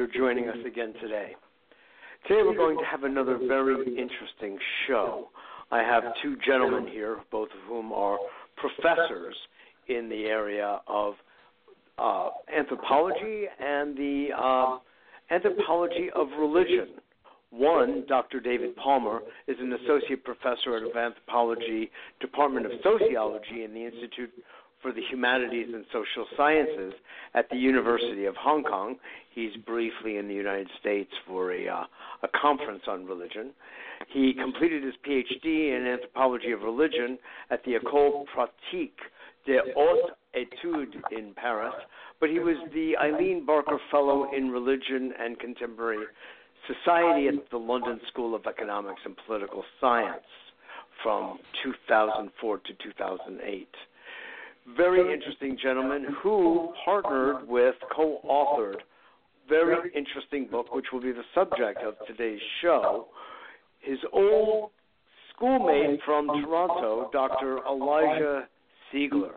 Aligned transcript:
you're 0.00 0.08
joining 0.16 0.48
us 0.48 0.56
again 0.66 0.94
today. 0.98 1.36
Today 2.26 2.40
we're 2.42 2.56
going 2.56 2.78
to 2.78 2.84
have 2.90 3.04
another 3.04 3.36
very 3.36 3.84
interesting 3.84 4.58
show. 4.88 5.28
I 5.70 5.80
have 5.80 6.02
two 6.22 6.36
gentlemen 6.46 6.86
here, 6.90 7.18
both 7.30 7.50
of 7.50 7.68
whom 7.68 7.92
are 7.92 8.16
professors 8.56 9.34
in 9.88 10.08
the 10.08 10.24
area 10.24 10.80
of 10.86 11.16
uh, 11.98 12.30
anthropology 12.56 13.44
and 13.62 13.94
the 13.94 14.28
uh, 14.34 14.78
anthropology 15.30 16.08
of 16.14 16.28
religion. 16.38 16.94
One, 17.50 18.04
Dr. 18.08 18.40
David 18.40 18.74
Palmer, 18.76 19.20
is 19.48 19.58
an 19.60 19.74
associate 19.84 20.24
professor 20.24 20.78
of 20.78 20.96
anthropology, 20.96 21.90
Department 22.20 22.64
of 22.64 22.72
Sociology 22.82 23.64
in 23.64 23.74
the 23.74 23.84
Institute 23.84 24.30
for 24.82 24.92
the 24.92 25.02
Humanities 25.10 25.68
and 25.72 25.84
Social 25.92 26.26
Sciences 26.36 26.94
at 27.34 27.48
the 27.50 27.56
University 27.56 28.24
of 28.24 28.34
Hong 28.36 28.62
Kong. 28.64 28.96
He's 29.34 29.54
briefly 29.66 30.16
in 30.16 30.28
the 30.28 30.34
United 30.34 30.68
States 30.80 31.10
for 31.26 31.52
a, 31.52 31.68
uh, 31.68 31.84
a 32.22 32.28
conference 32.40 32.82
on 32.88 33.06
religion. 33.06 33.50
He 34.08 34.32
completed 34.32 34.82
his 34.82 34.94
PhD 35.06 35.76
in 35.76 35.86
anthropology 35.86 36.52
of 36.52 36.62
religion 36.62 37.18
at 37.50 37.62
the 37.64 37.72
École 37.72 38.24
Pratique 38.34 38.98
des 39.46 39.60
Hautes 39.76 40.12
Études 40.34 40.94
in 41.12 41.32
Paris, 41.34 41.74
but 42.18 42.30
he 42.30 42.38
was 42.38 42.56
the 42.72 42.96
Eileen 42.96 43.44
Barker 43.44 43.78
Fellow 43.90 44.30
in 44.34 44.50
Religion 44.50 45.12
and 45.18 45.38
Contemporary 45.38 46.04
Society 46.66 47.28
at 47.28 47.50
the 47.50 47.56
London 47.56 48.00
School 48.08 48.34
of 48.34 48.46
Economics 48.46 49.00
and 49.04 49.16
Political 49.26 49.64
Science 49.80 50.22
from 51.02 51.38
2004 51.62 52.58
to 52.58 52.72
2008. 52.82 53.68
Very 54.76 55.12
interesting 55.12 55.56
gentleman 55.62 56.06
who 56.22 56.72
partnered 56.84 57.48
with, 57.48 57.74
co 57.94 58.20
authored, 58.24 58.80
very 59.48 59.90
interesting 59.94 60.46
book, 60.50 60.72
which 60.74 60.86
will 60.92 61.00
be 61.00 61.12
the 61.12 61.24
subject 61.34 61.80
of 61.84 61.94
today's 62.06 62.40
show. 62.62 63.08
His 63.80 63.98
old 64.12 64.70
schoolmate 65.34 66.00
from 66.04 66.26
Toronto, 66.26 67.10
Dr. 67.12 67.58
Elijah 67.66 68.48
Siegler. 68.92 69.34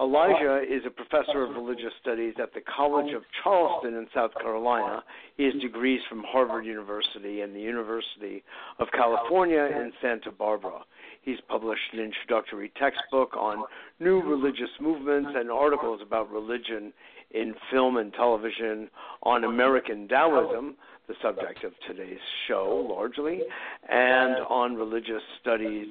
Elijah 0.00 0.62
is 0.62 0.82
a 0.86 0.90
professor 0.90 1.42
of 1.42 1.56
religious 1.56 1.92
studies 2.00 2.34
at 2.40 2.54
the 2.54 2.60
College 2.60 3.12
of 3.14 3.22
Charleston 3.42 3.94
in 3.94 4.06
South 4.14 4.30
Carolina. 4.40 5.02
He 5.36 5.44
has 5.44 5.54
degrees 5.54 6.00
from 6.08 6.22
Harvard 6.24 6.64
University 6.64 7.40
and 7.40 7.54
the 7.54 7.60
University 7.60 8.44
of 8.78 8.86
California 8.92 9.64
in 9.64 9.92
Santa 10.00 10.30
Barbara. 10.30 10.84
He's 11.22 11.38
published 11.48 11.82
an 11.92 11.98
introductory 11.98 12.70
textbook 12.78 13.36
on 13.36 13.64
new 13.98 14.22
religious 14.22 14.70
movements 14.80 15.30
and 15.34 15.50
articles 15.50 16.00
about 16.00 16.30
religion 16.30 16.92
in 17.32 17.54
film 17.70 17.96
and 17.96 18.12
television 18.12 18.88
on 19.24 19.44
American 19.44 20.06
Taoism, 20.06 20.76
the 21.08 21.14
subject 21.20 21.64
of 21.64 21.72
today's 21.88 22.18
show 22.46 22.86
largely, 22.88 23.40
and 23.88 24.36
on 24.48 24.76
religious 24.76 25.22
studies 25.40 25.88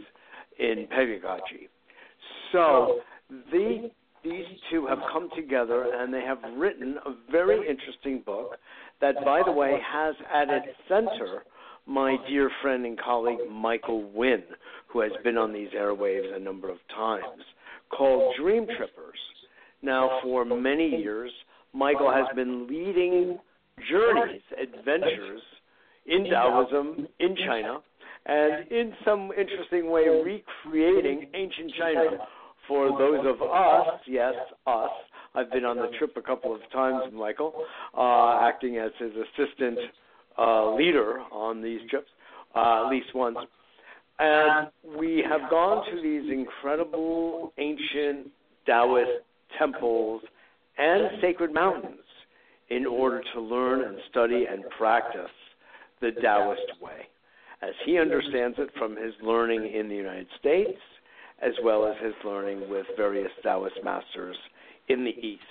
in 0.59 0.87
pedagogy. 0.89 1.69
So, 2.53 3.01
the, 3.51 3.91
these 4.23 4.45
two 4.71 4.87
have 4.87 4.99
come 5.11 5.29
together 5.35 5.91
and 5.93 6.13
they 6.13 6.21
have 6.21 6.39
written 6.57 6.97
a 7.05 7.31
very 7.31 7.67
interesting 7.67 8.21
book 8.25 8.57
that, 9.01 9.15
by 9.23 9.41
the 9.45 9.51
way, 9.51 9.77
has 9.85 10.15
at 10.33 10.49
its 10.49 10.67
center 10.87 11.43
my 11.85 12.17
dear 12.27 12.51
friend 12.61 12.85
and 12.85 12.99
colleague 12.99 13.39
Michael 13.49 14.11
Winn, 14.11 14.43
who 14.87 14.99
has 15.01 15.11
been 15.23 15.37
on 15.37 15.53
these 15.53 15.69
airwaves 15.69 16.35
a 16.35 16.39
number 16.39 16.69
of 16.69 16.77
times, 16.93 17.43
called 17.95 18.35
Dream 18.39 18.65
Trippers. 18.65 19.19
Now, 19.81 20.19
for 20.21 20.43
many 20.43 20.89
years, 20.89 21.31
Michael 21.73 22.11
has 22.11 22.25
been 22.35 22.67
leading 22.67 23.37
journeys, 23.89 24.41
adventures 24.61 25.41
in 26.07 26.25
Taoism 26.25 27.07
in 27.19 27.35
China, 27.45 27.79
and 28.25 28.69
in 28.71 28.93
some 29.05 29.31
interesting 29.37 29.89
way 29.89 30.07
recreating 30.09 31.29
ancient 31.33 31.71
China 31.79 32.17
for 32.67 32.89
those 32.97 33.25
of 33.25 33.41
us, 33.41 33.99
yes, 34.07 34.33
us. 34.65 34.89
I've 35.35 35.51
been 35.51 35.65
on 35.65 35.77
the 35.77 35.89
trip 35.97 36.17
a 36.17 36.21
couple 36.21 36.53
of 36.53 36.61
times, 36.71 37.13
Michael, 37.13 37.53
uh, 37.97 38.39
acting 38.41 38.77
as 38.77 38.91
his 38.97 39.11
assistant 39.11 39.77
uh, 40.37 40.73
leader 40.73 41.19
on 41.31 41.61
these 41.61 41.79
trips, 41.89 42.09
uh, 42.55 42.85
at 42.85 42.89
least 42.89 43.13
once. 43.13 43.37
And 44.19 44.69
we 44.97 45.23
have 45.29 45.49
gone 45.49 45.85
to 45.91 46.01
these 46.01 46.31
incredible 46.31 47.53
ancient 47.57 48.29
Taoist 48.65 49.23
temples 49.59 50.21
and 50.77 51.09
sacred 51.21 51.53
mountains 51.53 51.99
in 52.69 52.85
order 52.85 53.21
to 53.33 53.41
learn 53.41 53.83
and 53.83 53.97
study 54.09 54.45
and 54.49 54.63
practice 54.77 55.31
the 56.01 56.11
Taoist 56.21 56.81
way, 56.81 57.07
as 57.61 57.73
he 57.85 57.97
understands 57.97 58.57
it 58.59 58.69
from 58.77 58.95
his 58.95 59.13
learning 59.21 59.71
in 59.73 59.87
the 59.87 59.95
United 59.95 60.27
States 60.39 60.79
as 61.41 61.53
well 61.63 61.85
as 61.85 61.95
his 62.03 62.13
learning 62.25 62.69
with 62.69 62.85
various 62.95 63.31
Taoist 63.43 63.75
masters 63.83 64.35
in 64.89 65.03
the 65.03 65.11
East. 65.11 65.41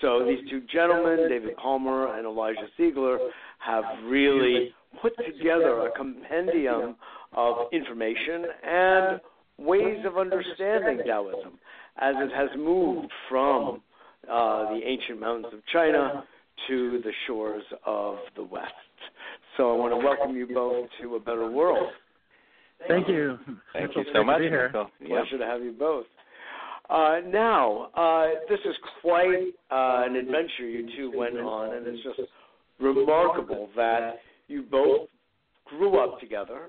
So 0.00 0.24
these 0.26 0.48
two 0.48 0.62
gentlemen, 0.72 1.28
David 1.28 1.56
Palmer 1.56 2.16
and 2.16 2.26
Elijah 2.26 2.68
Siegler, 2.78 3.18
have 3.58 3.84
really 4.04 4.74
put 5.02 5.12
together 5.16 5.86
a 5.86 5.90
compendium 5.92 6.96
of 7.32 7.66
information 7.72 8.46
and 8.64 9.20
ways 9.58 9.98
of 10.06 10.16
understanding 10.16 11.04
Taoism 11.06 11.58
as 11.98 12.14
it 12.18 12.30
has 12.34 12.48
moved 12.56 13.10
from 13.28 13.82
uh, 14.30 14.72
the 14.72 14.80
ancient 14.84 15.20
mountains 15.20 15.52
of 15.52 15.60
China 15.72 16.24
to 16.68 17.00
the 17.02 17.12
shores 17.26 17.62
of 17.84 18.16
the 18.36 18.42
West. 18.42 18.72
So 19.56 19.72
I 19.72 19.76
want 19.76 19.92
to 19.92 19.96
welcome 19.96 20.36
you 20.36 20.46
both 20.46 20.88
to 21.02 21.16
A 21.16 21.20
Better 21.20 21.50
World. 21.50 21.88
Thank 22.88 23.08
you. 23.08 23.38
Thank 23.72 23.94
you 23.96 24.04
so 24.12 24.24
much. 24.24 24.40
Pleasure 24.40 25.38
to 25.38 25.44
have 25.44 25.62
you 25.62 25.74
both. 25.78 26.06
Uh, 26.88 27.20
now, 27.28 27.88
uh, 27.94 28.26
this 28.48 28.58
is 28.64 28.74
quite 29.00 29.52
uh, 29.70 30.02
an 30.06 30.16
adventure 30.16 30.68
you 30.68 30.88
two 30.96 31.12
went 31.16 31.36
on, 31.38 31.76
and 31.76 31.86
it's 31.86 32.02
just 32.02 32.28
remarkable 32.80 33.68
that 33.76 34.16
you 34.48 34.62
both 34.62 35.08
grew 35.66 36.02
up 36.02 36.18
together 36.18 36.62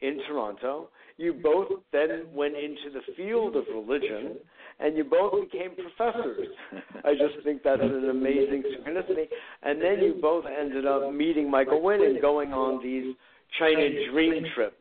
in 0.00 0.18
Toronto. 0.26 0.88
You 1.18 1.34
both 1.34 1.68
then 1.92 2.24
went 2.32 2.54
into 2.56 2.90
the 2.94 3.02
field 3.14 3.54
of 3.54 3.64
religion, 3.74 4.36
and 4.80 4.96
you 4.96 5.04
both 5.04 5.34
became 5.42 5.72
professors. 5.76 6.48
I 7.04 7.12
just 7.12 7.44
think 7.44 7.62
that's 7.62 7.82
an 7.82 8.08
amazing 8.08 8.62
synchronicity. 8.62 9.26
And 9.62 9.82
then 9.82 9.98
you 10.02 10.18
both 10.20 10.46
ended 10.46 10.86
up 10.86 11.12
meeting 11.12 11.50
Michael 11.50 11.82
Winn 11.82 12.02
and 12.02 12.22
going 12.22 12.54
on 12.54 12.82
these 12.82 13.14
China 13.58 13.86
dream 14.10 14.44
trips 14.54 14.76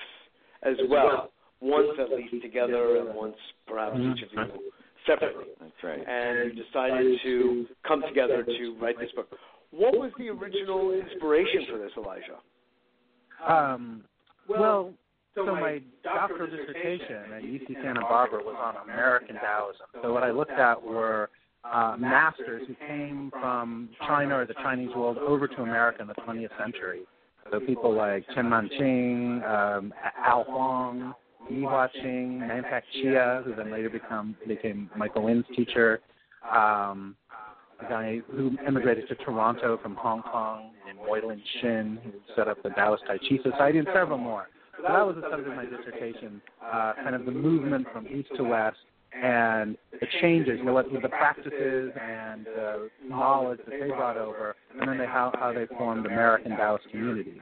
as 0.63 0.77
well, 0.89 1.31
once 1.59 1.89
at 1.99 2.09
least 2.09 2.41
together 2.41 2.97
and 2.97 3.15
once 3.15 3.35
perhaps 3.67 3.95
mm-hmm. 3.95 4.11
each 4.11 4.23
of 4.23 4.29
you 4.31 4.71
separately. 5.05 5.45
That's 5.59 5.71
right. 5.83 6.07
And 6.07 6.55
you 6.55 6.63
decided 6.63 7.19
to 7.23 7.65
come 7.87 8.03
together 8.07 8.43
to 8.43 8.75
write 8.79 8.99
this 8.99 9.11
book. 9.15 9.27
What 9.71 9.93
was 9.97 10.11
the 10.17 10.29
original 10.29 10.91
inspiration 10.91 11.65
for 11.71 11.77
this, 11.77 11.91
Elijah? 11.97 12.39
Um, 13.47 14.03
well, 14.47 14.93
so 15.33 15.45
my 15.45 15.81
doctoral 16.03 16.49
dissertation 16.49 17.33
at 17.33 17.43
UC 17.43 17.81
Santa 17.81 18.01
Barbara 18.01 18.43
was 18.43 18.55
on 18.59 18.83
American 18.83 19.35
Taoism. 19.35 20.03
So 20.03 20.13
what 20.13 20.23
I 20.23 20.31
looked 20.31 20.51
at 20.51 20.81
were 20.81 21.29
uh, 21.63 21.95
masters 21.97 22.63
who 22.67 22.75
came 22.87 23.31
from 23.31 23.89
China 24.07 24.39
or 24.39 24.45
the 24.45 24.55
Chinese 24.55 24.89
world 24.95 25.17
over 25.17 25.47
to 25.47 25.61
America 25.61 26.01
in 26.01 26.07
the 26.07 26.15
20th 26.15 26.49
century. 26.59 27.01
So 27.51 27.59
people 27.59 27.93
like 27.93 28.25
Chen 28.33 28.45
Manqing, 28.45 29.43
um, 29.43 29.93
Al 30.25 30.45
Huang, 30.45 31.13
Ni 31.49 31.63
Huaqing, 31.63 32.39
Mantak 32.39 32.83
Chia, 32.93 33.41
who 33.43 33.53
then 33.53 33.69
later 33.71 33.89
become 33.89 34.37
became 34.47 34.89
Michael 34.95 35.23
Winn's 35.23 35.45
teacher, 35.55 35.99
um, 36.49 37.15
a 37.81 37.89
guy 37.89 38.19
who 38.31 38.57
immigrated 38.65 39.09
to 39.09 39.15
Toronto 39.15 39.77
from 39.81 39.95
Hong 39.95 40.21
Kong, 40.21 40.71
and 40.87 40.97
Moy 40.97 41.19
Lin-shin, 41.27 41.99
who 42.03 42.11
set 42.37 42.47
up 42.47 42.63
the 42.63 42.69
Taoist 42.69 43.03
Tai 43.05 43.17
Chi 43.17 43.37
Society, 43.43 43.79
and 43.79 43.87
several 43.93 44.17
more. 44.17 44.47
So 44.77 44.83
that 44.83 45.05
was 45.05 45.17
the 45.17 45.29
subject 45.29 45.49
of 45.49 45.55
my 45.55 45.65
dissertation, 45.65 46.41
uh, 46.63 46.93
kind 47.03 47.15
of 47.15 47.25
the 47.25 47.31
movement 47.31 47.85
from 47.91 48.07
east 48.07 48.29
to 48.37 48.43
west 48.43 48.77
and 49.13 49.77
the 49.99 50.07
changes, 50.21 50.57
you 50.57 50.63
know, 50.63 50.73
what 50.73 50.91
the 50.91 51.09
practices 51.09 51.91
and 52.01 52.47
uh, 52.47 52.77
knowledge 53.07 53.59
that 53.65 53.79
they 53.79 53.87
brought 53.87 54.17
over, 54.17 54.55
and 54.79 54.87
then 54.87 54.97
they, 54.97 55.05
how, 55.05 55.31
how 55.37 55.53
they 55.53 55.65
formed 55.77 56.05
American 56.05 56.51
Taoist 56.51 56.89
communities. 56.89 57.41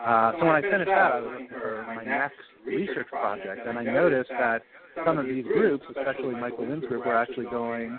Uh, 0.00 0.32
so 0.38 0.46
when 0.46 0.54
I 0.54 0.62
finished 0.62 0.90
that, 0.90 1.12
I 1.12 1.20
was 1.20 1.30
looking 1.32 1.48
for 1.48 1.84
my 1.86 2.04
next 2.04 2.38
research 2.66 3.08
project, 3.08 3.66
and 3.66 3.78
I 3.78 3.82
noticed 3.82 4.30
that 4.30 4.62
some 5.04 5.18
of 5.18 5.26
these 5.26 5.44
groups, 5.44 5.84
especially 5.88 6.34
Michael 6.34 6.66
Winn's 6.66 6.84
group, 6.86 7.04
were 7.04 7.16
actually 7.16 7.46
going 7.46 7.98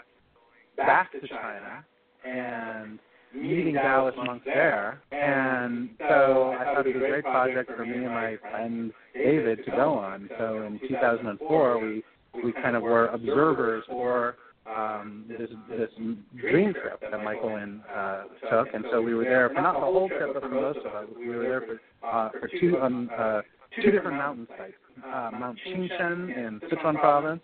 back 0.77 1.11
to 1.11 1.27
China 1.27 1.85
and 2.25 2.99
meeting 3.33 3.75
Taoist 3.75 4.17
monks 4.17 4.45
there. 4.45 5.01
And 5.11 5.89
so 5.99 6.55
I 6.57 6.65
thought 6.65 6.87
it 6.87 6.95
was 6.95 7.03
a 7.03 7.07
great 7.07 7.23
project 7.23 7.71
for 7.75 7.85
me 7.85 7.95
and 7.95 8.07
my 8.07 8.37
friend 8.49 8.91
David 9.13 9.59
to 9.65 9.71
go 9.71 9.93
on. 9.93 10.29
So 10.37 10.63
in 10.63 10.79
2004, 10.87 11.79
we 11.79 12.03
we 12.43 12.51
kind 12.53 12.75
of 12.75 12.83
were 12.83 13.07
observers 13.07 13.83
for 13.87 14.35
um, 14.65 15.25
this 15.27 15.49
this 15.69 15.89
dream 16.35 16.73
trip 16.73 16.99
that 17.01 17.23
Michael 17.23 17.55
and 17.55 17.81
uh, 17.93 18.23
took, 18.49 18.73
and 18.73 18.85
so 18.91 19.01
we 19.01 19.13
were 19.13 19.23
there 19.23 19.49
for 19.49 19.61
not 19.61 19.73
the 19.73 19.79
whole 19.79 20.09
trip, 20.09 20.31
but 20.33 20.41
for 20.41 20.49
most 20.49 20.79
of 20.79 21.03
it. 21.03 21.17
We 21.17 21.29
were 21.29 21.43
there 21.43 21.61
for 21.61 22.07
uh, 22.07 22.29
for 22.31 22.49
two 22.59 22.77
um, 22.81 23.09
uh, 23.17 23.41
two 23.81 23.91
different 23.91 24.17
mountain 24.17 24.47
sites: 24.57 24.73
uh, 25.05 25.31
Mount 25.39 25.59
Qingcheng 25.67 26.35
in 26.35 26.59
Sichuan 26.69 26.99
province, 26.99 27.41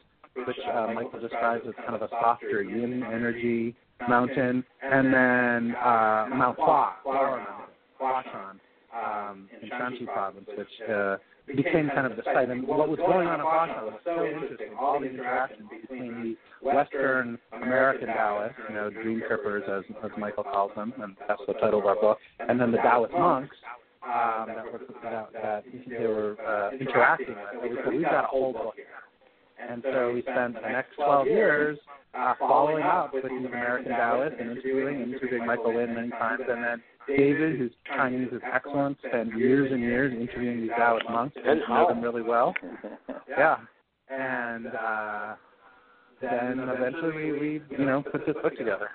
which 0.48 0.58
uh, 0.74 0.88
Michael 0.94 1.20
describes 1.20 1.64
as 1.68 1.74
kind 1.86 1.96
of 1.96 2.02
a 2.02 2.10
softer 2.10 2.64
yin 2.64 3.04
energy 3.04 3.76
mountain, 4.10 4.64
and 4.82 5.14
then 5.14 5.76
uh, 5.76 6.28
Mount 6.34 6.58
Hua, 6.58 6.94
Huashan, 7.06 8.60
um, 8.94 9.48
in 9.62 9.70
Shanxi 9.70 10.06
province, 10.08 10.48
which 10.58 10.90
uh, 10.90 11.18
became 11.56 11.90
kind 11.90 12.08
of 12.08 12.16
the 12.16 12.24
site. 12.24 12.50
And 12.50 12.68
what 12.68 12.90
was 12.90 13.00
going 13.00 13.28
on 13.28 13.40
in 13.40 13.46
Huashan 13.46 13.84
was 13.86 14.00
so 14.04 14.26
interesting. 14.26 14.76
All 14.80 15.00
the 15.00 15.10
interactions 15.10 15.70
between 15.82 16.38
the 16.62 16.72
Western 16.74 17.38
American 17.52 18.08
Taoists, 18.08 18.58
you 18.70 18.76
know, 18.76 18.90
dream 18.90 19.22
trippers, 19.28 19.64
as, 19.68 19.84
as 20.04 20.12
Michael 20.18 20.44
calls 20.44 20.72
them, 20.76 20.94
and 21.02 21.16
that's 21.28 21.42
the 21.48 21.54
title 21.54 21.80
of 21.80 21.86
our 21.86 21.96
book, 21.96 22.18
and 22.40 22.60
then 22.60 22.72
the 22.72 22.78
Taoist 22.78 23.14
monks 23.14 23.56
um, 24.04 24.48
that, 24.48 24.66
were, 24.72 24.82
that, 25.04 25.30
that 25.34 25.64
they 25.88 26.08
were 26.08 26.38
uh, 26.42 26.72
interacting 26.78 27.36
with. 27.62 27.72
So 27.86 27.92
we've 27.92 28.04
got 28.04 28.26
a 28.26 28.28
whole 28.28 28.54
book 28.54 28.74
here. 28.76 28.86
And 29.70 29.84
so 29.84 30.14
we 30.14 30.22
spent 30.22 30.56
the 30.56 30.70
next 30.70 30.96
12 30.96 31.28
years 31.28 31.78
uh, 32.14 32.34
following 32.40 32.84
up 32.84 33.14
with 33.14 33.24
these 33.24 33.46
American 33.46 33.92
Taoists 33.92 34.38
and 34.40 34.52
interviewing 34.52 35.02
and 35.02 35.14
interviewing 35.14 35.46
Michael 35.46 35.74
Winn 35.74 35.96
many 35.96 36.10
times. 36.10 36.44
And 36.48 36.64
then 36.64 36.82
David, 37.08 37.58
who's 37.58 37.72
Chinese 37.88 38.30
is 38.32 38.42
excellent, 38.54 38.98
spent 39.08 39.36
years 39.38 39.72
and 39.72 39.82
years 39.82 40.14
interviewing 40.14 40.62
these 40.62 40.72
Taoist 40.78 41.06
monks 41.10 41.36
and 41.44 41.62
know 41.70 41.88
them 41.88 42.02
really 42.02 42.22
well. 42.22 42.54
Yeah. 43.30 43.56
And 44.10 44.68
uh, 44.68 45.36
then 46.22 46.60
eventually 46.60 47.32
we, 47.32 47.32
we, 47.32 47.62
you 47.78 47.86
know, 47.86 48.04
put 48.12 48.26
this 48.26 48.36
book 48.44 48.58
together. 48.58 48.90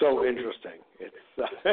So 0.00 0.24
interesting. 0.24 0.80
It's 0.98 1.14
uh, 1.38 1.68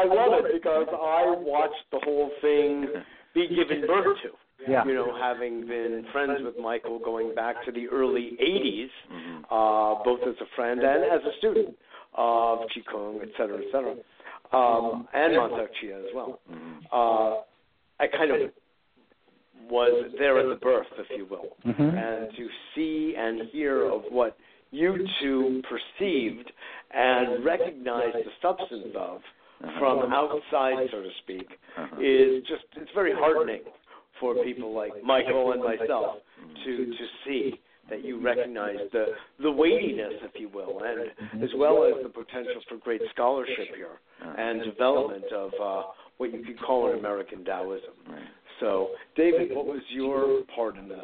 I 0.00 0.04
love 0.04 0.44
it 0.44 0.54
because 0.54 0.86
I 0.90 1.34
watched 1.36 1.74
the 1.92 2.00
whole 2.04 2.30
thing 2.40 2.86
be 3.34 3.48
given 3.54 3.86
birth 3.86 4.16
to. 4.22 4.30
Yeah. 4.68 4.84
You 4.84 4.94
know, 4.94 5.16
having 5.20 5.66
been 5.66 6.04
friends 6.12 6.40
with 6.42 6.54
Michael 6.60 6.98
going 6.98 7.34
back 7.34 7.56
to 7.66 7.72
the 7.72 7.86
early 7.88 8.36
80s, 8.42 8.88
uh, 9.50 10.02
both 10.02 10.20
as 10.26 10.34
a 10.40 10.56
friend 10.56 10.80
and 10.80 11.04
as 11.04 11.20
a 11.26 11.36
student 11.38 11.76
of 12.14 12.60
Qigong, 12.74 13.22
et 13.22 13.28
cetera, 13.36 13.58
et 13.58 13.66
cetera, 13.70 13.92
um, 14.52 15.06
and 15.12 15.34
Mantak 15.34 15.68
Chia 15.80 15.98
as 15.98 16.06
well. 16.14 16.40
Uh, 16.92 17.42
I 18.02 18.06
kind 18.08 18.30
of 18.30 18.50
was 19.70 20.10
there 20.18 20.38
at 20.38 20.48
the 20.48 20.60
birth, 20.60 20.86
if 20.98 21.06
you 21.16 21.26
will, 21.26 21.56
mm-hmm. 21.66 21.82
and 21.82 22.30
to 22.36 22.48
see 22.74 23.14
and 23.16 23.48
hear 23.50 23.84
of 23.90 24.02
what 24.10 24.36
you 24.70 24.96
two 25.20 25.62
perceived 25.68 26.50
and 26.92 27.44
recognized 27.44 28.16
the 28.16 28.30
substance 28.42 28.94
of 28.96 29.20
from 29.78 30.12
outside, 30.12 30.88
so 30.90 31.02
to 31.02 31.10
speak, 31.22 31.48
is 32.00 32.42
just 32.46 32.64
it's 32.76 32.90
very 32.94 33.12
heartening 33.14 33.62
for 34.20 34.34
people 34.44 34.74
like 34.74 34.92
Michael 35.02 35.52
and 35.52 35.62
myself 35.62 36.18
to 36.64 36.76
to 36.86 37.06
see 37.24 37.60
that 37.88 38.04
you 38.04 38.20
recognize 38.20 38.78
the 38.92 39.06
the 39.42 39.50
weightiness, 39.50 40.14
if 40.22 40.40
you 40.40 40.48
will, 40.48 40.80
and 40.82 41.42
as 41.42 41.50
well 41.56 41.84
as 41.84 42.02
the 42.02 42.08
potential 42.08 42.60
for 42.68 42.76
great 42.78 43.00
scholarship 43.12 43.68
here 43.76 43.98
and 44.38 44.62
development 44.64 45.24
of 45.32 45.50
uh, 45.62 45.82
what 46.18 46.32
you 46.32 46.42
could 46.44 46.58
call 46.60 46.90
an 46.90 46.98
American 46.98 47.44
Taoism. 47.44 47.94
So, 48.60 48.88
David, 49.16 49.54
what 49.54 49.66
was 49.66 49.82
your 49.90 50.42
part 50.54 50.76
in 50.78 50.88
this? 50.88 50.98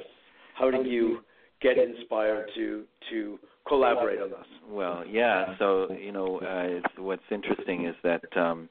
How 0.54 0.70
did 0.70 0.86
you 0.86 1.20
get 1.60 1.78
inspired 1.78 2.48
to 2.56 2.84
to 3.10 3.38
collaborate 3.68 4.20
on 4.20 4.30
this? 4.30 4.46
Well, 4.68 5.04
yeah. 5.06 5.54
So 5.58 5.92
you 5.92 6.12
know, 6.12 6.40
uh, 6.40 7.00
what's 7.00 7.22
interesting 7.30 7.86
is 7.86 7.94
that 8.02 8.24
um, 8.36 8.68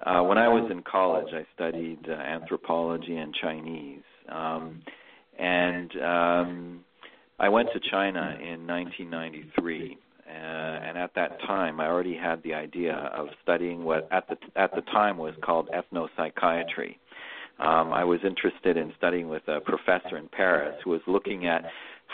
uh, 0.00 0.22
when 0.22 0.38
I 0.38 0.48
was 0.48 0.70
in 0.70 0.82
college, 0.82 1.32
I 1.32 1.46
studied 1.54 2.00
uh, 2.08 2.12
anthropology 2.12 3.16
and 3.16 3.34
Chinese, 3.34 4.02
um, 4.28 4.82
and 5.38 5.90
um, 6.02 6.84
I 7.38 7.48
went 7.48 7.68
to 7.72 7.80
China 7.90 8.36
in 8.40 8.66
1993. 8.66 9.98
Uh, 10.26 10.30
and 10.32 10.98
at 10.98 11.14
that 11.14 11.38
time, 11.46 11.80
I 11.80 11.86
already 11.86 12.16
had 12.16 12.42
the 12.42 12.54
idea 12.54 12.94
of 13.14 13.28
studying 13.42 13.84
what 13.84 14.08
at 14.10 14.26
the 14.28 14.36
at 14.56 14.74
the 14.74 14.80
time 14.80 15.18
was 15.18 15.34
called 15.42 15.68
ethnopsychiatry. 15.68 16.96
Um, 17.58 17.92
I 17.92 18.04
was 18.04 18.20
interested 18.24 18.76
in 18.76 18.92
studying 18.96 19.28
with 19.28 19.46
a 19.46 19.60
professor 19.60 20.16
in 20.16 20.28
Paris 20.28 20.74
who 20.82 20.90
was 20.90 21.02
looking 21.06 21.46
at 21.46 21.64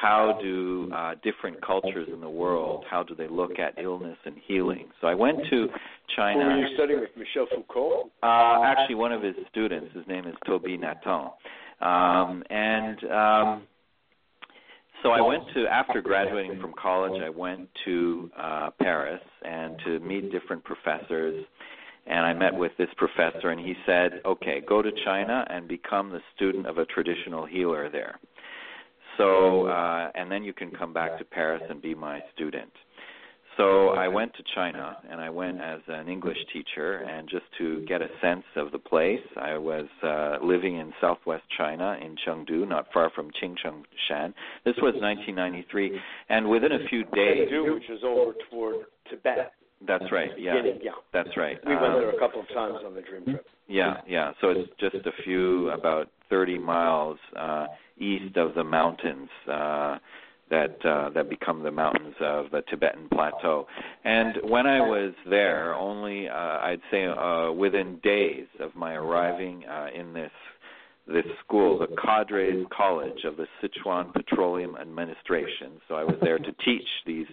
how 0.00 0.38
do 0.40 0.90
uh, 0.94 1.14
different 1.22 1.60
cultures 1.64 2.08
in 2.12 2.20
the 2.20 2.28
world 2.28 2.84
how 2.90 3.02
do 3.02 3.14
they 3.14 3.28
look 3.28 3.58
at 3.58 3.78
illness 3.82 4.16
and 4.24 4.36
healing 4.46 4.88
so 5.00 5.06
i 5.06 5.14
went 5.14 5.38
to 5.50 5.68
china 6.16 6.44
were 6.44 6.58
you 6.58 6.74
studying 6.74 7.00
with 7.00 7.10
michel 7.16 7.46
foucault 7.54 8.10
uh, 8.22 8.62
actually 8.64 8.94
one 8.94 9.12
of 9.12 9.22
his 9.22 9.34
students 9.50 9.94
his 9.94 10.06
name 10.06 10.26
is 10.26 10.34
tobie 10.46 10.78
nathan 10.78 11.30
um, 11.80 12.42
and 12.50 12.98
um, 13.10 13.62
so 15.02 15.10
I 15.10 15.20
went 15.20 15.44
to 15.54 15.66
after 15.66 16.02
graduating 16.02 16.60
from 16.60 16.74
college. 16.80 17.20
I 17.22 17.30
went 17.30 17.68
to 17.86 18.30
uh, 18.38 18.70
Paris 18.82 19.22
and 19.42 19.76
to 19.86 19.98
meet 20.00 20.30
different 20.30 20.62
professors, 20.62 21.44
and 22.06 22.26
I 22.26 22.34
met 22.34 22.54
with 22.54 22.72
this 22.76 22.88
professor, 22.96 23.48
and 23.48 23.60
he 23.60 23.74
said, 23.86 24.20
"Okay, 24.26 24.60
go 24.60 24.82
to 24.82 24.90
China 25.04 25.46
and 25.48 25.66
become 25.66 26.10
the 26.10 26.20
student 26.36 26.66
of 26.66 26.78
a 26.78 26.84
traditional 26.84 27.46
healer 27.46 27.88
there." 27.88 28.18
So, 29.16 29.66
uh, 29.66 30.10
and 30.14 30.30
then 30.30 30.42
you 30.42 30.52
can 30.52 30.70
come 30.70 30.92
back 30.92 31.18
to 31.18 31.24
Paris 31.24 31.62
and 31.68 31.80
be 31.82 31.94
my 31.94 32.20
student. 32.34 32.70
So 33.56 33.88
I 33.88 34.08
went 34.08 34.32
to 34.34 34.42
China 34.54 34.96
and 35.10 35.20
I 35.20 35.28
went 35.28 35.60
as 35.60 35.80
an 35.88 36.08
English 36.08 36.38
teacher 36.50 36.98
and 36.98 37.28
just 37.28 37.44
to 37.58 37.84
get 37.86 38.00
a 38.00 38.08
sense 38.22 38.44
of 38.56 38.72
the 38.72 38.78
place. 38.78 39.20
I 39.36 39.58
was 39.58 39.86
uh, 40.02 40.38
living 40.42 40.78
in 40.78 40.92
southwest 41.00 41.42
China 41.58 41.98
in 42.00 42.16
Chengdu, 42.26 42.66
not 42.66 42.86
far 42.92 43.10
from 43.14 43.30
Qingchengshan. 43.30 44.32
This 44.64 44.76
was 44.78 44.94
1993, 45.00 45.98
and 46.30 46.48
within 46.48 46.72
a 46.72 46.88
few 46.88 47.04
days, 47.04 47.48
Chengdu, 47.52 47.74
which 47.74 47.90
is 47.90 48.00
over 48.02 48.32
toward 48.50 48.76
Tibet. 49.10 49.52
That's 49.86 50.04
right. 50.12 50.30
Yeah, 50.38 50.54
yeah. 50.82 50.92
that's 51.12 51.36
right. 51.36 51.58
We 51.66 51.74
went 51.74 51.94
there 51.94 52.10
a 52.10 52.18
couple 52.18 52.40
of 52.40 52.48
times 52.48 52.78
on 52.84 52.94
the 52.94 53.00
dream 53.00 53.24
trip. 53.24 53.46
Yeah, 53.66 54.00
yeah. 54.06 54.32
So 54.40 54.50
it's 54.50 54.70
just 54.78 55.06
a 55.06 55.12
few, 55.24 55.70
about 55.70 56.08
30 56.28 56.58
miles 56.58 57.18
uh, 57.38 57.66
east 58.00 58.36
of 58.36 58.54
the 58.54 58.64
mountains. 58.64 59.28
Uh, 59.50 59.98
that 60.50 60.84
uh, 60.84 61.10
that 61.10 61.30
become 61.30 61.62
the 61.62 61.70
mountains 61.70 62.14
of 62.20 62.46
the 62.50 62.62
Tibetan 62.68 63.08
plateau. 63.14 63.66
And 64.04 64.34
when 64.50 64.66
I 64.66 64.80
was 64.80 65.14
there, 65.28 65.74
only 65.76 66.28
uh, 66.28 66.32
I'd 66.34 66.80
say 66.90 67.06
uh, 67.06 67.52
within 67.52 68.00
days 68.02 68.46
of 68.58 68.74
my 68.74 68.94
arriving 68.94 69.64
uh, 69.64 69.86
in 69.94 70.12
this 70.12 70.32
this 71.06 71.24
school, 71.44 71.78
the 71.78 71.94
Cadres 71.96 72.66
College 72.76 73.24
of 73.24 73.36
the 73.36 73.46
Sichuan 73.62 74.12
Petroleum 74.12 74.76
Administration. 74.76 75.80
So 75.88 75.94
I 75.94 76.04
was 76.04 76.16
there 76.20 76.38
to 76.38 76.52
teach 76.64 76.86
these 77.06 77.26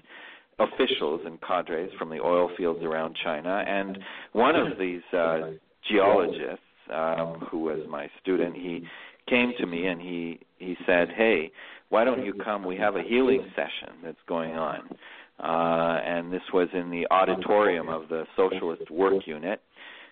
officials 0.60 1.22
and 1.26 1.40
cadres 1.42 1.92
from 2.00 2.10
the 2.10 2.20
oil 2.20 2.50
fields 2.58 2.84
around 2.84 3.16
China. 3.24 3.64
And 3.68 4.00
one 4.34 4.56
of 4.56 4.80
these 4.80 5.02
uh, 5.14 5.52
geologists, 5.90 6.64
um, 6.92 7.46
who 7.52 7.60
was 7.60 7.80
my 7.90 8.10
student, 8.22 8.56
he 8.56 8.84
came 9.30 9.54
to 9.60 9.66
me 9.66 9.86
and 9.88 10.02
he 10.02 10.40
he 10.58 10.76
said, 10.86 11.10
"Hey, 11.16 11.52
why 11.90 12.04
don't 12.04 12.26
you 12.26 12.34
come? 12.34 12.64
We 12.66 12.78
have 12.78 12.96
a 12.96 13.04
healing 13.04 13.46
session 13.56 13.96
that's 14.04 14.18
going 14.28 14.52
on." 14.52 14.90
Uh, 15.40 16.00
and 16.04 16.34
this 16.34 16.42
was 16.52 16.68
in 16.74 16.90
the 16.90 17.06
auditorium 17.12 17.90
of 17.90 18.10
the 18.10 18.26
Socialist 18.36 18.90
Work 18.90 19.28
Unit. 19.28 19.62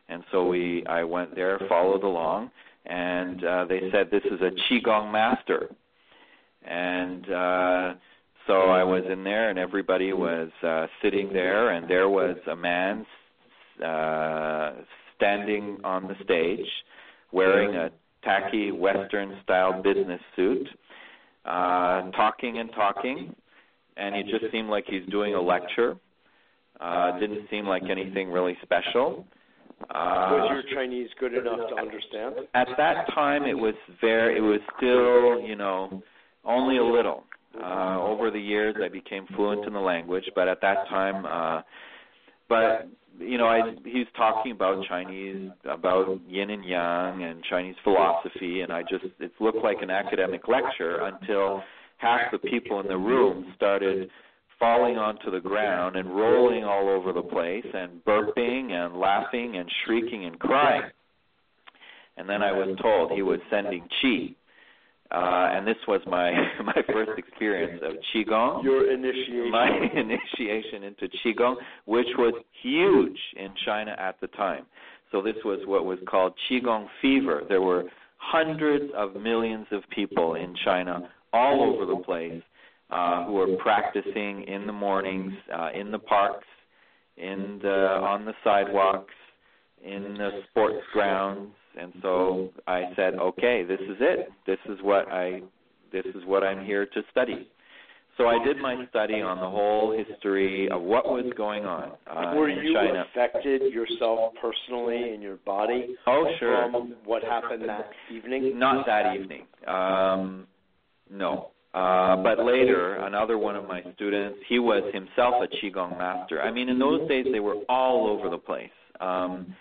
And 0.07 0.23
so 0.31 0.45
we, 0.45 0.85
I 0.85 1.03
went 1.03 1.33
there, 1.35 1.59
followed 1.67 2.03
along, 2.03 2.51
and 2.85 3.43
uh, 3.43 3.65
they 3.65 3.89
said 3.91 4.11
this 4.11 4.23
is 4.25 4.39
a 4.41 4.51
qigong 4.69 5.11
master. 5.11 5.69
And 6.63 7.25
uh, 7.25 7.93
so 8.45 8.53
I 8.69 8.83
was 8.83 9.03
in 9.11 9.23
there, 9.23 9.49
and 9.49 9.57
everybody 9.57 10.13
was 10.13 10.49
uh, 10.61 10.85
sitting 11.01 11.33
there, 11.33 11.71
and 11.71 11.89
there 11.89 12.09
was 12.09 12.37
a 12.51 12.55
man 12.55 13.05
uh, 13.83 14.73
standing 15.15 15.77
on 15.83 16.07
the 16.07 16.15
stage, 16.23 16.67
wearing 17.31 17.75
a 17.75 17.89
tacky 18.25 18.71
Western 18.71 19.37
style 19.43 19.81
business 19.81 20.19
suit, 20.35 20.67
uh, 21.45 22.09
talking 22.11 22.57
and 22.57 22.69
talking, 22.73 23.33
and 23.95 24.15
it 24.15 24.25
just 24.27 24.51
seemed 24.51 24.69
like 24.69 24.85
he's 24.87 25.05
doing 25.09 25.35
a 25.35 25.41
lecture. 25.41 25.95
Uh, 26.81 27.17
didn't 27.19 27.47
seem 27.49 27.65
like 27.65 27.83
anything 27.89 28.29
really 28.29 28.57
special. 28.61 29.25
Uh, 29.89 30.27
was 30.31 30.63
your 30.65 30.75
Chinese 30.75 31.09
good 31.19 31.33
enough 31.33 31.69
to 31.69 31.75
understand? 31.75 32.35
At 32.53 32.67
that 32.77 33.05
time, 33.13 33.43
it 33.43 33.53
was 33.53 33.75
very. 34.01 34.37
It 34.37 34.41
was 34.41 34.59
still, 34.77 35.47
you 35.47 35.55
know, 35.55 36.01
only 36.43 36.77
a 36.77 36.83
little. 36.83 37.23
Uh, 37.61 38.01
over 38.01 38.31
the 38.31 38.39
years, 38.39 38.75
I 38.83 38.89
became 38.89 39.25
fluent 39.35 39.65
in 39.65 39.73
the 39.73 39.79
language, 39.79 40.25
but 40.35 40.47
at 40.49 40.59
that 40.61 40.87
time, 40.89 41.25
uh, 41.25 41.61
but 42.49 42.89
you 43.19 43.37
know, 43.37 43.47
I 43.47 43.75
he's 43.83 44.07
talking 44.15 44.51
about 44.51 44.85
Chinese, 44.87 45.49
about 45.65 46.19
yin 46.27 46.49
and 46.49 46.65
yang 46.65 47.23
and 47.23 47.43
Chinese 47.43 47.75
philosophy, 47.83 48.61
and 48.61 48.71
I 48.71 48.81
just 48.83 49.05
it 49.19 49.31
looked 49.39 49.63
like 49.63 49.81
an 49.81 49.89
academic 49.89 50.47
lecture 50.47 51.01
until 51.01 51.63
half 51.97 52.31
the 52.31 52.39
people 52.39 52.79
in 52.79 52.87
the 52.87 52.97
room 52.97 53.53
started 53.55 54.09
falling 54.59 54.97
onto 54.97 55.31
the 55.31 55.39
ground 55.39 55.95
and 55.95 56.15
rolling 56.15 56.63
all 56.63 56.89
over 56.89 57.11
the 57.11 57.21
place 57.21 57.65
and 57.73 58.03
burping 58.05 58.71
and 58.71 58.97
laughing 58.97 59.57
and 59.57 59.69
shrieking 59.85 60.25
and 60.25 60.39
crying. 60.39 60.89
And 62.17 62.29
then 62.29 62.41
I 62.41 62.51
was 62.51 62.77
told 62.81 63.11
he 63.11 63.21
was 63.21 63.39
sending 63.49 63.87
chi. 64.01 64.35
Uh, 65.11 65.49
and 65.51 65.67
this 65.67 65.77
was 65.87 66.01
my 66.07 66.31
my 66.63 66.81
first 66.91 67.11
experience 67.17 67.81
of 67.83 67.95
qigong. 68.13 68.63
Your 68.63 68.91
initiation. 68.91 69.51
My 69.51 69.69
initiation 69.95 70.83
into 70.83 71.07
qigong, 71.23 71.55
which 71.85 72.07
was 72.17 72.33
huge 72.63 73.17
in 73.37 73.49
China 73.65 73.95
at 73.99 74.19
the 74.19 74.27
time. 74.27 74.65
So 75.11 75.21
this 75.21 75.35
was 75.45 75.59
what 75.65 75.85
was 75.85 75.99
called 76.09 76.33
qigong 76.49 76.87
fever. 77.01 77.43
There 77.47 77.61
were 77.61 77.83
hundreds 78.17 78.91
of 78.95 79.15
millions 79.15 79.67
of 79.71 79.83
people 79.93 80.35
in 80.35 80.55
China 80.63 81.09
all 81.31 81.61
over 81.61 81.85
the 81.85 82.01
place 82.03 82.41
uh, 82.89 83.25
who 83.25 83.33
were 83.33 83.55
practicing 83.57 84.43
in 84.47 84.65
the 84.65 84.73
mornings, 84.73 85.33
uh, 85.53 85.69
in 85.73 85.91
the 85.91 85.99
parks, 85.99 86.47
in 87.17 87.59
the 87.61 87.69
on 87.69 88.25
the 88.25 88.33
sidewalks, 88.43 89.13
in 89.83 90.15
the 90.17 90.41
sports 90.49 90.83
grounds, 90.93 91.51
and 91.79 91.93
so 92.01 92.49
I 92.67 92.91
said, 92.95 93.15
okay, 93.15 93.63
this 93.63 93.79
is 93.81 93.97
it. 93.99 94.29
This 94.45 94.59
is 94.69 94.77
what 94.81 95.11
I 95.11 95.41
this 95.91 96.05
is 96.15 96.23
what 96.25 96.43
I'm 96.43 96.65
here 96.65 96.85
to 96.85 97.01
study. 97.11 97.47
So 98.17 98.27
I 98.27 98.41
did 98.45 98.57
my 98.57 98.85
study 98.89 99.15
on 99.21 99.41
the 99.41 99.49
whole 99.49 99.91
history 99.91 100.69
of 100.69 100.81
what 100.81 101.05
was 101.05 101.25
going 101.35 101.65
on 101.65 101.91
uh, 102.09 102.33
Were 102.33 102.47
in 102.47 102.65
you 102.65 102.73
China. 102.73 103.03
affected 103.11 103.73
yourself 103.73 104.33
personally 104.41 105.13
in 105.13 105.21
your 105.21 105.35
body 105.37 105.95
Oh, 106.07 106.25
sure. 106.39 106.69
from 106.71 106.95
what 107.03 107.23
happened 107.23 107.67
that 107.67 107.89
evening? 108.13 108.57
Not 108.57 108.85
that 108.85 109.15
evening. 109.17 109.43
Um, 109.67 110.47
no. 111.11 111.49
Uh, 111.73 112.15
but 112.23 112.39
later, 112.45 112.95
another 113.05 113.37
one 113.37 113.57
of 113.57 113.67
my 113.67 113.83
students, 113.95 114.39
he 114.47 114.59
was 114.59 114.81
himself 114.93 115.33
a 115.43 115.47
qigong 115.65 115.97
master. 115.97 116.41
I 116.41 116.51
mean, 116.51 116.69
in 116.69 116.79
those 116.79 117.05
days, 117.09 117.25
they 117.33 117.41
were 117.41 117.55
all 117.67 118.07
over 118.07 118.29
the 118.29 118.37
place. 118.37 118.69
Um, 119.01 119.53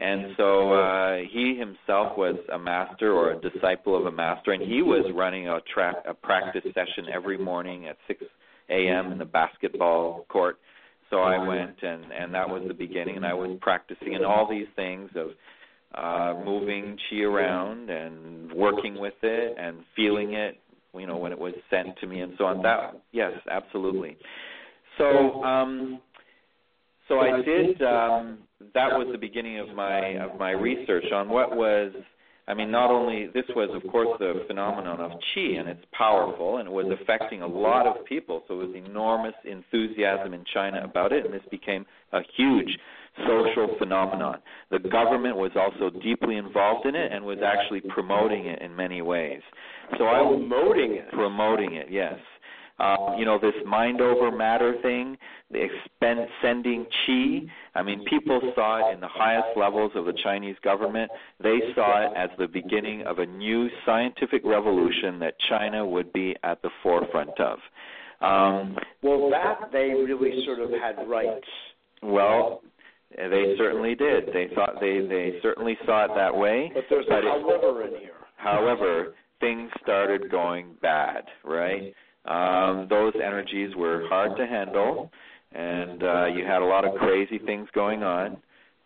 and 0.00 0.34
so 0.36 0.72
uh, 0.74 1.16
he 1.30 1.56
himself 1.56 2.16
was 2.16 2.36
a 2.52 2.58
master 2.58 3.12
or 3.12 3.32
a 3.32 3.40
disciple 3.40 3.96
of 3.96 4.06
a 4.06 4.12
master, 4.12 4.52
and 4.52 4.62
he 4.62 4.80
was 4.80 5.10
running 5.14 5.48
a, 5.48 5.58
tra- 5.72 6.02
a 6.06 6.14
practice 6.14 6.62
session 6.66 7.06
every 7.12 7.36
morning 7.36 7.88
at 7.88 7.96
6 8.06 8.22
a.m. 8.70 9.12
in 9.12 9.18
the 9.18 9.24
basketball 9.24 10.24
court. 10.28 10.58
So 11.10 11.20
I 11.20 11.38
went, 11.38 11.82
and 11.82 12.04
and 12.12 12.34
that 12.34 12.48
was 12.48 12.62
the 12.68 12.74
beginning, 12.74 13.16
and 13.16 13.24
I 13.24 13.32
was 13.32 13.56
practicing 13.62 14.14
and 14.14 14.26
all 14.26 14.46
these 14.48 14.66
things 14.76 15.10
of 15.16 15.28
uh, 15.94 16.38
moving 16.44 16.98
chi 17.08 17.20
around 17.20 17.88
and 17.88 18.52
working 18.52 19.00
with 19.00 19.14
it 19.22 19.56
and 19.58 19.78
feeling 19.96 20.34
it, 20.34 20.58
you 20.94 21.06
know, 21.06 21.16
when 21.16 21.32
it 21.32 21.38
was 21.38 21.54
sent 21.70 21.98
to 22.00 22.06
me 22.06 22.20
and 22.20 22.34
so 22.36 22.44
on. 22.44 22.62
That 22.62 23.00
yes, 23.12 23.32
absolutely. 23.50 24.18
So 24.98 25.42
um, 25.42 26.00
so 27.08 27.20
I 27.20 27.40
did. 27.40 27.82
Um, 27.82 28.38
that 28.74 28.88
was 28.92 29.08
the 29.12 29.18
beginning 29.18 29.58
of 29.58 29.68
my 29.74 30.16
of 30.16 30.38
my 30.38 30.50
research 30.50 31.04
on 31.12 31.28
what 31.28 31.56
was. 31.56 31.92
I 32.46 32.54
mean, 32.54 32.70
not 32.70 32.90
only 32.90 33.26
this 33.34 33.44
was, 33.54 33.68
of 33.74 33.90
course, 33.92 34.08
the 34.18 34.42
phenomenon 34.46 35.00
of 35.00 35.10
qi, 35.36 35.60
and 35.60 35.68
it's 35.68 35.84
powerful, 35.92 36.56
and 36.56 36.66
it 36.66 36.72
was 36.72 36.86
affecting 36.98 37.42
a 37.42 37.46
lot 37.46 37.86
of 37.86 38.06
people. 38.06 38.42
So 38.48 38.58
it 38.58 38.68
was 38.68 38.74
enormous 38.74 39.34
enthusiasm 39.44 40.32
in 40.32 40.44
China 40.54 40.80
about 40.82 41.12
it, 41.12 41.26
and 41.26 41.34
this 41.34 41.42
became 41.50 41.84
a 42.14 42.20
huge 42.38 42.70
social 43.26 43.76
phenomenon. 43.78 44.38
The 44.70 44.78
government 44.78 45.36
was 45.36 45.50
also 45.56 45.90
deeply 46.00 46.36
involved 46.36 46.86
in 46.86 46.94
it 46.94 47.12
and 47.12 47.22
was 47.22 47.38
actually 47.44 47.82
promoting 47.82 48.46
it 48.46 48.62
in 48.62 48.74
many 48.74 49.02
ways. 49.02 49.42
So 49.98 50.04
I 50.04 50.22
was 50.22 50.38
Promoting 50.48 50.92
it. 50.94 51.10
promoting 51.12 51.74
it, 51.74 51.88
yes. 51.90 52.14
Um, 52.80 53.16
you 53.18 53.24
know, 53.24 53.38
this 53.40 53.54
mind 53.66 54.00
over 54.00 54.30
matter 54.30 54.74
thing, 54.82 55.16
the 55.50 55.58
expen- 55.58 56.26
sending 56.40 56.84
chi. 56.84 57.40
I 57.74 57.82
mean, 57.82 58.04
people 58.04 58.40
saw 58.54 58.88
it 58.88 58.94
in 58.94 59.00
the 59.00 59.08
highest 59.08 59.56
levels 59.56 59.92
of 59.96 60.04
the 60.04 60.12
Chinese 60.22 60.56
government. 60.62 61.10
They 61.42 61.58
saw 61.74 62.06
it 62.06 62.16
as 62.16 62.30
the 62.38 62.46
beginning 62.46 63.02
of 63.02 63.18
a 63.18 63.26
new 63.26 63.68
scientific 63.84 64.42
revolution 64.44 65.18
that 65.18 65.34
China 65.48 65.84
would 65.84 66.12
be 66.12 66.36
at 66.44 66.62
the 66.62 66.70
forefront 66.82 67.38
of. 67.40 67.58
Um, 68.20 68.76
Well, 69.02 69.30
that 69.30 69.70
they 69.72 69.90
really 69.94 70.44
sort 70.44 70.60
of 70.60 70.70
had 70.70 71.08
rights. 71.08 71.46
well, 72.02 72.62
they 73.16 73.54
certainly 73.56 73.94
did. 73.94 74.28
They 74.32 74.48
thought 74.54 74.80
they 74.80 75.00
they 75.00 75.38
certainly 75.42 75.78
saw 75.86 76.04
it 76.04 76.10
that 76.14 76.36
way. 76.36 76.70
But 76.74 76.84
there's 76.90 77.06
But 77.08 77.24
however 77.24 77.82
in 77.86 78.00
here. 78.00 78.12
However, 78.36 79.14
things 79.40 79.70
started 79.82 80.30
going 80.30 80.74
bad, 80.80 81.24
right? 81.44 81.94
Um, 82.28 82.86
those 82.90 83.14
energies 83.24 83.74
were 83.74 84.06
hard 84.08 84.36
to 84.36 84.46
handle, 84.46 85.10
and 85.52 86.02
uh, 86.02 86.26
you 86.26 86.44
had 86.44 86.60
a 86.60 86.64
lot 86.64 86.84
of 86.84 86.94
crazy 86.96 87.38
things 87.38 87.68
going 87.74 88.02
on. 88.02 88.36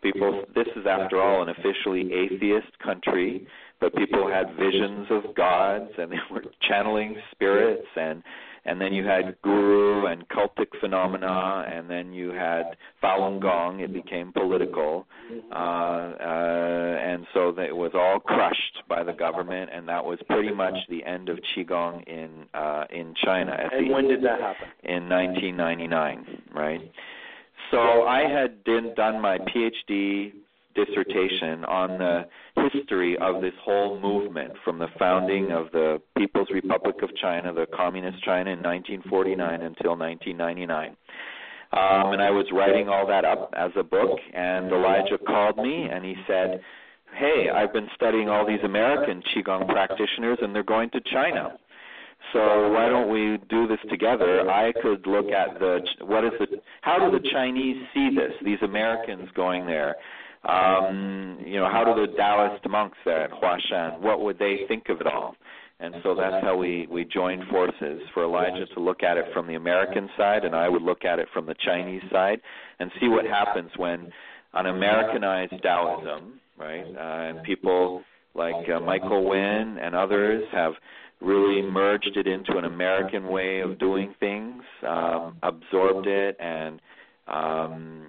People, 0.01 0.43
this 0.55 0.67
is 0.75 0.85
after 0.89 1.21
all 1.21 1.41
an 1.41 1.49
officially 1.49 2.11
atheist 2.13 2.77
country, 2.83 3.45
but 3.81 3.93
people 3.95 4.29
had 4.31 4.55
visions 4.55 5.07
of 5.09 5.35
gods, 5.35 5.91
and 5.97 6.11
they 6.11 6.17
were 6.31 6.43
channeling 6.69 7.17
spirits, 7.31 7.87
and 7.97 8.23
and 8.65 8.79
then 8.79 8.93
you 8.93 9.05
had 9.05 9.35
guru 9.41 10.05
and 10.07 10.27
cultic 10.29 10.67
phenomena, 10.79 11.65
and 11.71 11.89
then 11.89 12.13
you 12.13 12.31
had 12.31 12.63
Falun 13.03 13.41
Gong. 13.41 13.81
It 13.81 13.93
became 13.93 14.31
political, 14.31 15.05
uh, 15.51 15.55
uh, 15.55 16.97
and 17.01 17.25
so 17.33 17.51
that 17.51 17.65
it 17.65 17.75
was 17.75 17.91
all 17.93 18.19
crushed 18.19 18.83
by 18.87 19.03
the 19.03 19.13
government, 19.13 19.69
and 19.73 19.87
that 19.89 20.03
was 20.03 20.19
pretty 20.29 20.51
much 20.53 20.75
the 20.89 21.03
end 21.03 21.29
of 21.29 21.39
qigong 21.55 22.03
in 22.07 22.45
uh, 22.53 22.85
in 22.89 23.13
China 23.23 23.51
at 23.51 23.73
And 23.73 23.89
the 23.89 23.93
when 23.93 24.07
did 24.07 24.23
that 24.23 24.39
happen? 24.39 24.67
in 24.83 25.09
1999, 25.09 26.41
right? 26.55 26.81
So 27.71 28.03
I 28.03 28.27
had 28.29 28.63
did, 28.63 28.95
done 28.95 29.21
my 29.21 29.37
PhD 29.39 30.33
dissertation 30.75 31.63
on 31.65 31.97
the 31.97 32.25
history 32.71 33.17
of 33.17 33.41
this 33.41 33.53
whole 33.61 33.99
movement 33.99 34.53
from 34.63 34.79
the 34.79 34.87
founding 34.99 35.51
of 35.51 35.71
the 35.71 36.01
People's 36.17 36.49
Republic 36.53 37.01
of 37.01 37.15
China, 37.15 37.53
the 37.53 37.67
Communist 37.73 38.23
China 38.23 38.51
in 38.51 38.61
1949 38.61 39.61
until 39.61 39.95
1999. 39.97 40.95
Um, 41.73 42.13
and 42.13 42.21
I 42.21 42.29
was 42.29 42.45
writing 42.51 42.87
all 42.87 43.07
that 43.07 43.25
up 43.25 43.51
as 43.57 43.71
a 43.75 43.83
book, 43.83 44.19
and 44.33 44.71
Elijah 44.71 45.17
called 45.17 45.57
me 45.57 45.87
and 45.91 46.05
he 46.05 46.15
said, 46.27 46.61
Hey, 47.15 47.49
I've 47.49 47.73
been 47.73 47.89
studying 47.95 48.29
all 48.29 48.45
these 48.45 48.63
American 48.63 49.21
Qigong 49.21 49.67
practitioners, 49.67 50.39
and 50.41 50.53
they're 50.53 50.63
going 50.63 50.89
to 50.91 51.01
China. 51.11 51.57
So 52.31 52.71
why 52.71 52.89
don't 52.89 53.11
we 53.11 53.37
do 53.49 53.67
this 53.67 53.79
together? 53.89 54.49
I 54.49 54.71
could 54.81 55.05
look 55.05 55.31
at 55.31 55.59
the 55.59 55.81
what 56.01 56.23
is 56.23 56.31
the 56.39 56.47
how 56.81 56.97
do 56.97 57.11
the 57.11 57.27
Chinese 57.31 57.77
see 57.93 58.09
this? 58.15 58.31
These 58.43 58.61
Americans 58.63 59.29
going 59.35 59.65
there. 59.65 59.95
Um, 60.47 61.39
you 61.45 61.59
know, 61.59 61.69
how 61.71 61.83
do 61.85 62.05
the 62.05 62.13
Taoist 62.17 62.67
monks 62.69 62.97
there 63.05 63.23
at 63.23 63.31
Huashan? 63.31 63.99
What 64.01 64.21
would 64.21 64.37
they 64.39 64.61
think 64.67 64.89
of 64.89 64.99
it 64.99 65.07
all? 65.07 65.35
And 65.79 65.95
so 66.03 66.15
that's 66.15 66.43
how 66.43 66.55
we 66.55 66.87
we 66.89 67.03
joined 67.03 67.43
forces 67.49 68.01
for 68.13 68.23
Elijah 68.23 68.65
to 68.73 68.79
look 68.79 69.03
at 69.03 69.17
it 69.17 69.25
from 69.33 69.47
the 69.47 69.55
American 69.55 70.09
side, 70.17 70.45
and 70.45 70.55
I 70.55 70.69
would 70.69 70.81
look 70.81 71.03
at 71.03 71.19
it 71.19 71.27
from 71.33 71.45
the 71.45 71.55
Chinese 71.65 72.03
side, 72.11 72.39
and 72.79 72.91
see 73.01 73.07
what 73.07 73.25
happens 73.25 73.69
when 73.75 74.11
an 74.53 74.67
Americanized 74.67 75.53
Taoism, 75.61 76.39
right, 76.57 76.85
uh, 76.85 77.29
and 77.29 77.43
people 77.43 78.03
like 78.35 78.69
uh, 78.69 78.79
Michael 78.79 79.27
Winn 79.27 79.77
and 79.81 79.95
others 79.95 80.43
have 80.51 80.73
really 81.19 81.61
merged 81.61 82.15
it 82.15 82.27
into 82.27 82.57
an 82.57 82.65
American 82.65 83.27
way 83.27 83.61
of 83.61 83.79
doing 83.79 84.13
things, 84.19 84.61
um, 84.87 85.37
absorbed 85.43 86.07
it, 86.07 86.37
and 86.39 86.81
um, 87.27 88.07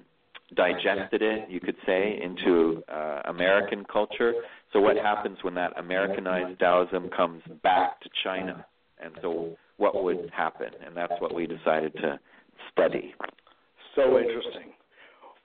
digested 0.55 1.23
it, 1.23 1.51
you 1.51 1.61
could 1.61 1.77
say, 1.87 2.19
into 2.23 2.83
uh, 2.93 3.23
American 3.27 3.85
culture. 3.91 4.33
So, 4.73 4.81
what 4.81 4.97
happens 4.97 5.39
when 5.43 5.55
that 5.55 5.73
Americanized 5.79 6.59
Taoism 6.59 7.09
comes 7.17 7.43
back 7.63 8.01
to 8.01 8.09
China? 8.23 8.65
And 9.03 9.13
so, 9.23 9.57
what 9.77 10.03
would 10.03 10.31
happen? 10.35 10.69
And 10.85 10.97
that's 10.97 11.13
what 11.21 11.35
we 11.35 11.47
decided 11.47 11.93
to 11.97 12.19
study. 12.73 13.15
So 13.95 14.19
interesting. 14.19 14.73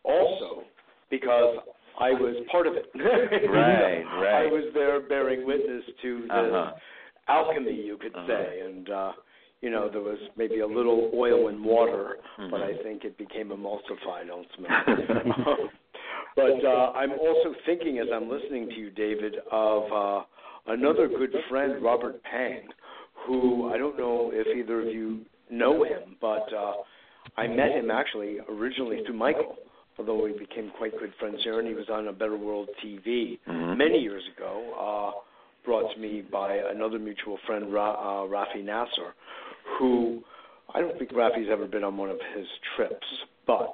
Also, 0.03 0.63
because 1.09 1.57
I 1.99 2.11
was 2.11 2.35
part 2.51 2.65
of 2.67 2.73
it. 2.75 2.85
Right, 2.95 4.03
right. 4.21 4.45
I 4.45 4.51
was 4.51 4.63
there 4.73 5.01
bearing 5.01 5.45
witness 5.45 5.83
to 6.01 6.21
this 6.21 6.31
Uh-huh. 6.31 6.71
alchemy, 7.27 7.73
you 7.73 7.97
could 7.97 8.15
Uh-huh. 8.15 8.27
say, 8.27 8.61
and 8.61 8.89
uh, 8.89 9.11
you 9.61 9.69
know 9.69 9.89
there 9.89 10.01
was 10.01 10.17
maybe 10.37 10.59
a 10.59 10.67
little 10.67 11.11
oil 11.13 11.47
and 11.49 11.63
water, 11.63 12.17
but 12.49 12.61
I 12.61 12.77
think 12.83 13.03
it 13.03 13.17
became 13.17 13.49
emulsified 13.49 14.29
ultimately. 14.31 15.31
but 16.35 16.63
uh, 16.65 16.91
I'm 16.95 17.11
also 17.11 17.53
thinking, 17.65 17.99
as 17.99 18.07
I'm 18.13 18.29
listening 18.29 18.69
to 18.69 18.75
you, 18.75 18.89
David, 18.91 19.35
of 19.51 19.91
uh, 19.91 20.23
another 20.67 21.07
good 21.07 21.33
friend, 21.49 21.81
Robert 21.83 22.21
Peng, 22.23 22.67
who 23.27 23.69
I 23.73 23.77
don't 23.77 23.97
know 23.97 24.31
if 24.33 24.47
either 24.57 24.81
of 24.81 24.87
you 24.93 25.21
know 25.49 25.83
him, 25.83 26.15
but 26.21 26.47
uh, 26.53 26.73
I 27.37 27.47
met 27.47 27.71
him 27.71 27.91
actually 27.91 28.37
originally 28.49 29.01
through 29.05 29.17
Michael, 29.17 29.57
although 29.97 30.23
we 30.23 30.31
became 30.31 30.71
quite 30.77 30.97
good 30.99 31.11
friends 31.19 31.37
here, 31.43 31.59
and 31.59 31.67
he 31.67 31.73
was 31.73 31.89
on 31.91 32.07
a 32.07 32.13
Better 32.13 32.37
World 32.37 32.69
TV 32.83 33.39
Mhm. 33.47 33.77
many 33.77 33.99
years 33.99 34.23
ago. 34.37 35.11
Uh, 35.15 35.19
brought 35.65 35.93
to 35.93 35.99
me 35.99 36.21
by 36.31 36.55
another 36.73 36.97
mutual 36.97 37.37
friend, 37.45 37.71
Ra- 37.71 38.23
uh, 38.23 38.27
Rafi 38.27 38.63
Nasser, 38.63 39.13
who 39.77 40.21
I 40.73 40.81
don't 40.81 40.97
think 40.97 41.11
Rafi's 41.11 41.47
ever 41.51 41.65
been 41.67 41.83
on 41.83 41.97
one 41.97 42.09
of 42.09 42.17
his 42.35 42.45
trips, 42.75 43.07
but 43.47 43.73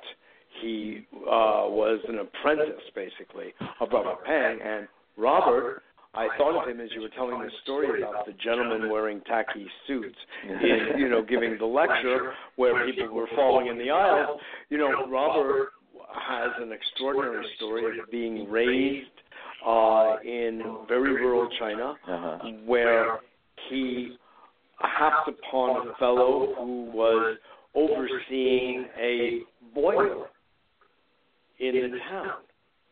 he 0.62 1.06
uh, 1.14 1.68
was 1.68 2.00
an 2.08 2.20
apprentice, 2.20 2.82
basically, 2.96 3.54
of 3.82 3.90
Robert 3.92 4.24
Peng. 4.26 4.60
And 4.66 4.88
Robert, 5.18 5.84
I 6.14 6.30
thought 6.38 6.62
of 6.62 6.70
him 6.70 6.80
as 6.80 6.90
you 6.96 7.02
were 7.02 7.10
telling 7.10 7.38
the 7.42 7.50
story 7.64 8.02
about 8.02 8.26
the 8.26 8.32
gentleman 8.42 8.90
wearing 8.90 9.20
tacky 9.28 9.68
suits 9.86 10.16
in, 10.48 10.98
you 11.00 11.10
know, 11.10 11.22
giving 11.22 11.58
the 11.60 11.66
lecture 11.66 12.32
where 12.56 12.86
people 12.86 13.14
were 13.14 13.28
falling 13.36 13.68
in 13.68 13.78
the 13.78 13.90
aisles. 13.92 14.40
You 14.70 14.78
know, 14.78 15.08
Robert 15.10 15.72
has 16.18 16.52
an 16.62 16.72
extraordinary 16.72 17.46
story 17.58 18.00
of 18.00 18.10
being 18.10 18.50
raised 18.50 19.08
uh, 19.68 20.16
in 20.24 20.62
very 20.88 21.12
rural 21.16 21.50
China, 21.60 21.96
Uh-huh. 22.08 22.50
where 22.66 23.20
he 23.70 24.16
happed 24.80 25.28
upon 25.30 25.88
a 25.88 25.94
fellow 25.98 26.54
who 26.58 26.92
was 26.94 27.38
overseeing 27.74 28.86
a 29.00 29.40
boiler 29.74 30.28
in 31.60 31.74
the 31.92 31.98
town, 32.10 32.34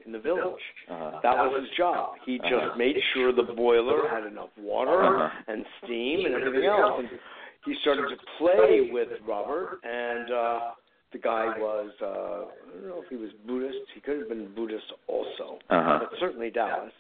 in 0.06 0.12
the 0.12 0.20
village. 0.20 0.62
Uh-huh. 0.90 1.20
That 1.24 1.36
was 1.38 1.62
his 1.62 1.78
job. 1.78 2.16
He 2.26 2.38
just 2.40 2.54
Uh-huh. 2.54 2.76
made 2.78 2.96
sure 3.14 3.32
the 3.32 3.44
boiler 3.44 4.08
had 4.10 4.26
enough 4.26 4.50
water 4.58 5.04
Uh-huh. 5.04 5.30
and 5.48 5.66
steam 5.84 6.26
and 6.26 6.36
everything 6.36 6.66
else. 6.70 7.00
And 7.00 7.20
he 7.66 7.76
started 7.82 8.10
to 8.10 8.18
play 8.38 8.90
with 8.92 9.10
Robert, 9.26 9.80
and 9.84 10.32
uh, 10.32 10.72
the 11.12 11.18
guy 11.20 11.58
was, 11.60 11.92
uh, 12.02 12.06
I 12.06 12.72
don't 12.74 12.88
know 12.88 13.02
if 13.02 13.10
he 13.10 13.16
was 13.16 13.32
Buddhist. 13.46 13.78
He 13.94 14.02
could 14.02 14.20
have 14.20 14.30
been 14.30 14.54
Buddhist 14.54 14.92
also, 15.08 15.60
Uh-huh. 15.70 16.00
but 16.00 16.20
certainly 16.20 16.52
Taoist, 16.52 16.94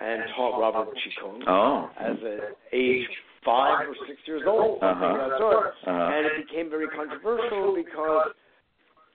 and 0.00 0.22
taught 0.36 0.58
Robert 0.60 0.88
Qigong 0.96 1.42
Oh. 1.46 1.90
as 1.98 2.16
a 2.22 2.54
age 2.72 3.06
five 3.44 3.88
or 3.88 3.94
six 4.06 4.20
years 4.26 4.42
old, 4.46 4.80
something 4.80 5.08
of 5.08 5.30
that 5.30 5.38
sort. 5.38 5.66
Uh-huh. 5.86 5.92
And 5.92 6.26
it 6.26 6.46
became 6.46 6.70
very 6.70 6.88
controversial 6.88 7.74
because 7.74 8.32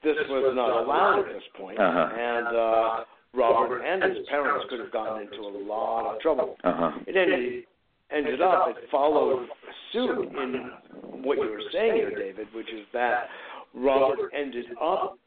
this 0.03 0.15
was 0.29 0.53
not 0.55 0.83
allowed 0.83 1.19
at 1.19 1.33
this 1.33 1.43
point. 1.57 1.79
Uh-huh. 1.79 2.09
and 2.17 2.47
uh, 2.47 3.03
Robert 3.33 3.81
and 3.81 4.03
his 4.03 4.25
parents 4.29 4.65
could 4.69 4.79
have 4.79 4.91
gotten 4.91 5.23
into 5.27 5.41
a 5.41 5.53
lot 5.65 6.15
of 6.15 6.21
trouble. 6.21 6.55
Uh-huh. 6.63 6.91
It 7.07 7.15
ended 7.17 7.63
ended 8.11 8.41
up 8.41 8.69
it 8.69 8.77
followed 8.91 9.47
suit 9.91 10.29
in 10.37 10.71
what 11.23 11.37
you 11.37 11.49
were 11.49 11.61
saying 11.73 11.95
here, 11.95 12.11
David, 12.17 12.47
which 12.53 12.69
is 12.69 12.85
that 12.93 13.25
Robert 13.73 14.31
ended 14.37 14.65
up 14.81 15.17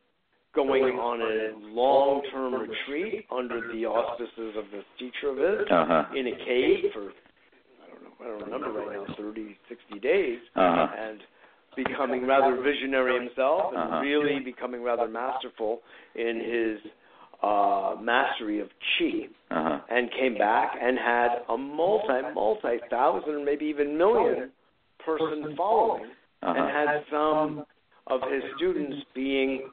going 0.66 0.98
on 0.98 1.20
a 1.22 1.54
long 1.70 2.22
term 2.32 2.54
retreat 2.54 3.26
under 3.30 3.60
the 3.60 3.86
auspices 3.86 4.56
of 4.58 4.64
this 4.72 4.84
teacher 4.98 5.30
of 5.30 5.36
his 5.38 5.66
Uh-huh. 5.70 6.04
in 6.14 6.26
a 6.26 6.36
cave 6.44 6.90
for 6.92 7.12
I 7.82 7.86
don't 7.90 8.02
know, 8.02 8.12
I 8.20 8.24
don't 8.24 8.42
remember 8.44 8.72
right 8.72 8.92
now, 8.92 9.06
30, 9.16 9.56
60 9.68 9.98
days, 10.00 10.40
Uh-huh. 10.56 10.88
and 10.98 11.20
becoming 11.76 12.26
rather 12.26 12.56
visionary 12.56 13.14
himself 13.14 13.72
and 13.72 13.82
Uh-huh. 13.82 14.00
really 14.00 14.40
becoming 14.40 14.82
rather 14.82 15.06
masterful 15.06 15.82
in 16.14 16.40
his 16.40 16.80
uh, 17.42 17.94
mastery 18.00 18.58
of 18.58 18.68
chi, 18.98 19.28
Uh-huh. 19.50 19.78
and 19.88 20.10
came 20.10 20.36
back 20.36 20.76
and 20.80 20.98
had 20.98 21.44
a 21.48 21.56
multi, 21.56 22.20
multi 22.34 22.78
thousand, 22.90 23.44
maybe 23.44 23.66
even 23.66 23.96
million 23.96 24.50
person 24.98 25.54
following, 25.56 26.10
and 26.42 26.58
Uh-huh. 26.58 26.68
had 26.68 27.04
some 27.10 27.64
of 28.08 28.22
his 28.22 28.42
students 28.56 29.04
being 29.14 29.70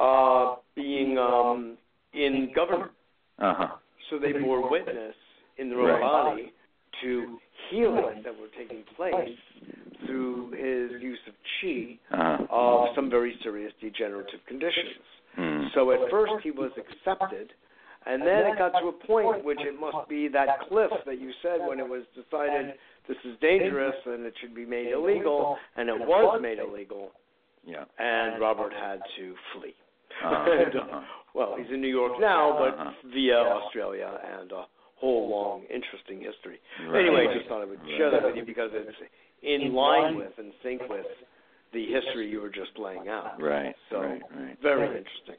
uh, 0.00 0.56
being 0.74 1.18
um, 1.18 1.76
in 2.14 2.50
government. 2.54 2.90
Uh-huh. 3.38 3.68
So 4.10 4.18
they 4.18 4.32
bore 4.32 4.68
witness 4.70 5.14
in 5.58 5.68
their 5.68 5.80
own 5.80 5.88
Right. 5.90 6.00
body 6.00 6.52
to 7.02 7.38
healings 7.70 8.24
that 8.24 8.34
were 8.38 8.48
taking 8.58 8.82
place 8.96 9.38
through 10.06 10.50
his 10.52 11.00
use 11.02 11.18
of 11.28 11.34
chi 11.60 11.98
Uh-huh. 12.10 12.46
of 12.50 12.94
some 12.94 13.08
very 13.10 13.38
serious 13.42 13.72
degenerative 13.80 14.40
conditions. 14.46 15.04
Mm. 15.38 15.72
So 15.74 15.92
at 15.92 16.10
first 16.10 16.32
he 16.42 16.50
was 16.50 16.72
accepted, 16.76 17.52
and 18.06 18.22
then 18.22 18.46
it 18.46 18.58
got 18.58 18.72
to 18.80 18.88
a 18.88 18.92
point 19.06 19.44
which 19.44 19.60
it 19.60 19.78
must 19.78 20.08
be 20.08 20.26
that 20.28 20.48
cliff 20.68 20.90
that 21.06 21.20
you 21.20 21.30
said 21.42 21.60
when 21.66 21.78
it 21.78 21.88
was 21.88 22.02
decided 22.16 22.74
this 23.06 23.16
is 23.24 23.38
dangerous 23.40 23.94
and 24.06 24.24
it 24.26 24.34
should 24.40 24.54
be 24.54 24.66
made 24.66 24.88
illegal, 24.92 25.56
and 25.76 25.88
it 25.88 25.98
was 25.98 26.40
made 26.42 26.58
illegal, 26.58 27.12
Yeah. 27.64 27.84
and 27.98 28.40
Robert 28.40 28.72
had 28.72 29.00
to 29.18 29.34
flee. 29.52 29.74
Uh-huh. 30.22 30.50
And, 30.62 30.76
uh, 30.76 30.78
Uh-huh. 30.80 31.00
well, 31.34 31.56
he's 31.56 31.70
in 31.72 31.80
New 31.80 31.88
York 31.88 32.20
now, 32.20 32.56
but 32.58 32.74
Uh-huh. 32.78 32.90
via 33.12 33.38
Australia 33.38 34.20
and 34.40 34.52
a 34.52 34.64
whole 34.96 35.30
long, 35.30 35.64
interesting 35.70 36.20
history. 36.20 36.60
Right. 36.88 37.00
Anyway, 37.00 37.26
just 37.34 37.48
thought 37.48 37.62
I 37.62 37.64
would 37.64 37.80
share 37.96 38.10
that 38.10 38.22
with 38.22 38.36
you 38.36 38.44
because 38.44 38.70
it's 38.74 38.98
in 39.42 39.72
line 39.72 40.16
with 40.16 40.32
and 40.38 40.52
sync 40.62 40.82
with 40.88 41.06
the 41.72 41.86
history 41.86 42.28
you 42.28 42.40
were 42.40 42.50
just 42.50 42.76
laying 42.78 43.08
out. 43.08 43.40
Right. 43.40 43.74
So 43.88 44.00
right. 44.00 44.22
Right. 44.34 44.58
very 44.60 44.88
interesting. 44.98 45.36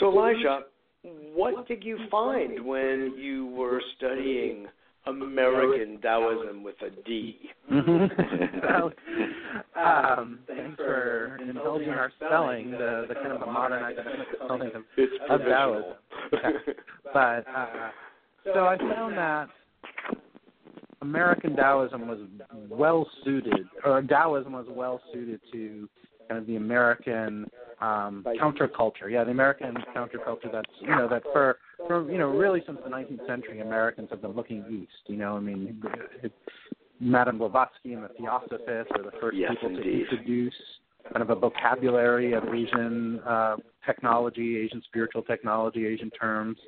So 0.00 0.08
Elijah, 0.08 0.60
what 1.34 1.66
did 1.68 1.84
you 1.84 1.98
find 2.10 2.64
when 2.64 3.14
you 3.18 3.46
were 3.46 3.82
studying 3.96 4.66
American 5.06 6.00
Taoism 6.00 6.62
with 6.62 6.76
a 6.82 6.90
D? 7.06 7.36
Mm-hmm. 7.70 8.60
well, 8.62 8.92
um, 9.78 10.40
thanks 10.46 10.76
for 10.76 11.38
indulging 11.40 11.90
our 11.90 12.12
spelling, 12.16 12.70
the, 12.70 13.06
the 13.08 13.14
kind 13.14 13.32
of 13.32 13.40
the 13.40 13.46
modern 13.46 13.82
academic 13.82 14.26
spelling 14.34 14.70
of, 14.74 14.82
It's 14.96 15.12
of. 15.30 15.40
Taoism. 15.40 15.94
But 17.14 17.46
uh, 17.48 17.90
so 18.52 18.66
I 18.66 18.76
found 18.76 19.16
that 19.16 19.48
American 21.00 21.56
Taoism 21.56 22.06
was 22.08 22.18
well 22.68 23.08
suited, 23.24 23.66
or 23.84 24.02
Taoism 24.02 24.52
was 24.52 24.66
well 24.68 25.00
suited 25.12 25.40
to 25.52 25.88
kind 26.28 26.40
of 26.40 26.46
the 26.46 26.56
American 26.56 27.48
um, 27.80 28.24
counterculture. 28.40 29.10
Yeah, 29.10 29.24
the 29.24 29.30
American 29.30 29.74
counterculture. 29.94 30.52
That's 30.52 30.70
you 30.80 30.88
know 30.88 31.08
that 31.08 31.22
for 31.32 31.58
for 31.86 32.10
you 32.10 32.18
know 32.18 32.28
really 32.28 32.62
since 32.66 32.78
the 32.84 32.90
19th 32.90 33.26
century, 33.26 33.60
Americans 33.60 34.08
have 34.10 34.20
been 34.20 34.32
looking 34.32 34.64
east. 34.70 34.92
You 35.06 35.16
know, 35.16 35.36
I 35.36 35.40
mean, 35.40 35.80
it, 36.22 36.32
Madame 37.00 37.38
Blavatsky 37.38 37.92
and 37.92 38.02
the 38.02 38.08
Theosophists 38.18 38.92
are 38.94 39.02
the 39.02 39.16
first 39.20 39.36
Yes, 39.36 39.52
people 39.52 39.76
indeed. 39.76 39.82
to 39.82 40.00
introduce 40.00 40.54
kind 41.12 41.22
of 41.22 41.30
a 41.30 41.34
vocabulary 41.34 42.32
of 42.32 42.44
Asian 42.52 43.20
uh, 43.20 43.56
technology, 43.86 44.58
Asian 44.58 44.82
spiritual 44.86 45.22
technology, 45.22 45.86
Asian 45.86 46.10
terms. 46.10 46.58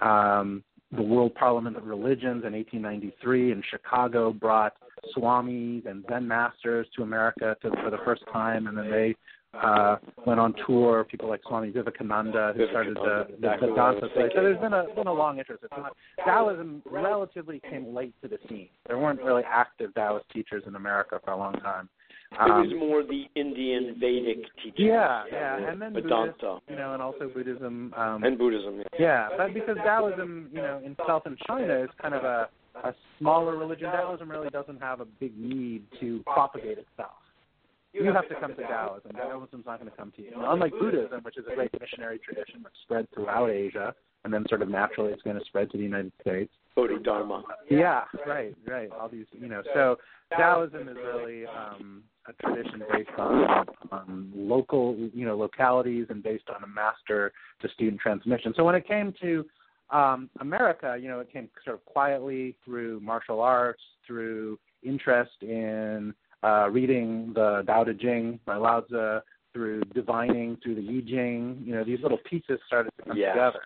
Um, 0.00 0.62
the 0.92 1.02
World 1.02 1.34
Parliament 1.34 1.76
of 1.76 1.86
Religions 1.86 2.44
in 2.46 2.52
1893 2.54 3.52
in 3.52 3.62
Chicago 3.70 4.32
brought 4.32 4.72
swamis 5.16 5.86
and 5.86 6.04
Zen 6.08 6.26
masters 6.26 6.86
to 6.96 7.02
America 7.02 7.56
to, 7.62 7.70
for 7.82 7.90
the 7.90 7.98
first 8.04 8.22
time, 8.32 8.66
and 8.66 8.76
then 8.76 8.90
they 8.90 9.14
uh, 9.62 9.96
went 10.26 10.40
on 10.40 10.54
tour. 10.66 11.04
People 11.04 11.28
like 11.28 11.40
Swami 11.46 11.70
Vivekananda, 11.70 12.52
who 12.56 12.66
started 12.68 12.96
the, 12.96 13.26
the 13.28 13.34
Exactly 13.34 13.70
what 13.70 13.78
I 13.80 13.90
was 13.90 13.94
Vedanta. 14.00 14.14
thinking. 14.14 14.30
So 14.36 14.42
there's 14.42 14.60
been 14.60 14.72
a 14.72 14.84
been 14.94 15.06
a 15.06 15.12
long 15.12 15.38
interest. 15.38 15.62
It's 15.64 15.72
not, 15.76 15.96
Taoism 16.24 16.82
relatively 16.90 17.60
came 17.70 17.94
late 17.94 18.14
to 18.22 18.28
the 18.28 18.38
scene. 18.48 18.68
There 18.86 18.98
weren't 18.98 19.22
really 19.22 19.42
active 19.46 19.94
Taoist 19.94 20.28
teachers 20.32 20.62
in 20.66 20.74
America 20.76 21.20
for 21.24 21.32
a 21.32 21.36
long 21.36 21.54
time. 21.54 21.88
it 22.32 22.36
was 22.40 22.68
Um, 22.72 22.78
more 22.78 23.02
the 23.02 23.24
Indian 23.34 23.96
Vedic 23.98 24.44
teachings. 24.56 24.74
yeah, 24.76 25.24
yeah, 25.32 25.56
and 25.70 25.80
then 25.80 25.92
Vedanta 25.94 26.32
Buddhist, 26.40 26.62
you 26.68 26.76
know, 26.76 26.92
and 26.94 27.02
also 27.02 27.28
Buddhism. 27.28 27.92
Um, 27.96 28.22
and 28.22 28.36
Buddhism. 28.36 28.78
Yeah. 28.78 28.84
yeah, 28.98 29.28
but 29.36 29.54
because 29.54 29.76
Taoism, 29.84 30.50
you 30.52 30.60
know, 30.60 30.80
in 30.84 30.94
South 31.06 31.22
and 31.26 31.38
China 31.46 31.82
is 31.82 31.90
kind 32.00 32.14
of 32.14 32.24
a 32.24 32.48
a 32.84 32.94
smaller 33.18 33.56
religion. 33.56 33.90
Taoism 33.90 34.30
really 34.30 34.50
doesn't 34.50 34.80
have 34.80 35.00
a 35.00 35.04
big 35.04 35.36
need 35.36 35.82
to 35.98 36.22
propagate 36.24 36.78
itself. 36.78 37.16
You 37.92 38.12
have 38.12 38.28
to 38.28 38.34
come 38.40 38.54
to 38.54 38.62
Taoism. 38.62 39.12
Taoism 39.12 39.48
Taoism's 39.50 39.66
not 39.66 39.80
going 39.80 39.90
to 39.90 39.96
come 39.96 40.12
to 40.16 40.22
you. 40.22 40.32
Unlike 40.36 40.72
Buddhism, 40.72 41.20
which 41.22 41.38
is 41.38 41.44
a 41.50 41.54
great 41.54 41.70
missionary 41.80 42.18
tradition 42.18 42.60
that's 42.62 42.74
spread 42.82 43.08
throughout 43.14 43.50
Asia, 43.50 43.94
and 44.24 44.32
then 44.32 44.44
sort 44.48 44.62
of 44.62 44.68
naturally 44.68 45.12
it's 45.12 45.22
going 45.22 45.38
to 45.38 45.44
spread 45.46 45.70
to 45.70 45.78
the 45.78 45.82
United 45.82 46.12
States. 46.20 46.52
Bodhidharma. 46.76 47.42
Yeah, 47.70 48.02
right, 48.26 48.54
right. 48.66 48.90
All 48.92 49.08
these, 49.08 49.26
you 49.32 49.48
know, 49.48 49.62
so 49.74 49.96
Taoism 50.36 50.88
is 50.88 50.96
really 50.96 51.44
um, 51.46 52.02
a 52.28 52.32
tradition 52.34 52.82
based 52.92 53.10
on, 53.18 53.66
on 53.90 54.32
local, 54.34 54.96
you 55.14 55.26
know, 55.26 55.36
localities 55.36 56.06
and 56.10 56.22
based 56.22 56.44
on 56.54 56.62
a 56.62 56.66
master 56.66 57.32
to 57.62 57.68
student 57.70 58.00
transmission. 58.00 58.52
So 58.56 58.64
when 58.64 58.74
it 58.74 58.86
came 58.86 59.14
to 59.22 59.44
um, 59.90 60.28
America, 60.40 60.96
you 61.00 61.08
know, 61.08 61.20
it 61.20 61.32
came 61.32 61.48
sort 61.64 61.76
of 61.76 61.84
quietly 61.86 62.54
through 62.64 63.00
martial 63.00 63.40
arts, 63.40 63.82
through 64.06 64.58
interest 64.82 65.32
in 65.40 66.14
uh, 66.42 66.68
reading 66.70 67.32
the 67.34 67.62
Tao 67.66 67.84
Te 67.84 67.94
Ching 67.94 68.38
by 68.46 68.56
Lao 68.56 68.80
Tzu, 68.80 69.20
through 69.52 69.82
divining, 69.94 70.56
through 70.62 70.76
the 70.76 70.82
Yi 70.82 71.02
Jing. 71.02 71.62
You 71.64 71.74
know, 71.74 71.84
these 71.84 71.98
little 72.02 72.18
pieces 72.28 72.58
started 72.66 72.90
to 72.98 73.04
come 73.04 73.16
together. 73.16 73.60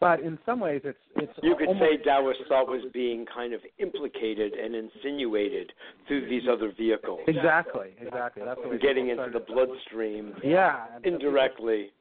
But 0.00 0.18
in 0.18 0.36
some 0.44 0.58
ways, 0.58 0.80
it's 0.82 0.98
it's 1.14 1.32
You 1.44 1.54
could 1.54 1.68
say 1.78 2.02
Taoist 2.02 2.40
thought 2.48 2.66
was 2.66 2.82
being 2.92 3.24
kind 3.32 3.54
of 3.54 3.60
implicated 3.78 4.52
and 4.54 4.74
insinuated 4.74 5.72
through 6.08 6.28
these 6.28 6.42
other 6.50 6.72
vehicles, 6.76 7.20
Exactly, 7.28 7.90
exactly. 8.00 8.42
That's 8.44 8.58
way 8.66 8.78
getting 8.78 9.06
people 9.06 9.24
into 9.24 9.38
the 9.38 9.44
bloodstream 9.44 10.34
Yeah, 10.42 10.86
so 11.04 11.08
indirectly. 11.08 11.92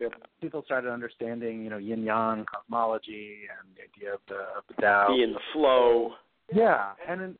Yep. 0.00 0.14
People 0.40 0.62
started 0.64 0.90
understanding, 0.90 1.62
you 1.62 1.70
know, 1.70 1.78
yin 1.78 2.02
yang 2.02 2.44
cosmology 2.52 3.42
and 3.56 3.76
the 3.76 3.82
idea 3.84 4.14
of 4.14 4.20
the, 4.28 4.58
of 4.58 4.64
the 4.68 4.82
Tao. 4.82 5.14
Be 5.14 5.22
in 5.22 5.34
the 5.34 5.40
flow. 5.52 6.14
Yeah, 6.52 6.94
and 7.08 7.20
in 7.22 7.36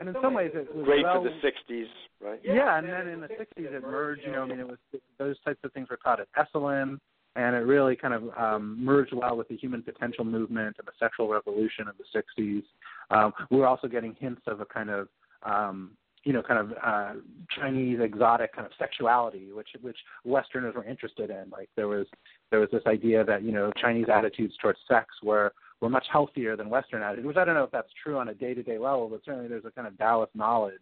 and 0.00 0.08
in 0.08 0.14
some 0.22 0.34
ways 0.34 0.50
it 0.54 0.74
was 0.74 0.84
Great 0.84 1.04
well, 1.04 1.22
for 1.22 1.28
the 1.28 1.74
'60s, 1.74 1.86
right? 2.20 2.40
Yeah, 2.42 2.78
and 2.78 2.88
then 2.88 3.08
in 3.08 3.20
the 3.20 3.28
'60s 3.28 3.72
it 3.72 3.82
merged. 3.82 4.22
You 4.24 4.32
know, 4.32 4.42
I 4.42 4.46
mean, 4.46 4.60
it 4.60 4.66
was 4.66 4.78
those 5.18 5.36
types 5.44 5.60
of 5.64 5.72
things 5.72 5.88
were 5.90 5.98
taught 6.02 6.20
at 6.20 6.28
Esalen, 6.38 6.98
and 7.36 7.56
it 7.56 7.60
really 7.60 7.96
kind 7.96 8.14
of 8.14 8.24
um, 8.36 8.82
merged 8.84 9.12
well 9.12 9.36
with 9.36 9.48
the 9.48 9.56
human 9.56 9.82
potential 9.82 10.24
movement 10.24 10.76
and 10.78 10.86
the 10.86 10.92
sexual 10.98 11.28
revolution 11.28 11.86
of 11.88 11.94
the 11.98 12.22
'60s. 12.38 12.62
Um, 13.10 13.32
we 13.50 13.58
were 13.58 13.66
also 13.66 13.88
getting 13.88 14.16
hints 14.18 14.42
of 14.46 14.60
a 14.60 14.66
kind 14.66 14.90
of 14.90 15.08
um, 15.44 15.92
you 16.24 16.32
know, 16.32 16.42
kind 16.42 16.60
of 16.60 16.72
uh, 16.84 17.12
Chinese 17.58 18.00
exotic 18.02 18.54
kind 18.54 18.66
of 18.66 18.72
sexuality, 18.78 19.48
which 19.52 19.68
which 19.80 19.96
Westerners 20.24 20.74
were 20.74 20.84
interested 20.84 21.30
in. 21.30 21.48
Like 21.50 21.68
there 21.76 21.88
was 21.88 22.06
there 22.50 22.60
was 22.60 22.68
this 22.70 22.82
idea 22.86 23.24
that 23.24 23.42
you 23.42 23.52
know 23.52 23.72
Chinese 23.80 24.06
attitudes 24.12 24.54
towards 24.60 24.78
sex 24.88 25.06
were 25.22 25.52
were 25.80 25.88
much 25.88 26.06
healthier 26.10 26.56
than 26.56 26.70
Western 26.70 27.02
attitudes. 27.02 27.26
Which 27.26 27.36
I 27.36 27.44
don't 27.44 27.54
know 27.54 27.64
if 27.64 27.70
that's 27.70 27.92
true 28.02 28.18
on 28.18 28.28
a 28.28 28.34
day 28.34 28.54
to 28.54 28.62
day 28.62 28.78
level, 28.78 29.08
but 29.08 29.20
certainly 29.24 29.48
there's 29.48 29.64
a 29.64 29.70
kind 29.70 29.86
of 29.86 29.96
Taoist 29.98 30.34
knowledge, 30.34 30.74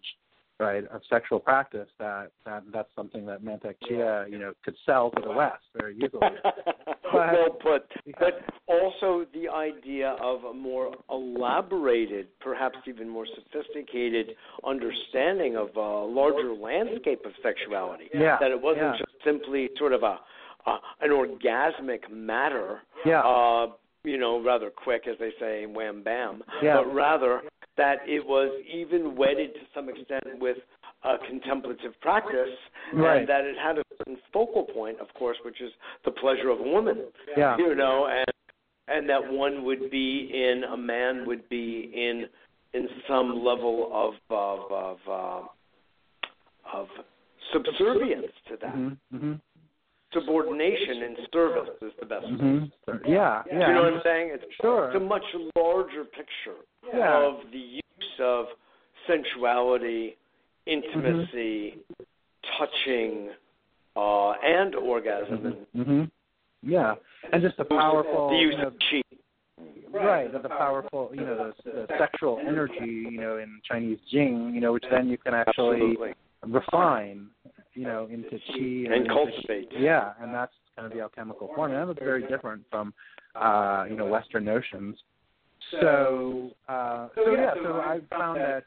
right, 0.58 0.86
of 0.88 1.02
sexual 1.10 1.38
practice 1.38 1.88
that 1.98 2.30
that 2.44 2.64
that's 2.72 2.88
something 2.96 3.26
that 3.26 3.44
Mantak 3.44 3.74
Chia 3.86 4.26
you 4.28 4.38
know 4.38 4.52
could 4.64 4.74
sell 4.86 5.10
to 5.10 5.22
the 5.22 5.32
West 5.32 5.64
very 5.78 5.96
easily. 5.96 6.20
well 7.12 7.50
put. 7.62 7.84
But 8.18 8.40
also 8.68 9.26
the 9.32 9.48
idea 9.48 10.16
of 10.22 10.44
a 10.44 10.54
more 10.54 10.92
elaborated, 11.10 12.28
perhaps 12.40 12.78
even 12.86 13.08
more 13.08 13.26
sophisticated 13.26 14.30
understanding 14.66 15.56
of 15.56 15.76
a 15.76 16.04
larger 16.06 16.54
landscape 16.54 17.24
of 17.24 17.32
sexuality. 17.42 18.08
Yeah. 18.14 18.38
That 18.40 18.50
it 18.50 18.60
wasn't 18.60 18.94
yeah. 18.94 18.98
just 18.98 19.12
simply 19.24 19.68
sort 19.78 19.92
of 19.92 20.02
a, 20.02 20.18
a 20.66 20.78
an 21.00 21.10
orgasmic 21.10 22.10
matter. 22.10 22.80
Yeah. 23.04 23.20
Uh, 23.20 23.66
you 24.06 24.18
know, 24.18 24.42
rather 24.42 24.70
quick, 24.70 25.02
as 25.10 25.16
they 25.18 25.30
say, 25.40 25.66
wham 25.66 26.02
bam. 26.02 26.42
Yeah. 26.62 26.76
But 26.76 26.94
rather 26.94 27.42
that 27.76 27.96
it 28.06 28.24
was 28.24 28.50
even 28.72 29.16
wedded 29.16 29.52
to 29.54 29.60
some 29.74 29.88
extent 29.88 30.40
with 30.40 30.56
a 31.04 31.16
contemplative 31.28 31.92
practice, 32.00 32.48
Right. 32.94 33.18
and 33.18 33.28
that 33.28 33.44
it 33.44 33.56
had 33.62 33.78
a 33.78 33.82
certain 33.98 34.16
focal 34.32 34.64
point, 34.64 34.98
of 35.00 35.08
course, 35.14 35.36
which 35.44 35.60
is 35.60 35.72
the 36.04 36.10
pleasure 36.12 36.48
of 36.50 36.60
a 36.60 36.62
woman. 36.62 37.04
Yeah. 37.36 37.56
You 37.58 37.74
know, 37.74 38.06
and 38.06 38.26
and 38.88 39.08
that 39.08 39.32
one 39.32 39.64
would 39.64 39.90
be 39.90 40.30
in 40.32 40.62
a 40.72 40.76
man 40.76 41.26
would 41.26 41.48
be 41.48 41.90
in 41.94 42.26
in 42.72 42.88
some 43.08 43.44
level 43.44 43.90
of 43.92 44.14
of 44.30 44.72
of 44.72 44.98
uh, 45.08 46.78
of 46.78 46.88
subservience 47.52 48.32
to 48.48 48.56
that. 48.62 48.74
Mm-hmm. 48.74 49.16
Mm-hmm. 49.16 49.32
Subordination 50.20 51.02
and 51.02 51.16
service 51.32 51.68
is 51.82 51.92
the 52.00 52.06
best. 52.06 52.26
Mm-hmm. 52.26 53.10
Yeah. 53.10 53.42
Yeah. 53.46 53.52
Do 53.52 53.52
you 53.52 53.74
know 53.74 53.82
what 53.84 53.92
I'm 53.94 54.00
saying? 54.04 54.30
It's, 54.34 54.44
Sure. 54.60 54.86
it's 54.88 54.96
a 54.96 55.00
much 55.00 55.24
larger 55.56 56.04
picture 56.04 56.60
Yeah. 56.92 57.26
of 57.26 57.50
the 57.52 57.58
use 57.58 58.20
of 58.20 58.46
sensuality, 59.06 60.16
intimacy, 60.66 61.78
touching, 62.58 63.30
uh, 63.96 64.32
and 64.32 64.74
orgasm. 64.74 65.66
and 65.74 65.86
hmm 65.86 66.04
Yeah, 66.62 66.94
and 67.32 67.42
just 67.42 67.56
the 67.56 67.64
powerful, 67.64 68.28
the 68.30 68.36
use 68.36 68.56
of 68.64 68.74
chi. 68.90 69.02
right, 69.92 70.30
the, 70.32 70.38
the 70.40 70.48
powerful, 70.48 71.10
you 71.14 71.20
know, 71.20 71.52
the, 71.64 71.70
the 71.70 71.86
sexual 71.98 72.38
energy, 72.46 72.74
you 73.10 73.20
know, 73.20 73.38
in 73.38 73.60
Chinese 73.70 73.98
Jing, 74.10 74.52
you 74.54 74.60
know, 74.60 74.72
which 74.72 74.84
then 74.90 75.08
you 75.08 75.16
can 75.18 75.34
actually 75.34 75.76
Absolutely. 75.76 76.12
refine, 76.46 77.28
you 77.76 77.84
know, 77.84 78.08
into 78.10 78.30
qi 78.30 78.86
and, 78.86 78.94
And 78.94 79.02
into- 79.02 79.14
cultivate. 79.14 79.68
Yeah, 79.78 80.14
and 80.20 80.34
that's 80.34 80.52
kind 80.74 80.86
of 80.86 80.92
the 80.92 81.00
alchemical 81.02 81.50
form, 81.54 81.70
and 81.72 81.80
that 81.80 81.86
was 81.86 81.96
very 82.00 82.26
different 82.26 82.62
from, 82.70 82.92
uh, 83.34 83.84
you 83.88 83.96
know, 83.96 84.06
Western 84.06 84.44
notions. 84.44 84.96
So, 85.80 86.50
uh, 86.68 87.08
so 87.14 87.30
yeah, 87.32 87.54
so 87.54 87.74
I 87.74 88.00
found 88.10 88.40
that 88.40 88.64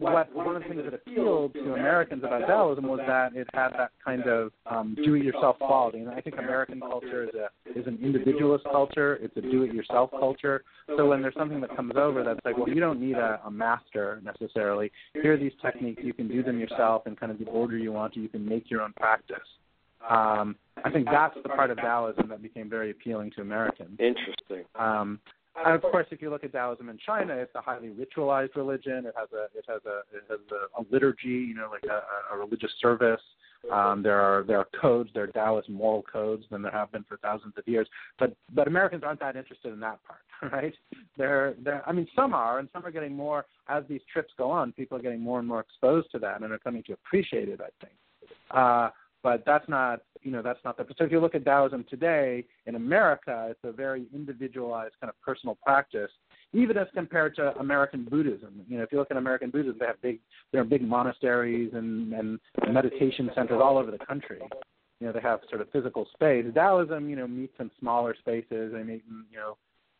what 0.00 0.34
one 0.34 0.56
of 0.56 0.62
the 0.62 0.68
things 0.68 0.82
that 0.84 0.94
appealed 0.94 1.52
to 1.54 1.74
Americans 1.74 2.24
about 2.24 2.46
Taoism 2.46 2.86
was 2.88 3.00
that 3.06 3.36
it 3.36 3.46
had 3.52 3.68
that 3.78 3.90
kind 4.04 4.26
of 4.26 4.50
um, 4.66 4.96
do-it-yourself 5.04 5.58
quality. 5.58 5.98
And 5.98 6.08
I 6.08 6.20
think 6.20 6.36
American 6.38 6.80
culture 6.80 7.24
is 7.24 7.30
a 7.34 7.78
is 7.78 7.86
an 7.86 7.98
individualist 8.02 8.64
culture. 8.64 9.18
It's 9.22 9.36
a 9.36 9.42
do-it-yourself 9.42 10.10
culture. 10.10 10.64
So 10.96 11.06
when 11.06 11.20
there's 11.22 11.34
something 11.36 11.60
that 11.60 11.76
comes 11.76 11.92
over 11.96 12.24
that's 12.24 12.40
like, 12.44 12.56
well, 12.56 12.68
you 12.68 12.80
don't 12.80 13.00
need 13.00 13.16
a, 13.16 13.40
a 13.44 13.50
master 13.50 14.20
necessarily. 14.24 14.90
Here 15.12 15.34
are 15.34 15.36
these 15.36 15.52
techniques. 15.62 16.02
You 16.02 16.14
can 16.14 16.28
do 16.28 16.42
them 16.42 16.58
yourself 16.58 17.06
in 17.06 17.14
kind 17.14 17.30
of 17.30 17.38
the 17.38 17.46
order 17.46 17.76
you 17.76 17.92
want 17.92 18.14
to. 18.14 18.20
You 18.20 18.28
can 18.28 18.46
make 18.48 18.70
your 18.70 18.80
own 18.82 18.94
practice. 18.94 19.36
Um, 20.08 20.56
I 20.82 20.90
think 20.90 21.06
that's 21.12 21.36
the 21.42 21.50
part 21.50 21.70
of 21.70 21.76
Taoism 21.76 22.28
that 22.30 22.42
became 22.42 22.70
very 22.70 22.90
appealing 22.90 23.32
to 23.36 23.42
Americans. 23.42 23.98
Interesting. 24.00 24.64
Um, 24.78 25.20
and 25.64 25.74
of 25.74 25.82
course, 25.82 26.06
if 26.10 26.22
you 26.22 26.30
look 26.30 26.44
at 26.44 26.52
Taoism 26.52 26.88
in 26.88 26.98
China, 27.04 27.34
it's 27.34 27.54
a 27.54 27.60
highly 27.60 27.88
ritualized 27.88 28.56
religion. 28.56 29.06
It 29.06 29.14
has 29.16 29.28
a 29.32 29.44
it 29.56 29.64
has 29.68 29.80
a 29.86 30.00
it 30.14 30.24
has 30.28 30.40
a, 30.52 30.80
a 30.80 30.84
liturgy, 30.90 31.28
you 31.28 31.54
know, 31.54 31.68
like 31.70 31.84
a, 31.84 32.34
a 32.34 32.38
religious 32.38 32.72
service. 32.80 33.20
Um, 33.70 34.02
there 34.02 34.20
are 34.20 34.42
there 34.44 34.58
are 34.58 34.68
codes, 34.80 35.10
there 35.12 35.24
are 35.24 35.28
Taoist 35.28 35.68
moral 35.68 36.02
codes, 36.02 36.44
and 36.50 36.64
there 36.64 36.72
have 36.72 36.90
been 36.92 37.04
for 37.04 37.18
thousands 37.18 37.54
of 37.56 37.66
years. 37.68 37.86
But 38.18 38.34
but 38.54 38.68
Americans 38.68 39.02
aren't 39.04 39.20
that 39.20 39.36
interested 39.36 39.72
in 39.72 39.80
that 39.80 39.98
part, 40.04 40.52
right? 40.52 40.74
They're 41.16 41.54
they're 41.62 41.82
I 41.86 41.92
mean 41.92 42.08
some 42.16 42.32
are, 42.32 42.58
and 42.58 42.68
some 42.72 42.84
are 42.86 42.90
getting 42.90 43.14
more 43.14 43.46
as 43.68 43.84
these 43.88 44.00
trips 44.12 44.32
go 44.38 44.50
on. 44.50 44.72
People 44.72 44.98
are 44.98 45.02
getting 45.02 45.20
more 45.20 45.38
and 45.38 45.46
more 45.48 45.60
exposed 45.60 46.10
to 46.12 46.18
that, 46.20 46.40
and 46.42 46.52
are 46.52 46.58
coming 46.58 46.82
to 46.84 46.92
appreciate 46.94 47.48
it. 47.48 47.60
I 47.60 47.84
think. 47.84 47.96
Uh, 48.50 48.90
but 49.22 49.42
that's 49.46 49.68
not 49.68 50.00
you 50.22 50.30
know 50.30 50.42
that's 50.42 50.60
not 50.64 50.76
the 50.76 50.84
so 50.98 51.04
if 51.04 51.12
you 51.12 51.20
look 51.20 51.34
at 51.34 51.44
Taoism 51.44 51.84
today 51.88 52.44
in 52.66 52.74
America, 52.74 53.48
it's 53.50 53.60
a 53.64 53.72
very 53.72 54.06
individualized 54.14 54.94
kind 55.00 55.08
of 55.10 55.20
personal 55.20 55.56
practice, 55.64 56.10
even 56.52 56.76
as 56.76 56.86
compared 56.94 57.34
to 57.36 57.56
American 57.58 58.04
Buddhism. 58.04 58.60
You 58.68 58.78
know, 58.78 58.84
if 58.84 58.92
you 58.92 58.98
look 58.98 59.10
at 59.10 59.16
American 59.16 59.50
Buddhism, 59.50 59.76
they 59.78 59.86
have 59.86 60.00
big 60.02 60.20
there 60.52 60.60
are 60.60 60.64
big 60.64 60.82
monasteries 60.82 61.70
and 61.74 62.12
and 62.12 62.38
meditation 62.70 63.30
centers 63.34 63.60
all 63.62 63.78
over 63.78 63.90
the 63.90 64.04
country. 64.04 64.40
You 65.00 65.06
know, 65.06 65.12
they 65.12 65.20
have 65.20 65.40
sort 65.48 65.62
of 65.62 65.70
physical 65.70 66.06
space. 66.12 66.44
Taoism, 66.54 67.08
you 67.08 67.16
know, 67.16 67.26
meets 67.26 67.54
in 67.58 67.70
smaller 67.80 68.14
spaces. 68.18 68.72
They 68.72 68.82
meet 68.82 69.02
in 69.08 69.24
you 69.30 69.38
know. 69.38 69.56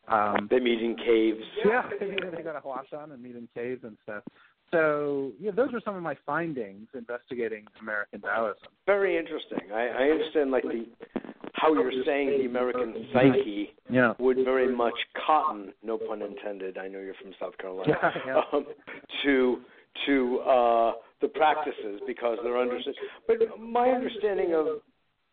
Um, 0.09 0.49
They 0.51 0.59
meet 0.59 0.83
in 0.83 0.97
caves. 0.97 1.45
yeah, 1.65 1.89
they 2.01 2.43
go 2.43 2.53
to 2.53 2.61
Huashan 2.61 3.13
and 3.13 3.23
meet 3.23 3.37
in 3.37 3.49
caves 3.55 3.85
and 3.85 3.97
stuff. 4.03 4.25
So, 4.71 5.33
yeah, 5.41 5.51
those 5.51 5.75
are 5.75 5.81
some 5.85 5.97
of 5.97 6.03
my 6.03 6.17
findings 6.25 6.87
investigating 6.95 7.65
American 7.81 8.21
Taoism. 8.21 8.69
Very 8.87 9.17
interesting. 9.19 9.73
I, 9.73 9.89
I 9.89 10.03
understand, 10.11 10.51
like 10.51 10.63
the 10.63 10.87
how 11.55 11.75
you're 11.75 11.93
saying 12.07 12.39
the 12.39 12.47
American 12.47 13.07
psyche 13.13 13.71
Yeah. 13.91 14.15
would 14.19 14.39
very 14.45 14.75
much 14.75 14.95
cotton, 15.27 15.73
no 15.83 15.99
pun 15.99 16.23
intended. 16.23 16.79
I 16.79 16.89
know 16.89 17.01
you're 17.01 17.15
from 17.15 17.33
South 17.39 17.57
Carolina. 17.59 17.97
Yeah, 18.03 18.11
yeah. 18.27 18.41
Um, 18.53 18.65
to 19.25 19.59
to 20.07 20.39
uh, 20.41 20.93
the 21.21 21.29
practices 21.29 22.01
because 22.07 22.39
they're 22.43 22.59
understood. 22.59 22.95
But 23.27 23.37
my 23.59 23.89
understanding 23.89 24.55
of 24.55 24.67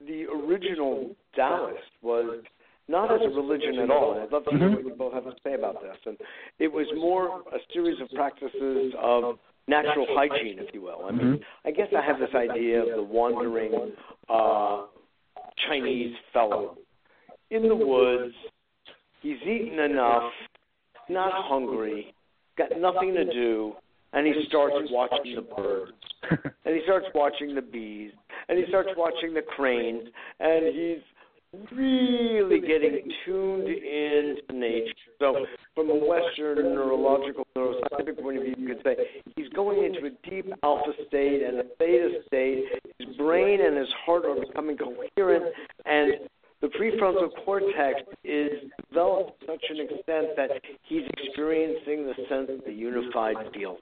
the 0.05 0.25
original 0.25 1.15
Taoist 1.35 1.77
was 2.01 2.43
not 2.87 3.13
as 3.13 3.21
a 3.25 3.29
religion 3.29 3.79
at 3.79 3.91
all. 3.91 4.19
I'd 4.21 4.31
love 4.31 4.45
to 4.45 4.57
hear 4.57 4.69
what 4.71 4.83
you 4.83 4.93
both 4.97 5.13
have 5.13 5.25
to 5.25 5.33
say 5.43 5.53
about 5.53 5.81
this. 5.81 5.97
And 6.05 6.17
it 6.59 6.71
was 6.71 6.87
more 6.95 7.41
a 7.53 7.59
series 7.73 7.99
of 8.01 8.09
practices 8.15 8.93
of 9.01 9.37
natural 9.67 10.07
hygiene, 10.09 10.59
if 10.59 10.73
you 10.73 10.81
will. 10.81 11.05
I 11.07 11.11
mean, 11.11 11.39
I 11.65 11.71
guess 11.71 11.87
I 11.95 12.05
have 12.05 12.19
this 12.19 12.33
idea 12.33 12.81
of 12.81 12.95
the 12.95 13.03
wandering 13.03 13.91
uh, 14.29 14.85
Chinese 15.67 16.15
fellow 16.31 16.77
in 17.51 17.67
the 17.67 17.75
woods. 17.75 18.33
He's 19.21 19.41
eaten 19.41 19.79
enough, 19.79 20.31
not 21.09 21.31
hungry, 21.33 22.13
got 22.57 22.69
nothing 22.79 23.13
to 23.15 23.25
do, 23.25 23.73
and 24.13 24.25
he 24.25 24.33
starts 24.47 24.75
watching 24.89 25.35
the 25.35 25.41
birds, 25.41 25.91
and 26.65 26.75
he 26.75 26.81
starts 26.83 27.07
watching 27.13 27.53
the 27.53 27.61
bees, 27.61 28.11
and 28.47 28.57
he 28.57 28.65
starts 28.69 28.89
watching 28.95 29.33
the 29.33 29.41
cranes, 29.41 30.03
and 30.39 30.73
he's 30.73 31.03
really 31.71 32.59
getting 32.59 33.11
tuned 33.25 33.67
into 33.67 34.53
nature. 34.53 34.93
So, 35.19 35.45
from 35.75 35.89
a 35.89 35.95
Western 35.95 36.57
neurological, 36.57 37.45
neuroscientific 37.55 38.21
point 38.21 38.37
of 38.37 38.43
view, 38.43 38.55
you 38.57 38.67
could 38.67 38.83
say 38.83 38.95
he's 39.35 39.49
going 39.49 39.83
into 39.85 40.07
a 40.07 40.29
deep 40.29 40.51
alpha 40.63 40.91
state 41.07 41.41
and 41.43 41.59
a 41.59 41.63
theta 41.79 42.19
state. 42.27 42.65
His 42.99 43.15
brain 43.15 43.61
and 43.61 43.77
his 43.77 43.87
heart 44.05 44.25
are 44.25 44.39
becoming 44.45 44.77
coherent, 44.77 45.45
and 45.85 46.13
the 46.61 46.67
prefrontal 46.67 47.29
cortex 47.45 48.01
is 48.23 48.51
developed 48.89 49.39
to 49.41 49.47
such 49.47 49.63
an 49.69 49.79
extent 49.79 50.27
that 50.35 50.49
he's 50.83 51.03
experiencing 51.17 52.05
the 52.05 52.13
sense 52.29 52.49
of 52.49 52.65
the 52.65 52.73
unified 52.73 53.35
field. 53.53 53.79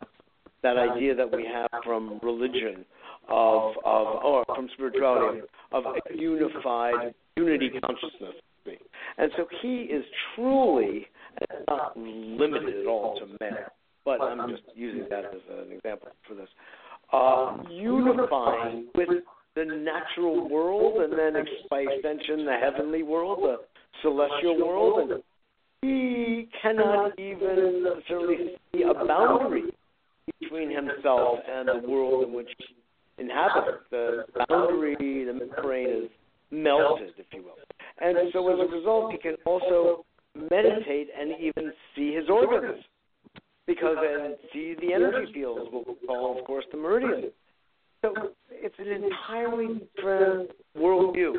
That 0.61 0.77
idea 0.77 1.15
that 1.15 1.31
we 1.31 1.45
have 1.45 1.69
from 1.83 2.19
religion, 2.23 2.85
of 3.29 3.75
of 3.85 4.23
or 4.23 4.43
from 4.45 4.67
spirituality, 4.73 5.41
of 5.71 5.83
a 5.85 6.17
unified 6.17 7.13
unity 7.35 7.69
consciousness. 7.81 8.35
And 9.17 9.31
so 9.37 9.47
he 9.61 9.83
is 9.83 10.03
truly 10.35 11.07
not 11.67 11.97
limited 11.97 12.81
at 12.81 12.87
all 12.87 13.19
to 13.19 13.27
men, 13.39 13.57
but 14.03 14.21
I'm 14.21 14.49
just 14.49 14.63
using 14.73 15.05
that 15.09 15.25
as 15.25 15.41
an 15.49 15.71
example 15.71 16.09
for 16.27 16.35
this. 16.35 16.49
Uh, 17.13 17.57
unifying 17.69 18.87
with 18.95 19.09
the 19.55 19.63
natural 19.63 20.49
world, 20.49 21.01
and 21.01 21.13
then 21.13 21.45
by 21.69 21.81
extension, 21.81 22.45
the 22.45 22.57
heavenly 22.61 23.03
world, 23.03 23.39
the 23.41 23.57
celestial 24.01 24.57
world, 24.65 25.11
and 25.11 25.23
he 25.81 26.49
cannot 26.61 27.17
even 27.19 27.83
necessarily 27.83 28.55
see 28.73 28.83
a 28.83 29.05
boundary 29.05 29.63
between 30.39 30.75
himself 30.75 31.39
and 31.49 31.69
the 31.69 31.87
world 31.87 32.27
in 32.27 32.33
which 32.33 32.49
he 32.57 33.23
inhabits. 33.23 33.83
The 33.91 34.25
boundary, 34.49 35.25
the 35.25 35.33
membrane 35.33 35.89
is 36.05 36.09
melted, 36.55 37.13
if 37.17 37.25
you 37.33 37.43
will. 37.43 37.55
And 37.99 38.17
so 38.33 38.47
as 38.51 38.59
a 38.59 38.71
result, 38.75 39.11
he 39.11 39.17
can 39.17 39.35
also 39.45 40.05
meditate 40.35 41.09
and 41.17 41.31
even 41.39 41.71
see 41.95 42.13
his 42.13 42.29
organs 42.29 42.83
because 43.67 43.97
and 43.99 44.35
see 44.53 44.75
the 44.79 44.93
energy 44.93 45.31
fields, 45.33 45.71
what 45.71 45.87
we 45.87 46.07
call, 46.07 46.37
of 46.37 46.45
course, 46.45 46.65
the 46.71 46.77
meridian. 46.77 47.31
So 48.01 48.13
it's 48.51 48.75
an 48.77 48.87
entirely 48.87 49.81
different 49.95 50.51
worldview 50.77 51.33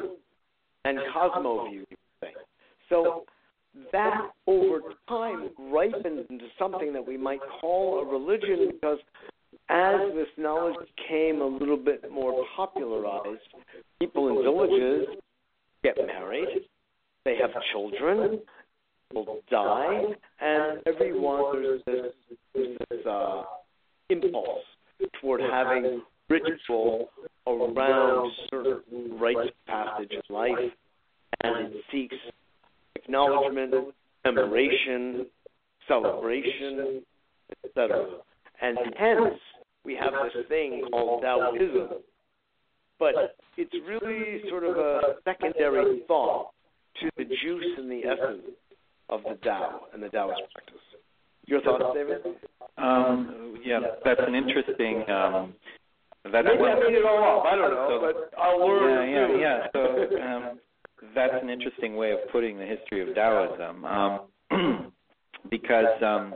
and 0.85 0.99
cosmo 1.13 1.69
view, 1.69 1.85
you 1.89 1.97
say. 2.21 2.33
So 2.89 3.25
that 3.93 4.31
over 4.47 4.81
time 5.09 5.51
ripens 5.59 6.27
into 6.31 6.47
something 6.59 6.93
that 6.93 7.07
we 7.07 7.17
might 7.17 7.41
call 7.61 8.01
a 8.01 8.05
religion 8.05 8.71
because 8.73 8.99
as 9.69 10.01
this 10.15 10.29
knowledge 10.37 10.77
became 10.97 11.41
a 11.41 11.47
little 11.47 11.77
bit 11.77 12.11
more 12.11 12.45
popularized, 12.57 13.41
people 13.99 14.29
in 14.29 14.43
villages 14.43 15.07
get 15.83 15.97
married, 16.07 16.63
they 17.25 17.37
have 17.37 17.51
children, 17.73 18.41
will 19.15 19.41
die, 19.51 20.03
and 20.41 20.81
everyone 20.87 21.53
there's 21.53 21.83
this, 21.87 22.13
this 22.55 23.07
uh, 23.07 23.43
impulse 24.11 24.65
toward 25.21 25.41
having 25.41 26.03
ritual 26.29 27.09
around 27.47 28.33
certain 28.51 29.19
rites 29.19 29.39
of 29.49 29.67
passage 29.67 30.11
in 30.13 30.35
life, 30.35 30.73
and 31.43 31.75
it 31.75 31.83
seeks 31.93 32.17
acknowledgement, 32.97 33.95
commemoration, 34.25 35.27
celebration, 35.87 37.03
etc. 37.65 38.07
And 38.61 38.79
hence, 38.99 39.39
we 39.87 39.95
have 39.95 40.13
this 40.13 40.45
thing 40.49 40.83
called 40.91 41.23
Taoism. 41.23 42.03
But 42.99 43.37
it's 43.57 43.75
really 43.87 44.43
sort 44.51 44.65
of 44.65 44.77
a 44.77 45.01
secondary 45.25 46.03
thought 46.09 46.51
to 47.01 47.11
the 47.17 47.25
juice 47.25 47.79
and 47.79 47.91
the 47.91 48.03
essence 48.05 48.43
of 49.09 49.23
the 49.23 49.37
Tao 49.45 49.83
and 49.95 50.03
the 50.03 50.09
Taoist 50.09 50.41
practice. 50.53 50.75
Your 51.47 51.61
thoughts, 51.61 51.85
David? 51.95 52.23
Um, 52.77 53.61
yeah, 53.65 53.79
that's 54.05 54.21
an 54.27 54.35
interesting. 54.35 55.09
Um, 55.09 55.55
that's 56.25 56.45
Maybe 56.45 56.61
one, 56.61 56.71
I 56.71 56.75
made 56.81 56.95
it 56.95 57.05
all 57.07 57.39
up. 57.39 57.47
I 57.47 57.55
don't 57.55 57.71
know, 57.71 57.89
so, 57.89 58.13
but 58.13 58.39
I'll 58.39 58.67
learn. 58.67 59.09
yeah, 59.09 59.29
yeah, 59.29 59.39
yeah. 59.39 59.67
So 59.73 59.81
um, 60.23 60.59
that's 61.15 61.35
an 61.41 61.51
interesting 61.51 61.95
way 61.95 62.11
of 62.11 62.19
putting 62.33 62.59
the 62.59 62.65
history 62.65 63.09
of 63.09 63.15
Taoism, 63.15 63.85
um, 63.85 64.21
because 65.51 66.03
um, 66.03 66.35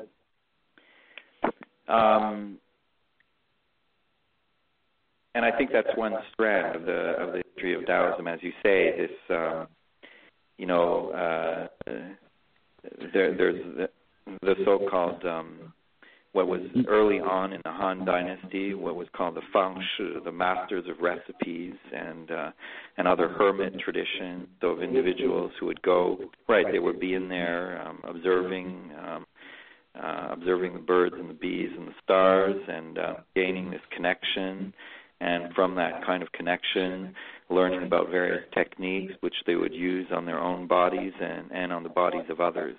um, 1.88 2.58
and 5.34 5.44
I 5.44 5.56
think 5.56 5.70
that's 5.72 5.96
one 5.96 6.14
strand 6.32 6.76
of 6.76 6.86
the 6.86 7.14
of 7.20 7.32
the 7.32 7.42
history 7.46 7.74
of 7.74 7.86
Taoism, 7.86 8.26
as 8.26 8.40
you 8.42 8.52
say. 8.62 8.92
This, 8.96 9.10
um, 9.30 9.68
you 10.58 10.66
know, 10.66 11.10
uh, 11.10 11.90
there, 13.12 13.36
there's 13.36 13.62
the, 13.76 13.88
the 14.42 14.54
so-called 14.64 15.24
um, 15.24 15.72
what 16.32 16.46
was 16.46 16.60
early 16.88 17.18
on 17.18 17.52
in 17.52 17.60
the 17.64 17.70
Han 17.70 18.04
Dynasty, 18.04 18.74
what 18.74 18.94
was 18.94 19.08
called 19.16 19.34
the 19.36 19.42
Fang 19.52 19.82
Shi, 19.96 20.14
the 20.24 20.32
masters 20.32 20.84
of 20.88 21.00
recipes, 21.00 21.74
and 21.92 22.30
uh, 22.30 22.50
and 22.96 23.06
other 23.06 23.28
hermit 23.28 23.78
traditions 23.78 24.48
of 24.62 24.82
individuals 24.82 25.52
who 25.58 25.66
would 25.66 25.82
go 25.82 26.18
right. 26.48 26.66
They 26.70 26.78
would 26.78 27.00
be 27.00 27.14
in 27.14 27.28
there 27.28 27.82
um, 27.86 28.00
observing. 28.04 28.90
Um, 29.00 29.26
uh, 30.00 30.28
observing 30.30 30.72
the 30.72 30.78
birds 30.78 31.16
and 31.18 31.28
the 31.28 31.34
bees 31.34 31.68
and 31.76 31.88
the 31.88 31.92
stars 32.04 32.54
and 32.68 32.96
uh, 32.96 33.14
gaining 33.34 33.72
this 33.72 33.80
connection 33.92 34.72
and 35.20 35.52
from 35.54 35.74
that 35.74 36.04
kind 36.04 36.22
of 36.22 36.32
connection, 36.32 37.14
learning 37.50 37.82
about 37.82 38.10
various 38.10 38.42
techniques 38.54 39.12
which 39.20 39.34
they 39.46 39.54
would 39.54 39.74
use 39.74 40.06
on 40.14 40.24
their 40.24 40.38
own 40.38 40.66
bodies 40.66 41.12
and, 41.20 41.50
and 41.52 41.72
on 41.72 41.82
the 41.82 41.88
bodies 41.88 42.24
of 42.30 42.40
others. 42.40 42.76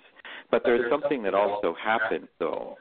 But 0.50 0.62
there's 0.64 0.90
something 0.90 1.22
that 1.22 1.34
also 1.34 1.74
happened, 1.82 2.28
though, 2.38 2.76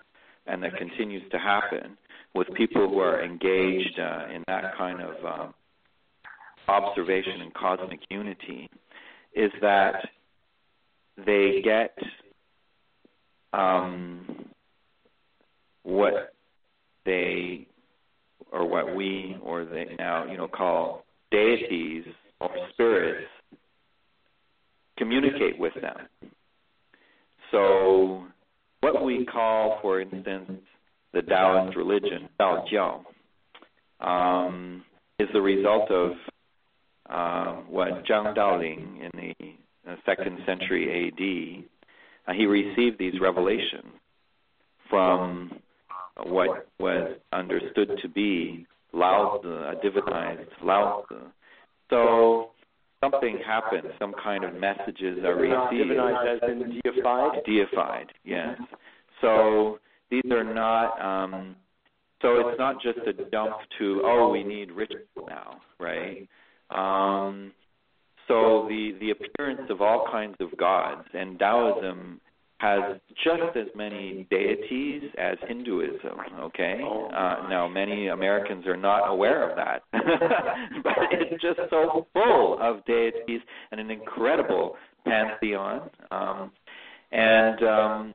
and 0.47 0.63
that 0.63 0.75
continues 0.77 1.23
to 1.31 1.37
happen 1.37 1.97
with 2.33 2.47
people 2.55 2.89
who 2.89 2.99
are 2.99 3.23
engaged 3.23 3.99
uh, 3.99 4.33
in 4.33 4.43
that 4.47 4.75
kind 4.77 5.01
of 5.01 5.25
um, 5.25 5.53
observation 6.67 7.41
and 7.41 7.53
cosmic 7.53 7.99
unity, 8.09 8.69
is 9.35 9.51
that 9.61 9.95
they 11.25 11.61
get 11.63 11.97
um, 13.53 14.45
what 15.83 16.33
they 17.05 17.67
or 18.51 18.67
what 18.67 18.95
we 18.95 19.37
or 19.43 19.65
they 19.65 19.95
now 19.97 20.25
you 20.29 20.37
know 20.37 20.47
call 20.47 21.05
deities 21.31 22.03
or 22.39 22.49
spirits 22.73 23.27
communicate 24.97 25.57
with 25.57 25.73
them. 25.81 26.31
So 27.51 28.23
what 28.81 29.03
we 29.03 29.25
call, 29.25 29.79
for 29.81 29.99
instance, 29.99 30.61
the 31.13 31.21
Taoist 31.21 31.75
religion, 31.75 32.29
Dao 32.39 32.65
Jiao, 32.69 33.03
um, 34.05 34.83
is 35.19 35.27
the 35.33 35.41
result 35.41 35.89
of 35.91 36.11
uh, 37.09 37.61
what 37.67 38.05
Zhang 38.05 38.35
Daoling 38.35 39.01
in 39.01 39.11
the 39.13 39.91
uh, 39.91 39.95
second 40.05 40.37
century 40.45 41.07
A.D. 41.07 41.65
Uh, 42.27 42.33
he 42.33 42.45
received 42.45 42.97
these 42.97 43.19
revelations 43.19 43.91
from 44.89 45.51
what 46.25 46.67
was 46.79 47.17
understood 47.33 47.91
to 48.01 48.09
be 48.09 48.65
Lao 48.93 49.39
Tzu, 49.41 49.49
a 49.49 49.75
divinized 49.83 50.47
Lao 50.63 51.03
So 51.89 52.51
something 53.03 53.39
happens, 53.45 53.91
some 53.99 54.13
kind 54.21 54.43
of 54.43 54.53
messages 54.55 55.19
are 55.23 55.35
received. 55.35 55.91
Divinized 55.91 56.35
as 56.35 56.49
in 56.49 56.79
deified? 56.83 57.43
Deified, 57.45 58.07
yes. 58.23 58.57
So 59.21 59.79
these 60.09 60.23
are 60.31 60.43
not, 60.43 60.99
um, 61.01 61.55
so 62.21 62.47
it's 62.47 62.59
not 62.59 62.81
just 62.81 62.99
a 63.07 63.13
dump 63.29 63.53
to, 63.79 64.01
oh, 64.03 64.29
we 64.31 64.43
need 64.43 64.71
ritual 64.71 65.27
now, 65.27 65.61
right? 65.79 66.27
Um, 66.69 67.51
so 68.27 68.65
the, 68.69 68.95
the 68.99 69.11
appearance 69.11 69.69
of 69.69 69.81
all 69.81 70.07
kinds 70.11 70.35
of 70.39 70.55
gods, 70.57 71.07
and 71.13 71.39
Taoism 71.39 72.21
has 72.61 72.97
just 73.23 73.57
as 73.57 73.67
many 73.75 74.27
deities 74.29 75.01
as 75.17 75.35
Hinduism. 75.47 76.19
Okay, 76.41 76.79
uh, 76.83 77.47
now 77.49 77.67
many 77.67 78.09
Americans 78.09 78.67
are 78.67 78.77
not 78.77 79.09
aware 79.09 79.49
of 79.49 79.55
that, 79.55 79.81
but 80.83 80.93
it's 81.11 81.41
just 81.41 81.59
so 81.71 82.05
full 82.13 82.59
of 82.61 82.85
deities 82.85 83.41
and 83.71 83.81
an 83.81 83.89
incredible 83.89 84.75
pantheon. 85.07 85.89
Um, 86.11 86.51
and 87.11 87.63
um, 87.63 88.13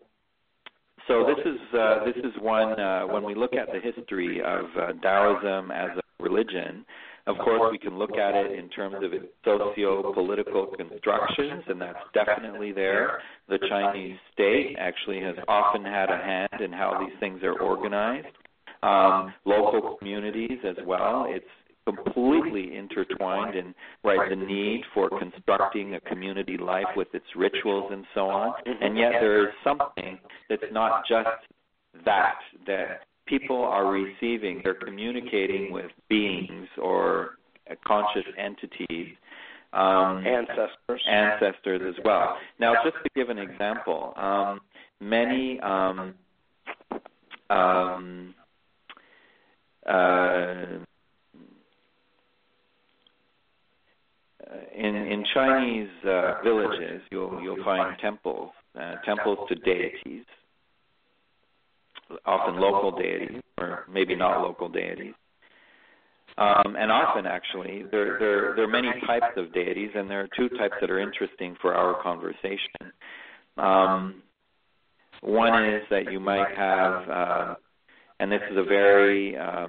so 1.09 1.27
this 1.27 1.45
is 1.45 1.61
uh, 1.77 2.05
this 2.05 2.17
is 2.17 2.33
one 2.41 2.79
uh, 2.79 3.03
when 3.03 3.25
we 3.25 3.35
look 3.35 3.55
at 3.55 3.67
the 3.73 3.81
history 3.81 4.41
of 4.41 4.67
uh, 4.81 4.93
Taoism 5.03 5.73
as 5.73 5.91
a 5.97 6.23
religion. 6.23 6.85
Of 7.27 7.39
course, 7.39 7.73
we 7.73 7.79
can 7.79 7.99
look 7.99 8.17
at 8.17 8.35
it 8.35 8.57
in 8.57 8.69
terms 8.69 8.97
of 9.03 9.13
its 9.13 9.27
socio-political 9.45 10.69
constructions, 10.77 11.65
and 11.67 11.81
that's 11.81 11.99
definitely 12.15 12.71
there. 12.71 13.21
The 13.49 13.59
Chinese 13.69 14.17
state 14.33 14.77
actually 14.79 15.21
has 15.23 15.35
often 15.49 15.85
had 15.85 16.09
a 16.09 16.17
hand 16.17 16.61
in 16.63 16.73
how 16.73 17.05
these 17.05 17.19
things 17.19 17.43
are 17.43 17.61
organized. 17.61 18.29
Um, 18.83 19.35
local 19.45 19.97
communities 19.99 20.59
as 20.65 20.77
well. 20.87 21.27
It's 21.29 21.45
completely 21.87 22.77
intertwined 22.77 23.57
in 23.57 23.75
right 24.05 24.29
the 24.29 24.37
need 24.37 24.83
for 24.93 25.09
constructing 25.19 25.95
a 25.95 26.01
community 26.01 26.59
life 26.59 26.87
with 26.97 27.09
its 27.15 27.27
rituals 27.37 27.91
and 27.93 28.05
so 28.15 28.23
on. 28.23 28.55
And 28.67 28.97
yet 28.97 29.13
there 29.21 29.49
is 29.49 29.55
something 29.65 30.19
that's 30.49 30.63
not 30.73 31.03
just 31.09 31.29
that 32.05 32.35
that 32.67 33.06
people 33.27 33.63
are 33.63 33.87
receiving, 33.87 34.61
they're 34.63 34.75
communicating 34.75 35.73
with 35.73 35.91
beings 36.09 36.69
or 36.81 37.39
conscious 37.87 38.25
entities. 38.39 39.15
Um, 39.73 40.25
ancestors. 40.27 41.03
Ancestors 41.09 41.95
as 41.97 42.05
well. 42.05 42.37
Now, 42.59 42.75
just 42.85 42.97
to 43.03 43.11
give 43.15 43.29
an 43.29 43.39
example, 43.39 44.15
um, 44.17 44.61
many 45.01 45.61
um, 45.61 46.15
um, 47.51 48.35
uh, 49.87 50.65
in 54.75 54.95
in 54.95 55.25
Chinese 55.35 55.89
uh, 56.05 56.35
villages, 56.43 57.03
you'll 57.11 57.41
you'll 57.43 57.63
find 57.65 57.99
temples, 57.99 58.51
uh, 58.81 58.95
temples 59.05 59.39
to 59.49 59.55
deities, 59.57 60.25
often 62.25 62.61
local 62.61 62.93
deities, 62.93 63.41
or 63.59 63.85
maybe 63.93 64.15
not 64.15 64.41
local 64.43 64.69
deities. 64.69 65.15
Um, 66.39 66.77
and 66.79 66.93
often, 66.93 67.27
actually, 67.27 67.85
there, 67.91 68.19
there, 68.19 68.53
there 68.55 68.65
are 68.65 68.69
many 68.69 68.93
types 69.07 69.37
of 69.37 69.55
deities, 69.55 69.91
and 69.95 70.11
there 70.11 70.21
are 70.21 70.29
two 70.37 70.51
types 70.51 70.75
that 70.81 70.91
are 70.91 71.01
interesting 71.01 71.57
for 71.63 71.75
our 71.75 72.03
conversation. 72.03 72.93
Um, 73.57 74.23
one 75.23 75.65
is 75.65 75.83
that 75.91 76.13
you 76.13 76.21
might 76.21 76.55
have, 76.55 77.09
uh, 77.09 77.55
and 78.21 78.31
this 78.31 78.43
is 78.51 78.59
a 78.59 78.65
very 78.65 79.37
uh, 79.37 79.67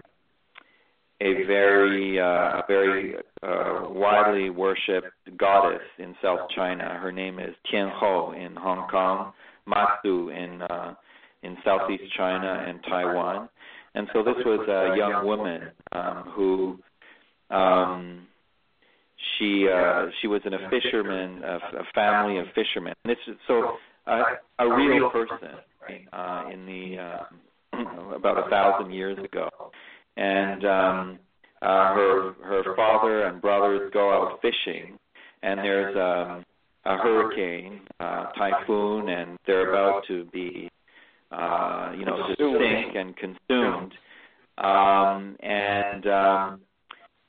a 1.22 1.46
very 1.46 2.20
uh, 2.20 2.62
very 2.68 3.16
uh, 3.42 3.88
widely 3.90 4.50
worshipped 4.50 5.08
goddess 5.38 5.82
in 5.98 6.16
South 6.22 6.50
China. 6.56 7.00
Her 7.02 7.12
name 7.12 7.40
is 7.40 7.56
Tianhou 7.72 8.36
in 8.36 8.56
Hong 8.56 8.88
Kong, 8.90 9.34
Mazu 9.68 10.36
in 10.36 10.62
uh, 10.62 10.94
in 11.44 11.58
Southeast 11.64 12.04
China 12.16 12.66
and 12.68 12.80
Taiwan. 12.84 13.50
And 13.96 14.08
so 14.14 14.24
this 14.24 14.36
was 14.46 14.68
a 14.68 14.98
young 14.98 15.26
woman 15.26 15.62
um, 15.92 16.24
who 16.36 16.80
um, 17.50 18.28
she 19.38 19.68
uh, 19.68 20.08
she 20.22 20.28
was 20.28 20.42
in 20.46 20.54
a 20.54 20.70
fisherman, 20.70 21.44
a, 21.44 21.56
a 21.56 21.84
family 21.96 22.40
of 22.40 22.46
fishermen. 22.54 22.94
And 23.04 23.12
this 23.12 23.18
is 23.28 23.36
so 23.48 23.78
uh, 24.06 24.24
a 24.60 24.68
real 24.68 25.10
person 25.10 25.58
uh, 26.14 26.44
in 26.52 26.66
the 26.66 26.98
uh, 27.00 28.16
about 28.16 28.46
a 28.46 28.50
thousand 28.50 28.92
years 28.92 29.18
ago, 29.24 29.50
and 30.16 30.66
um, 30.66 31.20
uh, 31.62 31.94
her 31.94 32.34
her 32.44 32.76
father 32.76 33.26
and 33.26 33.42
brothers 33.42 33.92
go 33.94 34.12
out 34.12 34.40
fishing, 34.42 34.98
and 35.44 35.60
there's 35.60 35.96
um, 35.96 36.46
a 36.86 36.98
hurricane, 36.98 37.82
uh, 38.00 38.28
typhoon, 38.38 39.10
and 39.10 39.38
they're 39.46 39.70
about 39.70 40.04
to 40.08 40.26
be 40.26 40.70
uh, 41.32 41.94
you 41.98 42.06
know, 42.06 42.34
sink 42.38 42.96
and 42.96 43.16
consumed. 43.18 43.94
Um, 44.58 45.36
and 45.42 46.08
um, 46.08 46.62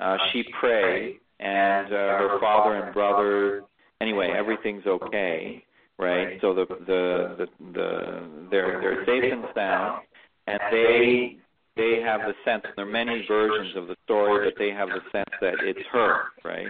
uh, 0.01 0.17
she 0.33 0.45
prayed, 0.61 1.21
and 1.41 1.89
uh, 1.89 2.19
her 2.19 2.39
father 2.41 2.77
and 2.77 2.95
brother. 2.95 3.63
Anyway, 4.01 4.33
everything's 4.37 4.87
okay, 4.87 5.65
right? 5.99 6.39
So 6.41 6.55
the 6.55 6.67
the 6.87 7.37
the, 7.39 7.73
the 7.73 8.29
they're 8.51 8.81
they're 8.81 9.05
safe 9.05 9.33
and 9.33 9.45
sound, 9.55 10.03
and 10.47 10.61
they 10.71 11.37
they 11.77 12.01
have 12.01 12.21
the 12.21 12.35
sense. 12.45 12.65
There 12.77 12.87
are 12.87 12.91
many 12.91 13.25
versions 13.27 13.77
of 13.77 13.89
the 13.89 13.97
story, 14.05 14.51
but 14.51 14.59
they 14.59 14.71
have 14.71 14.89
the 14.89 15.01
sense 15.13 15.31
that 15.41 15.55
it's 15.63 15.87
her, 15.93 16.25
right? 16.45 16.69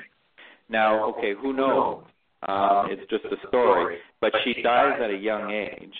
Now, 0.68 1.04
okay, 1.10 1.34
who 1.40 1.52
knows? 1.52 2.04
Um, 2.46 2.88
it's 2.90 3.08
just 3.10 3.24
a 3.24 3.48
story, 3.48 3.98
but 4.20 4.32
she 4.44 4.62
dies 4.62 5.00
at 5.02 5.10
a 5.10 5.16
young 5.16 5.50
age 5.50 5.94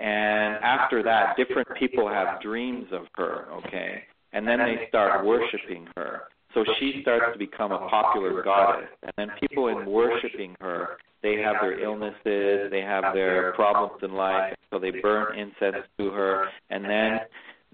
and 0.00 0.64
after 0.64 1.02
that, 1.02 1.36
different 1.36 1.68
people 1.78 2.08
have 2.08 2.40
dreams 2.40 2.86
of 2.92 3.02
her, 3.16 3.52
okay? 3.52 4.02
And 4.32 4.46
then 4.46 4.58
they 4.58 4.86
start 4.88 5.26
worshiping 5.26 5.86
her. 5.96 6.22
So 6.54 6.64
she 6.78 7.00
starts 7.02 7.26
to 7.32 7.38
become 7.38 7.70
a 7.70 7.88
popular 7.88 8.42
goddess. 8.42 8.88
And 9.02 9.12
then 9.16 9.28
people 9.40 9.68
in 9.68 9.86
worshiping 9.86 10.56
her, 10.60 10.96
they 11.22 11.36
have 11.44 11.56
their 11.60 11.78
illnesses, 11.80 12.70
they 12.70 12.80
have 12.80 13.12
their 13.14 13.52
problems 13.52 14.02
in 14.02 14.14
life, 14.14 14.54
so 14.70 14.78
they 14.78 14.90
burn 15.02 15.38
incense 15.38 15.84
to 15.98 16.10
her, 16.10 16.46
and 16.70 16.84
then 16.84 17.20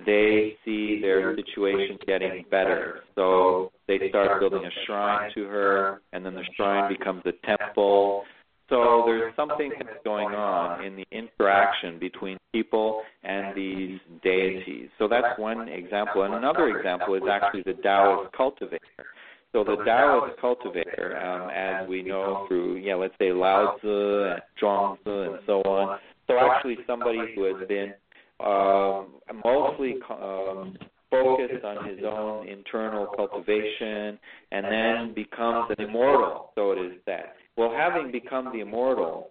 they 0.05 0.57
see 0.65 1.01
their 1.01 1.35
situation 1.37 1.97
getting 2.07 2.45
better. 2.51 3.01
So 3.15 3.71
they 3.87 4.09
start 4.09 4.41
building 4.41 4.65
a 4.65 4.85
shrine 4.85 5.31
to 5.35 5.45
her, 5.45 6.03
and 6.13 6.27
then 6.27 6.35
the 6.35 6.45
shrine 6.57 6.93
becomes 6.93 7.23
a 7.25 7.33
temple, 7.47 8.25
so 8.69 9.05
there's 9.07 9.35
something 9.37 9.73
that's 9.79 10.03
going 10.03 10.29
on 10.29 10.85
in 10.85 10.97
the 10.97 11.05
interaction 11.13 11.99
between 12.01 12.37
people 12.53 13.03
and 13.23 13.57
these 13.57 14.01
deities. 14.25 14.89
So 14.99 15.07
that's 15.07 15.39
one 15.39 15.69
example. 15.69 16.23
And 16.23 16.35
another 16.35 16.77
example 16.77 17.15
is 17.15 17.23
actually 17.31 17.63
the 17.63 17.81
Taoist 17.81 18.33
cultivator. 18.37 19.07
So 19.53 19.63
the 19.63 19.77
Taoist 19.85 20.41
cultivator, 20.41 21.17
um, 21.17 21.51
as 21.51 21.89
we 21.89 22.03
know 22.03 22.47
through, 22.49 22.77
yeah, 22.77 22.97
let's 22.97 23.15
say 23.21 23.31
Lao 23.31 23.77
Tzu 23.79 24.25
and 24.25 24.43
Zhuangzi 24.61 25.29
and 25.29 25.39
so 25.47 25.63
on. 25.63 25.99
So 26.27 26.35
actually 26.39 26.79
somebody 26.89 27.21
who 27.37 27.45
has 27.45 27.69
been 27.69 27.95
um, 28.41 29.15
mostly 29.45 29.95
um, 30.11 30.77
focused 31.09 31.65
on 31.65 31.89
his 31.89 32.01
own 32.05 32.49
internal 32.49 33.07
cultivation 33.17 34.19
and 34.51 34.65
then 34.65 35.15
becomes 35.15 35.71
an 35.79 35.85
immortal, 35.85 36.51
so 36.57 36.73
it 36.73 36.79
is 36.79 36.93
said. 37.05 37.31
Well, 37.57 37.73
having 37.77 38.13
become 38.13 38.51
the 38.53 38.61
immortal, 38.61 39.31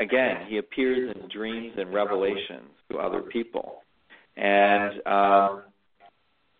again, 0.00 0.46
he 0.48 0.58
appears 0.58 1.14
in 1.14 1.28
dreams 1.28 1.74
and 1.76 1.92
revelations 1.92 2.70
to 2.90 2.98
other 2.98 3.22
people. 3.22 3.82
And 4.36 5.06
um, 5.06 5.62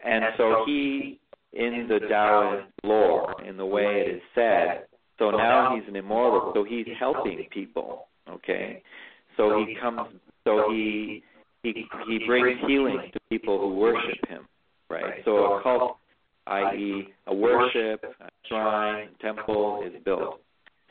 and 0.05 0.25
so 0.37 0.65
he, 0.67 1.19
in 1.53 1.87
the 1.89 2.01
Taoist 2.09 2.69
lore, 2.85 3.35
in 3.47 3.57
the 3.57 3.67
way 3.67 4.05
it 4.07 4.17
is 4.17 4.23
said, 4.35 4.87
so 5.19 5.31
now 5.31 5.75
he's 5.75 5.89
an 5.89 5.97
immortal, 5.97 6.53
so 6.55 6.65
he's 6.65 6.87
helping 6.99 7.47
people. 7.51 8.07
Okay, 8.29 8.83
so 9.37 9.65
he 9.67 9.77
comes, 9.81 10.01
so 10.45 10.65
he 10.71 11.23
he 11.63 11.87
he 12.09 12.21
brings 12.27 12.59
healing 12.67 13.11
to 13.13 13.21
people 13.31 13.59
who 13.59 13.75
worship 13.75 14.29
him. 14.29 14.47
Right. 14.89 15.23
So 15.25 15.55
a 15.55 15.63
cult, 15.63 15.97
i.e., 16.47 17.09
a 17.27 17.35
worship, 17.35 18.05
a 18.21 18.29
shrine, 18.49 19.09
temple, 19.21 19.83
is 19.85 19.93
built. 20.05 20.41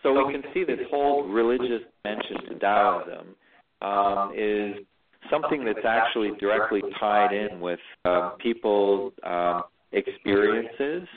So 0.05 0.13
we 0.13 0.31
can 0.31 0.43
see 0.53 0.63
this 0.63 0.77
whole 0.91 1.23
religious 1.23 1.81
dimension 2.03 2.37
to 2.49 2.59
Taoism 2.59 3.35
um, 3.81 4.33
is 4.37 4.85
something 5.31 5.65
that's 5.65 5.83
actually 5.83 6.29
directly 6.39 6.81
tied 6.99 7.33
in 7.33 7.59
with 7.59 7.79
uh, 8.05 8.33
people's 8.39 9.13
um, 9.23 9.63
experiences, 9.93 11.07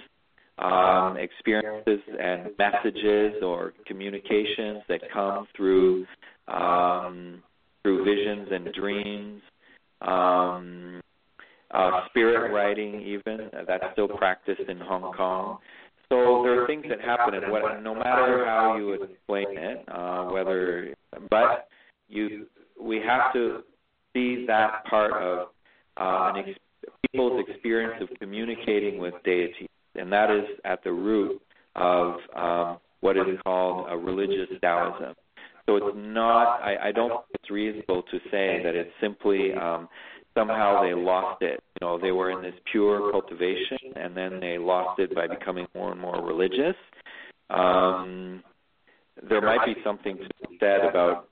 um, 0.59 1.18
experiences 1.18 2.01
and 2.18 2.48
messages 2.59 3.35
or 3.42 3.74
communications 3.87 4.83
that 4.88 5.01
come 5.12 5.46
through 5.55 6.07
um, 6.48 7.42
through 7.83 8.07
visions 8.07 8.48
and 8.51 8.72
dreams. 8.72 9.42
Um, 10.01 11.03
uh, 11.70 12.07
spirit 12.07 12.51
writing, 12.55 13.03
even 13.03 13.51
that's 13.66 13.85
still 13.92 14.09
practiced 14.09 14.62
in 14.66 14.79
Hong 14.79 15.12
Kong. 15.12 15.59
So 16.11 16.42
there 16.42 16.62
are 16.62 16.66
things 16.66 16.85
that 16.88 17.01
happen, 17.01 17.35
and 17.35 17.53
what, 17.53 17.83
no 17.83 17.94
matter 17.94 18.44
how 18.47 18.77
you 18.79 18.94
explain 18.94 19.59
it, 19.59 19.85
uh, 19.88 20.25
whether, 20.25 20.94
but 21.31 21.68
you, 22.09 22.47
we 22.81 22.97
have 23.07 23.33
to 23.35 23.61
see 24.14 24.47
that 24.47 24.85
part 24.88 25.12
of 25.12 25.49
uh, 26.01 26.33
an 26.33 26.44
ex- 26.49 26.59
people's 27.12 27.44
experience 27.47 28.03
of 28.03 28.09
communicating 28.18 28.99
with 28.99 29.14
deity, 29.23 29.68
and 29.97 30.11
that 30.11 30.31
is 30.31 30.44
at 30.64 30.83
the 30.83 30.92
root 30.92 31.42
of 31.77 32.14
um, 32.35 32.79
what 33.01 33.16
is 33.16 33.38
called 33.44 33.87
a 33.90 33.97
religious 33.97 34.49
Taoism. 34.62 35.14
So 35.66 35.77
it's 35.77 35.97
not. 35.97 36.62
I, 36.62 36.88
I 36.88 36.92
don't 36.92 37.21
it's 37.35 37.51
reasonable 37.51 38.03
to 38.11 38.18
say 38.31 38.62
that 38.64 38.75
it's 38.75 38.90
simply 39.03 39.53
um, 39.53 39.88
somehow 40.38 40.83
they 40.83 40.94
lost 40.94 41.42
it. 41.42 41.62
You 41.81 41.87
know, 41.87 41.98
they 41.98 42.12
were 42.12 42.31
in 42.31 42.42
this 42.42 42.55
pure 42.70 43.11
cultivation, 43.11 43.79
and 43.96 44.16
then 44.16 44.40
they 44.40 44.59
lost 44.59 45.01
it 45.01 45.14
by 45.14 45.27
becoming 45.27 45.66
more 45.74 45.92
and 45.92 46.01
more 46.01 46.24
religious. 46.24 46.77
Um, 47.51 48.42
there 49.29 49.40
might 49.40 49.64
be 49.66 49.74
something 49.83 50.16
to 50.16 50.48
be 50.48 50.57
said 50.61 50.85
about, 50.88 51.29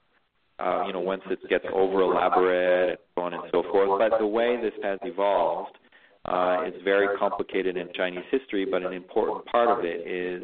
uh, 0.59 0.85
you 0.87 0.93
know, 0.93 1.01
once 1.01 1.23
it 1.31 1.39
gets 1.49 1.65
over 1.73 2.01
elaborate 2.01 2.91
and 2.91 2.99
so 3.15 3.23
on 3.23 3.35
and 3.35 3.43
so 3.53 3.63
forth. 3.71 3.99
But 3.99 4.19
the 4.19 4.27
way 4.27 4.57
this 4.61 4.73
has 4.83 4.99
evolved 5.03 5.77
uh, 6.25 6.65
is 6.67 6.75
very 6.83 7.17
complicated 7.19 7.77
in 7.77 7.89
Chinese 7.95 8.25
history. 8.31 8.67
But 8.69 8.83
an 8.83 8.93
important 8.93 9.47
part 9.47 9.79
of 9.79 9.85
it 9.85 10.07
is, 10.07 10.43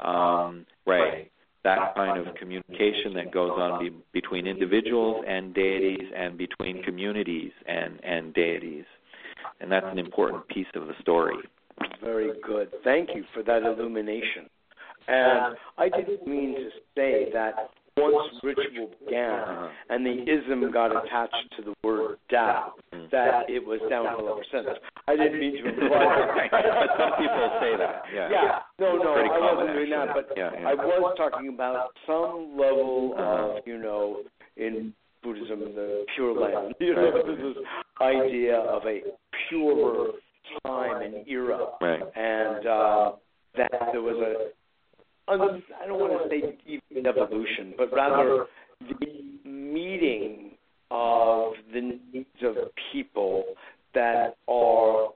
um, 0.00 0.64
right, 0.86 1.30
that 1.64 1.94
kind 1.94 2.26
of 2.26 2.34
communication 2.36 3.14
that 3.14 3.32
goes 3.32 3.50
on 3.50 3.82
be, 3.82 3.90
between 4.12 4.46
individuals 4.46 5.24
and 5.28 5.54
deities 5.54 6.08
and 6.16 6.38
between 6.38 6.82
communities 6.82 7.52
and, 7.66 8.02
and 8.02 8.32
deities. 8.34 8.84
And 9.60 9.70
that's 9.70 9.86
an 9.90 9.98
important 9.98 10.48
piece 10.48 10.66
of 10.74 10.86
the 10.86 10.94
story. 11.00 11.36
Very 12.02 12.32
good. 12.42 12.70
Thank 12.82 13.10
you 13.14 13.24
for 13.34 13.42
that 13.42 13.62
illumination. 13.62 14.48
And 15.08 15.56
I 15.76 15.88
didn't 15.88 16.26
mean 16.26 16.54
to 16.54 16.70
say 16.94 17.28
that 17.32 17.70
once 18.00 18.34
ritual 18.42 18.90
began 19.04 19.30
uh-huh. 19.30 19.68
and 19.90 20.04
the 20.06 20.22
ism 20.24 20.70
got 20.72 20.90
attached 20.90 21.36
to 21.56 21.62
the 21.62 21.74
word 21.84 22.16
Tao, 22.30 22.72
mm. 22.94 23.10
that 23.10 23.48
it 23.48 23.64
was 23.64 23.80
downhill 23.90 24.28
ever 24.32 24.44
since. 24.52 24.78
I 25.08 25.16
didn't 25.16 25.40
mean 25.40 25.62
to 25.62 25.68
imply 25.68 25.88
that. 26.50 26.62
but 26.62 26.90
some 26.98 27.12
people 27.18 27.50
say 27.60 27.76
that. 27.76 28.02
Yeah. 28.14 28.28
Yeah. 28.30 28.58
No, 28.78 28.96
no, 28.96 29.12
I 29.14 29.54
wasn't 29.54 29.76
doing 29.76 29.90
that, 29.90 30.08
but 30.14 30.28
Yeah, 30.36 30.50
yeah. 30.54 30.68
I 30.68 30.74
was 30.74 31.14
talking 31.16 31.48
about 31.48 31.88
some 32.06 32.56
level 32.56 33.14
Uh-huh. 33.18 33.58
of, 33.58 33.66
you 33.66 33.78
know, 33.78 34.22
in 34.56 34.92
Buddhism, 35.22 35.60
the 35.74 36.04
pure 36.16 36.32
land. 36.34 36.74
You 36.80 36.94
know, 36.94 37.12
this 37.26 37.56
idea 38.00 38.56
of 38.58 38.82
a 38.86 39.00
purer 39.48 40.12
time 40.66 41.02
and 41.02 41.28
era, 41.28 41.66
Right. 41.80 42.00
and 42.16 42.66
uh, 42.66 43.12
that 43.56 43.70
there 43.92 44.02
was 44.02 44.16
a 44.16 44.50
un- 45.30 45.62
I 45.82 45.86
don't 45.86 46.00
want 46.00 46.12
to 46.22 46.28
say 46.28 46.58
even 46.66 47.06
evolution, 47.06 47.74
but 47.76 47.92
rather 47.92 48.46
the 48.80 49.48
meeting 49.48 50.50
of 50.90 51.52
the 51.72 51.80
needs 52.12 52.26
of 52.42 52.56
people 52.92 53.44
that 53.94 54.36
are 54.48 55.08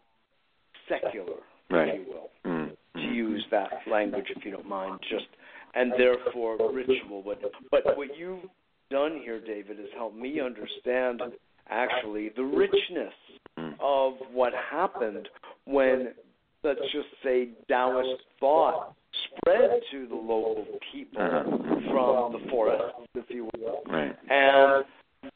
secular, 0.89 1.39
right. 1.71 1.89
if 1.89 2.07
you 2.07 2.13
will, 2.13 2.31
Mm. 2.45 2.77
to 2.95 3.01
use 3.01 3.45
that 3.51 3.71
language, 3.87 4.27
if 4.31 4.45
you 4.45 4.51
don't 4.51 4.69
mind, 4.69 5.01
just 5.09 5.27
and 5.75 5.93
therefore 5.99 6.57
ritual. 6.73 7.23
But 7.23 7.41
but 7.71 7.97
what 7.97 8.17
you've 8.17 8.49
done 8.91 9.19
here, 9.25 9.41
David, 9.41 9.79
has 9.79 9.89
helped 9.97 10.17
me 10.17 10.41
understand 10.41 11.23
actually 11.69 12.29
the 12.31 12.45
richness 12.45 13.15
Mm. 13.59 13.75
of 13.81 14.15
what 14.33 14.53
happened 14.55 15.29
when, 15.65 16.15
let's 16.63 16.81
just 16.93 17.09
say, 17.23 17.49
Taoist 17.69 18.21
thought 18.41 18.95
spread 19.27 19.81
to 19.91 20.07
the 20.09 20.15
local 20.15 20.67
people 20.93 21.23
Uh-huh. 21.23 21.43
from 21.91 22.33
the 22.33 22.49
forest, 22.51 22.95
if 23.15 23.29
you 23.31 23.49
will, 23.57 23.83
Right. 23.87 24.15
and 24.31 24.85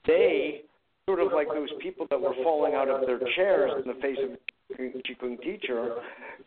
they 0.05 0.63
sort 1.07 1.21
of 1.21 1.33
like 1.33 1.49
those 1.49 1.73
people 1.81 2.07
that 2.11 2.21
were 2.21 2.35
falling 2.43 2.75
out 2.75 2.89
of 2.89 3.07
their 3.07 3.19
chairs 3.35 3.73
in 3.83 3.89
the 3.89 3.95
face 4.01 4.19
of 4.19 4.39
Qigong 4.77 5.41
teacher, 5.43 5.97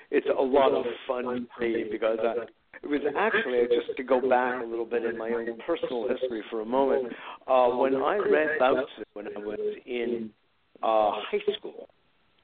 it's 0.09 0.27
a 0.27 0.41
lot 0.41 0.73
of 0.73 0.83
fun 1.07 1.47
for 1.55 1.63
me 1.63 1.85
because 1.91 2.17
I, 2.23 2.45
it 2.81 2.87
was 2.89 3.01
actually 3.15 3.67
just 3.67 3.95
to 3.97 4.03
go 4.03 4.19
back 4.27 4.63
a 4.63 4.65
little 4.65 4.85
bit 4.85 5.05
in 5.05 5.15
my 5.15 5.29
own 5.29 5.59
personal 5.65 6.07
history 6.09 6.41
for 6.49 6.61
a 6.61 6.65
moment. 6.65 7.13
Uh, 7.45 7.67
when 7.69 7.95
I 7.95 8.17
read 8.17 8.57
Lao 8.59 8.73
Tzu 8.73 9.03
when 9.13 9.27
I 9.27 9.39
was 9.39 9.59
in 9.85 10.31
uh, 10.81 11.11
high 11.29 11.53
school 11.55 11.87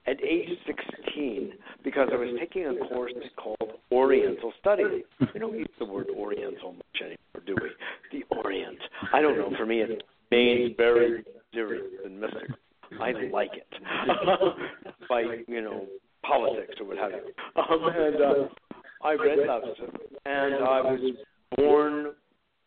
at 0.06 0.22
age 0.24 0.50
16, 0.66 1.54
because 1.84 2.10
I 2.12 2.16
was 2.16 2.36
taking 2.40 2.66
a 2.66 2.76
course 2.88 3.14
called 3.38 3.74
Oriental 3.92 4.52
Studies. 4.60 5.04
We 5.34 5.40
don't 5.40 5.58
use 5.58 5.70
the 5.80 5.86
word 5.86 6.08
Oriental 6.16 6.74
much 6.74 7.02
anymore, 7.02 7.44
do 7.46 7.56
we? 7.62 8.20
The 8.20 8.36
Orient. 8.36 8.80
I 9.14 9.22
don't 9.22 9.38
know. 9.38 9.52
For 9.58 9.66
me, 9.66 9.82
it 9.82 10.04
means 10.32 10.74
very 10.78 11.24
serious 11.54 11.86
and 12.06 12.20
mystical. 12.20 12.56
I 13.02 13.12
like 13.32 13.52
it. 13.54 13.68
By 15.10 15.24
you 15.48 15.62
know 15.62 15.88
politics 16.26 16.76
or 16.80 16.88
what 16.88 16.98
have 16.98 17.12
you. 17.12 17.62
Um, 17.62 17.90
and 17.96 18.22
uh, 18.22 18.48
I 19.04 19.14
read 19.14 19.40
that 19.40 19.62
Tzu, 19.76 19.86
and 20.26 20.56
I 20.56 20.82
was 20.82 21.16
born 21.58 22.14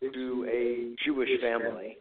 to 0.01 0.47
a 0.51 0.95
Jewish 1.03 1.29
family, 1.41 1.97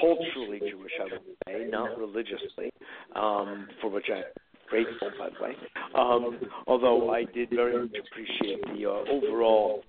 culturally 0.00 0.58
Jewish, 0.58 0.92
I 1.00 1.04
would 1.04 1.22
say, 1.46 1.70
not 1.70 1.98
religiously, 1.98 2.72
um, 3.14 3.68
for 3.80 3.90
which 3.90 4.06
I'm 4.12 4.24
grateful, 4.68 5.10
by 5.18 5.28
the 5.28 5.44
way. 5.44 5.52
Um, 5.94 6.40
although 6.66 7.10
I 7.12 7.24
did 7.24 7.50
very 7.50 7.80
much 7.80 7.96
appreciate 8.10 8.62
the 8.74 8.86
uh, 8.86 9.10
overall 9.10 9.82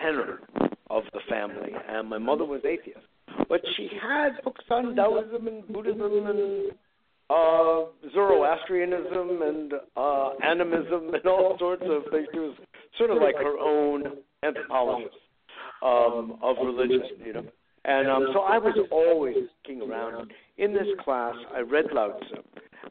tenor 0.00 0.40
of 0.90 1.04
the 1.12 1.20
family, 1.28 1.72
and 1.88 2.08
my 2.08 2.18
mother 2.18 2.44
was 2.44 2.60
atheist, 2.64 2.98
but 3.48 3.60
she 3.76 3.88
had 4.00 4.42
books 4.44 4.64
on 4.70 4.94
Taoism 4.94 5.46
and 5.46 5.66
Buddhism 5.68 6.26
and 6.26 6.72
uh, 7.30 7.84
Zoroastrianism 8.12 9.42
and 9.42 9.72
uh, 9.96 10.30
animism 10.44 11.14
and 11.14 11.26
all 11.26 11.56
sorts 11.58 11.82
of 11.86 12.02
things. 12.10 12.28
She 12.32 12.38
was 12.38 12.54
sort 12.98 13.10
of 13.10 13.18
like 13.18 13.36
her 13.36 13.58
own 13.58 14.04
anthropologist 14.42 15.14
um, 15.82 16.38
of 16.42 16.56
religion, 16.62 17.02
you 17.24 17.32
know. 17.32 17.44
And 17.84 18.08
um, 18.08 18.26
so 18.32 18.40
I 18.40 18.58
was 18.58 18.76
always 18.92 19.36
looking 19.66 19.82
around. 19.82 20.30
In 20.58 20.72
this 20.72 20.86
class, 21.04 21.34
I 21.52 21.60
read 21.60 21.86
Lao 21.92 22.10
Tzu, 22.10 22.42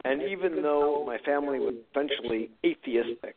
and 0.04 0.22
even 0.22 0.62
though 0.62 1.04
my 1.06 1.18
family 1.18 1.58
was 1.58 1.74
essentially 1.90 2.50
atheistic, 2.64 3.36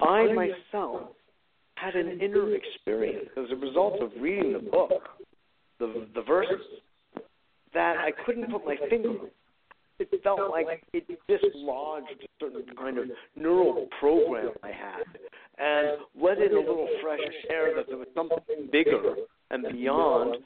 I 0.00 0.32
myself 0.32 1.08
had 1.74 1.94
an 1.94 2.20
inner 2.20 2.54
experience 2.54 3.28
as 3.36 3.46
a 3.50 3.56
result 3.56 4.00
of 4.02 4.10
reading 4.20 4.52
the 4.52 4.58
book, 4.58 5.02
the 5.78 6.06
the 6.14 6.22
verses, 6.22 6.60
that 7.74 7.96
I 7.98 8.10
couldn't 8.24 8.50
put 8.50 8.64
my 8.64 8.76
finger 8.88 9.10
on. 9.10 9.30
It 9.98 10.08
felt 10.22 10.50
like 10.50 10.82
it 10.94 11.06
dislodged 11.28 12.06
a 12.22 12.26
certain 12.40 12.64
kind 12.74 12.96
of 12.96 13.04
neural 13.36 13.86
program 13.98 14.52
I 14.62 14.68
had 14.68 15.04
and 15.58 15.98
let 16.18 16.38
in 16.38 16.52
a 16.52 16.58
little 16.58 16.88
fresh 17.02 17.20
air 17.50 17.74
that 17.76 17.86
there 17.86 17.98
was 17.98 18.08
something 18.14 18.40
bigger 18.72 19.14
and 19.50 19.62
beyond 19.70 20.36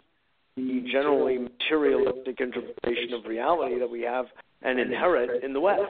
the 0.56 0.84
generally 0.90 1.38
materialistic 1.38 2.40
interpretation 2.40 3.14
of 3.14 3.24
reality 3.26 3.78
that 3.78 3.90
we 3.90 4.02
have 4.02 4.26
and 4.62 4.78
inherit 4.78 5.42
in 5.42 5.52
the 5.52 5.60
West, 5.60 5.82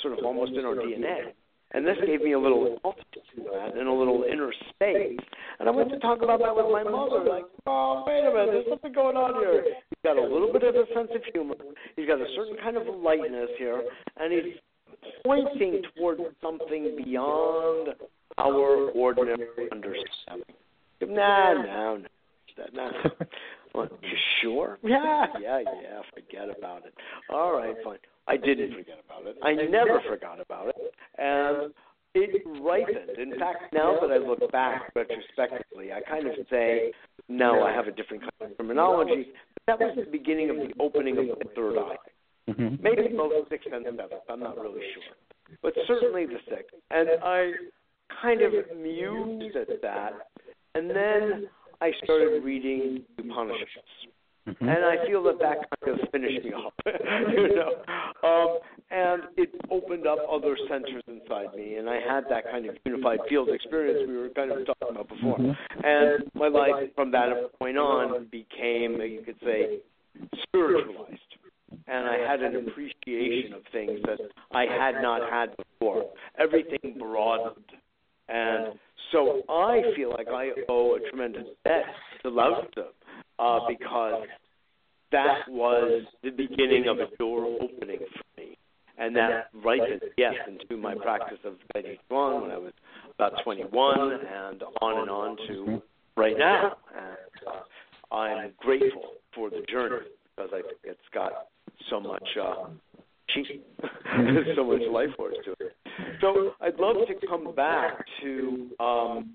sort 0.00 0.18
of 0.18 0.24
almost 0.24 0.52
in 0.52 0.64
our 0.64 0.74
DNA. 0.74 1.32
And 1.72 1.84
this 1.84 1.96
gave 2.06 2.22
me 2.22 2.32
a 2.32 2.38
little 2.38 2.78
altitude 2.84 3.22
to 3.34 3.42
that 3.52 3.76
and 3.76 3.88
a 3.88 3.92
little 3.92 4.24
inner 4.30 4.52
space. 4.70 5.18
And 5.58 5.68
I 5.68 5.72
went 5.72 5.90
to 5.90 5.98
talk 5.98 6.22
about 6.22 6.38
that 6.38 6.54
with 6.54 6.66
my 6.70 6.84
mother, 6.84 7.24
like, 7.28 7.44
oh, 7.66 8.04
wait 8.06 8.20
a 8.20 8.30
minute, 8.30 8.50
there's 8.52 8.66
something 8.68 8.92
going 8.92 9.16
on 9.16 9.34
here. 9.40 9.64
He's 9.90 9.98
got 10.04 10.16
a 10.16 10.22
little 10.22 10.52
bit 10.52 10.62
of 10.62 10.76
a 10.76 10.86
sense 10.94 11.10
of 11.12 11.22
humor. 11.32 11.56
He's 11.96 12.06
got 12.06 12.20
a 12.20 12.26
certain 12.36 12.56
kind 12.62 12.76
of 12.76 12.86
lightness 12.86 13.50
here, 13.58 13.82
and 14.18 14.32
he's 14.32 14.54
pointing 15.24 15.82
towards 15.96 16.20
something 16.40 16.96
beyond 17.04 17.88
our 18.38 18.90
ordinary 18.90 19.68
understanding. 19.72 20.54
Nah, 21.00 21.54
no, 21.54 21.96
no. 21.96 22.06
Nah. 22.72 22.92
Well, 23.74 23.88
you 24.02 24.16
sure? 24.40 24.78
Yeah, 24.82 25.26
yeah, 25.40 25.60
yeah. 25.60 26.00
Forget 26.14 26.56
about 26.56 26.86
it. 26.86 26.94
All 27.30 27.52
right, 27.56 27.74
fine. 27.84 27.98
I 28.26 28.36
didn't 28.36 28.70
forget 28.70 28.98
about 29.04 29.26
it. 29.26 29.36
I 29.42 29.52
never 29.52 30.00
forgot 30.08 30.40
about 30.40 30.68
it, 30.68 30.76
and 31.18 31.72
it 32.14 32.42
ripened. 32.62 33.18
In 33.18 33.38
fact, 33.38 33.72
now 33.74 33.98
that 34.00 34.10
I 34.10 34.18
look 34.18 34.50
back 34.52 34.92
retrospectively, 34.94 35.92
I 35.92 36.00
kind 36.00 36.26
of 36.26 36.34
say 36.48 36.92
no, 37.28 37.62
I 37.62 37.72
have 37.72 37.86
a 37.86 37.92
different 37.92 38.22
kind 38.22 38.52
of 38.52 38.58
terminology. 38.58 39.28
That 39.66 39.78
was 39.78 39.96
the 39.96 40.10
beginning 40.10 40.50
of 40.50 40.56
the 40.56 40.72
opening 40.80 41.18
of 41.18 41.26
the 41.26 41.44
third 41.54 41.78
eye. 41.78 41.96
Mm-hmm. 42.48 42.82
Maybe 42.82 43.14
both 43.16 43.48
sixth 43.48 43.68
and 43.72 43.84
seventh. 43.84 44.12
I'm 44.28 44.40
not 44.40 44.56
really 44.56 44.82
sure, 44.94 45.56
but 45.62 45.72
certainly 45.86 46.26
the 46.26 46.38
sixth. 46.48 46.74
And 46.90 47.08
I 47.22 47.52
kind 48.22 48.42
of 48.42 48.52
mused 48.76 49.56
at 49.56 49.82
that, 49.82 50.12
and 50.74 50.90
then 50.90 51.48
I 51.80 51.92
started 52.02 52.42
reading 52.44 53.04
Upanishads. 53.18 53.68
Mm-hmm. 54.48 54.68
And 54.68 54.84
I 54.84 55.06
feel 55.06 55.22
that 55.24 55.38
that 55.38 55.56
kind 55.80 55.98
of 55.98 56.08
finished 56.10 56.44
me 56.44 56.52
off, 56.52 56.74
you 56.86 57.56
know. 57.56 57.72
Um, 58.22 58.58
and 58.90 59.22
it 59.38 59.48
opened 59.70 60.06
up 60.06 60.18
other 60.30 60.54
centers 60.68 61.02
inside 61.08 61.54
me, 61.56 61.76
and 61.76 61.88
I 61.88 61.94
had 61.94 62.24
that 62.28 62.44
kind 62.50 62.66
of 62.66 62.76
unified 62.84 63.20
field 63.28 63.48
experience 63.48 64.06
we 64.06 64.18
were 64.18 64.28
kind 64.28 64.52
of 64.52 64.66
talking 64.66 64.88
about 64.90 65.08
before. 65.08 65.38
Mm-hmm. 65.38 65.84
And 65.84 66.30
my 66.34 66.48
life 66.48 66.90
from 66.94 67.10
that 67.12 67.30
point 67.58 67.78
on 67.78 68.26
became, 68.30 69.00
you 69.00 69.22
could 69.24 69.38
say, 69.42 69.78
spiritualized. 70.42 71.20
And 71.86 72.06
I 72.06 72.18
had 72.30 72.40
an 72.40 72.68
appreciation 72.68 73.54
of 73.54 73.62
things 73.72 74.00
that 74.04 74.18
I 74.52 74.64
had 74.64 75.00
not 75.02 75.22
had 75.30 75.56
before. 75.56 76.04
Everything 76.38 76.96
broadened. 76.98 77.64
And 78.28 78.78
so 79.12 79.42
I 79.48 79.82
feel 79.96 80.10
like 80.10 80.28
I 80.28 80.50
owe 80.68 80.96
a 80.96 81.10
tremendous 81.10 81.46
debt 81.64 81.84
to 82.22 82.30
Lao 82.30 82.62
Tzu 82.72 82.82
uh, 83.38 83.60
because 83.68 84.24
that 85.12 85.48
was 85.48 86.02
the 86.22 86.30
beginning 86.30 86.86
of 86.88 86.98
a 86.98 87.16
door 87.16 87.44
opening 87.44 87.98
for 87.98 88.40
me. 88.40 88.56
And 88.98 89.14
that 89.16 89.48
ripened, 89.64 90.02
yes, 90.16 90.34
into 90.48 90.80
my 90.80 90.94
practice 90.94 91.38
of 91.44 91.54
Taiji 91.74 91.98
Chuan 92.08 92.42
when 92.42 92.50
I 92.50 92.58
was 92.58 92.72
about 93.14 93.32
21 93.44 94.12
and 94.12 94.62
on 94.80 95.00
and 95.00 95.10
on 95.10 95.36
to 95.48 95.82
right 96.16 96.36
now. 96.38 96.76
And 96.96 97.48
uh, 97.48 98.14
I'm 98.14 98.52
grateful 98.58 99.14
for 99.34 99.50
the 99.50 99.62
journey 99.70 100.06
because 100.36 100.50
I 100.52 100.62
think 100.62 100.78
it's 100.84 101.00
got 101.12 101.32
so 101.90 102.00
much 102.00 102.26
uh, 102.40 102.66
so 104.56 104.64
much 104.64 104.82
life 104.90 105.10
force 105.16 105.34
to 105.44 105.52
it. 105.52 105.76
So 106.20 106.52
I'd 106.60 106.78
love 106.78 106.96
to 107.06 107.26
come 107.26 107.54
back 107.54 108.04
to 108.22 108.70
um, 108.80 109.34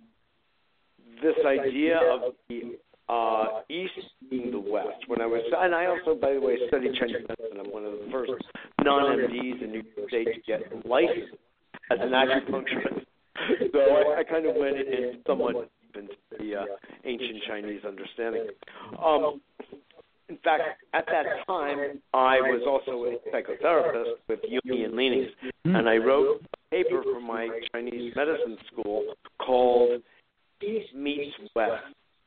this 1.21 1.35
idea 1.45 1.97
of 1.97 2.33
the 2.47 2.77
uh, 3.09 3.61
east 3.69 3.93
being 4.29 4.51
the 4.51 4.59
west. 4.59 5.07
When 5.07 5.21
I 5.21 5.25
was, 5.25 5.41
and 5.57 5.73
I 5.73 5.87
also, 5.87 6.19
by 6.19 6.33
the 6.33 6.41
way, 6.41 6.57
studied 6.67 6.93
Chinese 6.99 7.25
medicine. 7.27 7.59
I'm 7.59 7.71
one 7.71 7.85
of 7.85 7.93
the 7.93 8.07
first 8.11 8.31
non-MDs 8.83 9.63
in 9.63 9.71
New 9.71 9.83
York 9.97 10.09
State 10.09 10.27
to 10.33 10.41
get 10.45 10.85
licensed 10.85 11.35
as 11.91 11.97
an 12.01 12.11
acupuncturist. 12.11 13.05
so 13.71 13.79
I, 13.79 14.19
I 14.19 14.23
kind 14.23 14.45
of 14.45 14.55
went 14.55 14.77
in 14.77 15.21
somewhat 15.25 15.69
into 15.95 16.13
the 16.37 16.55
uh, 16.55 16.65
ancient 17.03 17.41
Chinese 17.47 17.81
understanding. 17.85 18.47
Um, 19.03 19.41
in 20.29 20.37
fact, 20.43 20.63
at 20.93 21.05
that 21.07 21.25
time, 21.47 21.99
I 22.13 22.39
was 22.41 22.61
also 22.67 23.05
a 23.05 23.17
psychotherapist 23.31 24.17
with 24.27 24.39
Jungian 24.43 24.95
leanings, 24.95 25.31
and 25.65 25.89
I 25.89 25.97
wrote 25.97 26.41
a 26.41 26.75
paper 26.75 27.01
for 27.03 27.19
my 27.19 27.49
Chinese 27.73 28.13
medicine 28.15 28.57
school 28.71 29.15
called 29.39 30.01
East 30.61 30.93
Meets 30.95 31.35
West 31.55 31.83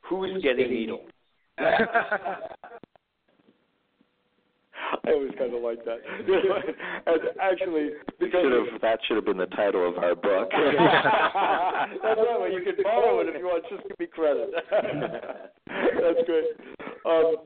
Who's 0.09 0.43
getting 0.43 0.69
needled? 0.69 1.13
I 1.59 1.87
always 5.07 5.31
kind 5.39 5.55
of 5.55 5.63
like 5.63 5.85
that. 5.85 5.99
and 7.07 7.21
actually, 7.41 7.91
because 8.19 8.43
should 8.43 8.73
have, 8.73 8.81
that 8.83 8.99
should 9.07 9.17
have 9.17 9.25
been 9.25 9.37
the 9.37 9.47
title 9.47 9.89
of 9.89 9.97
our 9.99 10.15
book. 10.15 10.51
That's 10.53 12.03
right. 12.03 12.41
Well, 12.41 12.51
you 12.51 12.63
can 12.63 12.83
borrow 12.83 13.21
it 13.21 13.29
if 13.29 13.37
you 13.39 13.45
want. 13.45 13.65
Just 13.71 13.89
give 13.89 13.99
me 13.99 14.07
credit. 14.07 14.51
That's 14.71 16.27
great. 16.27 16.45
Um, 17.07 17.37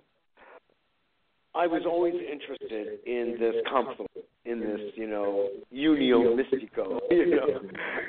I 1.57 1.67
was 1.67 1.83
always 1.87 2.15
interested 2.15 2.99
in 3.07 3.37
this 3.41 3.55
conflict, 3.71 4.15
in 4.45 4.61
this, 4.61 4.81
you 4.95 5.07
know, 5.07 5.49
unio 5.75 6.37
mystico, 6.37 7.01
you 7.11 7.37
know, 7.37 7.61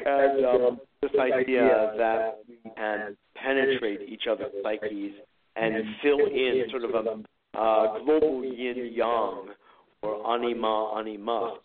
and 0.05 0.45
um, 0.45 0.79
this 1.01 1.11
idea 1.19 1.93
that 1.97 2.39
we 2.47 2.57
can 2.75 3.15
penetrate 3.35 4.01
each 4.09 4.23
other's 4.29 4.51
psyches 4.61 5.13
and 5.55 5.75
fill 6.03 6.19
in 6.19 6.65
sort 6.69 6.83
of 6.83 6.91
a 6.91 7.57
uh, 7.57 7.99
global 8.03 8.43
yin 8.43 8.91
yang 8.93 9.47
or 10.01 10.33
anima 10.33 10.93
anima, 10.97 11.55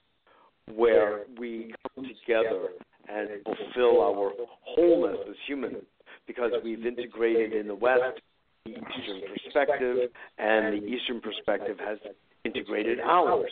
where 0.72 1.22
we 1.38 1.74
come 1.94 2.04
together 2.04 2.68
and 3.08 3.28
fulfill 3.44 4.00
our 4.02 4.30
wholeness 4.62 5.18
as 5.28 5.34
humans 5.48 5.82
because 6.28 6.52
we've 6.62 6.86
integrated 6.86 7.52
in 7.52 7.66
the 7.66 7.74
West 7.74 8.20
the 8.64 8.70
Eastern 8.70 9.22
perspective, 9.52 10.10
and 10.38 10.74
the 10.74 10.86
Eastern 10.86 11.20
perspective 11.20 11.78
has 11.78 11.98
integrated 12.44 13.00
ours. 13.00 13.50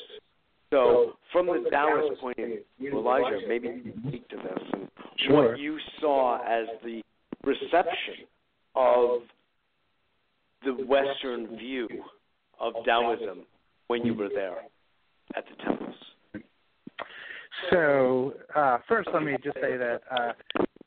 So, 0.70 1.14
from 1.32 1.46
the 1.46 1.68
Taoist 1.70 2.20
point 2.20 2.38
of 2.38 2.48
view, 2.78 2.96
Elijah, 2.98 3.40
maybe 3.48 3.68
you 3.68 3.92
can 3.92 4.04
speak 4.08 4.28
to 4.28 4.36
this 4.36 4.58
and 4.72 4.88
sure. 5.26 5.50
what 5.50 5.58
you 5.58 5.78
saw 6.00 6.36
as 6.36 6.66
the 6.84 7.02
reception 7.44 8.26
of 8.76 9.22
the 10.64 10.84
Western 10.84 11.56
view 11.56 11.88
of 12.60 12.74
Taoism 12.84 13.40
when 13.88 14.04
you 14.06 14.14
were 14.14 14.28
there 14.28 14.58
at 15.34 15.44
the 15.48 15.64
temples. 15.64 15.94
So, 17.70 18.34
uh, 18.54 18.78
first, 18.88 19.08
let 19.12 19.22
me 19.22 19.36
just 19.42 19.56
say 19.56 19.76
that 19.76 20.00
uh, 20.10 20.32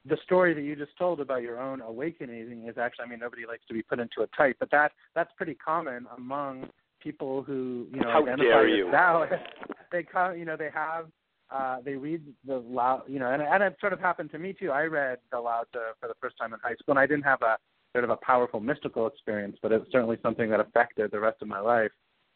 the 0.05 0.17
story 0.23 0.53
that 0.53 0.61
you 0.61 0.75
just 0.75 0.97
told 0.97 1.19
about 1.19 1.41
your 1.41 1.61
own 1.61 1.81
awakening 1.81 2.67
is 2.67 2.77
actually, 2.77 3.05
I 3.05 3.09
mean, 3.09 3.19
nobody 3.19 3.45
likes 3.45 3.63
to 3.67 3.73
be 3.73 3.81
put 3.81 3.99
into 3.99 4.21
a 4.21 4.27
type, 4.35 4.57
but 4.59 4.69
that 4.71 4.91
that's 5.15 5.31
pretty 5.37 5.55
common 5.55 6.07
among 6.17 6.69
people 7.01 7.43
who 7.43 7.87
you 7.91 8.01
know 8.01 8.11
How 8.11 8.23
identify 8.23 8.63
as 8.63 8.77
you. 8.77 8.91
Taoist. 8.91 9.33
They 9.91 10.01
come, 10.01 10.39
you 10.39 10.43
know, 10.43 10.57
they 10.57 10.71
have 10.73 11.05
uh, 11.51 11.77
they 11.85 11.93
read 11.93 12.23
the 12.47 12.63
Lao, 12.67 13.03
you 13.07 13.19
know, 13.19 13.31
and, 13.31 13.43
and 13.43 13.61
it 13.61 13.75
sort 13.79 13.93
of 13.93 13.99
happened 13.99 14.31
to 14.31 14.39
me 14.39 14.53
too. 14.53 14.71
I 14.71 14.85
read 14.85 15.19
the 15.31 15.39
Lao 15.39 15.65
Tzu 15.71 15.79
for 15.99 16.07
the 16.07 16.15
first 16.19 16.35
time 16.39 16.51
in 16.51 16.59
high 16.63 16.73
school, 16.73 16.93
and 16.93 16.99
I 16.99 17.05
didn't 17.05 17.25
have 17.25 17.43
a 17.43 17.57
sort 17.91 18.03
of 18.03 18.09
a 18.09 18.17
powerful 18.17 18.59
mystical 18.59 19.05
experience, 19.05 19.57
but 19.61 19.71
it's 19.71 19.85
certainly 19.91 20.17
something 20.23 20.49
that 20.49 20.59
affected 20.59 21.11
the 21.11 21.19
rest 21.19 21.43
of 21.43 21.47
my 21.47 21.59
life. 21.59 21.91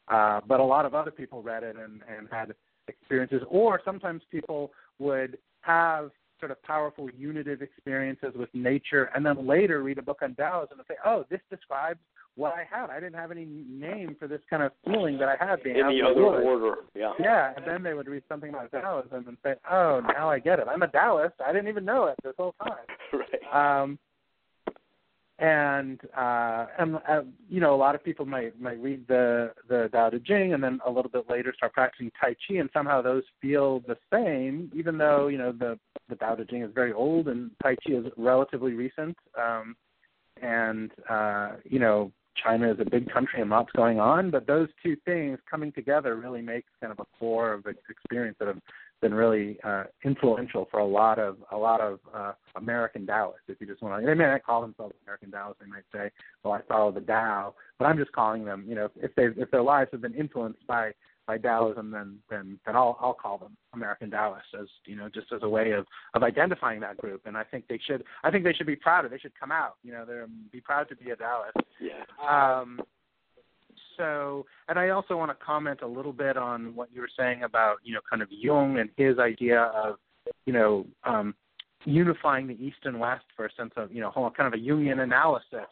Uh, 0.08 0.40
but 0.48 0.60
a 0.60 0.64
lot 0.64 0.86
of 0.86 0.94
other 0.94 1.10
people 1.10 1.42
read 1.42 1.64
it 1.64 1.76
and, 1.76 2.02
and 2.16 2.28
had 2.32 2.54
experiences, 2.88 3.42
or 3.50 3.82
sometimes 3.84 4.22
people 4.30 4.72
would 5.00 5.38
have 5.62 6.12
sort 6.40 6.52
of 6.52 6.62
powerful 6.64 7.10
unitive 7.18 7.62
experiences 7.62 8.34
with 8.36 8.50
nature, 8.54 9.10
and 9.16 9.26
then 9.26 9.48
later 9.48 9.84
read 9.84 9.98
a 9.98 10.02
book 10.02 10.20
on 10.22 10.36
Taoism 10.36 10.80
and 10.80 10.88
say, 10.88 10.96
"Oh, 11.06 11.26
this 11.30 11.42
describes 11.50 12.00
what 12.36 12.54
I 12.54 12.64
had. 12.70 12.90
I 12.90 13.00
didn't 13.00 13.16
have 13.16 13.32
any 13.32 13.46
name 13.46 14.16
for 14.20 14.28
this 14.28 14.42
kind 14.50 14.62
of 14.62 14.72
feeling 14.86 15.18
that 15.18 15.28
I 15.28 15.36
had 15.44 15.64
being 15.64 15.78
in 15.78 15.86
out 15.86 15.92
the 15.92 16.02
other 16.04 16.24
woods." 16.24 16.46
order. 16.46 16.76
Yeah. 16.94 17.14
Yeah, 17.20 17.54
and 17.56 17.66
then 17.66 17.84
they 17.84 17.94
would 17.94 18.08
read 18.08 18.24
something 18.30 18.50
about 18.50 18.72
Taoism 18.72 19.28
and 19.28 19.38
say, 19.44 19.56
"Oh, 19.70 20.02
now 20.02 20.30
I 20.30 20.40
get 20.40 20.60
it. 20.60 20.68
I'm 20.68 20.84
a 20.84 20.88
Taoist. 20.88 21.36
I 21.46 21.52
didn't 21.52 21.68
even 21.68 21.86
know 21.86 22.06
it 22.06 22.16
this 22.24 22.36
whole 22.38 22.56
time." 22.64 22.86
right. 23.14 23.82
Um, 23.82 24.00
and 25.40 26.00
uh, 26.18 26.66
and 26.80 26.96
uh, 27.08 27.22
you 27.50 27.60
know, 27.60 27.76
a 27.76 27.78
lot 27.78 27.94
of 27.94 28.04
people 28.04 28.26
might 28.26 28.60
might 28.60 28.82
read 28.82 29.08
the 29.08 29.54
the 29.70 29.90
Tao 29.92 30.10
Te 30.10 30.20
Ching 30.20 30.54
and 30.54 30.64
then 30.64 30.80
a 30.86 30.90
little 30.90 31.12
bit 31.12 31.30
later 31.30 31.54
start 31.56 31.74
practicing 31.74 32.12
Tai 32.20 32.36
Chi, 32.48 32.56
and 32.56 32.70
somehow 32.74 33.02
those 33.02 33.24
feel 33.42 33.82
the 33.82 33.98
same, 34.12 34.72
even 34.76 34.98
though 34.98 35.28
you 35.28 35.38
know 35.38 35.52
the 35.52 35.78
the 36.10 36.16
Tao 36.16 36.36
Te 36.36 36.46
Ching 36.46 36.64
is 36.64 36.72
very 36.74 36.92
old 36.92 37.28
and 37.28 37.52
Tai 37.62 37.76
Chi 37.86 37.94
is 37.94 38.06
relatively 38.18 38.74
recent. 38.74 39.16
Um, 39.38 39.76
and 40.42 40.92
uh, 41.08 41.52
you 41.66 41.80
know, 41.80 42.12
China 42.44 42.72
is 42.72 42.80
a 42.80 42.90
big 42.90 43.12
country 43.12 43.42
and 43.42 43.50
lots 43.50 43.72
going 43.76 44.00
on, 44.00 44.32
but 44.32 44.48
those 44.48 44.70
two 44.84 44.96
things 45.06 45.38
coming 45.50 45.72
together 45.72 46.16
really 46.16 46.42
makes 46.42 46.70
kind 46.82 46.92
of 46.92 47.00
a 47.00 47.06
core 47.20 47.54
of 47.54 47.66
experience 47.90 48.38
that 48.40 48.48
have 48.48 48.62
been 49.02 49.14
really 49.14 49.60
uh, 49.64 49.84
influential 50.04 50.68
for 50.72 50.80
a 50.80 50.86
lot 50.86 51.20
of 51.20 51.38
a 51.52 51.58
lot 51.58 51.82
of 51.82 52.00
uh, 52.14 52.34
American 52.56 53.06
Taoists. 53.06 53.42
If 53.48 53.62
you 53.62 53.68
just 53.68 53.82
want 53.82 54.02
to, 54.02 54.06
they 54.06 54.14
may 54.14 54.26
not 54.26 54.44
call 54.44 54.62
themselves 54.62 54.96
American 55.06 55.32
Taoists. 55.32 55.62
They 55.62 55.68
might 55.68 55.84
say, 55.94 56.12
"Well, 56.44 56.54
I 56.54 56.62
follow 56.68 56.92
the 56.92 57.02
Tao," 57.02 57.54
but 57.78 57.86
I'm 57.86 57.98
just 57.98 58.12
calling 58.12 58.46
them. 58.46 58.66
You 58.68 58.76
know, 58.76 58.90
if 58.96 59.14
they 59.16 59.26
if 59.42 59.52
their 59.52 59.62
lives 59.62 59.90
have 59.92 60.02
been 60.02 60.16
influenced 60.16 60.66
by 60.68 60.94
by 61.28 61.38
Taoism, 61.38 61.92
then 61.92 62.18
then 62.30 62.60
then 62.66 62.76
I'll 62.76 62.98
I'll 63.00 63.14
call 63.14 63.38
them 63.38 63.56
American 63.74 64.10
Taoists 64.10 64.50
as 64.60 64.68
you 64.86 64.96
know 64.96 65.10
just 65.10 65.32
as 65.32 65.42
a 65.44 65.50
way 65.50 65.72
of 65.72 65.86
of 66.14 66.24
identifying 66.24 66.80
that 66.80 66.98
group. 66.98 67.22
And 67.26 67.38
I 67.38 67.44
think 67.44 67.68
they 67.68 67.80
should 67.86 68.04
I 68.24 68.32
think 68.32 68.44
they 68.44 68.54
should 68.54 68.68
be 68.68 68.76
proud 68.76 69.06
of. 69.06 69.12
They 69.12 69.20
should 69.20 69.38
come 69.40 69.52
out. 69.52 69.76
You 69.84 69.92
know, 69.92 70.06
they're 70.06 70.28
be 70.52 70.62
proud 70.62 70.90
to 70.90 70.96
be 70.96 71.12
a 71.12 71.16
Taoist. 71.16 71.58
Yeah. 71.80 72.04
Um, 72.28 72.80
so, 73.98 74.46
and 74.70 74.78
I 74.80 74.90
also 74.90 75.18
want 75.18 75.32
to 75.38 75.46
comment 75.46 75.80
a 75.82 75.88
little 75.88 76.14
bit 76.14 76.38
on 76.38 76.76
what 76.76 76.90
you 76.94 77.02
were 77.02 77.10
saying 77.18 77.44
about, 77.44 77.78
you 77.84 77.94
know, 77.94 78.02
kind 78.10 78.22
of 78.22 78.30
Jung 78.32 78.80
and 78.80 78.90
his 78.96 79.20
idea 79.20 79.64
of, 79.76 79.96
you 80.46 80.54
know, 80.54 80.86
um, 81.04 81.34
unifying 81.86 82.48
the 82.48 82.54
East 82.64 82.78
and 82.84 83.00
West 83.00 83.26
for 83.36 83.46
a 83.46 83.50
sense 83.58 83.72
of, 83.76 83.92
you 83.92 84.02
know, 84.02 84.12
kind 84.36 84.54
of 84.54 84.60
a 84.60 84.64
Jungian 84.64 85.00
analysis. 85.00 85.68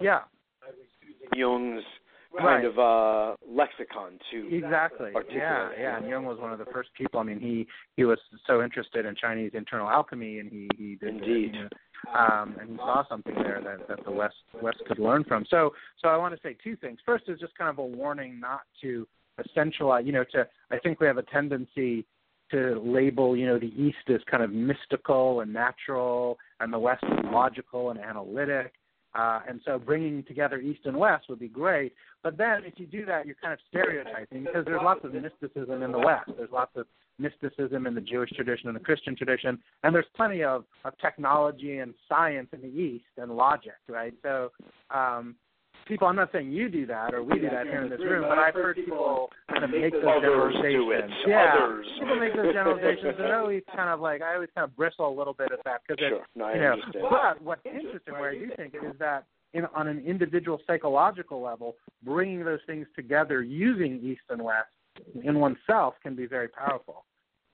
Yeah. 0.00 0.20
Jung's 1.34 1.84
kind 2.36 2.44
Right. 2.46 2.64
of 2.64 2.78
uh, 2.78 3.36
lexicon 3.48 4.18
to 4.30 4.54
Exactly. 4.54 5.12
Yeah, 5.30 5.70
yeah. 5.78 5.96
And 5.96 6.08
Jung 6.08 6.24
was 6.26 6.38
one 6.38 6.52
of 6.52 6.58
the 6.58 6.66
first 6.66 6.90
people. 6.96 7.20
I 7.20 7.22
mean, 7.22 7.40
he 7.40 7.66
he 7.96 8.04
was 8.04 8.18
so 8.46 8.62
interested 8.62 9.06
in 9.06 9.14
Chinese 9.16 9.52
internal 9.54 9.88
alchemy, 9.88 10.38
and 10.38 10.50
he 10.50 10.68
he 10.76 10.96
did 10.96 11.16
Indeed. 11.16 11.54
You 11.54 11.62
know, 11.62 11.68
um, 12.16 12.56
and 12.60 12.70
he 12.70 12.76
saw 12.76 13.06
something 13.08 13.34
there 13.34 13.60
that 13.62 13.88
that 13.88 14.04
the 14.04 14.10
West 14.10 14.36
West 14.62 14.78
could 14.86 14.98
learn 14.98 15.24
from. 15.24 15.44
So 15.50 15.72
so 16.00 16.08
I 16.08 16.16
want 16.16 16.34
to 16.34 16.40
say 16.42 16.56
two 16.62 16.76
things. 16.76 16.98
First 17.04 17.24
is 17.28 17.38
just 17.38 17.56
kind 17.56 17.70
of 17.70 17.78
a 17.78 17.84
warning 17.84 18.40
not 18.40 18.60
to 18.82 19.06
essentialize. 19.40 20.06
You 20.06 20.12
know, 20.12 20.24
to 20.32 20.46
I 20.70 20.78
think 20.78 21.00
we 21.00 21.06
have 21.06 21.18
a 21.18 21.22
tendency 21.24 22.06
to 22.50 22.80
label 22.84 23.36
you 23.36 23.46
know 23.46 23.58
the 23.58 23.72
East 23.76 24.08
as 24.08 24.20
kind 24.30 24.42
of 24.42 24.52
mystical 24.52 25.40
and 25.40 25.52
natural, 25.52 26.38
and 26.60 26.72
the 26.72 26.78
West 26.78 27.04
logical 27.24 27.90
and 27.90 28.00
analytic. 28.00 28.72
Uh, 29.18 29.40
and 29.48 29.60
so 29.64 29.80
bringing 29.80 30.22
together 30.22 30.60
East 30.60 30.80
and 30.84 30.96
West 30.96 31.24
would 31.28 31.40
be 31.40 31.48
great. 31.48 31.92
But 32.22 32.38
then 32.38 32.62
if 32.64 32.74
you 32.76 32.86
do 32.86 33.04
that, 33.06 33.26
you're 33.26 33.34
kind 33.42 33.52
of 33.52 33.58
stereotyping 33.68 34.44
because 34.44 34.64
there's 34.64 34.80
lots 34.82 35.00
of 35.04 35.12
mysticism 35.12 35.82
in 35.82 35.90
the 35.90 35.98
West. 35.98 36.30
There's 36.36 36.52
lots 36.52 36.70
of 36.76 36.86
mysticism 37.18 37.88
in 37.88 37.96
the 37.96 38.00
Jewish 38.00 38.30
tradition 38.30 38.68
and 38.68 38.76
the 38.76 38.80
Christian 38.80 39.16
tradition, 39.16 39.58
and 39.82 39.92
there's 39.92 40.06
plenty 40.14 40.44
of, 40.44 40.64
of 40.84 40.96
technology 40.98 41.78
and 41.78 41.94
science 42.08 42.48
in 42.52 42.60
the 42.60 42.68
East 42.68 43.06
and 43.16 43.32
logic, 43.36 43.72
right? 43.88 44.14
So 44.22 44.52
um, 44.94 45.34
people, 45.88 46.06
I'm 46.06 46.16
not 46.16 46.30
saying 46.32 46.52
you 46.52 46.68
do 46.68 46.86
that 46.86 47.14
or 47.14 47.22
we 47.22 47.38
do 47.38 47.48
that 47.50 47.66
here 47.66 47.82
in 47.82 47.90
this 47.90 48.00
room, 48.00 48.26
but 48.28 48.38
I've 48.38 48.54
heard 48.54 48.76
people 48.76 49.30
kind 49.50 49.64
of 49.64 49.70
make 49.70 49.92
those 49.92 50.02
generalizations. 50.20 51.12
Yeah, 51.26 51.54
Others. 51.64 51.86
people 51.98 52.16
make 52.20 52.36
those 52.36 52.52
generalizations, 52.52 53.14
and 53.18 53.26
I 53.32 53.34
always 53.38 53.62
kind 53.74 53.88
of 53.88 54.00
like 54.00 54.22
I 54.22 54.34
always 54.34 54.50
kind 54.54 54.64
of 54.64 54.76
bristle 54.76 55.08
a 55.08 55.16
little 55.16 55.32
bit 55.34 55.50
at 55.52 55.64
that 55.64 55.80
because 55.86 55.98
Sure. 55.98 56.24
No, 56.36 56.52
you 56.52 56.60
know. 56.60 56.72
understand. 56.72 57.06
But 57.10 57.42
what's 57.42 57.66
interesting, 57.66 58.14
where 58.14 58.30
I 58.30 58.34
do 58.34 58.50
think 58.56 58.74
is 58.74 58.96
that 58.98 59.24
in, 59.54 59.64
on 59.74 59.88
an 59.88 60.04
individual 60.06 60.60
psychological 60.66 61.40
level, 61.40 61.74
bringing 62.04 62.44
those 62.44 62.60
things 62.66 62.86
together 62.94 63.42
using 63.42 64.00
East 64.02 64.20
and 64.28 64.42
West 64.42 64.68
in 65.24 65.38
oneself 65.38 65.94
can 66.02 66.14
be 66.14 66.26
very 66.26 66.48
powerful. 66.48 67.04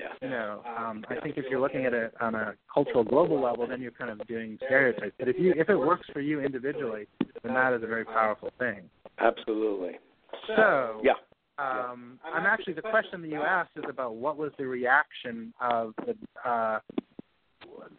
Yeah. 0.01 0.09
You 0.21 0.29
know, 0.29 0.63
um, 0.77 1.05
I 1.09 1.21
think 1.21 1.37
if 1.37 1.45
you're 1.49 1.61
looking 1.61 1.87
at 1.87 1.93
it 1.93 2.15
on 2.21 2.35
a 2.35 2.55
cultural 2.73 3.05
global 3.05 3.41
level, 3.41 3.67
then 3.67 3.81
you're 3.81 3.93
kind 3.93 4.11
of 4.11 4.27
doing 4.27 4.59
stereotypes. 4.67 5.15
But 5.19 5.29
if 5.29 5.37
you 5.39 5.55
if 5.57 5.69
it 5.69 5.77
works 5.77 6.09
for 6.13 6.21
you 6.21 6.41
individually, 6.41 7.07
then 7.43 7.55
that 7.55 7.73
is 7.75 7.83
a 7.83 7.87
very 7.87 8.05
powerful 8.05 8.51
thing. 8.59 8.83
Absolutely. 9.19 9.99
So, 10.49 11.01
Yeah. 11.05 11.13
um, 11.59 12.19
I'm 12.25 12.45
actually 12.45 12.73
the 12.73 12.83
question 12.83 13.23
that 13.23 13.29
you 13.29 13.43
asked 13.43 13.71
is 13.77 13.85
about 13.89 14.17
what 14.17 14.37
was 14.37 14.51
the 14.59 14.67
reaction 14.67 15.55
of 15.61 15.95
the 16.05 16.17
uh, 16.49 16.81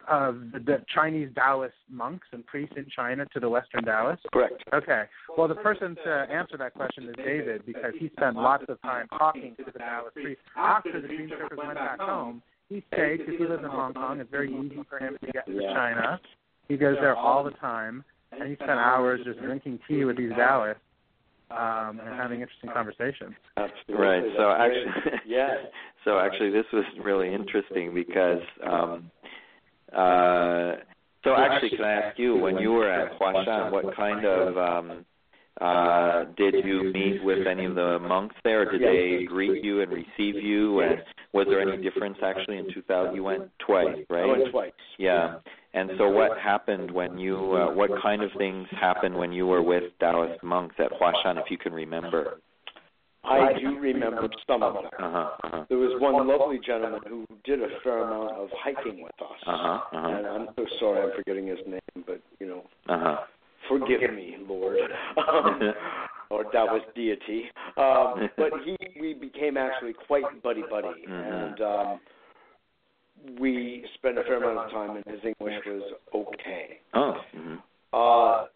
of 0.08 0.52
the, 0.52 0.58
the 0.60 0.84
Chinese 0.94 1.30
Taoist 1.34 1.74
monks 1.90 2.26
and 2.32 2.46
priests 2.46 2.74
in 2.76 2.86
China 2.94 3.26
to 3.32 3.40
the 3.40 3.48
Western 3.48 3.84
Taoists. 3.84 4.24
Correct. 4.32 4.62
Okay. 4.72 5.04
Well, 5.36 5.48
the 5.48 5.54
person 5.56 5.96
to 6.04 6.26
answer 6.30 6.56
that 6.58 6.74
question 6.74 7.08
is 7.08 7.14
David 7.16 7.64
because 7.66 7.92
he 7.98 8.10
spent 8.16 8.36
lots 8.36 8.64
of 8.68 8.80
time 8.82 9.08
talking 9.18 9.54
to 9.56 9.64
the 9.64 9.78
Taoist 9.78 10.14
priests. 10.14 10.42
After 10.56 11.00
the 11.00 11.08
Dream 11.08 11.28
Trippers 11.28 11.58
went 11.58 11.74
back 11.74 12.00
home, 12.00 12.42
he 12.68 12.84
stayed 12.92 13.18
because 13.18 13.34
he 13.38 13.46
lives 13.46 13.62
in 13.64 13.70
Hong 13.70 13.94
Kong. 13.94 14.20
It's 14.20 14.30
very 14.30 14.50
easy 14.52 14.82
for 14.88 14.98
him 14.98 15.16
to 15.24 15.32
get 15.32 15.46
to 15.46 15.52
Yeah. 15.52 15.72
China. 15.74 16.20
He 16.68 16.76
goes 16.76 16.96
there 17.00 17.14
all 17.14 17.44
the 17.44 17.52
time, 17.52 18.04
and 18.32 18.48
he 18.48 18.54
spent 18.56 18.70
hours 18.72 19.20
just 19.24 19.40
drinking 19.40 19.78
tea 19.86 20.04
with 20.04 20.16
these 20.16 20.32
Taoists 20.32 20.80
um, 21.50 22.00
and 22.04 22.14
having 22.16 22.40
interesting 22.40 22.70
conversations. 22.72 23.34
Absolutely. 23.56 23.94
Right. 23.94 24.24
So 24.36 24.50
actually, 24.50 25.12
yes. 25.26 25.58
So 26.04 26.18
actually, 26.18 26.50
this 26.50 26.66
was 26.72 26.84
really 27.02 27.32
interesting 27.32 27.94
because. 27.94 28.42
um 28.66 29.10
uh 29.92 30.76
So 31.24 31.34
actually, 31.36 31.70
can 31.70 31.84
I 31.84 31.92
ask 31.92 32.18
you, 32.18 32.36
when 32.36 32.58
you 32.58 32.72
were 32.72 32.90
at 32.90 33.18
Huashan, 33.18 33.70
what 33.72 33.94
kind 33.96 34.24
of 34.24 34.56
um 34.56 35.04
uh 35.60 36.24
did 36.36 36.64
you 36.64 36.92
meet 36.92 37.24
with 37.24 37.46
any 37.46 37.64
of 37.64 37.74
the 37.74 37.98
monks 37.98 38.36
there? 38.44 38.70
Did 38.70 38.82
they 38.82 39.24
greet 39.24 39.64
you 39.64 39.80
and 39.80 39.90
receive 39.90 40.36
you? 40.42 40.80
And 40.80 41.02
was 41.32 41.46
there 41.48 41.60
any 41.60 41.82
difference 41.82 42.18
actually 42.22 42.58
in 42.58 42.72
2000? 42.72 43.14
You 43.14 43.24
went 43.24 43.50
twice, 43.58 43.98
I 44.10 44.12
right? 44.12 44.26
went 44.26 44.50
twice. 44.50 44.72
Yeah. 44.98 45.38
And 45.74 45.90
so, 45.98 46.08
what 46.08 46.38
happened 46.38 46.90
when 46.90 47.18
you? 47.18 47.36
Uh, 47.36 47.70
what 47.74 47.90
kind 48.02 48.22
of 48.22 48.30
things 48.38 48.66
happened 48.70 49.14
when 49.14 49.32
you 49.32 49.46
were 49.46 49.62
with 49.62 49.84
Taoist 50.00 50.42
monks 50.42 50.74
at 50.78 50.90
Huashan, 50.90 51.38
if 51.38 51.50
you 51.50 51.58
can 51.58 51.74
remember? 51.74 52.38
I 53.28 53.52
do 53.58 53.78
remember 53.78 54.28
some 54.46 54.62
of 54.62 54.74
them. 54.74 54.84
Uh 54.98 55.10
huh. 55.10 55.30
Uh 55.44 55.48
huh. 55.50 55.64
There 55.68 55.78
was 55.78 56.00
one 56.00 56.26
lovely 56.26 56.58
gentleman 56.64 57.00
who 57.08 57.26
did 57.44 57.62
a 57.62 57.68
fair 57.82 58.02
amount 58.02 58.32
of 58.32 58.48
hiking 58.52 59.02
with 59.02 59.12
us. 59.20 59.38
Uh 59.46 59.56
huh. 59.56 59.96
Uh 59.96 60.08
And. 60.08 60.26
I'm 60.26 60.48
so 60.56 60.66
sorry 60.78 61.02
I'm 61.02 61.16
forgetting 61.16 61.46
his 61.46 61.58
name, 61.66 62.04
but 62.06 62.20
you 62.40 62.46
know, 62.46 62.62
Uh 62.88 62.98
huh. 62.98 63.16
forgive 63.68 64.00
me, 64.14 64.36
Lord, 64.48 64.78
or 66.30 66.44
that 66.52 66.64
was 66.64 66.82
deity. 66.94 67.44
Um, 67.76 68.28
but 68.36 68.52
he, 68.64 68.76
we 69.00 69.14
became 69.14 69.56
actually 69.56 69.94
quite 70.06 70.42
buddy 70.42 70.62
buddy, 70.62 71.06
Mhm. 71.08 71.44
and 71.48 71.60
um, 71.60 72.00
we 73.38 73.84
spent 73.94 74.18
a 74.18 74.22
fair 74.22 74.36
amount 74.36 74.66
of 74.66 74.70
time, 74.70 74.96
and 74.96 75.04
his 75.06 75.24
English 75.24 75.64
was 75.66 75.82
okay. 76.14 76.80
Oh. 76.94 77.14
Mhm. 77.34 77.62
Uh, 77.92 78.46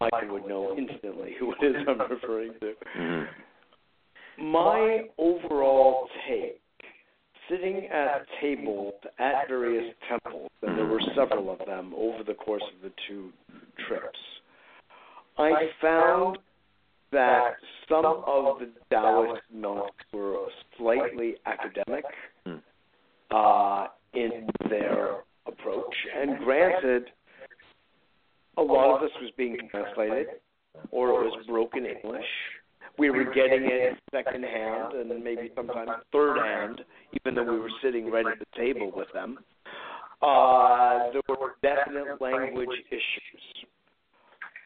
I 0.00 0.24
would 0.30 0.46
know 0.46 0.74
instantly 0.76 1.34
who 1.38 1.52
it 1.52 1.62
is 1.62 1.76
I'm 1.88 2.00
referring 2.10 2.52
to. 2.60 3.26
My 4.38 5.02
overall 5.18 6.08
take, 6.28 6.60
sitting 7.48 7.86
at 7.92 8.26
tables 8.40 8.94
at 9.18 9.48
various 9.48 9.94
temples, 10.08 10.50
and 10.62 10.76
there 10.76 10.86
were 10.86 11.00
several 11.14 11.50
of 11.50 11.58
them 11.66 11.94
over 11.96 12.22
the 12.24 12.34
course 12.34 12.62
of 12.74 12.82
the 12.82 12.92
two 13.08 13.30
trips, 13.88 14.18
I 15.38 15.52
found 15.80 16.38
that 17.12 17.52
some 17.88 18.04
of 18.04 18.58
the 18.58 18.68
Taoist 18.90 19.42
monks 19.54 20.04
were 20.12 20.46
slightly 20.76 21.36
academic 21.46 22.04
Hmm. 22.44 22.56
uh, 23.30 23.86
in 24.14 24.48
their 24.68 25.24
approach. 25.46 25.94
And 26.14 26.38
granted, 26.38 27.04
a 28.56 28.62
lot 28.62 28.96
of 28.96 29.00
this 29.02 29.12
was 29.20 29.30
being 29.36 29.56
translated, 29.70 30.40
or 30.90 31.10
it 31.10 31.30
was 31.30 31.46
broken 31.46 31.86
English. 31.86 32.26
We 32.98 33.10
were 33.10 33.24
getting 33.24 33.64
it 33.64 33.98
secondhand 34.10 34.94
and 34.94 35.22
maybe 35.22 35.50
sometimes 35.54 35.90
third 36.12 36.38
hand, 36.38 36.80
even 37.12 37.34
though 37.34 37.52
we 37.52 37.58
were 37.58 37.70
sitting 37.82 38.10
right 38.10 38.26
at 38.26 38.38
the 38.38 38.46
table 38.56 38.90
with 38.94 39.08
them. 39.12 39.38
Uh, 40.22 41.10
there 41.12 41.22
were 41.28 41.56
definite 41.62 42.20
language 42.20 42.68
issues. 42.90 43.66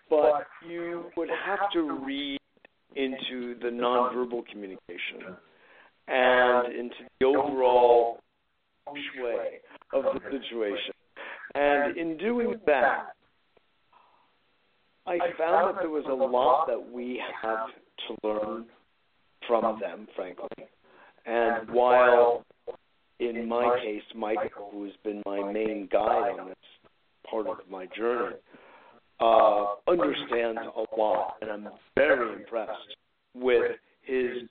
But 0.09 0.47
you 0.69 1.07
would 1.17 1.29
have 1.29 1.71
to 1.73 2.01
read 2.05 2.41
into 2.97 3.59
the 3.61 3.69
nonverbal 3.69 4.47
communication 4.47 5.37
and 6.09 6.73
into 6.73 6.97
the 7.21 7.27
overall 7.27 8.19
way 9.21 9.61
of 9.93 10.05
the 10.05 10.21
situation. 10.31 10.95
And 11.55 11.97
in 11.97 12.17
doing 12.17 12.55
that, 12.67 13.15
I 15.07 15.19
found 15.39 15.77
that 15.77 15.81
there 15.81 15.91
was 15.91 16.05
a 16.09 16.13
lot 16.13 16.67
that 16.69 16.93
we 16.93 17.21
have 17.43 17.69
to 18.09 18.29
learn 18.29 18.67
from 19.47 19.81
them, 19.81 20.07
frankly. 20.15 20.49
And 21.27 21.69
while, 21.71 22.45
in 23.19 23.49
my 23.49 23.79
case, 23.83 24.03
Michael, 24.15 24.71
who's 24.73 24.93
been 25.05 25.23
my 25.27 25.53
main 25.53 25.89
guide 25.91 26.39
on 26.41 26.49
this 26.49 26.57
part 27.29 27.47
of 27.47 27.59
my 27.71 27.87
journey, 27.97 28.37
uh, 29.21 29.75
understands 29.87 30.61
a 30.77 30.97
lot, 30.99 31.35
and 31.43 31.51
I'm 31.51 31.69
very 31.97 32.37
impressed 32.37 32.97
with 33.35 33.73
his 34.03 34.49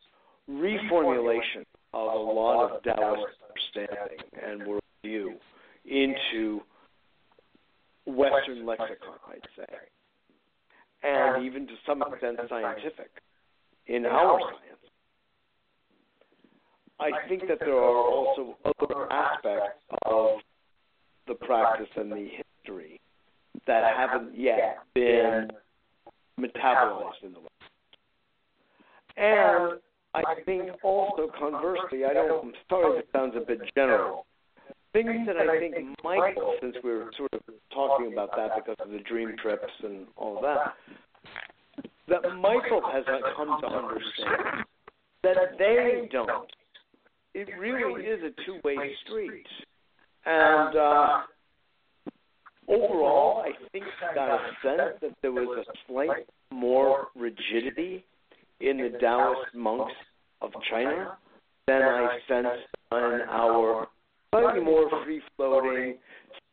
reformulation 0.50 1.66
of 1.94 2.14
a 2.14 2.18
lot 2.18 2.72
of 2.72 2.84
Taoist 2.84 3.34
understanding 3.50 4.20
and 4.46 4.62
worldview 4.62 5.34
into 5.86 6.62
Western 8.06 8.66
lexicon, 8.66 9.18
I'd 9.28 9.48
say, 9.58 9.76
and 11.04 11.46
even 11.46 11.66
to 11.68 11.74
some 11.86 12.04
extent 12.04 12.38
scientific 12.48 13.10
in 13.90 14.06
our 14.06 14.40
science. 14.40 14.66
I 17.00 17.28
think 17.28 17.48
that 17.48 17.60
there 17.60 17.76
are 17.76 17.98
also 17.98 18.56
other 18.66 19.12
aspects 19.12 19.82
of 20.06 20.40
the 21.28 21.34
practice 21.34 21.88
and 21.96 22.12
the 22.12 22.28
history 22.64 23.02
that 23.68 23.84
haven't 23.96 24.38
yet 24.38 24.80
been 24.94 25.50
metabolized 26.40 27.24
in 27.24 27.34
the 27.34 27.40
West. 27.40 27.54
And 29.18 29.80
I 30.14 30.42
think 30.46 30.72
also 30.84 31.32
conversely, 31.38 32.06
I 32.06 32.14
don't, 32.14 32.46
I'm 32.46 32.54
sorry 32.70 33.00
this 33.00 33.08
sounds 33.14 33.34
a 33.36 33.46
bit 33.46 33.60
general, 33.76 34.26
things 34.94 35.28
that 35.28 35.38
I 35.38 35.60
think 35.60 35.76
might, 36.04 36.36
since 36.62 36.76
we 36.84 36.92
were 36.92 37.12
sort 37.18 37.34
of 37.34 37.42
talking 37.74 38.14
about 38.14 38.32
that 38.36 38.52
because 38.56 38.76
of 38.80 38.92
the 38.92 39.00
dream 39.00 39.36
trips 39.42 39.72
and 39.84 40.08
all 40.16 40.42
that, 40.42 40.74
that 42.10 42.22
Michael 42.36 42.82
has 42.92 43.04
not 43.08 43.22
come 43.36 43.60
to 43.62 43.68
understand 43.68 44.66
that 45.24 45.58
they 45.58 46.08
don't. 46.12 46.50
It 47.34 47.48
really 47.60 48.04
is 48.04 48.22
a 48.24 48.32
two-way 48.46 48.76
street. 49.06 49.46
And 50.26 50.76
uh, 50.76 51.22
overall, 52.68 53.44
I 53.46 53.52
think 53.72 53.86
I 54.10 54.16
got 54.16 54.36
a 54.36 54.40
sense 54.64 55.00
that 55.02 55.12
there 55.22 55.32
was 55.32 55.66
a 55.68 55.72
slight 55.88 56.28
more 56.52 57.08
rigidity 57.16 58.04
in 58.60 58.78
the 58.78 58.98
Taoist 59.00 59.54
monks 59.54 59.94
of 60.42 60.52
China 60.70 61.18
than 61.68 61.82
I 61.82 62.18
sensed 62.28 62.68
in 62.92 63.22
our 63.30 63.88
slightly 64.32 64.62
more 64.62 64.90
free-floating, 65.04 65.96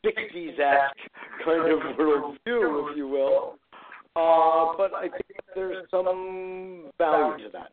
60s-esque 0.05 1.11
kind 1.45 1.73
of 1.73 1.79
worldview, 1.97 2.91
if 2.91 2.97
you 2.97 3.09
will. 3.09 3.57
Uh, 4.17 4.73
but 4.79 4.95
I 4.95 5.09
think 5.09 5.41
there's 5.55 5.85
some 5.91 6.91
value 6.97 7.45
to 7.45 7.51
that. 7.53 7.73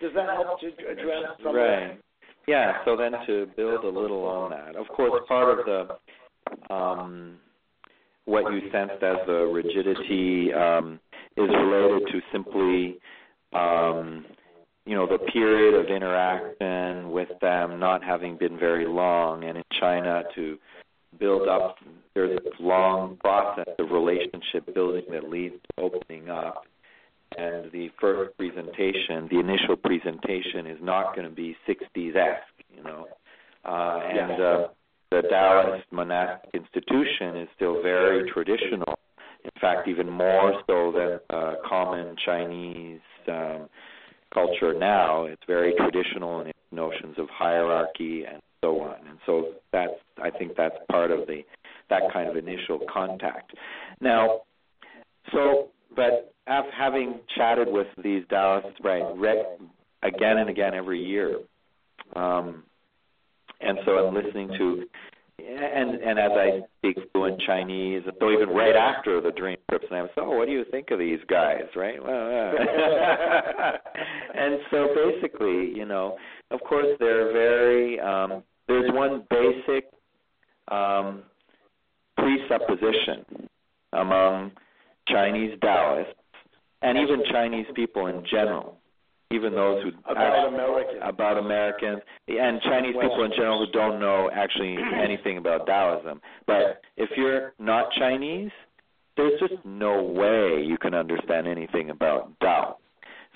Does 0.00 0.12
that 0.14 0.28
help 0.30 0.60
to 0.60 0.68
address 0.68 1.36
some 1.38 1.48
of 1.48 1.54
Right. 1.54 1.98
Yeah. 2.46 2.84
So 2.84 2.96
then 2.96 3.12
to 3.26 3.46
build 3.56 3.84
a 3.84 3.88
little 3.88 4.24
on 4.24 4.50
that, 4.50 4.76
of 4.76 4.86
course, 4.88 5.20
part 5.26 5.58
of 5.58 5.64
the 5.66 6.74
um, 6.74 7.38
what 8.24 8.52
you 8.52 8.60
sensed 8.70 9.02
as 9.02 9.16
the 9.26 9.50
rigidity 9.52 10.52
um, 10.52 11.00
is 11.36 11.48
related 11.48 12.06
to 12.12 12.20
simply, 12.32 12.98
um, 13.52 14.24
you 14.86 14.94
know, 14.94 15.06
the 15.06 15.18
period 15.32 15.74
of 15.74 15.86
interaction 15.86 17.10
with 17.10 17.28
them 17.40 17.80
not 17.80 18.02
having 18.02 18.36
been 18.36 18.58
very 18.58 18.86
long, 18.86 19.44
and 19.44 19.58
in 19.58 19.64
China 19.80 20.22
to 20.34 20.58
build 21.18 21.48
up. 21.48 21.76
There's 22.14 22.38
a 22.38 22.62
long 22.62 23.16
process 23.16 23.68
of 23.78 23.90
relationship 23.90 24.74
building 24.74 25.04
that 25.10 25.28
leads 25.28 25.54
to 25.54 25.82
opening 25.82 26.28
up. 26.28 26.64
And 27.36 27.72
the 27.72 27.88
first 28.00 28.36
presentation, 28.36 29.28
the 29.30 29.40
initial 29.40 29.76
presentation, 29.76 30.66
is 30.66 30.78
not 30.82 31.16
going 31.16 31.28
to 31.28 31.34
be 31.34 31.56
60s 31.66 32.14
esque, 32.14 32.64
you 32.76 32.82
know. 32.82 33.06
Uh, 33.64 34.00
and 34.02 34.42
uh, 34.42 34.68
the 35.10 35.22
Taoist 35.30 35.84
monastic 35.90 36.50
institution 36.52 37.36
is 37.36 37.48
still 37.56 37.82
very 37.82 38.30
traditional. 38.30 38.98
In 39.44 39.50
fact, 39.60 39.88
even 39.88 40.10
more 40.10 40.62
so 40.66 40.92
than 40.92 41.36
uh, 41.36 41.54
common 41.66 42.16
Chinese 42.24 43.00
um, 43.28 43.68
culture 44.32 44.74
now. 44.78 45.24
It's 45.24 45.42
very 45.46 45.74
traditional 45.74 46.40
in 46.40 46.48
its 46.48 46.58
notions 46.70 47.16
of 47.18 47.28
hierarchy 47.30 48.24
and 48.24 48.40
so 48.62 48.80
on. 48.80 49.06
And 49.08 49.18
so 49.26 49.52
that's 49.72 49.92
I 50.22 50.30
think 50.30 50.52
that's 50.56 50.76
part 50.90 51.10
of 51.10 51.26
the 51.26 51.42
that 51.90 52.02
kind 52.12 52.28
of 52.28 52.36
initial 52.36 52.80
contact. 52.92 53.52
Now, 54.00 54.40
so 55.32 55.68
but 55.94 56.34
after 56.46 56.70
having 56.76 57.20
chatted 57.36 57.68
with 57.70 57.86
these 58.02 58.24
Taoists, 58.30 58.78
right, 58.82 59.02
again 60.02 60.38
and 60.38 60.48
again 60.48 60.74
every 60.74 61.02
year, 61.02 61.38
um, 62.16 62.64
and 63.60 63.78
so 63.84 63.92
I'm 63.92 64.14
listening 64.14 64.48
to 64.58 64.84
and 65.38 66.00
and 66.02 66.18
as 66.18 66.30
I 66.32 66.60
speak 66.78 66.98
fluent 67.12 67.40
Chinese, 67.46 68.02
so 68.20 68.30
even 68.30 68.50
right 68.50 68.76
after 68.76 69.20
the 69.20 69.32
dream 69.32 69.56
trips, 69.68 69.86
and 69.90 69.98
I 69.98 70.02
was, 70.02 70.10
oh, 70.16 70.36
what 70.36 70.46
do 70.46 70.52
you 70.52 70.64
think 70.70 70.90
of 70.90 70.98
these 70.98 71.18
guys, 71.28 71.64
right? 71.74 72.02
Well, 72.02 72.12
uh. 72.12 73.72
and 74.34 74.58
so 74.70 74.88
basically, 74.94 75.72
you 75.74 75.84
know, 75.84 76.16
of 76.50 76.60
course, 76.60 76.86
they're 76.98 77.32
very. 77.32 77.98
Um, 78.00 78.42
there's 78.68 78.90
one 78.92 79.24
basic 79.30 79.90
um, 80.68 81.22
presupposition 82.16 83.48
among 83.92 84.52
Chinese 85.08 85.58
Taoists 85.60 86.14
and 86.80 86.98
even 86.98 87.22
Chinese 87.30 87.66
people 87.74 88.06
in 88.06 88.24
general 88.30 88.78
even 89.32 89.54
those 89.54 89.82
who 89.82 89.90
about 90.10 90.16
actually, 90.16 90.54
Americans. 90.54 91.00
about 91.02 91.38
Americans 91.38 92.02
and 92.28 92.60
Chinese 92.62 92.94
people 93.00 93.24
in 93.24 93.30
general 93.32 93.64
who 93.64 93.72
don't 93.72 93.98
know 93.98 94.30
actually 94.32 94.76
anything 95.02 95.38
about 95.38 95.66
Taoism. 95.66 96.20
But 96.46 96.82
if 96.96 97.10
you're 97.16 97.54
not 97.58 97.86
Chinese, 97.98 98.50
there's 99.16 99.38
just 99.40 99.64
no 99.64 100.02
way 100.02 100.62
you 100.64 100.78
can 100.78 100.94
understand 100.94 101.46
anything 101.46 101.90
about 101.90 102.32
Tao. 102.40 102.76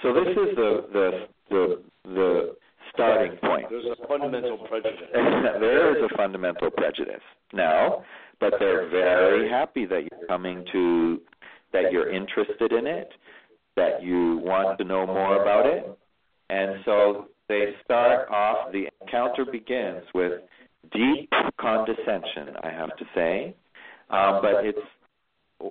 So 0.02 0.12
this 0.12 0.28
is 0.28 0.56
the 0.56 0.86
the 0.92 1.26
the 1.50 1.82
the 2.04 2.56
starting 2.96 3.36
point. 3.38 3.66
There's 3.70 3.86
a 3.86 4.06
fundamental 4.08 4.58
prejudice. 4.58 4.98
there 5.12 5.96
is 5.96 6.10
a 6.10 6.16
fundamental 6.16 6.70
prejudice. 6.70 7.22
No, 7.52 8.02
but 8.40 8.54
they're 8.58 8.88
very 8.88 9.48
happy 9.48 9.86
that 9.86 10.02
you're 10.10 10.26
coming 10.26 10.64
to 10.72 11.20
that 11.72 11.92
you're 11.92 12.10
interested 12.10 12.72
in 12.72 12.86
it 12.86 13.10
that 13.76 14.02
you 14.02 14.38
want 14.38 14.78
to 14.78 14.84
know 14.84 15.06
more 15.06 15.42
about 15.42 15.66
it. 15.66 15.86
And 16.48 16.82
so 16.84 17.28
they 17.48 17.74
start 17.84 18.28
off, 18.30 18.72
the 18.72 18.88
encounter 19.00 19.44
begins 19.44 20.02
with 20.14 20.40
deep 20.92 21.30
condescension, 21.60 22.56
I 22.62 22.70
have 22.70 22.96
to 22.96 23.04
say. 23.14 23.54
Um, 24.08 24.40
but 24.40 24.64
it's 24.64 24.78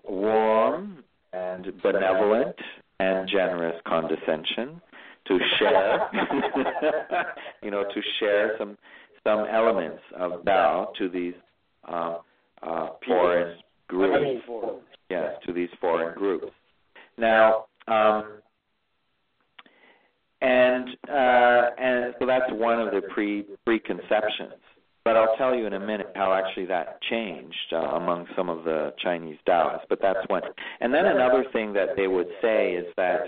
warm 0.03 1.03
and 1.33 1.65
benevolent 1.81 2.55
and 2.99 3.27
generous 3.27 3.79
condescension 3.87 4.81
to 5.27 5.39
share, 5.59 6.09
you 7.63 7.71
know, 7.71 7.83
to 7.83 8.01
share 8.19 8.55
some 8.57 8.77
some 9.23 9.45
elements 9.51 10.01
of 10.17 10.45
Tao 10.45 10.91
to 10.99 11.09
these 11.09 11.33
uh, 11.87 12.17
uh, 12.61 12.89
foreign 13.05 13.57
groups. 13.87 14.43
Yes, 15.09 15.33
to 15.45 15.53
these 15.53 15.69
foreign 15.81 16.17
groups. 16.17 16.51
Now, 17.17 17.65
um, 17.87 18.39
and 20.41 20.89
uh, 21.09 21.69
and 21.77 22.13
so 22.19 22.25
that's 22.25 22.51
one 22.51 22.79
of 22.79 22.91
the 22.91 23.01
pre 23.13 23.45
preconceptions. 23.65 24.53
But 25.03 25.15
I'll 25.15 25.37
tell 25.37 25.53
you 25.53 25.67
in 25.67 25.73
a 25.73 25.79
minute 25.79 26.11
how 26.15 26.33
actually 26.33 26.65
that 26.65 26.99
changed 27.11 27.55
uh, 27.71 27.77
among 27.77 28.25
some 28.35 28.49
of 28.49 28.63
the 28.63 28.91
Chinese 29.03 29.37
Taoists. 29.45 29.85
But 29.87 29.99
that's 30.01 30.27
one. 30.27 30.41
And 30.81 30.91
then 30.91 31.05
another 31.05 31.45
thing 31.53 31.73
that 31.73 31.89
they 31.95 32.07
would 32.07 32.27
say 32.41 32.71
is 32.73 32.85
that 32.97 33.19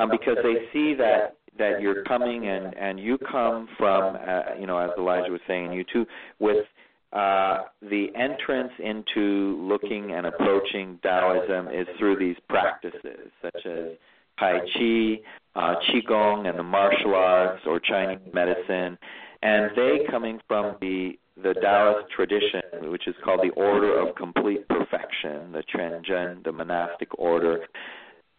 um, 0.00 0.10
because 0.10 0.36
they 0.42 0.54
see 0.72 0.94
that 0.94 1.36
that 1.58 1.80
you're 1.80 2.04
coming 2.04 2.48
and 2.48 2.74
and 2.76 2.98
you 2.98 3.18
come 3.18 3.68
from 3.76 4.16
uh, 4.16 4.58
you 4.58 4.66
know 4.66 4.78
as 4.78 4.90
Elijah 4.98 5.30
was 5.30 5.40
saying 5.46 5.72
you 5.72 5.84
too 5.92 6.06
with 6.38 6.64
uh, 7.12 7.62
the 7.82 8.06
entrance 8.14 8.72
into 8.78 9.56
looking 9.60 10.12
and 10.12 10.26
approaching 10.26 10.98
Taoism 11.02 11.68
is 11.68 11.88
through 11.98 12.16
these 12.16 12.36
practices, 12.48 13.32
such 13.42 13.66
as 13.66 13.96
Tai 14.38 14.60
Chi, 14.72 15.20
uh, 15.56 15.74
Qigong, 15.88 16.48
and 16.48 16.56
the 16.56 16.62
martial 16.62 17.16
arts 17.16 17.62
or 17.66 17.80
Chinese 17.80 18.20
medicine. 18.32 18.96
And 19.42 19.70
they, 19.74 20.00
coming 20.08 20.38
from 20.46 20.76
the 20.80 21.18
the 21.42 21.54
Taoist 21.54 22.10
tradition, 22.14 22.90
which 22.90 23.08
is 23.08 23.14
called 23.24 23.40
the 23.42 23.50
Order 23.60 23.98
of 23.98 24.14
Complete 24.14 24.68
Perfection, 24.68 25.52
the 25.52 25.62
Quanzhen, 25.74 26.44
the 26.44 26.52
monastic 26.52 27.08
order, 27.18 27.60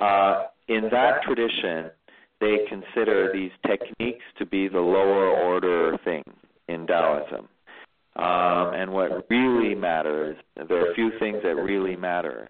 uh, 0.01 0.43
in 0.67 0.89
that 0.91 1.21
tradition, 1.23 1.91
they 2.39 2.57
consider 2.67 3.31
these 3.31 3.51
techniques 3.65 4.25
to 4.39 4.45
be 4.45 4.67
the 4.67 4.79
lower 4.79 5.29
order 5.29 5.97
thing 6.03 6.23
in 6.67 6.87
Taoism. 6.87 7.47
Um, 8.15 8.73
and 8.73 8.91
what 8.91 9.25
really 9.29 9.75
matters, 9.75 10.35
there 10.55 10.85
are 10.85 10.91
a 10.91 10.95
few 10.95 11.11
things 11.19 11.37
that 11.43 11.55
really 11.55 11.95
matter. 11.95 12.49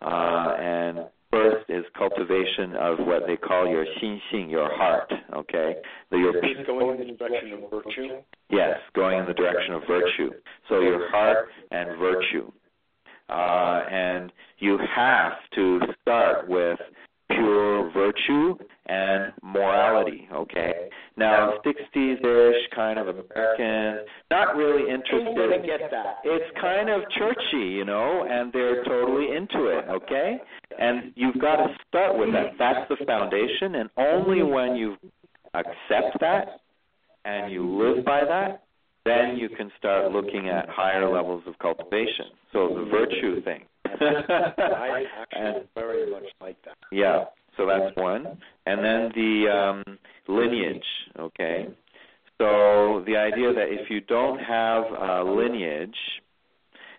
Uh, 0.00 0.54
and 0.58 0.98
first 1.30 1.68
is 1.68 1.84
cultivation 1.98 2.76
of 2.78 2.98
what 3.00 3.22
they 3.26 3.36
call 3.36 3.68
your 3.68 3.84
xin 4.00 4.18
xin, 4.32 4.50
your 4.50 4.74
heart. 4.76 5.12
Okay, 5.34 5.76
the, 6.10 6.18
your 6.18 6.32
going 6.66 7.00
in 7.00 7.08
the 7.08 7.14
direction 7.14 7.52
of 7.52 7.70
virtue. 7.70 8.08
Yes, 8.50 8.78
going 8.94 9.18
in 9.18 9.26
the 9.26 9.34
direction 9.34 9.74
of 9.74 9.82
virtue. 9.88 10.30
So 10.68 10.80
your 10.80 11.10
heart 11.10 11.48
and 11.70 11.98
virtue, 11.98 12.50
uh, 13.28 13.82
and 13.90 14.32
you 14.58 14.78
have 14.94 15.32
to 15.54 15.80
start 16.02 16.48
with 16.48 16.78
pure 17.30 17.90
virtue 17.92 18.56
and 18.86 19.32
morality. 19.42 20.28
Okay. 20.32 20.88
Now, 21.16 21.54
60s-ish 21.64 22.70
kind 22.74 22.98
of 22.98 23.08
American, 23.08 24.04
not 24.30 24.56
really 24.56 24.90
interested. 24.90 25.64
get 25.64 25.90
that. 25.90 26.16
It's 26.24 26.58
kind 26.60 26.90
of 26.90 27.02
churchy, 27.16 27.66
you 27.66 27.84
know, 27.84 28.26
and 28.28 28.52
they're 28.52 28.84
totally 28.84 29.34
into 29.34 29.66
it. 29.66 29.84
Okay. 29.88 30.38
And 30.78 31.12
you've 31.16 31.40
got 31.40 31.56
to 31.56 31.74
start 31.88 32.18
with 32.18 32.32
that. 32.32 32.52
That's 32.58 32.88
the 32.88 33.04
foundation, 33.06 33.76
and 33.76 33.90
only 33.96 34.42
when 34.42 34.76
you 34.76 34.96
accept 35.54 36.20
that 36.20 36.60
and 37.24 37.50
you 37.50 37.64
live 37.64 38.04
by 38.04 38.22
that, 38.28 38.63
then 39.04 39.36
you 39.36 39.48
can 39.48 39.70
start 39.78 40.12
looking 40.12 40.48
at 40.48 40.68
higher 40.68 41.10
levels 41.10 41.42
of 41.46 41.58
cultivation. 41.58 42.26
So 42.52 42.68
the 42.68 42.84
virtue 42.90 43.42
thing. 43.42 43.64
I 43.86 45.04
actually 45.20 45.66
very 45.74 46.10
much 46.10 46.24
like 46.40 46.56
that. 46.64 46.76
Yeah. 46.90 47.24
So 47.56 47.66
that's 47.66 47.94
one. 47.96 48.38
And 48.66 48.84
then 48.84 49.12
the 49.14 49.48
um, 49.48 49.98
lineage, 50.26 50.82
okay? 51.18 51.68
So 52.38 53.04
the 53.06 53.16
idea 53.16 53.52
that 53.52 53.68
if 53.68 53.90
you 53.90 54.00
don't 54.00 54.38
have 54.38 54.84
a 54.84 55.22
lineage, 55.22 55.94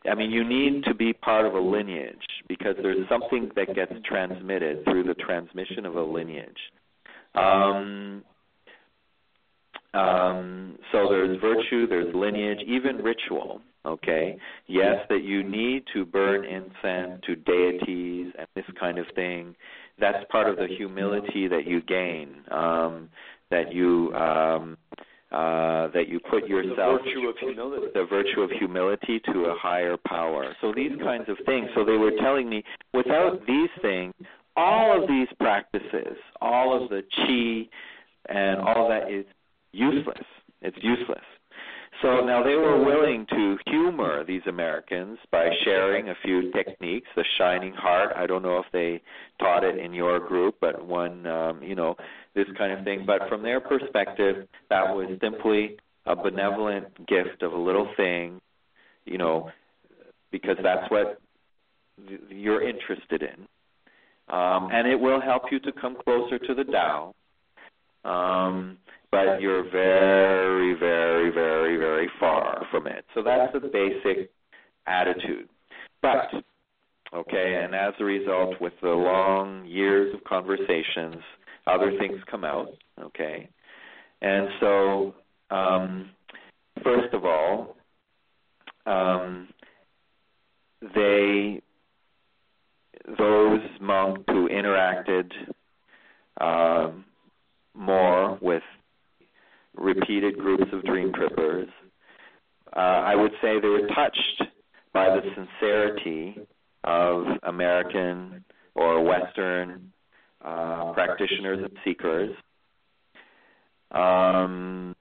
I 0.10 0.16
mean, 0.16 0.32
you 0.32 0.48
need 0.48 0.84
to 0.86 0.94
be 0.94 1.14
part 1.14 1.46
of 1.46 1.56
a 1.56 1.60
lineage 1.60 2.16
because 2.48 2.76
there's 2.82 3.10
something 3.10 3.50
that 3.56 3.76
gets 3.76 3.94
transmitted 4.06 4.86
through 4.86 5.04
the 5.04 5.16
transmission 5.16 5.86
of 5.86 5.96
a 5.96 6.04
lineage. 6.04 6.58
Um, 7.34 8.24
um, 9.96 10.78
so 10.92 11.08
there's 11.10 11.40
virtue, 11.40 11.88
there's 11.88 12.14
lineage, 12.14 12.60
even 12.68 12.98
ritual. 12.98 13.62
Okay. 13.86 14.38
Yes, 14.68 15.06
that 15.10 15.24
you 15.24 15.44
need 15.44 15.84
to 15.94 16.06
burn 16.06 16.44
incense 16.44 17.22
to 17.28 17.36
deities 17.36 18.34
and 18.38 18.48
this 18.56 18.66
kind 18.80 18.98
of 18.98 19.06
thing. 19.14 19.56
That's 20.00 20.26
part 20.32 20.50
of 20.50 20.58
the 20.58 20.68
humility 20.76 21.48
that 21.48 21.68
you 21.68 21.82
gain. 21.82 22.36
Um, 22.52 23.10
that 23.52 23.72
you 23.72 24.12
um, 24.16 24.78
uh, 25.32 25.88
that 25.90 26.08
you 26.08 26.20
put 26.20 26.48
yourself 26.48 27.02
the 27.04 27.10
virtue 27.12 27.28
of 27.28 27.36
humility. 27.38 27.88
the 27.94 28.06
virtue 28.06 28.42
of 28.42 28.52
humility 28.52 29.22
to 29.32 29.46
a 29.46 29.56
higher 29.56 29.98
power. 30.08 30.56
So 30.62 30.74
these 30.76 30.92
kinds 31.04 31.30
of 31.30 31.38
things. 31.46 31.70
So 31.76 31.86
they 31.86 31.98
were 31.98 32.12
telling 32.22 32.50
me 32.50 32.64
without 32.94 33.46
these 33.46 33.70
things, 33.82 34.14
all 34.56 35.02
of 35.02 35.08
these 35.08 35.28
practices, 35.40 36.18
all 36.42 36.82
of 36.82 36.90
the 36.90 37.04
chi 37.16 37.70
and 38.34 38.60
all 38.62 38.88
that 38.90 39.12
is 39.12 39.26
useless. 39.76 40.26
It's 40.62 40.78
useless. 40.82 41.24
So 42.02 42.26
now 42.26 42.44
they 42.44 42.56
were 42.56 42.84
willing 42.84 43.26
to 43.30 43.58
humor 43.68 44.26
these 44.26 44.42
Americans 44.48 45.18
by 45.32 45.50
sharing 45.64 46.10
a 46.10 46.16
few 46.24 46.52
techniques. 46.52 47.08
The 47.16 47.24
shining 47.38 47.74
heart. 47.74 48.12
I 48.16 48.28
don't 48.28 48.44
know 48.44 48.58
if 48.58 48.66
they 48.74 49.02
taught 49.40 49.64
it 49.64 49.78
in 49.78 49.94
your 49.94 50.20
group, 50.20 50.56
but 50.60 50.86
one, 50.86 51.26
um, 51.26 51.64
you 51.64 51.74
know, 51.74 51.96
this 52.36 52.48
kind 52.58 52.78
of 52.78 52.84
thing. 52.84 53.06
But 53.06 53.30
from 53.30 53.44
their 53.44 53.62
perspective, 53.62 54.48
that 54.70 54.84
was 54.94 55.08
simply 55.22 55.78
a 56.06 56.16
benevolent 56.16 57.08
gift 57.08 57.42
of 57.42 57.54
a 57.54 57.58
little 57.58 57.88
thing, 57.96 58.42
you 59.06 59.18
know, 59.18 59.50
because 60.32 60.58
that's 60.62 60.90
what 60.92 61.20
you're 62.30 62.68
interested 62.68 63.24
in. 63.24 63.48
Um, 64.28 64.70
and 64.72 64.88
it 64.88 65.00
will 65.00 65.22
help 65.22 65.44
you 65.52 65.60
to 65.60 65.72
come 65.72 65.96
closer 66.04 66.40
to 66.40 66.54
the 66.54 66.66
Tao. 66.66 67.14
Um, 68.04 68.78
but 69.16 69.42
you're 69.42 69.64
very, 69.72 70.78
very, 70.78 71.32
very, 71.32 71.78
very 71.78 72.10
far 72.20 72.66
from 72.70 72.86
it. 72.86 73.06
So 73.14 73.24
that's 73.24 73.54
the 73.54 73.60
basic 73.62 74.30
attitude. 74.88 75.48
But, 76.02 76.28
okay, 77.14 77.62
and 77.64 77.74
as 77.74 77.94
a 78.00 78.04
result, 78.04 78.56
with 78.60 78.74
the 78.82 78.90
long 78.90 79.66
years 79.66 80.14
of 80.14 80.22
conversations, 80.26 81.16
other 81.66 81.98
things 81.98 82.20
come 82.30 82.44
out, 82.44 82.68
okay? 83.02 83.48
And 84.22 84.50
so, 84.60 85.16
um, 85.50 86.10
first 86.84 87.14
of 87.14 87.24
all, 87.24 87.78
um, 88.86 89.48
they, 90.94 91.62
those 93.18 93.62
monks 93.80 94.24
who 94.28 94.50
interacted 94.50 95.32
um, 96.42 97.06
more 97.74 98.38
with 98.42 98.62
repeated 99.78 100.38
groups 100.38 100.66
of 100.72 100.84
dream 100.84 101.12
trippers. 101.14 101.70
Uh, 102.76 102.80
I 102.80 103.16
would 103.16 103.32
say 103.42 103.60
they 103.60 103.68
were 103.68 103.88
touched 103.88 104.44
by 104.94 105.10
the 105.10 105.22
sincerity 105.36 106.38
of 106.84 107.26
American 107.44 108.44
or 108.76 109.04
Western 109.04 109.92
uh, 110.44 110.94
practitioners 110.94 111.60
and 111.64 111.78
seekers. 111.84 112.36
Um, 113.92 114.96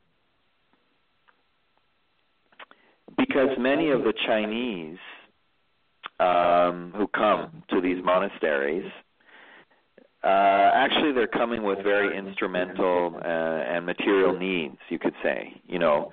because 3.17 3.51
many 3.59 3.91
of 3.91 4.03
the 4.03 4.13
Chinese 4.27 4.99
um, 6.21 6.93
who 6.97 7.07
come 7.09 7.63
to 7.71 7.81
these 7.81 8.03
monasteries 8.05 8.91
uh, 10.25 10.71
actually, 10.75 11.13
they're 11.13 11.27
coming 11.27 11.63
with 11.63 11.83
very 11.83 12.17
instrumental 12.17 13.21
uh, 13.23 13.29
and 13.29 13.85
material 13.85 14.39
needs, 14.39 14.79
you 14.89 14.99
could 14.99 15.15
say. 15.23 15.61
You 15.67 15.79
know, 15.79 16.11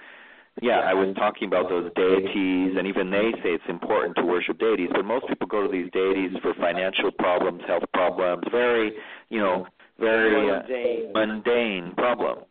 yeah, 0.61 0.79
I 0.79 0.93
was 0.93 1.15
talking 1.15 1.47
about 1.47 1.69
those 1.69 1.89
deities, 1.95 2.75
and 2.77 2.85
even 2.87 3.09
they 3.09 3.31
say 3.41 3.51
it's 3.51 3.63
important 3.69 4.17
to 4.17 4.23
worship 4.23 4.59
deities, 4.59 4.89
but 4.91 5.05
most 5.05 5.27
people 5.27 5.47
go 5.47 5.65
to 5.65 5.71
these 5.71 5.89
deities 5.93 6.31
for 6.41 6.53
financial 6.55 7.09
problems, 7.11 7.61
health 7.65 7.83
problems, 7.93 8.43
very, 8.51 8.91
you 9.29 9.39
know, 9.39 9.65
very 9.97 10.51
uh, 10.51 11.13
mundane 11.13 11.93
problems. 11.95 12.45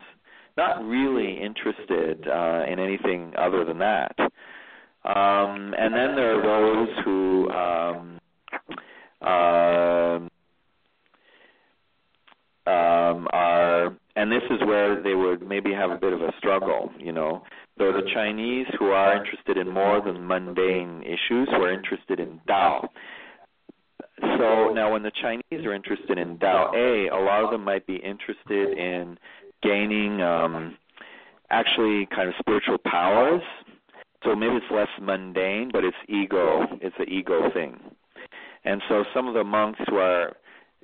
Not 0.56 0.82
really 0.82 1.38
interested 1.42 2.26
uh, 2.26 2.64
in 2.66 2.78
anything 2.78 3.34
other 3.36 3.66
than 3.66 3.78
that. 3.80 4.16
Um, 5.04 5.74
and 5.78 5.94
then 5.94 6.14
there 6.16 6.38
are 6.38 6.86
those 6.86 7.04
who 7.04 7.50
um, 7.50 8.18
uh, 9.20 10.20
um, 12.66 13.26
are, 13.32 13.96
and 14.16 14.30
this 14.30 14.42
is 14.50 14.61
where 14.66 15.02
they 15.02 15.14
would 15.14 15.46
maybe 15.46 15.72
have 15.72 15.90
a 15.90 15.96
bit 15.96 16.12
of 16.12 16.20
a 16.20 16.32
struggle, 16.38 16.90
you 16.98 17.12
know. 17.12 17.42
So 17.78 17.92
the 17.92 18.08
Chinese 18.12 18.66
who 18.78 18.90
are 18.90 19.16
interested 19.16 19.56
in 19.56 19.72
more 19.72 20.02
than 20.02 20.26
mundane 20.26 21.02
issues, 21.02 21.48
who 21.50 21.62
are 21.62 21.72
interested 21.72 22.20
in 22.20 22.40
Tao. 22.46 22.90
So 24.20 24.72
now, 24.74 24.92
when 24.92 25.02
the 25.02 25.12
Chinese 25.22 25.64
are 25.66 25.72
interested 25.72 26.18
in 26.18 26.38
Tao, 26.38 26.72
a 26.74 27.08
a 27.08 27.20
lot 27.20 27.42
of 27.42 27.50
them 27.50 27.64
might 27.64 27.86
be 27.86 27.96
interested 27.96 28.76
in 28.76 29.18
gaining 29.62 30.20
um, 30.20 30.76
actually 31.50 32.06
kind 32.14 32.28
of 32.28 32.34
spiritual 32.38 32.78
powers. 32.84 33.42
So 34.24 34.36
maybe 34.36 34.56
it's 34.56 34.66
less 34.70 34.88
mundane, 35.00 35.70
but 35.72 35.84
it's 35.84 35.96
ego. 36.08 36.66
It's 36.82 36.96
an 36.98 37.08
ego 37.08 37.50
thing. 37.54 37.80
And 38.64 38.82
so 38.88 39.04
some 39.14 39.26
of 39.26 39.34
the 39.34 39.44
monks 39.44 39.80
who 39.88 39.96
are 39.96 40.36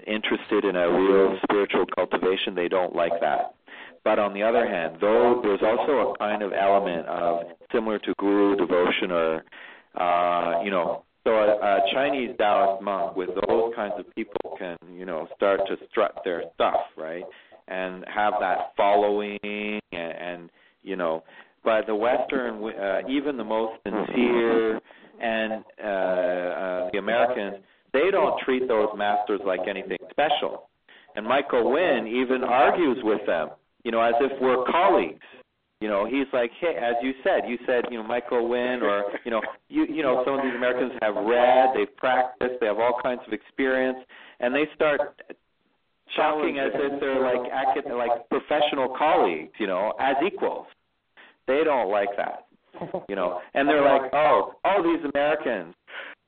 interested 0.06 0.64
in 0.64 0.76
a 0.76 0.90
real 0.90 1.38
spiritual 1.42 1.86
cultivation, 1.94 2.54
they 2.54 2.68
don't 2.68 2.94
like 2.94 3.12
that. 3.20 3.54
But 4.04 4.18
on 4.18 4.34
the 4.34 4.42
other 4.42 4.68
hand, 4.68 4.98
though 5.00 5.40
there's 5.42 5.62
also 5.62 6.12
a 6.12 6.18
kind 6.18 6.42
of 6.42 6.52
element 6.52 7.06
of 7.06 7.46
similar 7.72 7.98
to 8.00 8.14
guru 8.18 8.56
devotion 8.56 9.10
or, 9.10 9.44
uh, 9.98 10.62
you 10.62 10.70
know, 10.70 11.02
so 11.24 11.32
a, 11.32 11.56
a 11.56 11.78
Chinese 11.92 12.36
Taoist 12.38 12.82
monk 12.82 13.16
with 13.16 13.30
those 13.48 13.74
kinds 13.74 13.94
of 13.98 14.06
people 14.14 14.56
can, 14.58 14.76
you 14.94 15.04
know, 15.04 15.26
start 15.34 15.60
to 15.66 15.76
strut 15.90 16.20
their 16.24 16.44
stuff, 16.54 16.76
right, 16.96 17.24
and 17.66 18.04
have 18.06 18.34
that 18.38 18.72
following 18.76 19.38
and, 19.42 19.80
and 19.92 20.50
you 20.84 20.94
know, 20.94 21.24
but 21.64 21.84
the 21.86 21.94
Western, 21.96 22.62
uh, 22.62 23.00
even 23.08 23.36
the 23.36 23.42
most 23.44 23.72
sincere 23.82 24.80
and 25.20 25.64
uh, 25.82 25.86
uh, 25.86 26.90
the 26.92 26.98
Americans 26.98 27.56
they 27.96 28.10
don't 28.10 28.38
treat 28.44 28.68
those 28.68 28.88
masters 28.96 29.40
like 29.46 29.60
anything 29.68 29.98
special. 30.10 30.68
And 31.14 31.26
Michael 31.26 31.72
Winn 31.72 32.06
even 32.06 32.44
argues 32.44 32.98
with 33.02 33.24
them, 33.26 33.48
you 33.84 33.90
know, 33.90 34.00
as 34.00 34.14
if 34.20 34.32
we're 34.40 34.64
colleagues. 34.66 35.24
You 35.80 35.88
know, 35.88 36.06
he's 36.06 36.26
like, 36.32 36.50
hey, 36.60 36.76
as 36.76 36.94
you 37.02 37.12
said, 37.22 37.48
you 37.48 37.58
said, 37.66 37.84
you 37.90 37.98
know, 37.98 38.02
Michael 38.02 38.48
Winn, 38.48 38.80
or 38.82 39.04
you 39.24 39.30
know, 39.30 39.42
you 39.68 39.86
you 39.86 40.02
know, 40.02 40.22
some 40.24 40.34
of 40.34 40.42
these 40.42 40.54
Americans 40.54 40.92
have 41.02 41.14
read, 41.14 41.70
they've 41.74 41.96
practiced, 41.96 42.60
they 42.60 42.66
have 42.66 42.78
all 42.78 42.98
kinds 43.02 43.20
of 43.26 43.32
experience, 43.32 43.98
and 44.40 44.54
they 44.54 44.64
start 44.74 45.00
talking 46.16 46.58
as 46.58 46.70
if 46.74 47.00
they're 47.00 47.20
like 47.20 47.52
like 47.92 48.28
professional 48.30 48.94
colleagues, 48.96 49.52
you 49.58 49.66
know, 49.66 49.92
as 50.00 50.16
equals. 50.26 50.66
They 51.46 51.62
don't 51.62 51.90
like 51.90 52.08
that, 52.16 52.46
you 53.08 53.14
know, 53.14 53.40
and 53.54 53.68
they're 53.68 53.84
like, 53.84 54.10
oh, 54.14 54.54
all 54.64 54.82
these 54.82 55.04
Americans, 55.14 55.74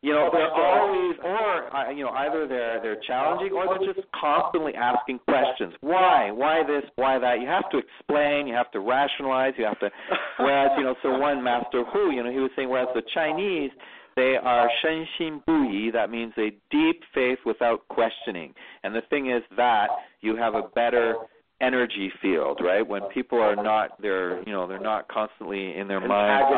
you 0.01 0.13
know, 0.13 0.31
oh, 0.31 0.37
they're 0.37 0.55
always, 0.55 1.17
or 1.25 1.93
you 1.93 2.05
know, 2.05 2.11
either 2.11 2.47
they're 2.47 2.81
they're 2.81 3.01
challenging 3.07 3.53
or 3.53 3.67
they're 3.67 3.93
just 3.93 4.07
constantly 4.15 4.73
asking 4.75 5.19
questions. 5.27 5.75
Why? 5.81 6.31
Why 6.31 6.63
this? 6.63 6.89
Why 6.95 7.19
that? 7.19 7.41
You 7.41 7.49
have 7.49 7.69
to 7.71 7.79
explain. 7.79 8.47
You 8.47 8.55
have 8.55 8.71
to 8.73 8.81
rationalize. 8.81 9.55
You 9.59 9.65
have 9.65 9.81
to. 9.81 9.91
Whereas, 10.39 10.71
you 10.79 10.85
know, 10.85 10.95
so 11.03 11.19
one 11.19 11.43
master 11.43 11.83
who, 11.93 12.13
you 12.13 12.23
know, 12.23 12.31
he 12.31 12.39
was 12.39 12.51
saying, 12.55 12.71
whereas 12.71 12.89
the 12.95 13.03
Chinese, 13.13 13.71
they 14.15 14.37
are 14.41 14.71
shen 14.83 15.05
xin 15.19 15.45
bu 15.47 15.65
yi. 15.65 15.91
That 15.91 16.11
means 16.11 16.33
a 16.39 16.51
deep 16.71 17.03
faith 17.13 17.39
without 17.45 17.87
questioning. 17.89 18.55
And 18.85 18.95
the 18.95 19.03
thing 19.11 19.31
is 19.31 19.43
that 19.57 19.89
you 20.21 20.37
have 20.37 20.55
a 20.55 20.63
better 20.75 21.17
energy 21.61 22.13
field, 22.23 22.61
right? 22.63 22.87
When 22.87 23.03
uh-huh. 23.03 23.13
people 23.13 23.41
are 23.41 23.57
not, 23.57 24.01
they're 24.01 24.39
you 24.45 24.53
know 24.53 24.67
they're 24.67 24.79
not 24.79 25.09
constantly 25.09 25.77
in 25.77 25.89
their 25.89 26.01
mind 26.01 26.55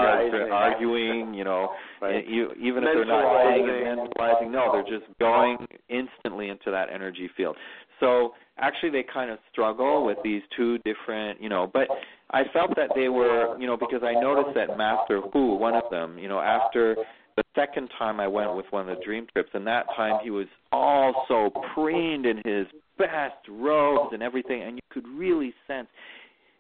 arguing, 0.53 1.35
you 1.35 1.45
know, 1.45 1.71
right. 2.01 2.27
you, 2.27 2.53
even 2.61 2.85
if 2.85 2.91
they're 2.95 3.05
not 3.05 3.45
saying 3.45 3.67
it, 3.69 3.99
mentalizing. 3.99 4.51
No, 4.51 4.71
they're 4.73 4.99
just 4.99 5.11
going 5.19 5.57
instantly 5.89 6.49
into 6.49 6.71
that 6.71 6.89
energy 6.93 7.31
field. 7.37 7.57
So 7.99 8.33
actually, 8.59 8.91
they 8.91 9.05
kind 9.13 9.31
of 9.31 9.39
struggle 9.53 10.05
with 10.05 10.19
these 10.23 10.43
two 10.57 10.79
different, 10.79 11.41
you 11.41 11.49
know. 11.49 11.71
But 11.73 11.89
I 12.31 12.43
felt 12.53 12.75
that 12.77 12.91
they 12.95 13.09
were, 13.09 13.59
you 13.59 13.67
know, 13.67 13.77
because 13.77 14.03
I 14.03 14.13
noticed 14.13 14.55
that 14.55 14.77
Master 14.77 15.21
Hu, 15.33 15.55
one 15.57 15.75
of 15.75 15.85
them, 15.91 16.19
you 16.19 16.29
know, 16.29 16.41
after 16.41 16.97
the 17.37 17.45
second 17.55 17.91
time 17.99 18.21
I 18.21 18.27
went 18.27 18.55
with 18.55 18.67
one 18.71 18.89
of 18.89 18.99
the 18.99 19.03
dream 19.05 19.27
trips, 19.33 19.51
and 19.55 19.67
that 19.67 19.87
time 19.97 20.21
he 20.23 20.31
was 20.31 20.47
all 20.73 21.25
so 21.29 21.51
preened 21.75 22.27
in 22.27 22.37
his 22.45 22.67
best 23.01 23.49
robes 23.49 24.13
and 24.13 24.23
everything, 24.23 24.63
and 24.63 24.77
you 24.77 24.83
could 24.91 25.09
really 25.09 25.53
sense. 25.67 25.89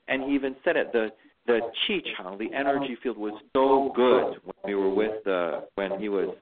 And 0.08 0.24
he 0.24 0.34
even 0.34 0.56
said 0.64 0.76
it. 0.76 0.92
The 0.92 1.08
the 1.46 1.60
chi 1.86 2.00
chang, 2.16 2.38
the 2.38 2.54
energy 2.54 2.96
field, 3.02 3.16
was 3.16 3.40
so 3.54 3.92
good 3.94 4.40
when 4.44 4.56
we 4.64 4.74
were 4.74 4.92
with 4.92 5.24
the 5.24 5.64
when 5.74 6.00
he 6.00 6.08
was 6.08 6.34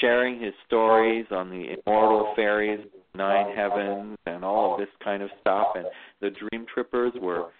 sharing 0.00 0.40
his 0.40 0.54
stories 0.66 1.26
on 1.30 1.50
the 1.50 1.76
immortal 1.86 2.32
fairies, 2.34 2.80
nine 3.14 3.54
heavens, 3.54 4.16
and 4.26 4.44
all 4.44 4.74
of 4.74 4.80
this 4.80 4.88
kind 5.02 5.22
of 5.22 5.30
stuff. 5.40 5.68
And 5.76 5.86
the 6.20 6.30
dream 6.30 6.66
trippers 6.72 7.12
were 7.20 7.50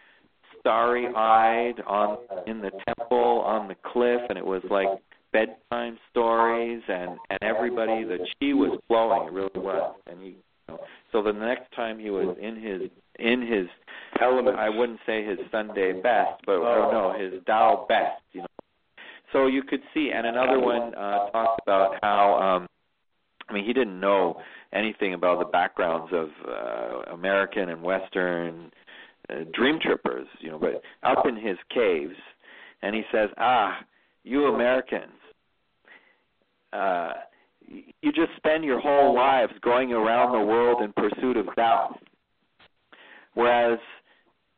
starry-eyed 0.61 1.81
on 1.87 2.19
in 2.47 2.61
the 2.61 2.71
temple 2.87 3.43
on 3.45 3.69
the 3.69 3.77
cliff, 3.93 4.21
and 4.29 4.39
it 4.39 4.45
was 4.45 4.63
like 4.71 4.89
bedtime 5.33 5.99
stories, 6.11 6.83
and 6.89 7.19
and 7.31 7.39
everybody 7.43 8.05
the 8.05 8.19
chi 8.19 8.53
was 8.53 8.79
flowing. 8.89 9.29
It 9.29 9.33
really 9.33 9.51
was, 9.55 9.97
and 10.07 10.21
he 10.21 10.37
so 11.11 11.23
the 11.23 11.33
next 11.33 11.73
time 11.75 11.99
he 11.99 12.11
was 12.11 12.37
in 12.41 12.57
his 12.57 12.91
in 13.19 13.43
his 13.43 13.67
element, 14.21 14.59
I 14.59 14.69
wouldn't 14.69 15.01
say 15.07 15.25
his 15.25 15.39
Sunday 15.51 15.93
best, 15.93 16.41
but 16.47 16.57
oh. 16.57 16.91
no, 16.91 17.19
his 17.19 17.43
Tao 17.47 17.87
best, 17.89 18.23
you 18.33 18.41
know. 18.41 18.47
So 19.33 19.47
you 19.47 19.63
could 19.63 19.81
see, 19.95 20.11
and 20.15 20.27
another 20.27 20.61
one 20.61 20.95
uh, 20.95 21.31
talked 21.31 21.63
about 21.63 21.97
how, 22.03 22.35
um, 22.35 22.67
I 23.49 23.55
mean, 23.55 23.65
he 23.65 23.73
didn't 23.73 23.99
know 23.99 24.41
anything 24.73 25.15
about 25.15 25.39
the 25.39 25.47
backgrounds 25.47 26.13
of 26.13 26.29
uh, 26.47 27.13
American 27.13 27.71
and 27.71 27.83
Western 27.83 28.71
uh, 29.31 29.45
dream 29.55 29.79
trippers, 29.81 30.27
you 30.41 30.51
know, 30.51 30.59
but 30.59 30.83
up 31.03 31.27
in 31.27 31.37
his 31.37 31.57
caves, 31.73 32.15
and 32.83 32.95
he 32.95 33.03
says, 33.13 33.31
"Ah, 33.39 33.79
you 34.25 34.47
Americans, 34.47 35.13
uh, 36.73 37.13
you 38.03 38.13
just 38.13 38.31
spend 38.37 38.65
your 38.65 38.81
whole 38.81 39.15
lives 39.15 39.53
going 39.63 39.93
around 39.93 40.33
the 40.33 40.45
world 40.45 40.83
in 40.83 40.93
pursuit 40.93 41.37
of 41.37 41.47
Tao, 41.55 41.97
whereas 43.35 43.79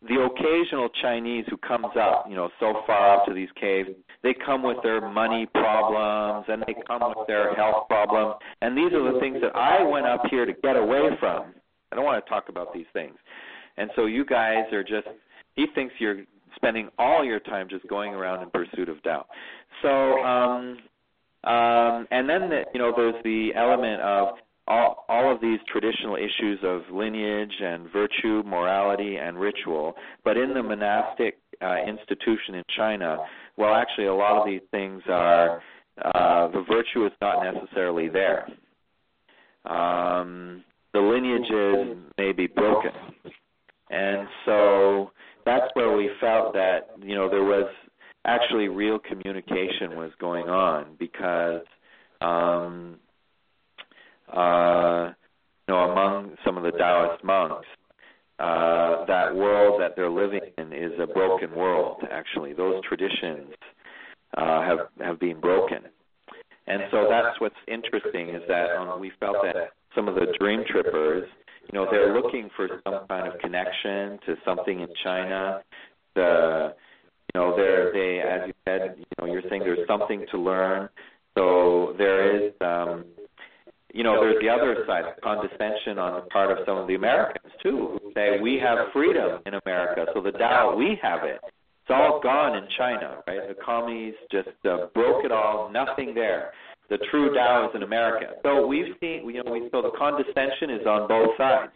the 0.09 0.21
occasional 0.21 0.89
Chinese 1.01 1.45
who 1.49 1.57
comes 1.57 1.87
up, 1.99 2.27
you 2.29 2.37
know, 2.37 2.51
so 2.61 2.75
far 2.87 3.17
up 3.17 3.27
to 3.27 3.33
these 3.33 3.49
caves, 3.59 3.89
they 4.23 4.35
come 4.45 4.62
with 4.62 4.77
their 4.83 5.01
money 5.01 5.47
problems 5.55 6.45
and 6.49 6.62
they 6.67 6.75
come 6.87 7.15
with 7.17 7.27
their 7.27 7.55
health 7.55 7.89
problems, 7.89 8.35
and 8.61 8.77
these 8.77 8.93
are 8.93 9.12
the 9.12 9.19
things 9.21 9.39
that 9.41 9.57
I 9.57 9.83
went 9.83 10.07
up 10.07 10.23
here 10.31 10.45
to 10.45 10.53
get 10.62 10.77
away 10.77 11.09
from. 11.21 11.55
I 11.91 11.97
don't 11.97 12.05
want 12.05 12.25
to 12.25 12.29
talk 12.29 12.49
about 12.49 12.75
these 12.75 12.87
things, 12.93 13.15
and 13.77 13.91
so 13.97 14.07
you 14.07 14.25
guys 14.25 14.73
are 14.73 14.83
just. 14.83 15.09
He 15.57 15.67
thinks 15.73 15.95
you're 16.01 16.25
spending 16.57 16.89
all 16.99 17.25
your 17.25 17.39
time 17.41 17.69
just 17.69 17.87
going 17.87 18.12
around 18.12 18.43
in 18.43 18.51
pursuit 18.51 18.89
of 18.89 19.01
Tao. 19.05 19.25
So, 19.83 20.23
um, 20.23 20.79
um, 21.45 22.07
and 22.11 22.28
then 22.28 22.49
the, 22.49 22.62
you 22.72 22.80
know, 22.80 22.92
there's 22.97 23.22
the 23.22 23.51
element 23.55 24.01
of 24.01 24.34
all, 24.66 25.05
all 25.09 25.32
of 25.32 25.40
these 25.40 25.59
traditional 25.70 26.16
issues 26.16 26.59
of 26.62 26.82
lineage 26.90 27.53
and 27.61 27.90
virtue, 27.92 28.42
morality, 28.47 29.16
and 29.16 29.38
ritual. 29.38 29.95
But 30.24 30.36
in 30.36 30.55
the 30.55 30.62
monastic 30.62 31.38
uh, 31.61 31.76
institution 31.86 32.55
in 32.55 32.62
China, 32.76 33.18
well, 33.57 33.74
actually, 33.74 34.07
a 34.07 34.14
lot 34.14 34.40
of 34.40 34.47
these 34.47 34.62
things 34.70 35.03
are 35.09 35.62
uh, 36.03 36.49
the 36.49 36.64
virtue 36.68 37.07
is 37.07 37.12
not 37.20 37.45
necessarily 37.45 38.09
there. 38.09 38.49
Um, 39.66 40.64
the 40.92 41.01
lineages 41.01 41.97
may 42.18 42.32
be 42.32 42.47
broken, 42.47 42.90
and 43.90 44.26
so 44.45 45.12
that's 45.45 45.66
where 45.74 45.97
we 45.97 46.11
felt 46.20 46.53
that 46.55 46.90
you 47.01 47.14
know 47.14 47.28
there 47.28 47.45
was 47.45 47.70
actually 48.25 48.68
real 48.68 48.99
communication 48.99 49.97
was 49.97 50.11
going 50.18 50.49
on 50.49 50.97
because 50.99 51.62
um, 52.20 52.97
uh, 54.33 55.12
you 55.66 55.75
know, 55.75 55.81
among 55.91 56.37
some 56.45 56.57
of 56.57 56.64
the 56.64 56.72
Taoist 56.72 57.22
monks, 57.25 57.66
uh, 58.39 59.05
that 59.07 59.35
world 59.35 59.81
that 59.81 59.95
they're 59.97 60.11
living 60.11 60.41
in 60.59 60.72
is 60.72 60.93
a 61.01 61.07
broken 61.07 61.55
world. 61.55 62.03
Actually, 62.11 62.53
those 62.53 62.83
traditions 62.89 63.53
uh, 64.37 64.62
have 64.62 64.79
have 65.01 65.20
been 65.20 65.41
broken, 65.41 65.79
and 66.66 66.83
so 66.91 67.07
that's 67.09 67.41
what's 67.41 67.55
interesting 67.68 68.31
is 68.31 68.43
that 68.49 68.77
um, 68.77 69.01
we 69.01 69.12
felt 69.20 69.37
that 69.43 69.70
some 69.95 70.09
of 70.09 70.16
the 70.16 70.27
dream 70.39 70.64
trippers, 70.68 71.29
you 71.72 71.79
know, 71.79 71.87
they're 71.91 72.14
looking 72.14 72.51
for 72.57 72.68
some 72.83 73.07
kind 73.09 73.33
of 73.33 73.39
connection 73.41 74.18
to 74.27 74.35
something 74.45 74.81
in 74.81 74.89
China. 75.05 75.62
The, 76.14 76.75
you 77.35 77.41
know, 77.41 77.57
they're 77.57 77.93
they 77.93 78.20
as 78.20 78.47
you 78.47 78.55
said, 78.66 78.97
you 78.99 79.05
know, 79.18 79.32
you're 79.32 79.43
saying 79.51 79.62
there's 79.62 79.87
something 79.89 80.24
to 80.30 80.39
learn. 80.39 80.89
So 81.37 81.95
there 81.99 82.47
is. 82.47 82.53
Um, 82.61 83.05
you 83.95 84.03
know, 84.03 84.20
there's 84.20 84.43
the 84.43 84.49
other 84.49 84.85
side, 84.89 85.05
condescension 85.22 86.01
on 86.01 86.14
the 86.14 86.22
part 86.22 86.51
of 86.51 86.66
some 86.66 86.76
of 86.78 86.89
the 86.89 86.97
Americans 86.97 87.53
too, 87.62 88.01
who 88.03 88.12
say 88.12 88.41
we 88.43 88.59
have 88.59 88.91
freedom 88.93 89.39
in 89.47 89.55
America, 89.64 90.07
so 90.12 90.20
the 90.20 90.32
Tao 90.32 90.74
we 90.76 90.99
have 91.01 91.22
it. 91.22 91.39
It's 91.45 91.91
all 91.91 92.18
gone 92.20 92.57
in 92.57 92.66
China, 92.76 93.18
right? 93.28 93.47
The 93.47 93.55
commies 93.55 94.14
just 94.32 94.49
uh, 94.68 94.87
broke 94.95 95.24
it 95.24 95.30
all, 95.30 95.70
nothing 95.70 96.12
there. 96.12 96.51
The 96.91 96.99
true 97.11 97.35
Tao 97.35 97.68
is 97.68 97.76
in 97.76 97.85
America. 97.85 98.35
So 98.43 98.66
we've 98.66 98.95
seen, 99.01 99.30
you 99.30 99.45
know, 99.45 99.53
we, 99.53 99.68
so 99.70 99.80
the 99.80 99.93
condescension 99.97 100.70
is 100.70 100.87
on 100.87 101.07
both 101.07 101.37
sides, 101.39 101.72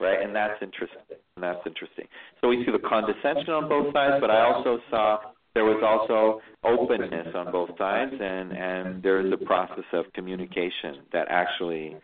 right? 0.00 0.22
And 0.22 0.34
that's 0.34 0.62
interesting. 0.62 1.18
And 1.36 1.42
that's 1.42 1.66
interesting. 1.66 2.06
So 2.40 2.48
we 2.48 2.64
see 2.64 2.70
the 2.70 2.78
condescension 2.78 3.50
on 3.50 3.68
both 3.68 3.92
sides, 3.92 4.20
but 4.20 4.30
I 4.30 4.44
also 4.46 4.78
saw 4.88 5.18
there 5.54 5.64
was 5.64 5.82
also 5.82 6.40
openness 6.62 7.34
on 7.34 7.50
both 7.50 7.70
sides, 7.76 8.12
and 8.12 8.52
and 8.52 9.02
there 9.02 9.24
is 9.24 9.32
a 9.32 9.44
process 9.44 9.84
of 9.92 10.04
communication 10.14 11.02
that 11.12 11.26
actually 11.30 11.96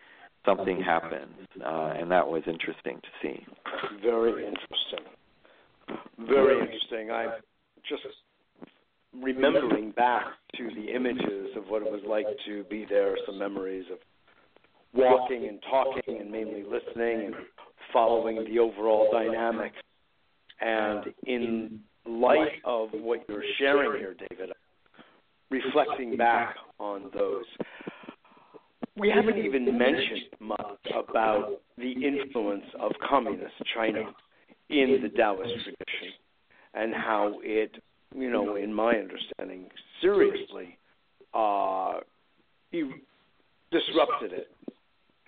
something 0.45 0.81
happens, 0.81 1.35
uh, 1.63 1.93
and 1.97 2.11
that 2.11 2.27
was 2.27 2.43
interesting 2.45 2.99
to 2.99 3.09
see. 3.21 3.45
Very 4.01 4.45
interesting. 4.45 5.05
Very 6.19 6.59
interesting. 6.59 7.11
I'm 7.11 7.31
just 7.87 8.03
remembering 9.13 9.91
back 9.91 10.25
to 10.57 10.69
the 10.75 10.93
images 10.93 11.55
of 11.55 11.65
what 11.67 11.83
it 11.83 11.91
was 11.91 12.01
like 12.07 12.25
to 12.47 12.63
be 12.65 12.85
there. 12.89 13.15
Some 13.25 13.37
memories 13.37 13.85
of 13.91 13.99
walking 14.93 15.47
and 15.47 15.59
talking, 15.69 16.19
and 16.19 16.31
mainly 16.31 16.63
listening 16.63 17.27
and 17.27 17.35
following 17.93 18.43
the 18.45 18.59
overall 18.59 19.09
dynamics. 19.11 19.77
And 20.59 21.05
in 21.25 21.79
light 22.05 22.61
of 22.65 22.89
what 22.93 23.21
you're 23.27 23.43
sharing 23.57 23.99
here, 23.99 24.15
David, 24.29 24.51
reflecting 25.49 26.17
back 26.17 26.55
on 26.79 27.09
those, 27.13 27.45
we 28.95 29.09
haven't 29.09 29.37
even 29.37 29.77
mentioned 29.77 30.29
much 30.39 30.77
about 30.95 31.61
the 31.77 31.91
influence 31.91 32.65
of 32.79 32.91
communist 33.07 33.53
China 33.73 34.03
in 34.69 34.99
the 35.01 35.09
Taoist 35.09 35.53
tradition 35.63 36.13
and 36.73 36.93
how 36.93 37.39
it, 37.41 37.71
you 38.15 38.29
know, 38.29 38.55
in 38.55 38.73
my 38.73 38.95
understanding, 38.95 39.69
seriously 40.01 40.77
uh, 41.33 41.99
disrupted 43.71 44.33
it 44.33 44.51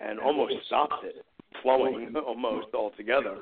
and 0.00 0.18
almost 0.20 0.54
stopped 0.66 1.04
it 1.04 1.24
flowing 1.62 2.14
almost 2.26 2.68
altogether. 2.74 3.36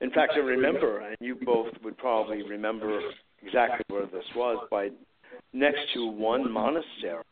In 0.00 0.10
fact, 0.10 0.32
I 0.36 0.40
remember, 0.40 1.00
and 1.00 1.16
you 1.20 1.36
both 1.44 1.72
would 1.82 1.96
probably 1.98 2.42
remember 2.42 3.00
exactly 3.42 3.84
where 3.88 4.06
this 4.06 4.24
was, 4.34 4.66
by 4.70 4.90
next 5.52 5.80
to 5.94 6.06
one 6.06 6.50
monastery, 6.50 7.22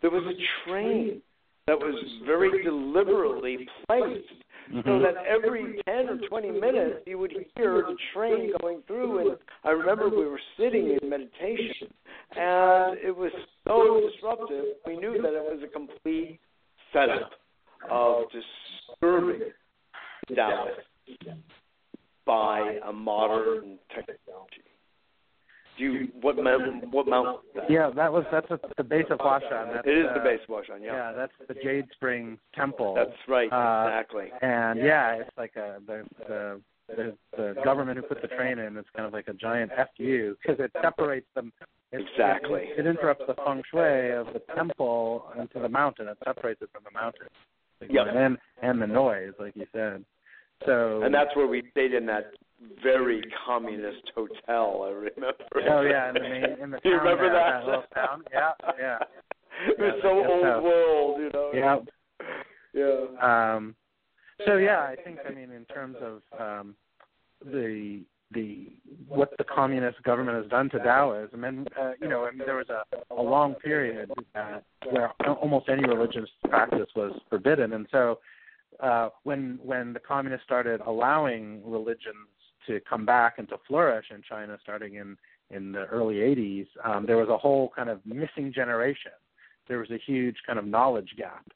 there 0.00 0.10
was 0.10 0.24
a 0.24 0.68
train 0.70 1.20
that 1.66 1.78
was 1.78 2.02
very 2.24 2.64
deliberately 2.64 3.68
placed 3.86 4.32
mm-hmm. 4.72 4.80
so 4.84 4.98
that 5.00 5.14
every 5.28 5.80
10 5.86 6.08
or 6.08 6.18
20 6.28 6.50
minutes 6.52 7.00
you 7.06 7.18
would 7.18 7.32
hear 7.56 7.82
the 7.86 7.96
train 8.14 8.52
going 8.62 8.82
through. 8.86 9.18
And 9.20 9.38
I 9.64 9.70
remember 9.70 10.08
we 10.08 10.26
were 10.26 10.40
sitting 10.56 10.96
in 11.00 11.08
meditation, 11.08 11.88
and 12.36 12.98
it 12.98 13.14
was 13.14 13.32
so 13.66 14.08
disruptive. 14.10 14.64
We 14.86 14.96
knew 14.96 15.20
that 15.20 15.34
it 15.34 15.42
was 15.42 15.62
a 15.62 15.68
complete 15.68 16.40
setup 16.92 17.32
of 17.90 18.24
disturbing 19.00 19.40
Taoist 20.34 20.80
by 22.26 22.78
a 22.86 22.92
modern 22.92 23.78
technology. 23.94 24.62
Do 25.78 25.84
you 25.84 26.08
what 26.20 26.36
mount? 26.36 26.92
What 26.92 27.06
mount? 27.06 27.38
That? 27.54 27.70
Yeah, 27.70 27.90
that 27.94 28.12
was 28.12 28.24
that's 28.32 28.50
a, 28.50 28.58
the 28.76 28.82
base 28.82 29.06
of 29.10 29.18
Huashan. 29.18 29.74
That's, 29.74 29.86
it 29.86 29.96
is 29.96 30.06
uh, 30.10 30.14
the 30.14 30.20
base 30.20 30.40
of 30.48 30.54
Huashan. 30.54 30.82
Yeah. 30.82 30.92
Yeah, 30.92 31.12
that's 31.12 31.32
the 31.46 31.54
Jade 31.54 31.86
Spring 31.94 32.36
Temple. 32.54 32.94
That's 32.96 33.16
right. 33.28 33.48
Uh, 33.52 33.88
exactly. 33.88 34.26
And 34.42 34.80
yeah, 34.80 35.14
it's 35.14 35.30
like 35.38 35.54
a 35.56 35.78
the 35.86 36.04
the 36.26 36.60
the, 36.88 37.14
the 37.36 37.54
government 37.64 37.96
who 37.98 38.02
put 38.02 38.20
the 38.22 38.28
train 38.28 38.58
in. 38.58 38.76
It's 38.76 38.88
kind 38.96 39.06
of 39.06 39.12
like 39.12 39.28
a 39.28 39.34
giant 39.34 39.70
fu 39.96 40.34
because 40.42 40.58
it 40.58 40.72
separates 40.82 41.28
them. 41.36 41.52
It, 41.92 42.00
exactly. 42.00 42.62
It, 42.76 42.80
it 42.80 42.86
interrupts 42.86 43.24
the 43.28 43.34
feng 43.34 43.62
shui 43.70 44.10
of 44.10 44.26
the 44.32 44.42
temple 44.56 45.26
into 45.38 45.60
the 45.60 45.68
mountain. 45.68 46.08
It 46.08 46.18
separates 46.24 46.60
it 46.60 46.70
from 46.72 46.82
the 46.84 46.98
mountain. 46.98 47.28
Yeah. 47.88 48.04
And 48.08 48.38
and 48.62 48.82
the 48.82 48.86
noise, 48.86 49.32
like 49.38 49.54
you 49.56 49.66
said. 49.72 50.04
So. 50.66 51.02
And 51.02 51.14
that's 51.14 51.34
where 51.36 51.46
we 51.46 51.62
stayed 51.70 51.94
in 51.94 52.06
that 52.06 52.32
very 52.82 53.22
communist 53.46 54.10
hotel. 54.14 54.84
I 54.84 54.90
remember. 54.90 55.34
Oh 55.70 55.82
yeah, 55.82 56.08
in 56.08 56.14
the 56.14 56.20
main 56.20 56.44
in 56.60 56.70
the 56.70 56.78
Do 56.82 56.88
you 56.88 56.96
remember 56.96 57.30
that? 57.32 57.60
that 57.60 57.66
little 57.66 57.84
town? 57.94 58.24
Yeah, 58.32 58.50
yeah. 58.78 58.98
it 59.68 59.78
was 59.78 59.98
so 60.02 60.08
old 60.08 60.42
so. 60.42 60.62
world, 60.62 61.20
you 61.20 61.30
know. 61.32 61.50
Yeah. 61.54 61.78
Yeah. 62.74 63.54
Um. 63.56 63.74
So 64.46 64.56
yeah, 64.56 64.80
I 64.80 64.96
think 65.04 65.18
I 65.28 65.32
mean 65.32 65.50
in 65.50 65.64
terms 65.66 65.96
of 66.02 66.22
um, 66.38 66.74
the 67.44 68.02
the 68.32 68.68
what 69.06 69.32
the 69.38 69.44
communist 69.44 70.02
government 70.02 70.36
has 70.36 70.50
done 70.50 70.68
to 70.70 70.78
Taoism, 70.78 71.44
and 71.44 71.68
uh, 71.80 71.92
you 72.00 72.08
know, 72.08 72.26
and 72.26 72.40
there 72.40 72.56
was 72.56 72.68
a, 72.68 73.14
a 73.14 73.22
long 73.22 73.54
period 73.54 74.10
uh, 74.34 74.58
where 74.90 75.12
almost 75.26 75.68
any 75.68 75.86
religious 75.86 76.28
practice 76.48 76.88
was 76.94 77.12
forbidden, 77.30 77.72
and 77.72 77.86
so 77.90 78.18
uh, 78.80 79.08
when 79.24 79.58
when 79.62 79.92
the 79.92 80.00
communists 80.00 80.44
started 80.44 80.80
allowing 80.82 81.62
religions 81.64 82.28
to 82.66 82.80
come 82.88 83.06
back 83.06 83.34
and 83.38 83.48
to 83.48 83.56
flourish 83.66 84.06
in 84.10 84.22
China, 84.28 84.58
starting 84.62 84.96
in 84.96 85.16
in 85.50 85.72
the 85.72 85.86
early 85.86 86.16
80s, 86.16 86.66
um, 86.84 87.06
there 87.06 87.16
was 87.16 87.30
a 87.30 87.38
whole 87.38 87.72
kind 87.74 87.88
of 87.88 88.04
missing 88.04 88.52
generation. 88.54 89.12
There 89.66 89.78
was 89.78 89.90
a 89.90 89.98
huge 90.06 90.36
kind 90.46 90.58
of 90.58 90.66
knowledge 90.66 91.14
gap 91.16 91.46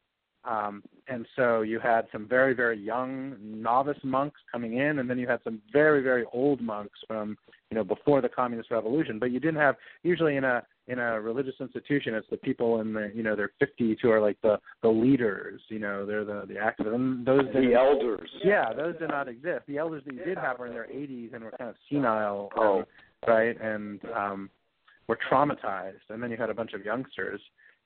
um, 0.45 0.83
and 1.09 1.27
so 1.37 1.63
you 1.63 1.79
had 1.79 2.07
some 2.11 2.27
very, 2.29 2.55
very 2.55 2.79
young 2.79 3.37
novice 3.41 3.99
monks 4.03 4.41
coming 4.51 4.79
in, 4.79 4.99
and 4.99 5.09
then 5.09 5.19
you 5.19 5.29
had 5.29 5.41
some 5.45 5.61
very, 5.73 6.03
very 6.03 6.25
old 6.33 6.61
monks 6.61 6.99
from, 7.07 7.37
you 7.71 7.77
know, 7.77 7.85
before 7.85 8.21
the 8.21 8.29
communist 8.29 8.71
revolution. 8.71 9.19
But 9.19 9.31
you 9.31 9.41
didn't 9.41 9.61
have 9.61 9.77
usually 10.03 10.37
in 10.37 10.45
a 10.45 10.63
in 10.89 10.99
a 10.99 11.21
religious 11.21 11.55
institution, 11.61 12.15
it's 12.15 12.27
the 12.29 12.37
people 12.37 12.81
in 12.81 12.93
the, 12.93 13.13
you 13.15 13.23
know, 13.23 13.37
their 13.37 13.53
50s 13.63 13.99
who 14.03 14.11
are 14.11 14.21
like 14.21 14.37
the 14.43 14.59
the 14.83 14.89
leaders. 14.89 15.61
You 15.69 15.79
know, 15.79 16.05
they're 16.05 16.25
the 16.25 16.45
the 16.47 16.55
activists. 16.55 16.95
And 16.95 17.25
those 17.25 17.45
the 17.55 17.75
elders. 17.75 18.29
Yeah, 18.45 18.73
those 18.73 18.99
did 18.99 19.11
not 19.11 19.29
exist. 19.29 19.63
The 19.69 19.79
elders 19.79 20.03
that 20.07 20.15
you 20.15 20.25
did 20.25 20.39
have 20.39 20.59
were 20.59 20.67
in 20.67 20.73
their 20.73 20.89
80s 20.89 21.35
and 21.35 21.45
were 21.45 21.53
kind 21.53 21.71
of 21.71 21.77
senile. 21.89 22.51
Oh. 22.57 22.81
Um, 22.81 22.85
right? 23.27 23.61
And 23.61 24.01
um, 24.17 24.51
were 25.07 25.19
traumatized, 25.31 26.09
and 26.11 26.23
then 26.23 26.31
you 26.31 26.37
had 26.37 26.51
a 26.51 26.55
bunch 26.55 26.73
of 26.73 26.85
youngsters. 26.85 27.41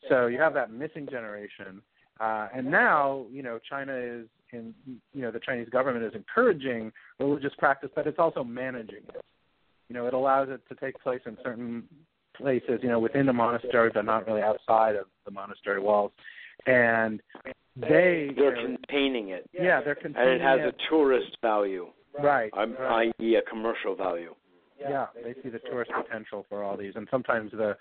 So 0.09 0.27
you 0.27 0.39
have 0.39 0.55
that 0.55 0.71
missing 0.71 1.09
generation, 1.11 1.83
uh, 2.21 2.49
and 2.55 2.71
now 2.71 3.27
you 3.31 3.43
know 3.43 3.59
China 3.69 3.95
is 3.95 4.27
in 4.53 4.75
you 5.13 5.23
know 5.23 5.31
the 5.31 5.41
Chinese 5.41 5.69
government 5.69 6.05
is 6.05 6.13
encouraging 6.15 6.93
religious 7.19 7.53
practice, 7.59 7.91
but 7.95 8.07
it's 8.07 8.19
also 8.19 8.45
managing 8.45 9.03
it. 9.09 9.23
You 9.89 9.95
know, 9.95 10.07
it 10.07 10.15
allows 10.15 10.49
it 10.51 10.61
to 10.69 10.75
take 10.75 11.01
place 11.01 11.21
in 11.27 11.37
certain 11.45 11.85
places, 12.37 12.81
you 12.83 12.89
know, 12.89 12.99
within 12.99 13.27
the 13.27 13.33
monastery, 13.33 13.91
but 13.93 14.05
not 14.05 14.27
really 14.27 14.43
outside 14.43 14.97
of 14.97 15.07
the 15.25 15.31
monastery 15.31 15.81
walls. 15.81 16.13
And 16.67 17.23
they 17.77 18.31
they're 18.37 18.57
you 18.57 18.69
know, 18.69 18.77
containing 18.79 19.29
it. 19.31 19.49
Yeah, 19.53 19.81
they're 19.83 19.95
containing 19.95 20.29
it. 20.29 20.33
and 20.33 20.43
it 20.43 20.45
has 20.45 20.61
it. 20.61 20.75
a 20.75 20.91
tourist 20.91 21.37
value, 21.43 21.89
right, 22.23 22.51
um, 22.57 22.75
right. 22.81 23.13
i.e., 23.21 23.37
a 23.37 23.43
commercial 23.43 23.95
value. 23.95 24.35
Yeah, 24.79 25.07
they 25.23 25.35
see 25.43 25.49
the 25.49 25.59
tourist 25.59 25.91
potential 25.95 26.45
for 26.49 26.63
all 26.63 26.77
these, 26.77 26.93
and 26.97 27.09
sometimes 27.11 27.51
the 27.53 27.77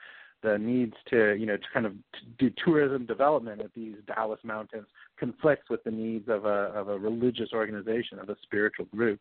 the 0.46 0.58
needs 0.58 0.94
to 1.10 1.34
you 1.34 1.46
know 1.46 1.58
to 1.58 1.64
kind 1.74 1.86
of 1.86 1.94
do 2.38 2.52
tourism 2.64 3.06
development 3.06 3.62
at 3.62 3.74
these 3.74 3.96
Taoist 4.14 4.46
mountains 4.46 4.88
conflicts 5.18 5.70
with 5.70 5.84
the 5.84 5.92
needs 5.92 6.30
of 6.30 6.46
a 6.46 6.72
of 6.76 6.88
a 6.88 6.98
religious 6.98 7.50
organization 7.54 8.20
of 8.20 8.30
a 8.30 8.36
spiritual 8.44 8.86
group. 8.96 9.20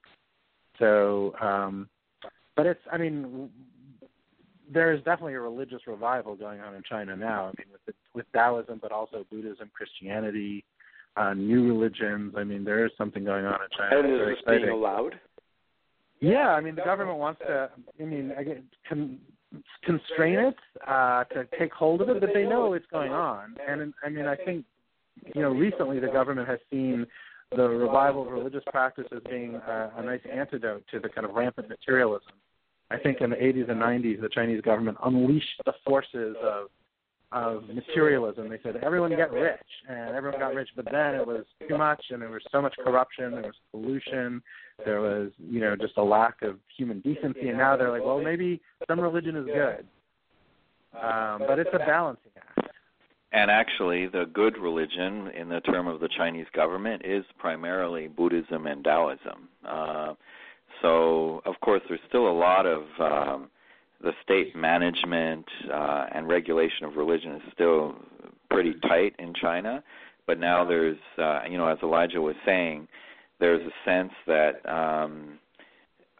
So, 0.79 1.35
um, 1.41 1.89
but 2.57 2.66
it's 2.66 2.81
I 2.93 2.99
mean 2.99 3.51
there 4.72 4.93
is 4.93 5.03
definitely 5.05 5.35
a 5.35 5.41
religious 5.41 5.81
revival 5.87 6.37
going 6.37 6.61
on 6.61 6.75
in 6.75 6.83
China 6.89 7.16
now. 7.16 7.45
I 7.45 7.53
mean 7.59 7.68
with 7.72 7.85
the, 7.87 7.95
with 8.14 8.27
Taoism, 8.33 8.79
but 8.81 8.93
also 8.93 9.25
Buddhism, 9.31 9.70
Christianity, 9.75 10.64
uh, 11.16 11.33
new 11.33 11.66
religions. 11.66 12.35
I 12.37 12.45
mean 12.45 12.64
there 12.64 12.85
is 12.85 12.93
something 12.99 13.25
going 13.25 13.47
on 13.47 13.55
in 13.55 13.68
China. 13.77 13.99
And 13.99 14.07
It's 14.07 14.14
is 14.14 14.45
very 14.47 14.59
this 14.59 14.62
being 14.62 14.75
allowed? 14.75 15.18
Yeah, 16.20 16.49
I 16.49 16.61
mean 16.61 16.75
the 16.75 16.83
government 16.83 17.18
wants 17.18 17.41
to. 17.47 17.70
I 18.01 18.05
mean, 18.05 18.33
again, 18.33 18.64
con- 18.89 19.18
constrain 19.84 20.38
it 20.38 20.57
uh, 20.86 21.24
to 21.24 21.46
take 21.59 21.72
hold 21.72 22.00
of 22.00 22.09
it, 22.09 22.20
but 22.20 22.30
they 22.34 22.44
know 22.44 22.72
it's 22.72 22.86
going 22.90 23.12
on. 23.12 23.57
And 23.68 23.92
I 24.05 24.09
mean, 24.09 24.26
I 24.26 24.36
think 24.36 24.64
you 25.34 25.42
know 25.42 25.50
recently 25.50 26.00
the 26.00 26.09
government 26.09 26.48
has 26.48 26.59
seen 26.70 27.07
the 27.55 27.68
revival 27.68 28.26
of 28.26 28.32
religious 28.32 28.64
practice 28.70 29.05
as 29.14 29.20
being 29.28 29.55
a, 29.55 29.92
a 29.96 30.02
nice 30.02 30.20
antidote 30.32 30.84
to 30.90 30.98
the 30.98 31.09
kind 31.09 31.24
of 31.24 31.34
rampant 31.34 31.68
materialism. 31.68 32.32
I 32.90 32.98
think 32.98 33.20
in 33.20 33.30
the 33.30 33.36
80s 33.36 33.70
and 33.70 33.80
90s, 33.80 34.20
the 34.20 34.28
Chinese 34.28 34.61
government 34.61 34.98
unleashed 35.05 35.62
the 35.64 35.72
forces 35.86 36.36
of 36.42 36.68
of 37.35 37.64
materialism. 37.68 38.49
They 38.49 38.61
said 38.62 38.76
everyone 38.76 39.11
get 39.11 39.32
rich, 39.32 39.59
and 39.89 40.14
everyone 40.14 40.39
got 40.39 40.55
rich, 40.55 40.68
but 40.76 40.85
then 40.85 41.16
it 41.16 41.26
was 41.26 41.45
too 41.68 41.76
much, 41.76 42.03
and 42.11 42.22
there 42.22 42.30
was 42.30 42.43
so 42.53 42.62
much 42.62 42.74
corruption, 42.82 43.32
there 43.32 43.43
was 43.43 43.55
pollution, 43.72 44.41
there 44.85 45.01
was 45.01 45.32
you 45.39 45.61
know 45.61 45.74
just 45.74 45.99
a 45.99 46.03
lack 46.03 46.43
of 46.43 46.59
human 46.76 47.01
decency, 47.01 47.49
and 47.49 47.59
now 47.59 47.76
they're 47.76 47.91
like, 47.91 48.05
well, 48.05 48.22
maybe 48.22 48.61
some 48.89 49.01
religion 49.01 49.35
is 49.37 49.47
good, 49.47 49.85
um, 50.95 51.43
but 51.47 51.59
it's 51.59 51.70
a 51.72 51.78
balancing 51.78 52.30
act. 52.37 52.70
And 53.32 53.51
actually, 53.51 54.07
the 54.07 54.26
good 54.32 54.57
religion, 54.57 55.32
in 55.37 55.49
the 55.49 55.61
term 55.62 55.89
of 55.89 55.99
the 55.99 56.09
Chinese 56.16 56.47
government, 56.55 57.03
is 57.05 57.24
primarily 57.37 58.07
Buddhism 58.07 58.68
and 58.68 58.85
Taoism. 58.85 59.49
Uh, 59.68 60.14
so, 60.82 61.43
of 61.45 61.55
course, 61.61 61.82
there's 61.89 61.99
still 62.09 62.28
a 62.28 62.32
lot 62.32 62.64
of 62.64 62.82
um, 63.01 63.51
the 64.05 64.12
state 64.22 64.55
management 64.55 65.46
uh, 65.72 66.07
and 66.14 66.28
regulation 66.28 66.84
of 66.84 66.96
religion 66.96 67.32
is 67.36 67.42
still 67.52 67.94
pretty 68.50 68.74
tight 68.82 69.14
in 69.18 69.32
China. 69.40 69.82
But 70.26 70.38
now 70.38 70.64
there's, 70.64 70.96
uh, 71.18 71.40
you 71.50 71.59
know, 71.59 71.66
as 71.68 71.78
Elijah 71.82 72.20
was 72.20 72.36
saying, 72.46 72.88
there's 73.40 73.61
a 73.61 73.90
sense 73.90 74.12
that 74.26 74.52
um, 74.66 75.38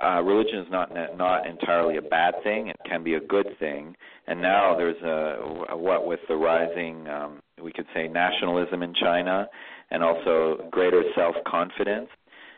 uh, 0.03 0.21
religion 0.23 0.59
is 0.59 0.67
not 0.71 0.91
not 1.17 1.47
entirely 1.47 1.97
a 1.97 2.03
bad 2.03 2.35
thing; 2.43 2.69
it 2.69 2.77
can 2.89 3.05
be 3.05 3.15
a 3.15 3.21
good 3.21 3.47
thing. 3.59 3.95
And 4.27 4.43
now 4.43 4.75
there's 4.77 5.01
a, 5.03 5.77
what 5.77 6.07
with 6.07 6.21
the 6.29 6.35
rising, 6.35 7.07
um, 7.09 7.41
we 7.63 7.73
could 7.73 7.87
say, 7.95 8.09
nationalism 8.09 8.83
in 8.83 8.95
China, 8.95 9.47
and 9.91 10.03
also 10.03 10.69
greater 10.71 11.03
self-confidence 11.15 12.09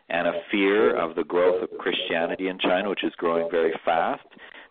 and 0.09 0.29
a 0.29 0.33
fear 0.51 0.97
of 0.97 1.17
the 1.17 1.25
growth 1.25 1.63
of 1.63 1.79
Christianity 1.79 2.49
in 2.49 2.59
China, 2.59 2.89
which 2.89 3.05
is 3.05 3.13
growing 3.17 3.49
very 3.51 3.73
fast. 3.85 4.25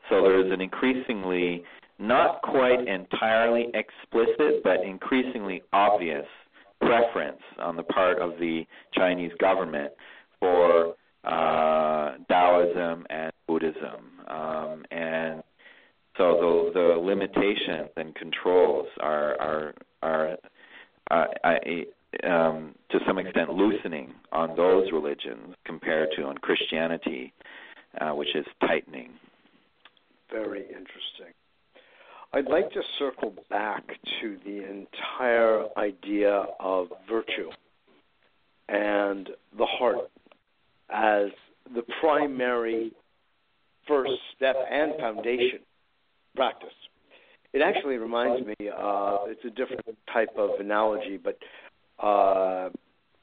So 0.09 0.21
there's 0.21 0.51
an 0.51 0.61
increasingly, 0.61 1.63
not 1.99 2.41
quite 2.41 2.87
entirely 2.87 3.67
explicit, 3.73 4.63
but 4.63 4.83
increasingly 4.83 5.63
obvious 5.73 6.25
preference 6.81 7.41
on 7.59 7.75
the 7.75 7.83
part 7.83 8.19
of 8.19 8.31
the 8.39 8.63
Chinese 8.93 9.31
government 9.39 9.91
for 10.39 10.95
uh, 11.23 12.17
Taoism 12.29 13.05
and 13.09 13.31
Buddhism. 13.47 14.11
Um, 14.27 14.83
and 14.91 15.43
so 16.17 16.71
the, 16.73 16.79
the 16.79 17.01
limitations 17.01 17.89
and 17.97 18.13
controls 18.15 18.87
are, 18.99 19.41
are, 19.41 19.73
are 20.01 20.37
uh, 21.11 21.25
I, 21.43 21.85
um, 22.23 22.75
to 22.91 22.99
some 23.05 23.17
extent 23.17 23.49
loosening 23.49 24.13
on 24.31 24.55
those 24.55 24.91
religions 24.91 25.55
compared 25.65 26.09
to 26.17 26.23
on 26.23 26.37
Christianity, 26.37 27.33
uh, 27.99 28.11
which 28.11 28.35
is 28.35 28.45
tightening. 28.61 29.11
Very 30.35 30.63
interesting. 30.63 31.33
I'd 32.33 32.47
like 32.47 32.69
to 32.71 32.81
circle 32.99 33.33
back 33.49 33.87
to 34.19 34.37
the 34.43 34.69
entire 34.69 35.67
idea 35.77 36.43
of 36.59 36.87
virtue 37.09 37.49
and 38.67 39.29
the 39.57 39.65
heart 39.65 40.09
as 40.89 41.27
the 41.73 41.83
primary 42.01 42.91
first 43.87 44.11
step 44.35 44.57
and 44.69 44.95
foundation 44.99 45.59
practice. 46.35 46.67
It 47.53 47.61
actually 47.61 47.95
reminds 47.95 48.45
me, 48.45 48.55
uh, 48.59 49.19
it's 49.27 49.45
a 49.45 49.51
different 49.51 49.85
type 50.11 50.35
of 50.37 50.49
analogy, 50.59 51.17
but 51.17 51.37
uh, 52.05 52.71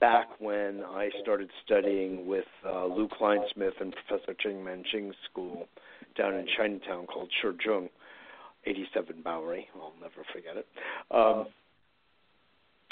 back 0.01 0.29
when 0.39 0.83
I 0.83 1.11
started 1.21 1.51
studying 1.63 2.27
with 2.27 2.47
uh, 2.67 2.87
Lou 2.87 3.07
Kleinsmith 3.07 3.79
and 3.81 3.95
Professor 4.07 4.35
Cheng 4.41 4.65
Man-ch'ing's 4.65 5.15
school 5.31 5.69
down 6.17 6.35
in 6.35 6.47
Chinatown 6.57 7.07
called 7.07 7.29
Shizhong, 7.43 7.89
87 8.65 9.23
Bowery. 9.23 9.69
I'll 9.75 9.93
never 10.01 10.25
forget 10.33 10.57
it. 10.57 10.67
Um, 11.11 11.47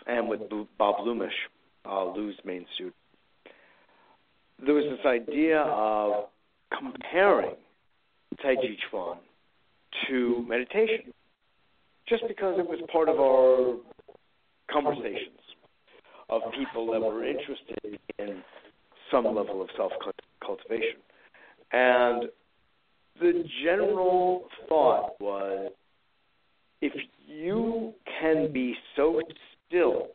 and 0.07 0.29
with 0.29 0.41
Bob 0.79 1.07
Lumish, 1.07 1.29
uh, 1.85 2.05
Lou's 2.05 2.37
main 2.45 2.67
student. 2.75 2.95
There 4.65 4.75
was 4.75 4.85
this 4.85 5.07
idea 5.07 5.61
of 5.61 6.27
comparing 6.77 7.55
Tai 8.43 8.55
Chi 8.57 8.77
Chuan 8.91 9.17
to 10.09 10.45
meditation, 10.49 11.13
just 12.09 12.23
because 12.29 12.59
it 12.59 12.69
was 12.69 12.81
part 12.93 13.09
of 13.09 13.19
our 13.19 13.77
conversations 14.71 15.39
of 16.29 16.43
people 16.57 16.91
that 16.93 17.01
were 17.01 17.25
interested 17.25 17.99
in 18.19 18.43
some 19.11 19.25
level 19.25 19.63
of 19.63 19.69
self 19.77 19.93
cultivation. 20.45 21.01
And 21.73 22.25
the 23.21 23.45
general 23.63 24.45
thought 24.69 25.21
was 25.21 25.71
if 26.81 26.93
you 27.27 27.93
can 28.21 28.53
be 28.53 28.75
so 28.97 29.21
still 29.69 30.09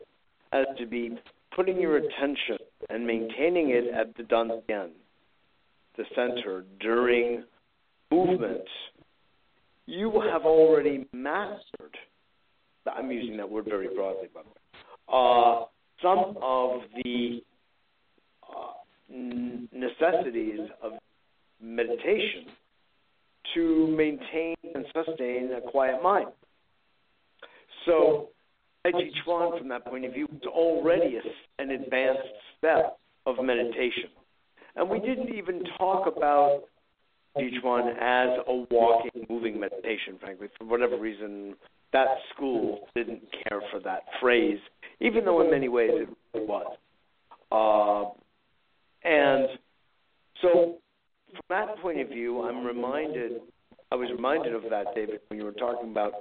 as 0.52 0.66
to 0.78 0.86
be 0.86 1.16
putting 1.54 1.80
your 1.80 1.96
attention 1.96 2.58
and 2.90 3.06
maintaining 3.06 3.70
it 3.70 3.84
at 3.94 4.14
the 4.16 4.24
dantian, 4.24 4.90
the 5.96 6.04
center, 6.14 6.64
during 6.80 7.44
movement, 8.10 8.64
you 9.86 10.20
have 10.32 10.42
already 10.42 11.06
mastered. 11.12 11.96
I'm 12.92 13.10
using 13.10 13.36
that 13.38 13.48
word 13.48 13.64
very 13.64 13.88
broadly, 13.94 14.28
by 14.34 14.42
the 14.42 14.48
way. 14.48 14.54
Uh, 15.08 15.64
some 16.02 16.36
of 16.42 16.82
the 17.02 17.42
uh, 18.42 18.72
necessities 19.08 20.60
of 20.82 20.92
meditation 21.60 22.46
to 23.54 23.86
maintain 23.96 24.54
and 24.74 24.84
sustain 24.94 25.50
a 25.52 25.70
quiet 25.70 26.02
mind. 26.02 26.28
So, 27.86 28.28
Tai 28.84 28.92
Chuan, 29.24 29.58
from 29.58 29.68
that 29.68 29.84
point 29.86 30.04
of 30.04 30.12
view, 30.12 30.28
is 30.32 30.46
already 30.46 31.18
an 31.58 31.70
advanced 31.70 32.28
step 32.58 32.98
of 33.26 33.36
meditation. 33.42 34.10
And 34.76 34.90
we 34.90 34.98
didn't 35.00 35.34
even 35.34 35.62
talk 35.78 36.06
about 36.06 36.64
Chi 37.34 37.48
Chuan 37.60 37.88
as 38.00 38.38
a 38.46 38.66
walking, 38.70 39.26
moving 39.28 39.58
meditation, 39.58 40.18
frankly. 40.20 40.48
For 40.58 40.64
whatever 40.64 40.98
reason, 40.98 41.54
that 41.92 42.08
school 42.34 42.88
didn't 42.94 43.22
care 43.32 43.60
for 43.70 43.80
that 43.80 44.02
phrase, 44.20 44.58
even 45.00 45.24
though 45.24 45.42
in 45.42 45.50
many 45.50 45.68
ways 45.68 45.90
it 46.34 46.48
was. 46.48 46.76
Uh, 47.52 48.10
and 49.08 49.48
so, 50.42 50.76
from 51.32 51.42
that 51.50 51.78
point 51.78 52.00
of 52.00 52.08
view, 52.08 52.42
I'm 52.42 52.64
reminded, 52.64 53.40
I 53.90 53.94
was 53.94 54.10
reminded 54.10 54.54
of 54.54 54.62
that, 54.70 54.94
David, 54.94 55.20
when 55.28 55.38
you 55.38 55.44
were 55.44 55.52
talking 55.52 55.90
about 55.90 56.12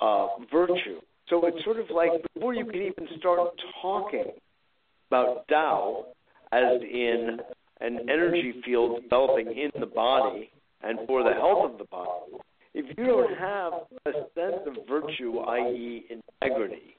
uh, 0.00 0.28
virtue. 0.52 1.00
So 1.28 1.44
it's 1.46 1.62
sort 1.64 1.78
of 1.78 1.86
like 1.94 2.10
before 2.34 2.54
you 2.54 2.64
can 2.64 2.80
even 2.80 3.08
start 3.18 3.40
talking 3.82 4.32
about 5.10 5.46
Tao, 5.48 6.06
as 6.52 6.80
in 6.82 7.38
an 7.80 7.98
energy 8.10 8.54
field 8.64 9.02
developing 9.02 9.48
in 9.48 9.70
the 9.78 9.86
body 9.86 10.50
and 10.82 10.98
for 11.06 11.22
the 11.22 11.34
health 11.34 11.72
of 11.72 11.78
the 11.78 11.84
body, 11.84 12.32
if 12.74 12.96
you 12.96 13.04
don't 13.04 13.36
have 13.36 13.72
a 14.06 14.12
sense 14.34 14.62
of 14.66 14.86
virtue, 14.88 15.38
i.e., 15.38 16.06
integrity, 16.10 16.96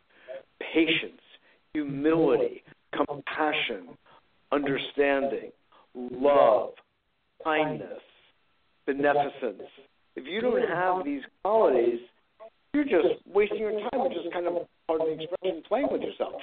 patience, 0.73 1.21
humility, 1.73 2.63
compassion, 2.93 3.89
understanding, 4.51 5.51
love, 5.95 6.71
kindness, 7.43 7.99
beneficence, 8.85 9.63
if 10.15 10.25
you 10.25 10.41
don't 10.41 10.67
have 10.67 11.05
these 11.05 11.21
qualities, 11.43 11.99
you're 12.73 12.83
just 12.83 13.25
wasting 13.25 13.59
your 13.59 13.71
time 13.71 14.01
and 14.01 14.13
just 14.13 14.33
kind 14.33 14.47
of, 14.47 14.67
pardon 14.87 15.17
the 15.17 15.23
expression, 15.23 15.63
playing 15.67 15.87
with 15.91 16.01
yourself. 16.01 16.41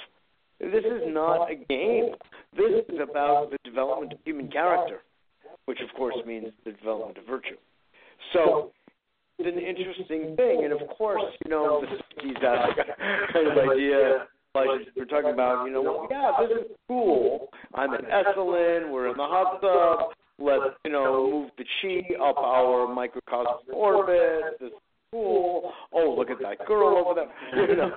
This 0.58 0.84
is 0.84 1.02
not 1.06 1.50
a 1.50 1.54
game. 1.54 2.14
This 2.56 2.84
is 2.88 2.98
about 3.02 3.50
the 3.50 3.58
development 3.64 4.14
of 4.14 4.18
human 4.24 4.48
character, 4.50 5.00
which 5.66 5.78
of 5.80 5.94
course 5.96 6.16
means 6.26 6.46
the 6.64 6.72
development 6.72 7.18
of 7.18 7.26
virtue. 7.26 7.56
So 8.32 8.72
it's 9.38 9.46
an 9.46 9.62
interesting 9.62 10.34
thing, 10.36 10.64
and 10.64 10.72
of 10.72 10.88
course, 10.96 11.22
you 11.44 11.50
know, 11.50 11.82
this 11.82 11.90
is 12.24 12.36
that 12.40 12.56
uh, 12.56 12.66
kind 13.32 13.46
of 13.48 13.70
idea. 13.70 14.26
Like 14.54 14.88
we're 14.96 15.04
talking 15.04 15.34
about, 15.34 15.66
you 15.66 15.72
know, 15.72 16.08
yeah, 16.10 16.32
this 16.40 16.64
is 16.64 16.72
cool. 16.88 17.35
I'm 17.86 17.94
in 17.94 18.10
Esalen. 18.10 18.90
We're 18.90 19.10
in 19.10 19.16
the 19.16 19.22
hot 19.22 19.60
tub. 19.60 20.10
Let's, 20.38 20.76
you 20.84 20.92
know, 20.92 21.30
move 21.30 21.50
the 21.56 21.64
chi 21.80 22.14
up 22.22 22.36
our 22.36 22.92
microcosmic 22.92 23.74
orbit. 23.74 24.58
This 24.60 24.68
is 24.68 24.72
cool. 25.12 25.72
Oh, 25.92 26.14
look 26.16 26.30
at 26.30 26.38
that 26.40 26.66
girl 26.66 26.96
over 26.96 27.14
there. 27.14 27.68
You 27.68 27.76
know, 27.76 27.92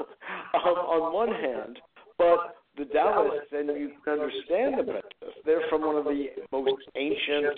um, 0.53 0.77
on 0.77 1.13
one 1.13 1.29
hand, 1.29 1.79
but 2.17 2.55
the 2.77 2.85
Taoists, 2.85 3.51
and 3.51 3.67
you 3.67 3.91
can 4.03 4.13
understand 4.13 4.79
the 4.79 4.83
prejudice, 4.83 5.41
they're 5.45 5.61
from 5.69 5.81
one 5.81 5.95
of 5.97 6.05
the 6.05 6.27
most 6.51 6.83
ancient 6.95 7.57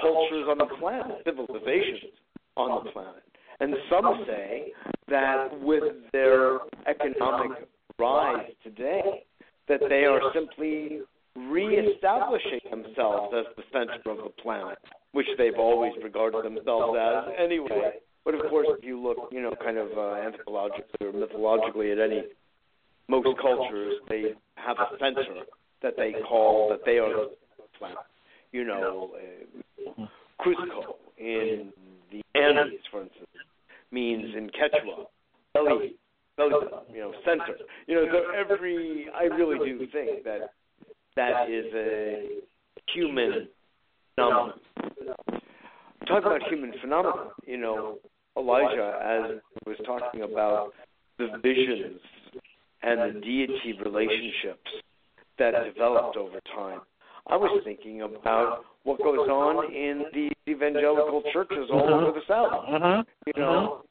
cultures 0.00 0.46
on 0.48 0.58
the 0.58 0.66
planet, 0.78 1.18
civilizations 1.24 2.14
on 2.56 2.84
the 2.84 2.90
planet. 2.90 3.22
And 3.60 3.74
some 3.90 4.24
say 4.26 4.72
that 5.08 5.48
with 5.60 5.82
their 6.12 6.60
economic 6.86 7.68
rise 7.98 8.50
today, 8.64 9.24
that 9.68 9.80
they 9.88 10.04
are 10.04 10.20
simply 10.34 11.00
reestablishing 11.36 12.60
themselves 12.70 13.34
as 13.38 13.46
the 13.56 13.62
center 14.50 14.62
of 14.62 14.68
the 14.70 14.76
planet, 14.76 14.78
which 15.12 15.26
they've 15.38 15.58
always 15.58 15.92
regarded 16.02 16.44
themselves 16.44 16.98
as 17.00 17.34
anyway. 17.38 17.92
But 18.24 18.34
of 18.34 18.42
course, 18.50 18.66
if 18.78 18.84
you 18.84 19.00
look, 19.00 19.28
you 19.32 19.40
know, 19.40 19.54
kind 19.62 19.78
of 19.78 19.92
uh, 19.92 20.20
anthropologically 20.20 21.02
or 21.02 21.12
mythologically 21.12 21.92
at 21.92 21.98
any 21.98 22.22
most 23.08 23.28
cultures, 23.40 23.94
they 24.08 24.34
have 24.56 24.76
a 24.78 24.98
center 24.98 25.44
that 25.82 25.94
they 25.96 26.12
call 26.28 26.68
that 26.70 26.80
they 26.84 26.98
are 26.98 27.08
the 27.08 27.30
planet. 27.78 27.98
You 28.52 28.64
know, 28.64 29.10
uh, 29.16 30.06
Cusco 30.44 30.94
in 31.18 31.72
the 32.10 32.22
Andes, 32.34 32.80
for 32.90 33.02
instance, 33.02 33.26
means 33.90 34.34
in 34.36 34.50
Quechua, 34.50 35.06
belly, 35.54 35.94
belly, 36.36 36.66
you 36.92 37.00
know, 37.00 37.12
center. 37.24 37.56
You 37.86 37.94
know, 37.96 38.06
so 38.12 38.38
every 38.38 39.06
I 39.14 39.24
really 39.24 39.58
do 39.58 39.78
think 39.92 40.24
that 40.24 40.52
that 41.16 41.50
is 41.50 41.66
a 41.74 42.26
human 42.92 43.48
phenomenon. 44.14 44.60
Talk 46.06 46.24
about 46.92 47.04
human 47.04 47.20
phenomenon. 47.20 47.32
You 47.46 47.58
know, 47.58 47.98
Elijah, 48.36 48.98
as 49.02 49.40
was 49.66 49.76
talking 49.86 50.22
about 50.22 50.72
the 51.18 51.28
visions 51.42 52.00
and 52.82 53.16
the 53.16 53.20
deity 53.20 53.74
relationships 53.84 54.70
that 55.38 55.52
developed 55.64 56.16
over 56.16 56.40
time. 56.54 56.80
I 57.26 57.36
was 57.36 57.60
thinking 57.64 58.02
about 58.02 58.64
what 58.84 58.98
goes 58.98 59.28
on 59.28 59.72
in 59.72 60.04
the 60.12 60.30
evangelical 60.50 61.22
churches 61.32 61.68
all 61.70 61.84
uh-huh. 61.84 61.94
over 61.94 62.12
the 62.12 62.24
South. 62.26 62.52
Uh-huh. 62.52 63.02
You 63.26 63.32
know, 63.36 63.82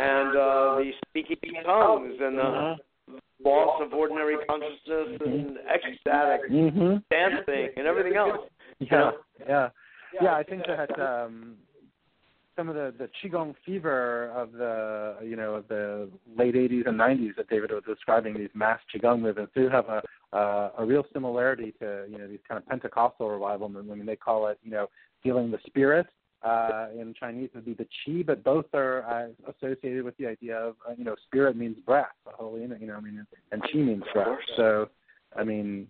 and 0.00 0.30
uh, 0.30 0.78
the 0.78 0.90
speaking 1.08 1.36
tongues 1.64 2.14
and 2.20 2.38
the 2.38 2.42
uh-huh. 2.42 3.18
loss 3.44 3.82
of 3.84 3.92
ordinary 3.92 4.36
consciousness 4.48 5.20
and 5.24 5.58
ecstatic 5.68 6.50
mm-hmm. 6.50 6.96
dancing 7.10 7.68
and 7.76 7.86
everything 7.86 8.16
else. 8.16 8.40
Yeah, 8.80 8.86
you 8.86 8.90
know? 8.90 9.12
yeah, 9.48 9.68
yeah. 10.22 10.34
I 10.34 10.42
think 10.42 10.62
that 10.66 10.98
um, 10.98 11.56
some 12.56 12.68
of 12.68 12.74
the 12.74 12.94
the 12.98 13.06
qigong 13.22 13.54
fever 13.64 14.30
of 14.34 14.52
the 14.52 15.16
you 15.22 15.36
know 15.36 15.54
of 15.54 15.68
the 15.68 16.08
late 16.36 16.54
80s 16.54 16.88
and 16.88 16.98
90s 16.98 17.36
that 17.36 17.48
David 17.48 17.70
was 17.70 17.82
describing 17.86 18.34
these 18.34 18.50
mass 18.54 18.80
qigong 18.94 19.20
movements 19.20 19.52
do 19.54 19.68
have 19.68 19.86
a 19.88 20.02
uh, 20.32 20.70
a 20.78 20.84
real 20.84 21.04
similarity 21.12 21.72
to 21.80 22.04
you 22.10 22.18
know 22.18 22.28
these 22.28 22.40
kind 22.46 22.58
of 22.58 22.66
Pentecostal 22.68 23.30
revival 23.30 23.68
movements. 23.68 23.92
I 23.92 23.96
mean, 23.96 24.06
they 24.06 24.16
call 24.16 24.48
it 24.48 24.58
you 24.62 24.70
know 24.70 24.88
healing 25.22 25.50
the 25.50 25.58
spirit. 25.66 26.06
Uh, 26.40 26.86
in 26.96 27.12
Chinese 27.18 27.50
would 27.52 27.64
be 27.64 27.74
the 27.74 27.86
qi, 28.06 28.24
but 28.24 28.44
both 28.44 28.66
are 28.72 29.02
uh, 29.04 29.50
associated 29.50 30.04
with 30.04 30.16
the 30.18 30.26
idea 30.26 30.56
of 30.56 30.76
uh, 30.88 30.92
you 30.96 31.04
know 31.04 31.16
spirit 31.26 31.56
means 31.56 31.76
breath, 31.84 32.06
the 32.24 32.30
holy 32.32 32.60
you 32.60 32.86
know 32.86 32.94
I 32.94 33.00
mean 33.00 33.26
and 33.50 33.62
qi 33.62 33.74
means 33.74 34.04
breath. 34.12 34.38
So 34.56 34.88
I 35.36 35.42
mean 35.42 35.88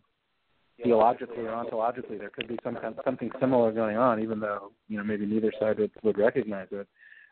theologically 0.83 1.45
or 1.45 1.51
ontologically 1.51 2.19
there 2.19 2.31
could 2.31 2.49
be 2.49 2.59
some 2.63 2.77
kind, 2.77 2.95
something 3.05 3.31
similar 3.41 3.73
going 3.73 3.97
on, 3.97 4.23
even 4.23 4.41
though 4.41 4.73
you 4.89 4.97
know 4.97 5.05
maybe 5.05 5.27
neither 5.27 5.53
side 5.61 5.79
would, 5.79 5.91
would 6.03 6.17
recognize 6.17 6.69
it. 6.71 6.87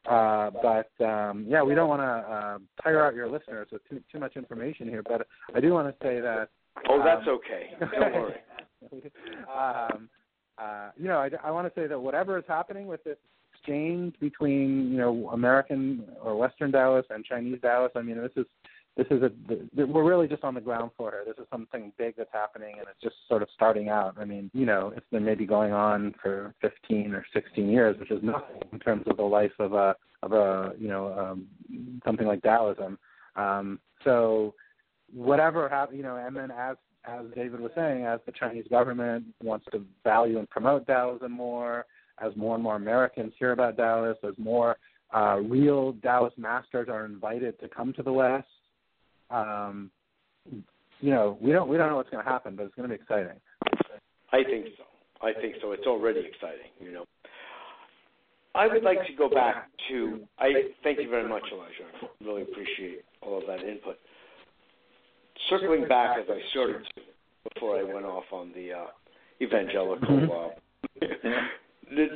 Uh, 0.08 0.50
but 0.62 1.04
um, 1.04 1.46
yeah, 1.48 1.62
we 1.62 1.74
don't 1.74 1.88
want 1.88 2.00
to 2.00 2.04
uh, 2.06 2.58
tire 2.82 3.04
out 3.04 3.14
your 3.14 3.28
listeners 3.28 3.68
with 3.72 3.86
too 3.88 4.00
too 4.10 4.18
much 4.18 4.36
information 4.36 4.88
here. 4.88 5.02
But 5.02 5.26
I 5.54 5.60
do 5.60 5.72
want 5.72 5.88
to 5.88 6.06
say 6.06 6.20
that. 6.20 6.48
Oh, 6.88 7.02
that's 7.04 7.26
um, 7.26 7.34
okay. 7.34 7.70
Don't 7.80 8.12
worry. 8.14 8.34
um, 9.52 10.08
uh, 10.58 10.90
you 10.96 11.08
know, 11.08 11.18
I, 11.18 11.30
I 11.42 11.50
want 11.50 11.72
to 11.72 11.80
say 11.80 11.86
that 11.86 11.98
whatever 11.98 12.38
is 12.38 12.44
happening 12.46 12.86
with 12.86 13.02
this 13.04 13.16
exchange 13.52 14.14
between 14.20 14.90
you 14.92 14.98
know 14.98 15.30
American 15.32 16.04
or 16.22 16.36
Western 16.36 16.72
Taoists 16.72 17.10
and 17.10 17.24
Chinese 17.24 17.58
Taoists, 17.62 17.96
I 17.96 18.02
mean, 18.02 18.16
this 18.18 18.30
is 18.36 18.46
this 18.96 19.06
is 19.10 19.22
a 19.22 19.30
we're 19.86 20.04
really 20.04 20.26
just 20.26 20.42
on 20.42 20.54
the 20.54 20.60
ground 20.60 20.90
floor 20.96 21.10
here. 21.10 21.24
This 21.26 21.40
is 21.42 21.48
something 21.50 21.92
big 21.98 22.14
that's 22.16 22.32
happening, 22.32 22.76
and 22.78 22.86
it's 22.88 23.00
just 23.02 23.16
sort 23.28 23.42
of 23.42 23.48
starting 23.54 23.90
out. 23.90 24.16
I 24.18 24.24
mean, 24.24 24.50
you 24.54 24.64
know, 24.64 24.92
it's 24.96 25.06
been 25.12 25.24
maybe 25.24 25.44
going 25.44 25.72
on 25.72 26.14
for 26.22 26.54
15 26.62 27.14
or 27.14 27.24
16 27.34 27.68
years, 27.68 27.98
which 28.00 28.10
is 28.10 28.22
nothing 28.22 28.62
in 28.72 28.78
terms 28.78 29.04
of 29.06 29.18
the 29.18 29.22
life 29.22 29.52
of 29.58 29.74
a 29.74 29.94
of 30.22 30.32
a 30.32 30.72
you 30.78 30.88
know 30.88 31.12
um, 31.18 31.46
something 32.06 32.26
like 32.26 32.42
Taoism. 32.42 32.98
Um, 33.36 33.80
so 34.02 34.54
whatever 35.12 35.68
have 35.68 35.92
you 35.92 36.02
know, 36.02 36.16
and 36.16 36.34
then 36.34 36.50
as 36.50 36.76
as 37.04 37.26
David 37.34 37.60
was 37.60 37.72
saying, 37.74 38.04
as 38.04 38.20
the 38.24 38.32
Chinese 38.32 38.66
government 38.70 39.26
wants 39.42 39.66
to 39.72 39.84
value 40.04 40.38
and 40.38 40.48
promote 40.48 40.86
Taoism 40.86 41.32
more, 41.32 41.84
as 42.18 42.34
more 42.34 42.54
and 42.54 42.64
more 42.64 42.76
Americans 42.76 43.34
hear 43.38 43.52
about 43.52 43.76
Taoists, 43.76 44.24
as 44.24 44.34
more 44.38 44.78
uh, 45.14 45.36
real 45.36 45.94
Taoist 46.02 46.38
masters 46.38 46.88
are 46.88 47.04
invited 47.04 47.60
to 47.60 47.68
come 47.68 47.92
to 47.92 48.02
the 48.02 48.12
West, 48.12 48.48
um, 49.30 49.90
you 51.00 51.10
know, 51.10 51.38
we 51.40 51.52
don't 51.52 51.68
we 51.68 51.76
don't 51.76 51.90
know 51.90 51.96
what's 51.96 52.10
going 52.10 52.24
to 52.24 52.30
happen, 52.30 52.56
but 52.56 52.66
it's 52.66 52.74
going 52.74 52.88
to 52.88 52.96
be 52.96 53.00
exciting. 53.00 53.40
I 54.32 54.42
think 54.42 54.66
so. 54.76 54.84
I 55.26 55.32
think 55.32 55.56
so. 55.60 55.72
It's 55.72 55.86
already 55.86 56.20
exciting. 56.20 56.70
You 56.80 56.92
know. 56.92 57.04
I 58.54 58.66
would 58.66 58.82
like 58.82 59.06
to 59.06 59.12
go 59.12 59.28
back 59.28 59.68
to. 59.88 60.20
I 60.38 60.52
thank 60.82 60.98
you 60.98 61.10
very 61.10 61.28
much, 61.28 61.42
Elijah. 61.52 61.84
I 62.02 62.24
really 62.24 62.42
appreciate 62.42 63.04
all 63.20 63.38
of 63.38 63.46
that 63.46 63.60
input. 63.60 63.96
Circling 65.50 65.86
back 65.88 66.18
as 66.18 66.24
I 66.30 66.40
started 66.50 66.82
to 66.96 67.02
before 67.54 67.78
I 67.78 67.82
went 67.82 68.06
off 68.06 68.24
on 68.32 68.52
the 68.54 68.72
uh, 68.72 68.86
evangelical 69.42 70.54
uh, 71.02 71.06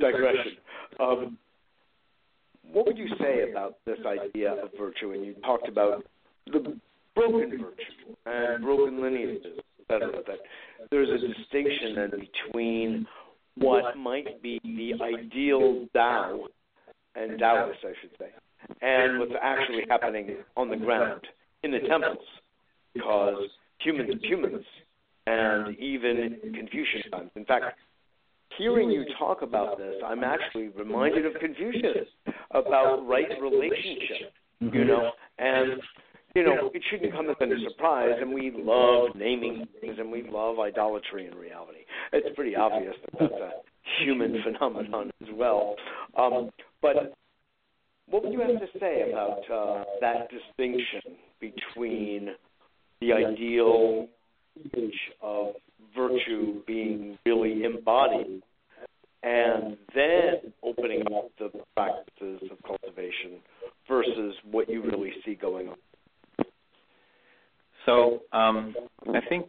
digression. 0.01 0.57
Um, 0.99 1.39
what 2.73 2.87
would 2.87 2.97
you 2.97 3.09
say 3.21 3.51
about 3.51 3.77
this 3.85 3.99
idea 4.07 4.53
of 4.53 4.71
virtue? 4.79 5.13
And 5.13 5.25
you 5.25 5.35
talked 5.45 5.69
about 5.69 6.05
the 6.47 6.79
broken 7.29 7.51
virtue 7.51 8.17
and 8.27 8.63
broken 8.63 9.03
lineages, 9.03 9.59
etc. 9.81 10.23
That 10.27 10.39
there's 10.91 11.09
a 11.09 11.27
distinction 11.27 11.95
then 11.97 12.11
between 12.11 13.07
what 13.57 13.97
might 13.97 14.43
be 14.43 14.61
the 14.63 15.03
ideal 15.03 15.87
Tao 15.95 16.47
and 17.15 17.39
Taoist, 17.39 17.79
I 17.85 17.93
should 18.01 18.11
say, 18.19 18.31
and 18.81 19.19
what's 19.19 19.33
actually 19.43 19.85
happening 19.89 20.37
on 20.57 20.71
the 20.71 20.77
ground 20.77 21.21
in 21.63 21.73
the 21.73 21.81
temples, 21.81 22.25
because 22.95 23.49
humans 23.79 24.11
are 24.11 24.27
humans, 24.27 24.65
and 25.27 25.77
even 25.79 26.39
Confucian 26.55 27.11
times. 27.11 27.31
In 27.37 27.45
fact, 27.45 27.77
hearing 28.57 28.91
you 28.91 29.05
talk 29.19 29.43
about 29.43 29.79
this, 29.79 29.95
I'm 30.05 30.25
actually 30.25 30.69
reminded 30.69 31.27
of 31.27 31.35
Confucius 31.41 32.09
about 32.53 33.07
right 33.07 33.29
relationship, 33.41 34.33
you 34.61 34.71
mm-hmm. 34.71 34.87
know, 34.87 35.11
and 35.39 35.81
you 36.35 36.45
know, 36.45 36.71
it 36.73 36.83
shouldn't 36.91 37.13
come 37.13 37.29
as 37.29 37.37
a 37.41 37.71
surprise, 37.71 38.17
and 38.21 38.33
we 38.33 38.53
love 38.55 39.17
naming 39.17 39.67
things, 39.81 39.97
and 39.99 40.11
we 40.11 40.29
love 40.31 40.59
idolatry 40.61 41.27
in 41.27 41.35
reality. 41.37 41.81
It's 42.13 42.35
pretty 42.37 42.55
obvious 42.55 42.95
that 43.03 43.19
that's 43.19 43.33
a 43.33 43.51
human 44.05 44.37
phenomenon 44.45 45.11
as 45.23 45.29
well. 45.35 45.75
Um, 46.17 46.51
but 46.81 47.15
what 48.09 48.25
would 48.25 48.33
you 48.33 48.41
have 48.41 48.49
to 48.49 48.79
say 48.79 49.11
about 49.11 49.41
uh, 49.53 49.85
that 50.01 50.29
distinction 50.31 51.17
between 51.41 52.31
the 53.01 53.13
ideal 53.13 54.09
image 54.57 54.95
of 55.23 55.55
virtue 55.97 56.63
being 56.67 57.19
really 57.25 57.65
embodied 57.65 58.43
and 59.23 59.77
then 59.95 60.53
opening 60.63 61.03
up 61.15 61.31
the 61.39 61.51
practices 61.75 62.41
of 62.51 62.59
cultivation 62.67 63.41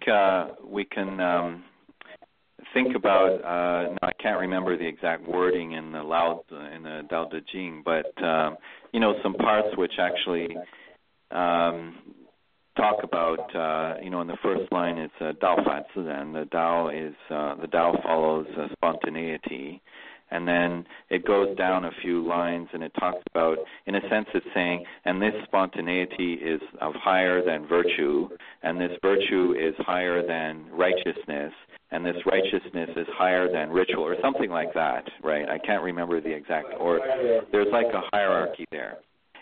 uh, 0.08 0.48
we 0.66 0.86
can 0.86 1.20
um, 1.20 1.64
think 2.74 2.96
about. 2.96 3.42
Uh, 3.44 3.96
I 4.02 4.12
can't 4.22 4.40
remember 4.40 4.78
the 4.78 4.88
exact 4.88 5.28
wording 5.28 5.74
in 5.74 5.92
the 5.92 6.04
Lao 6.04 6.44
in 6.50 6.84
the 6.84 7.02
Dao 7.12 7.30
De 7.30 7.42
Jing, 7.52 7.84
but 7.84 8.24
um, 8.24 8.58
you 8.94 9.00
know 9.00 9.16
some 9.24 9.34
parts 9.34 9.70
which 9.78 9.94
actually 10.00 10.56
um, 11.32 11.96
talk 12.78 13.04
about. 13.04 13.56
Uh, 13.56 14.02
you 14.02 14.10
know, 14.10 14.22
in 14.22 14.28
the 14.28 14.38
first 14.42 14.72
line 14.72 14.98
it's 14.98 15.14
uh, 15.20 15.34
Dao 15.44 15.64
Fa 15.64 15.86
Ziran. 15.96 16.34
The 16.34 16.50
Dao 16.50 17.08
is 17.08 17.16
uh, 17.30 17.56
the 17.62 17.68
Dao 17.68 18.02
follows 18.04 18.48
uh, 18.58 18.68
spontaneity 18.74 19.82
and 20.32 20.48
then 20.48 20.86
it 21.10 21.26
goes 21.26 21.56
down 21.58 21.86
a 21.86 21.92
few 22.02 22.26
lines 22.26 22.68
and 22.74 22.84
it 22.84 22.92
talks 23.00 23.22
about 23.32 23.58
in 23.86 23.96
a 23.96 24.02
sense 24.10 24.28
it's 24.34 24.46
saying 24.54 24.84
and 25.06 25.22
this 25.22 25.34
spontaneity 25.44 26.34
is 26.34 26.62
of 26.80 26.94
higher 26.96 27.44
than 27.44 27.68
virtue 27.68 28.30
and 28.64 28.80
this 28.80 28.92
virtue 29.02 29.54
is 29.54 29.76
higher 29.80 30.26
than 30.26 30.66
righteousness 30.72 31.54
and 31.92 32.06
this 32.06 32.16
righteousness 32.26 32.90
is 32.96 33.08
higher 33.12 33.52
than 33.52 33.70
ritual 33.70 34.04
or 34.04 34.16
something 34.22 34.50
like 34.50 34.74
that 34.74 35.04
right 35.24 35.48
i 35.50 35.58
can't 35.60 35.84
remember 35.84 36.20
the 36.22 36.34
exact 36.34 36.68
or 36.80 37.00
there's 37.52 37.72
like 37.72 37.88
a 37.94 38.02
hierarchy 38.12 38.66
there 38.72 38.98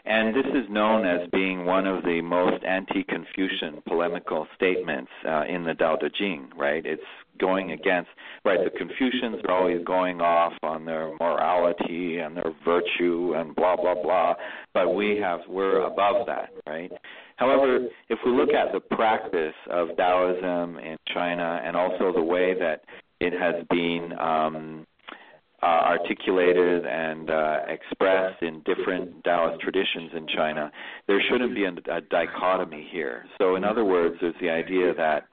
and 0.06 0.34
this 0.34 0.46
is 0.46 0.70
known 0.70 1.06
as 1.06 1.30
being 1.32 1.66
one 1.66 1.86
of 1.86 2.04
the 2.04 2.22
most 2.22 2.64
anti-Confucian 2.64 3.84
polemical 3.88 4.48
statements 4.56 5.12
uh, 5.28 5.44
in 5.48 5.64
the 5.66 5.74
Tao 5.74 5.98
Te 5.98 6.08
Ching, 6.18 6.50
right? 6.58 6.84
It's 6.86 7.02
going 7.40 7.72
against, 7.72 8.10
right, 8.46 8.60
the 8.64 8.78
Confucians 8.78 9.38
are 9.48 9.56
always 9.56 9.84
going 9.86 10.22
off 10.22 10.54
on 10.64 10.86
their 10.86 11.12
morality 11.20 12.20
and 12.20 12.36
their 12.36 12.52
virtue 12.66 13.34
and 13.36 13.56
blah, 13.56 13.76
blah, 13.76 13.96
blah, 14.02 14.34
but 14.74 14.94
we 14.94 15.18
have, 15.22 15.40
we're 15.48 15.82
above 15.82 16.26
that, 16.28 16.50
right? 16.68 16.92
However, 17.38 17.88
if 18.10 18.20
we 18.26 18.32
look 18.32 18.50
at 18.50 18.74
the 18.74 18.82
practice 18.96 19.56
of 19.72 19.96
Taoism 19.96 20.78
in 20.80 20.98
China 21.14 21.62
and 21.64 21.76
also 21.76 22.12
the 22.14 22.22
way 22.22 22.54
that 22.60 22.84
it 23.20 23.34
has 23.34 23.66
been 23.70 24.14
um, 24.20 24.86
uh, 25.62 25.66
articulated 25.66 26.86
and 26.86 27.30
uh, 27.30 27.60
expressed 27.68 28.42
in 28.42 28.62
different 28.66 29.24
Taoist 29.24 29.62
traditions 29.62 30.12
in 30.16 30.28
China, 30.28 30.72
there 31.08 31.22
shouldn't 31.30 31.54
be 31.54 31.66
a, 31.66 31.74
a 31.94 32.02
dichotomy 32.02 32.88
here. 32.92 33.26
So, 33.38 33.56
in 33.56 33.64
other 33.64 33.84
words, 33.84 34.16
there's 34.22 34.36
the 34.42 34.50
idea 34.50 34.94
that, 34.96 35.28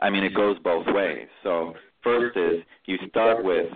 I 0.00 0.10
mean, 0.10 0.24
it 0.24 0.34
goes 0.34 0.58
both 0.64 0.86
ways. 0.88 1.28
So, 1.42 1.74
first 2.02 2.36
is 2.36 2.62
you 2.86 2.96
start 3.08 3.44
with, 3.44 3.66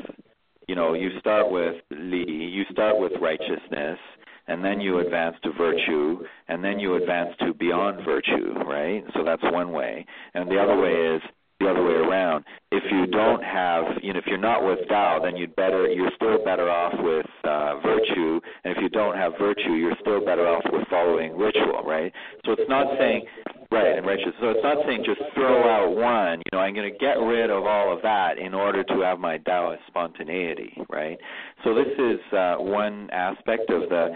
you 0.69 0.75
know, 0.75 0.95
you 0.95 1.11
start 1.21 1.51
with 1.51 1.77
li, 1.91 2.25
you 2.27 2.65
start 2.71 2.99
with 2.99 3.13
righteousness, 3.21 3.99
and 4.47 4.65
then 4.65 4.81
you 4.81 4.99
advance 4.99 5.37
to 5.43 5.53
virtue, 5.53 6.21
and 6.49 6.63
then 6.63 6.79
you 6.79 6.97
advance 6.97 7.31
to 7.41 7.55
beyond 7.55 8.05
virtue, 8.05 8.55
right? 8.67 9.03
So 9.15 9.25
that's 9.25 9.43
one 9.43 9.73
way. 9.73 10.05
And 10.35 10.51
the 10.51 10.59
other 10.59 10.79
way 10.79 11.17
is 11.17 11.23
the 11.61 11.69
other 11.69 11.83
way 11.83 11.95
around. 11.95 12.45
If 12.73 12.83
you 12.91 13.07
don't 13.07 13.43
have, 13.43 13.85
you 14.03 14.13
know, 14.13 14.19
if 14.19 14.27
you're 14.27 14.39
not 14.39 14.65
with 14.65 14.81
Tao, 14.89 15.21
then 15.23 15.37
you'd 15.37 15.55
better, 15.57 15.89
you're 15.89 16.11
still 16.17 16.45
better 16.45 16.69
off 16.69 16.95
with 16.99 17.27
uh, 17.45 17.79
virtue, 17.81 18.41
and 18.65 18.77
if 18.77 18.83
you 18.83 18.89
don't 18.89 19.17
have 19.17 19.33
virtue, 19.39 19.75
you're 19.75 19.97
still 20.01 20.25
better 20.25 20.47
off 20.47 20.65
with 20.73 20.87
following 20.89 21.37
ritual, 21.37 21.83
right? 21.85 22.13
So 22.45 22.53
it's 22.53 22.69
not 22.69 22.87
saying, 22.99 23.25
right, 23.71 23.97
and 23.97 24.07
righteous. 24.07 24.35
So 24.41 24.51
it's 24.51 24.63
not 24.63 24.79
saying 24.87 25.05
just 25.07 25.21
throw 25.35 25.63
out 25.69 25.95
one. 25.95 26.41
You 26.41 26.59
know, 26.59 26.59
I'm 26.59 26.75
going 26.75 26.91
to 26.91 26.99
get 26.99 27.15
rid 27.23 27.51
of 27.51 27.65
all 27.65 27.95
of 27.95 28.03
that 28.03 28.39
in 28.39 28.55
order 28.55 28.83
to 28.83 29.01
have 29.01 29.21
my 29.21 29.39
Taoist 29.39 29.83
spontaneity, 29.87 30.77
right? 30.91 31.19
So 31.63 31.75
this 31.75 31.93
is 31.99 32.21
uh, 32.33 32.57
one 32.59 33.09
aspect 33.11 33.71
of 33.71 33.89
the 33.89 34.09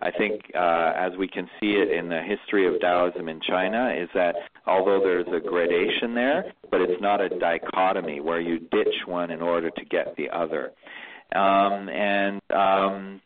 I 0.00 0.10
think, 0.10 0.42
uh, 0.54 0.92
as 0.94 1.16
we 1.16 1.26
can 1.26 1.48
see 1.58 1.72
it 1.72 1.90
in 1.90 2.08
the 2.08 2.20
history 2.20 2.66
of 2.66 2.80
Taoism 2.80 3.28
in 3.28 3.40
China, 3.40 3.94
is 3.96 4.08
that 4.14 4.36
although 4.66 5.00
there's 5.00 5.26
a 5.28 5.40
gradation 5.40 6.14
there, 6.14 6.52
but 6.70 6.82
it's 6.82 7.00
not 7.00 7.20
a 7.20 7.30
dichotomy 7.30 8.20
where 8.20 8.40
you 8.40 8.58
ditch 8.58 9.06
one 9.06 9.30
in 9.30 9.40
order 9.40 9.70
to 9.70 9.84
get 9.86 10.14
the 10.16 10.28
other. 10.30 10.72
Um, 11.34 11.88
and 11.88 12.40
um, 12.50 13.20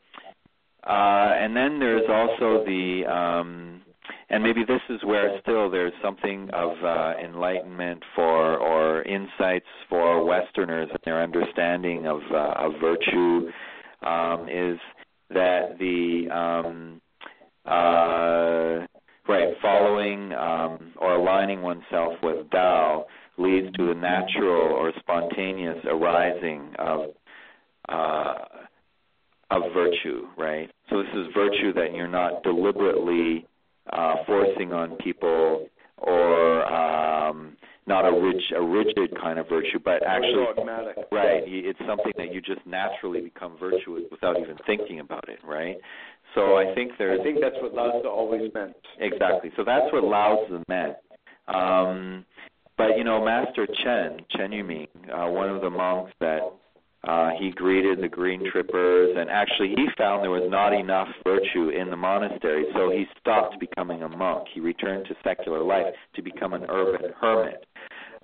uh, 0.86 1.34
and 1.38 1.56
then 1.56 1.78
there's 1.78 2.09
also 2.09 2.64
the 2.64 3.05
um, 3.06 3.82
and 4.30 4.42
maybe 4.42 4.64
this 4.64 4.80
is 4.88 5.02
where 5.05 5.38
still 5.40 5.68
there's 5.70 5.92
something 6.02 6.48
of 6.52 6.82
uh, 6.84 7.14
enlightenment 7.22 8.02
for 8.14 8.56
or 8.56 9.02
insights 9.02 9.66
for 9.88 10.24
Westerners 10.24 10.88
and 10.88 11.01
their 11.05 11.22
understanding 11.22 12.06
of 12.06 12.20
uh, 12.30 12.55
of 12.56 12.74
virtue 12.80 13.51
um, 14.02 14.48
is 14.48 14.78
that 15.31 15.78
the 15.78 16.28
um, 16.31 17.01
uh, 17.65 18.86
right 19.28 19.55
following 19.62 20.32
um, 20.32 20.93
or 20.97 21.16
aligning 21.16 21.62
oneself 21.62 22.15
with 22.23 22.51
Tao 22.51 23.07
leads 23.39 23.73
to 23.77 23.86
the 23.86 23.94
natural 23.94 24.73
or 24.73 24.93
spontaneous 24.98 25.78
arising 25.86 26.74
of 26.78 27.11
uh, 27.89 28.35
of 29.51 29.62
virtue, 29.74 30.27
right? 30.39 30.70
So 30.89 31.02
this 31.02 31.12
is 31.15 31.27
virtue 31.35 31.73
that 31.74 31.93
you're 31.94 32.09
not 32.09 32.43
deliberately 32.43 33.47
uh, 33.93 34.16
forcing 34.27 34.73
on 34.73 34.97
people 34.97 35.66
or 35.98 36.65
um, 36.65 37.57
not 37.90 38.06
a 38.06 38.12
rich, 38.12 38.42
a 38.56 38.62
rigid 38.62 39.10
kind 39.20 39.40
of 39.40 39.48
virtue, 39.48 39.80
but 39.84 40.06
actually, 40.06 40.46
right? 41.10 41.42
It's 41.44 41.78
something 41.80 42.12
that 42.16 42.32
you 42.32 42.40
just 42.40 42.64
naturally 42.64 43.20
become 43.20 43.56
virtuous 43.58 44.04
without 44.12 44.38
even 44.38 44.56
thinking 44.64 45.00
about 45.00 45.28
it, 45.28 45.40
right? 45.44 45.76
So 46.36 46.56
I 46.56 46.72
think 46.76 46.92
there's. 46.98 47.18
I 47.18 47.24
think 47.24 47.38
that's 47.42 47.56
what 47.60 47.74
Lao 47.74 47.98
Tzu 47.98 48.08
always 48.08 48.52
meant. 48.54 48.76
Exactly. 49.00 49.50
So 49.56 49.64
that's 49.64 49.92
what 49.92 50.04
Lao 50.04 50.44
Tzu 50.46 50.62
meant. 50.68 50.94
Um, 51.48 52.24
but 52.78 52.96
you 52.96 53.02
know, 53.02 53.24
Master 53.24 53.66
Chen, 53.66 54.20
Chen 54.30 54.50
Yuming, 54.52 54.86
uh, 55.12 55.28
one 55.28 55.50
of 55.50 55.60
the 55.60 55.70
monks 55.70 56.12
that 56.20 56.40
uh, 57.04 57.30
he 57.38 57.50
greeted 57.50 58.00
the 58.02 58.08
dream 58.08 58.42
trippers, 58.52 59.16
and 59.16 59.30
actually 59.30 59.70
he 59.70 59.86
found 59.96 60.22
there 60.22 60.30
was 60.30 60.48
not 60.50 60.74
enough 60.74 61.08
virtue 61.24 61.70
in 61.70 61.88
the 61.88 61.96
monastery, 61.96 62.66
so 62.74 62.90
he 62.90 63.06
stopped 63.18 63.58
becoming 63.58 64.02
a 64.02 64.08
monk. 64.08 64.46
He 64.52 64.60
returned 64.60 65.06
to 65.06 65.14
secular 65.24 65.62
life 65.62 65.94
to 66.14 66.22
become 66.22 66.52
an 66.52 66.66
urban 66.68 67.10
hermit. 67.18 67.64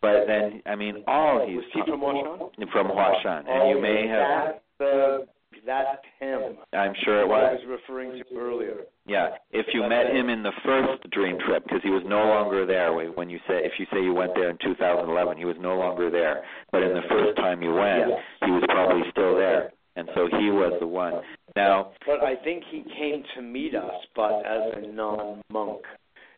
But 0.06 0.26
then, 0.26 0.62
I 0.66 0.76
mean, 0.76 1.02
all 1.08 1.44
he's 1.46 1.56
was 1.56 1.64
he 1.74 1.80
from 1.82 2.00
Huashan? 2.00 2.70
From 2.70 2.86
Huashan, 2.88 3.48
and 3.48 3.70
you 3.70 3.82
may 3.82 4.06
have. 4.06 4.46
That's 4.46 4.62
the 4.78 5.26
that's 5.66 6.04
him. 6.20 6.58
I'm 6.72 6.94
sure 7.04 7.22
it 7.22 7.28
was. 7.28 7.42
I 7.42 7.52
was 7.54 7.80
referring 7.80 8.12
to 8.12 8.38
earlier. 8.38 8.86
Yeah, 9.06 9.30
if 9.50 9.66
you 9.74 9.82
met 9.88 10.14
him 10.14 10.28
in 10.28 10.44
the 10.44 10.52
first 10.64 11.10
dream 11.10 11.38
trip, 11.44 11.64
because 11.64 11.80
he 11.82 11.90
was 11.90 12.02
no 12.06 12.18
longer 12.18 12.66
there 12.66 12.92
when 12.92 13.28
you 13.28 13.38
say 13.48 13.66
if 13.66 13.72
you 13.78 13.86
say 13.92 14.00
you 14.02 14.14
went 14.14 14.32
there 14.34 14.50
in 14.50 14.58
2011, 14.62 15.38
he 15.38 15.44
was 15.44 15.56
no 15.58 15.76
longer 15.76 16.08
there. 16.08 16.44
But 16.70 16.82
in 16.82 16.94
the 16.94 17.02
first 17.08 17.36
time 17.36 17.62
you 17.62 17.72
went, 17.72 18.06
he 18.44 18.50
was 18.50 18.62
probably 18.68 19.02
still 19.10 19.34
there, 19.34 19.72
and 19.96 20.08
so 20.14 20.28
he 20.38 20.50
was 20.50 20.74
the 20.78 20.86
one. 20.86 21.14
Now, 21.56 21.92
but 22.06 22.22
I 22.22 22.36
think 22.44 22.62
he 22.70 22.84
came 22.96 23.24
to 23.34 23.42
meet 23.42 23.74
us, 23.74 23.94
but 24.14 24.46
as 24.46 24.84
a 24.84 24.86
non-monk, 24.86 25.82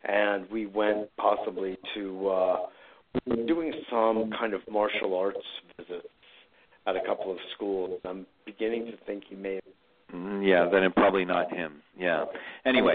and 0.04 0.48
we 0.50 0.64
went 0.66 1.08
possibly 1.18 1.76
to 1.94 2.28
uh 2.28 2.56
doing 3.46 3.72
some 3.90 4.30
kind 4.38 4.54
of 4.54 4.60
martial 4.70 5.16
arts 5.16 5.38
visits 5.78 6.08
at 6.86 6.96
a 6.96 7.00
couple 7.06 7.30
of 7.30 7.38
schools. 7.54 8.00
I'm 8.04 8.26
beginning 8.46 8.86
to 8.86 8.92
think 9.06 9.24
he 9.28 9.36
may 9.36 9.54
have 9.54 9.62
mm, 10.14 10.46
yeah, 10.46 10.68
then 10.70 10.82
it 10.82 10.94
probably 10.94 11.24
not 11.24 11.52
him. 11.52 11.82
Yeah. 11.98 12.24
Anyway, 12.64 12.94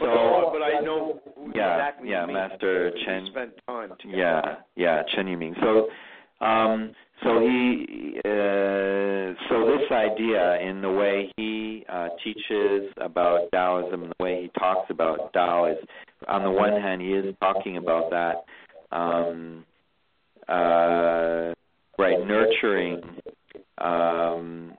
so 0.00 0.50
but, 0.52 0.58
but 0.58 0.62
I 0.62 0.80
know 0.80 1.20
yeah, 1.54 1.74
exactly 1.74 2.10
yeah, 2.10 2.26
Master 2.26 2.92
Chen. 3.04 3.26
spent 3.30 3.50
time 3.66 3.90
together. 4.00 4.16
Yeah, 4.16 4.54
yeah, 4.76 5.02
Chen 5.14 5.26
Yuming. 5.26 5.54
So, 5.60 6.44
um, 6.44 6.92
so 7.22 7.38
he, 7.40 8.18
uh, 8.24 9.34
so 9.48 9.66
this 9.66 9.90
idea 9.92 10.60
in 10.60 10.82
the 10.82 10.90
way 10.90 11.32
he 11.36 11.84
uh, 11.88 12.08
teaches 12.24 12.92
about 12.96 13.48
Taoism, 13.52 14.08
the 14.18 14.24
way 14.24 14.42
he 14.42 14.50
talks 14.58 14.90
about 14.90 15.32
Tao 15.32 15.66
is, 15.66 15.76
on 16.26 16.42
the 16.42 16.50
one 16.50 16.80
hand, 16.80 17.00
he 17.00 17.12
is 17.12 17.34
talking 17.40 17.76
about 17.76 18.10
that, 18.10 18.44
um, 18.92 19.64
uh, 20.48 21.52
right, 21.98 22.26
nurturing 22.26 23.00
um, 23.78 24.74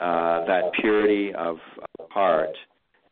uh, 0.00 0.44
that 0.46 0.72
purity 0.80 1.32
of 1.34 1.56
heart, 2.10 2.50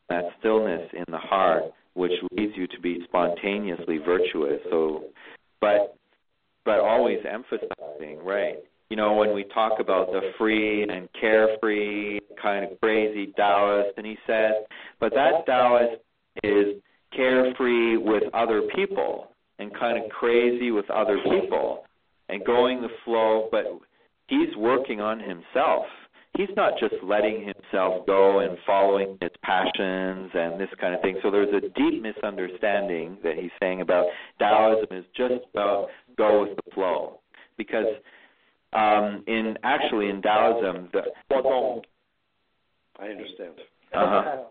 that 0.08 0.24
stillness 0.38 0.88
in 0.92 1.04
the 1.08 1.18
heart, 1.18 1.64
which 1.94 2.12
leads 2.32 2.52
you 2.56 2.66
to 2.68 2.80
be 2.80 3.00
spontaneously 3.04 3.98
virtuous. 3.98 4.60
So, 4.70 5.04
but 5.60 5.96
but 6.64 6.80
always 6.80 7.18
emphasizing, 7.30 8.24
right? 8.24 8.56
You 8.88 8.96
know, 8.96 9.14
when 9.14 9.34
we 9.34 9.44
talk 9.44 9.80
about 9.80 10.08
the 10.12 10.32
free 10.38 10.82
and 10.82 11.08
carefree 11.20 12.20
kind 12.40 12.64
of 12.70 12.80
crazy 12.80 13.32
Taoist, 13.36 13.96
and 13.96 14.06
he 14.06 14.16
says, 14.26 14.52
but 15.00 15.12
that 15.14 15.44
Taoist 15.46 16.00
is 16.42 16.76
carefree 17.14 17.96
with 17.96 18.22
other 18.34 18.62
people 18.74 19.28
and 19.64 19.74
kind 19.74 19.96
of 20.02 20.10
crazy 20.10 20.70
with 20.70 20.88
other 20.90 21.18
people 21.24 21.84
and 22.28 22.44
going 22.44 22.80
the 22.80 22.88
flow, 23.04 23.48
but 23.50 23.64
he's 24.28 24.54
working 24.56 25.00
on 25.00 25.18
himself. 25.20 25.86
he's 26.36 26.48
not 26.56 26.72
just 26.78 26.94
letting 27.02 27.44
himself 27.44 28.06
go 28.06 28.40
and 28.40 28.58
following 28.66 29.16
his 29.20 29.30
passions 29.42 30.30
and 30.34 30.60
this 30.60 30.68
kind 30.80 30.94
of 30.94 31.00
thing. 31.00 31.16
So 31.22 31.30
there's 31.30 31.54
a 31.54 31.60
deep 31.60 32.02
misunderstanding 32.02 33.18
that 33.22 33.36
he's 33.36 33.50
saying 33.60 33.80
about 33.80 34.06
Taoism 34.38 34.96
is 34.96 35.04
just 35.16 35.44
about 35.52 35.88
go 36.16 36.42
with 36.42 36.56
the 36.56 36.70
flow, 36.74 37.20
because 37.56 37.86
um, 38.72 39.22
in 39.26 39.56
actually 39.62 40.08
in 40.08 40.20
Taoism 40.22 40.88
the 40.92 41.02
I 42.98 43.06
understand. 43.06 43.54
Uh-huh. 43.92 44.44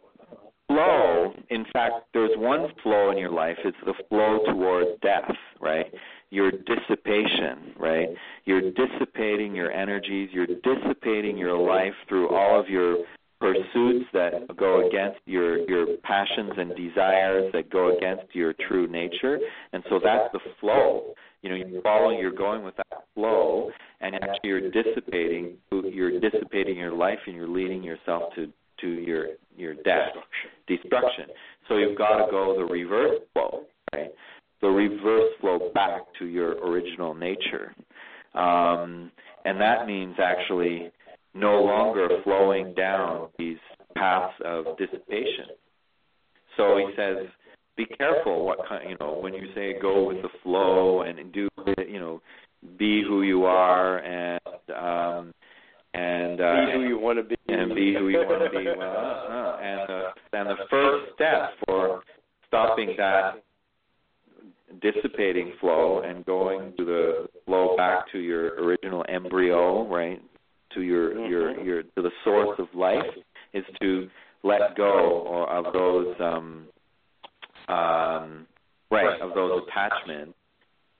Flow, 0.67 1.33
in 1.49 1.65
fact, 1.73 1.95
there's 2.13 2.31
one 2.37 2.67
flow 2.81 3.11
in 3.11 3.17
your 3.17 3.31
life. 3.31 3.57
It's 3.63 3.77
the 3.85 3.93
flow 4.09 4.39
towards 4.47 4.99
death, 5.01 5.29
right? 5.59 5.85
Your 6.29 6.51
dissipation, 6.51 7.73
right? 7.77 8.09
You're 8.45 8.71
dissipating 8.71 9.53
your 9.53 9.71
energies. 9.71 10.29
You're 10.31 10.47
dissipating 10.47 11.37
your 11.37 11.57
life 11.57 11.93
through 12.07 12.29
all 12.29 12.59
of 12.59 12.69
your 12.69 12.97
pursuits 13.43 14.05
that 14.13 14.31
go 14.55 14.87
against 14.87 15.19
your 15.25 15.69
your 15.69 15.97
passions 16.03 16.53
and 16.55 16.73
desires 16.77 17.51
that 17.51 17.69
go 17.69 17.97
against 17.97 18.33
your 18.33 18.53
true 18.69 18.87
nature 18.87 19.37
and 19.73 19.83
so 19.89 19.99
that's 20.01 20.31
the 20.31 20.39
flow 20.61 21.13
you 21.41 21.49
know 21.49 21.55
you're 21.55 21.81
following 21.81 22.17
you're 22.19 22.31
going 22.31 22.63
with 22.63 22.73
that 22.77 23.03
flow 23.13 23.69
and 23.99 24.15
actually 24.15 24.37
you're 24.43 24.71
dissipating 24.71 25.57
you're 25.71 26.21
dissipating 26.21 26.77
your 26.77 26.93
life 26.93 27.19
and 27.27 27.35
you're 27.35 27.49
leading 27.49 27.83
yourself 27.83 28.33
to 28.33 28.47
to 28.83 28.87
your 28.87 29.27
your 29.57 29.73
death 29.73 30.09
destruction. 30.67 31.25
So 31.67 31.77
you've 31.77 31.97
got 31.97 32.25
to 32.25 32.31
go 32.31 32.55
the 32.57 32.65
reverse 32.65 33.21
flow 33.33 33.63
right? 33.93 34.09
The 34.61 34.67
reverse 34.67 35.31
flow 35.41 35.71
back 35.73 36.01
to 36.19 36.25
your 36.25 36.53
original 36.65 37.13
nature. 37.13 37.75
Um 38.35 39.11
and 39.45 39.59
that 39.59 39.85
means 39.87 40.15
actually 40.23 40.91
no 41.33 41.63
longer 41.63 42.07
flowing 42.23 42.73
down 42.73 43.29
these 43.37 43.57
paths 43.95 44.33
of 44.45 44.77
dissipation. 44.77 45.47
So 46.57 46.77
he 46.77 46.85
says 46.95 47.27
be 47.75 47.85
careful 47.85 48.45
what 48.45 48.59
kind 48.67 48.89
you 48.89 48.97
know 48.99 49.19
when 49.19 49.33
you 49.33 49.47
say 49.55 49.75
go 49.81 50.07
with 50.07 50.21
the 50.21 50.29
flow 50.43 51.01
and 51.01 51.31
do 51.33 51.49
you 51.87 51.99
know 51.99 52.21
be 52.77 53.03
who 53.07 53.23
you 53.23 53.45
are 53.45 53.97
and 53.99 54.39
um 54.75 55.33
and 55.93 56.41
uh 56.41 56.65
be 56.65 56.71
who 56.73 56.87
you 56.87 56.99
want 56.99 57.17
to 57.17 57.23
be 57.23 57.35
and 57.47 57.75
be 57.75 57.93
who 57.93 58.09
you 58.09 58.19
want 58.19 58.51
to 58.51 58.57
be 58.57 58.65
well 58.77 59.27
uh, 59.29 59.57
and 59.61 59.89
uh, 59.89 60.11
and 60.33 60.49
the 60.49 60.55
first 60.69 61.13
step 61.13 61.51
for 61.65 62.01
stopping 62.47 62.95
that 62.97 63.43
dissipating 64.81 65.53
flow 65.59 66.01
and 66.01 66.25
going 66.25 66.73
to 66.77 66.85
the 66.85 67.27
flow 67.45 67.75
back 67.77 68.11
to 68.11 68.19
your 68.19 68.55
original 68.63 69.05
embryo 69.07 69.87
right 69.87 70.21
to 70.73 70.81
your 70.81 71.27
your 71.27 71.63
your 71.63 71.83
to 71.83 72.01
the 72.01 72.11
source 72.23 72.57
of 72.57 72.67
life 72.73 73.03
is 73.53 73.63
to 73.79 74.09
let 74.43 74.75
go 74.75 75.23
or 75.27 75.49
of 75.49 75.71
those 75.73 76.15
um 76.19 76.67
um, 77.67 78.47
right, 78.91 79.21
of 79.21 79.33
those 79.33 79.61
attachments, 79.67 80.33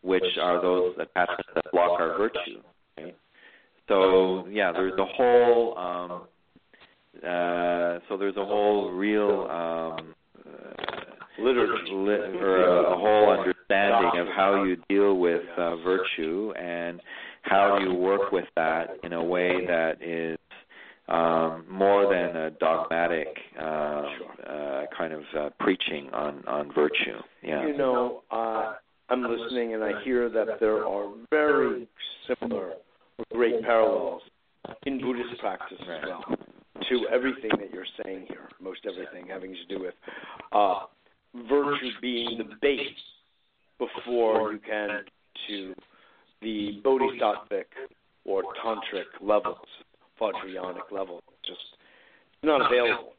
which 0.01 0.23
are 0.41 0.61
those 0.61 0.95
attachments 0.95 1.49
that 1.55 1.65
block 1.71 1.99
our 1.99 2.17
virtue. 2.17 2.61
Right? 2.97 3.15
So 3.87 4.47
yeah, 4.47 4.71
there's 4.71 4.97
a 4.97 5.05
whole 5.05 5.77
um, 5.77 6.21
uh, 7.17 7.99
so 8.09 8.17
there's 8.17 8.37
a 8.37 8.45
whole 8.45 8.91
real 8.91 9.47
um, 9.49 10.15
uh, 10.45 11.41
literature 11.41 11.93
li- 11.93 12.39
or 12.39 12.57
a, 12.57 12.93
a 12.93 12.97
whole 12.97 13.29
understanding 13.29 14.19
of 14.19 14.27
how 14.35 14.63
you 14.63 14.77
deal 14.89 15.17
with 15.17 15.41
uh, 15.57 15.75
virtue 15.77 16.53
and 16.57 17.01
how 17.43 17.77
you 17.77 17.93
work 17.93 18.31
with 18.31 18.45
that 18.55 18.97
in 19.03 19.13
a 19.13 19.23
way 19.23 19.65
that 19.67 20.01
is 20.01 20.37
um, 21.07 21.65
more 21.69 22.11
than 22.13 22.35
a 22.35 22.51
dogmatic 22.51 23.27
uh, 23.59 23.63
uh, 23.63 24.85
kind 24.97 25.13
of 25.13 25.21
uh, 25.37 25.49
preaching 25.59 26.09
on 26.13 26.43
on 26.47 26.71
virtue. 26.73 27.19
Yeah. 27.43 27.67
You 27.67 27.77
know, 27.77 28.23
uh, 28.31 28.73
I'm 29.09 29.23
listening 29.23 29.73
and 29.73 29.83
I 29.83 30.01
hear 30.03 30.29
that 30.29 30.59
there 30.59 30.87
are 30.87 31.11
very 31.29 31.87
similar, 32.27 32.73
great 33.31 33.61
parallels 33.61 34.21
in 34.85 34.99
Buddhist 34.99 35.39
practice 35.39 35.77
as 35.81 35.87
well 36.07 36.37
to 36.89 37.07
everything 37.13 37.51
that 37.59 37.71
you're 37.73 37.85
saying 38.03 38.25
here. 38.27 38.49
Most 38.61 38.81
everything 38.85 39.27
having 39.29 39.53
to 39.53 39.65
do 39.75 39.81
with 39.81 39.93
uh, 40.51 40.81
virtue 41.49 41.89
being 42.01 42.37
the 42.37 42.55
base 42.61 42.79
before 43.79 44.53
you 44.53 44.59
can 44.59 45.03
to 45.47 45.73
the 46.41 46.81
bodhisattvic 46.83 47.65
or 48.25 48.43
tantric 48.63 49.05
levels 49.21 49.57
Vajrayanic 50.19 50.91
level. 50.91 51.21
Just 51.45 51.59
not 52.43 52.65
available. 52.65 53.13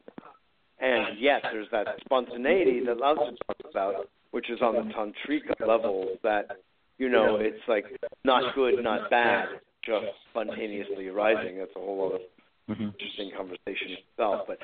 And 0.79 1.19
yet 1.19 1.41
there's 1.51 1.67
that 1.71 1.87
spontaneity 2.03 2.81
that 2.85 2.97
Lao 2.97 3.13
Tzu 3.15 3.35
talks 3.47 3.69
about, 3.69 4.09
which 4.31 4.49
is 4.49 4.59
on 4.61 4.75
the 4.75 4.93
tantrika 4.93 5.67
level 5.67 6.17
that, 6.23 6.59
you 6.97 7.09
know, 7.09 7.37
it's 7.39 7.61
like 7.67 7.85
not 8.23 8.55
good, 8.55 8.83
not 8.83 9.09
bad, 9.09 9.47
just 9.85 10.05
spontaneously 10.31 11.07
arising. 11.07 11.57
That's 11.57 11.71
a 11.75 11.79
whole 11.79 12.13
other 12.13 12.23
mm-hmm. 12.69 12.89
interesting 12.89 13.31
conversation 13.35 13.97
itself. 13.99 14.41
But 14.47 14.57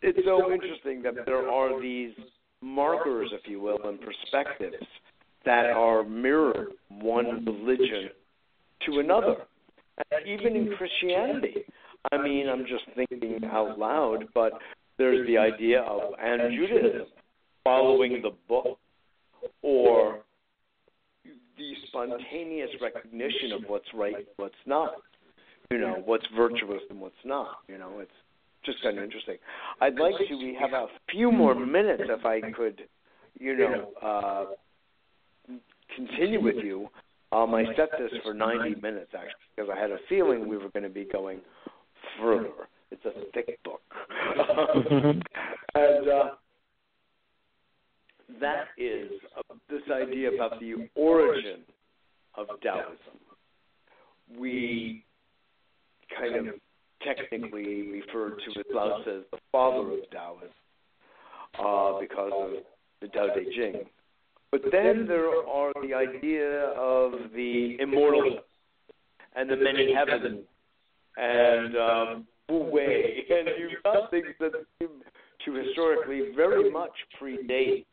it's 0.00 0.18
so 0.24 0.52
interesting 0.52 1.02
that 1.02 1.26
there 1.26 1.48
are 1.48 1.80
these 1.80 2.12
markers, 2.60 3.30
if 3.32 3.48
you 3.50 3.60
will, 3.60 3.78
and 3.84 3.98
perspectives 4.00 4.86
that 5.44 5.66
are 5.66 6.04
mirrored 6.04 6.68
one 6.88 7.44
religion 7.44 8.10
to 8.86 9.00
another 9.00 9.36
even 10.26 10.56
in 10.56 10.74
Christianity. 10.76 11.64
I 12.10 12.20
mean, 12.20 12.48
I'm 12.48 12.64
just 12.66 12.84
thinking 12.94 13.40
out 13.50 13.78
loud, 13.78 14.24
but 14.34 14.52
there's 14.98 15.26
the 15.26 15.38
idea 15.38 15.80
of 15.80 16.12
and 16.20 16.52
Judaism 16.54 17.06
following 17.64 18.22
the 18.22 18.30
book 18.48 18.78
or 19.62 20.20
the 21.62 21.74
spontaneous 21.88 22.70
recognition 22.80 23.52
of 23.52 23.62
what's 23.68 23.86
right, 23.94 24.26
what's 24.36 24.54
not. 24.66 24.94
You 25.70 25.78
know, 25.78 26.02
what's 26.04 26.24
virtuous 26.36 26.82
and 26.90 27.00
what's 27.00 27.14
not. 27.24 27.58
You 27.68 27.78
know, 27.78 28.00
it's 28.00 28.10
just 28.64 28.82
kind 28.82 28.98
of 28.98 29.04
interesting. 29.04 29.36
I'd 29.80 29.94
like 29.94 30.14
to. 30.28 30.36
We 30.36 30.56
have 30.60 30.72
a 30.72 30.86
few 31.10 31.32
more 31.32 31.54
minutes, 31.54 32.02
if 32.06 32.26
I 32.26 32.40
could, 32.52 32.82
you 33.38 33.56
know, 33.56 33.90
uh, 34.02 35.54
continue 35.96 36.42
with 36.42 36.56
you. 36.56 36.88
Um, 37.30 37.54
I 37.54 37.64
set 37.76 37.88
this 37.98 38.10
for 38.22 38.34
90 38.34 38.80
minutes 38.82 39.12
actually 39.14 39.32
because 39.56 39.70
I 39.74 39.80
had 39.80 39.90
a 39.90 39.96
feeling 40.08 40.46
we 40.46 40.58
were 40.58 40.68
going 40.68 40.82
to 40.82 40.90
be 40.90 41.06
going 41.10 41.40
further. 42.20 42.50
It's 42.90 43.04
a 43.06 43.12
thick 43.32 43.58
book, 43.64 43.80
and 45.74 46.08
uh, 46.08 46.30
that 48.40 48.68
is 48.78 49.10
this 49.68 49.82
idea 49.92 50.32
about 50.32 50.60
the 50.60 50.88
origin 50.94 51.60
of 52.36 52.46
Taoism. 52.62 52.96
We 54.38 55.04
kind 56.18 56.48
of 56.48 56.54
technically 57.04 57.90
refer 57.90 58.30
to 58.30 58.64
Lao 58.72 59.00
as 59.00 59.24
the 59.30 59.38
father 59.50 59.92
of 59.92 60.10
Taoism 60.10 60.48
uh, 61.58 62.00
because 62.00 62.32
of 62.34 62.50
the 63.00 63.08
Tao 63.08 63.28
Te 63.34 63.44
Ching. 63.56 63.84
But 64.50 64.62
then 64.70 65.06
there 65.06 65.28
are 65.48 65.72
the 65.82 65.94
idea 65.94 66.68
of 66.76 67.12
the 67.34 67.76
immortal 67.80 68.40
and 69.34 69.48
the 69.48 69.56
many 69.56 69.94
heavens 69.94 70.44
and 71.16 71.76
um, 71.76 72.26
Wu 72.48 72.70
Wei, 72.70 73.24
and 73.30 73.48
you've 73.58 73.82
got 73.82 74.10
things 74.10 74.26
that 74.40 74.52
seem 74.78 74.88
to 75.44 75.54
historically 75.54 76.34
very 76.36 76.70
much 76.70 76.92
predate 77.20 77.84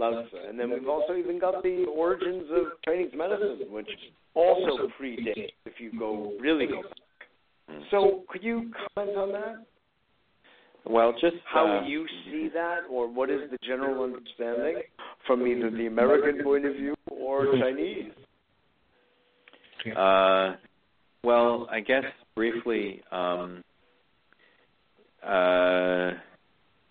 Lao 0.00 0.22
Tzu. 0.22 0.36
And 0.48 0.58
then 0.58 0.70
we've 0.70 0.88
also 0.88 1.14
even 1.14 1.38
got 1.38 1.62
the 1.62 1.84
origins 1.84 2.44
of 2.50 2.64
Chinese 2.84 3.12
medicine, 3.14 3.70
which 3.70 3.88
also 4.34 4.88
predate 5.00 5.50
if 5.66 5.74
you 5.78 5.92
go 5.98 6.32
really 6.40 6.66
go 6.66 6.82
back. 6.82 7.78
So 7.90 8.24
could 8.28 8.42
you 8.42 8.72
comment 8.94 9.16
on 9.16 9.32
that? 9.32 9.66
Well, 10.86 11.12
just 11.20 11.36
how 11.44 11.82
uh, 11.82 11.86
you 11.86 12.06
see 12.24 12.48
that, 12.54 12.80
or 12.90 13.06
what 13.06 13.28
is 13.28 13.50
the 13.50 13.58
general 13.62 14.02
understanding 14.02 14.82
from 15.26 15.46
either 15.46 15.70
the 15.70 15.86
American 15.86 16.42
point 16.42 16.64
of 16.64 16.72
view 16.74 16.94
or 17.10 17.46
Chinese? 17.60 18.12
Uh, 19.96 20.56
well, 21.22 21.68
I 21.70 21.80
guess 21.80 22.04
briefly, 22.34 23.02
um, 23.12 23.62
uh, 25.26 26.12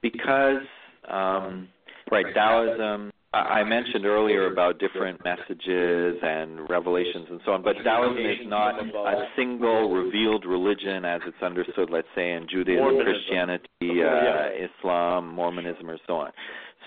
because 0.02 0.62
um, 1.10 1.68
right 2.12 2.26
Taoism 2.34 3.12
I 3.32 3.64
mentioned 3.64 4.08
earlier 4.08 4.52
about 4.52 4.80
different 4.80 5.24
messages 5.24 6.16
and 6.24 6.68
revelations 6.68 7.28
and 7.30 7.40
so 7.46 7.52
on, 7.52 7.62
but 7.62 7.76
Taoism 7.84 8.26
is 8.26 8.48
not 8.48 8.80
a 8.80 9.28
single 9.36 9.94
revealed 9.94 10.46
religion 10.46 11.06
as 11.06 11.22
it's 11.28 11.42
understood, 11.44 11.92
let's 11.92 12.08
say, 12.16 12.32
in 12.32 12.48
Judaism, 12.50 12.82
Mormonism. 12.82 13.14
Christianity, 13.14 14.04
uh, 14.04 14.66
Islam, 14.66 15.28
Mormonism, 15.28 15.88
or 15.88 16.00
so 16.08 16.14
on. 16.16 16.32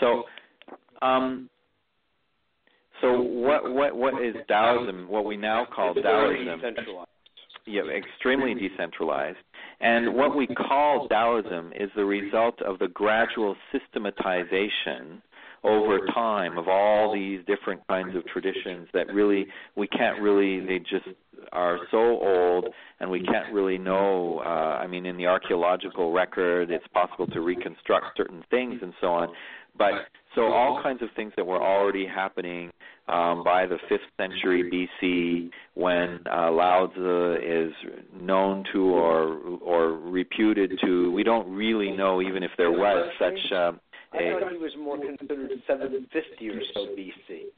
So, 0.00 0.24
um, 1.00 1.48
so 3.00 3.20
what 3.20 3.72
what 3.72 3.96
what 3.96 4.14
is 4.14 4.34
Taoism? 4.48 5.06
What 5.08 5.24
we 5.24 5.36
now 5.36 5.64
call 5.64 5.94
Taoism? 5.94 6.60
Yeah, 7.66 7.82
extremely 7.82 8.54
decentralized. 8.54 9.38
And 9.82 10.14
what 10.14 10.36
we 10.36 10.46
call 10.46 11.08
Taoism 11.08 11.72
is 11.74 11.90
the 11.96 12.04
result 12.04 12.62
of 12.62 12.78
the 12.78 12.86
gradual 12.88 13.56
systematization 13.72 15.20
over 15.64 16.00
time 16.12 16.58
of 16.58 16.68
all 16.68 17.12
these 17.12 17.40
different 17.46 17.80
kinds 17.88 18.16
of 18.16 18.26
traditions 18.26 18.88
that 18.92 19.06
really 19.12 19.46
we 19.76 19.86
can't 19.86 20.20
really 20.20 20.60
they 20.60 20.78
just 20.78 21.06
are 21.52 21.78
so 21.90 21.98
old 21.98 22.66
and 23.00 23.10
we 23.10 23.22
can't 23.22 23.52
really 23.52 23.78
know 23.78 24.40
uh 24.44 24.78
i 24.82 24.86
mean 24.86 25.06
in 25.06 25.16
the 25.16 25.26
archaeological 25.26 26.12
record 26.12 26.70
it's 26.70 26.86
possible 26.88 27.26
to 27.28 27.40
reconstruct 27.40 28.06
certain 28.16 28.42
things 28.50 28.80
and 28.82 28.92
so 29.00 29.08
on 29.08 29.28
but 29.76 29.92
so 30.34 30.42
all 30.42 30.82
kinds 30.82 31.02
of 31.02 31.08
things 31.14 31.32
that 31.36 31.46
were 31.46 31.62
already 31.62 32.06
happening 32.06 32.70
um, 33.08 33.42
by 33.44 33.66
the 33.66 33.78
fifth 33.88 34.00
century 34.16 34.88
BC, 35.02 35.50
when 35.74 36.20
uh, 36.30 36.50
Lao 36.50 36.86
Tzu 36.86 37.34
is 37.42 37.72
known 38.20 38.64
to 38.72 38.84
or 38.84 39.34
or 39.60 39.92
reputed 39.98 40.78
to, 40.84 41.10
we 41.12 41.22
don't 41.22 41.52
really 41.54 41.90
know 41.90 42.22
even 42.22 42.42
if 42.42 42.50
there 42.56 42.70
was 42.70 43.10
such. 43.18 43.52
Uh, 43.52 43.72
I 44.14 44.40
thought 44.40 44.52
he 44.52 44.58
was 44.58 44.72
more 44.78 44.98
considered 44.98 45.50
750 45.66 46.48
or 46.48 46.60
so 46.74 46.80
BC. 46.96 47.50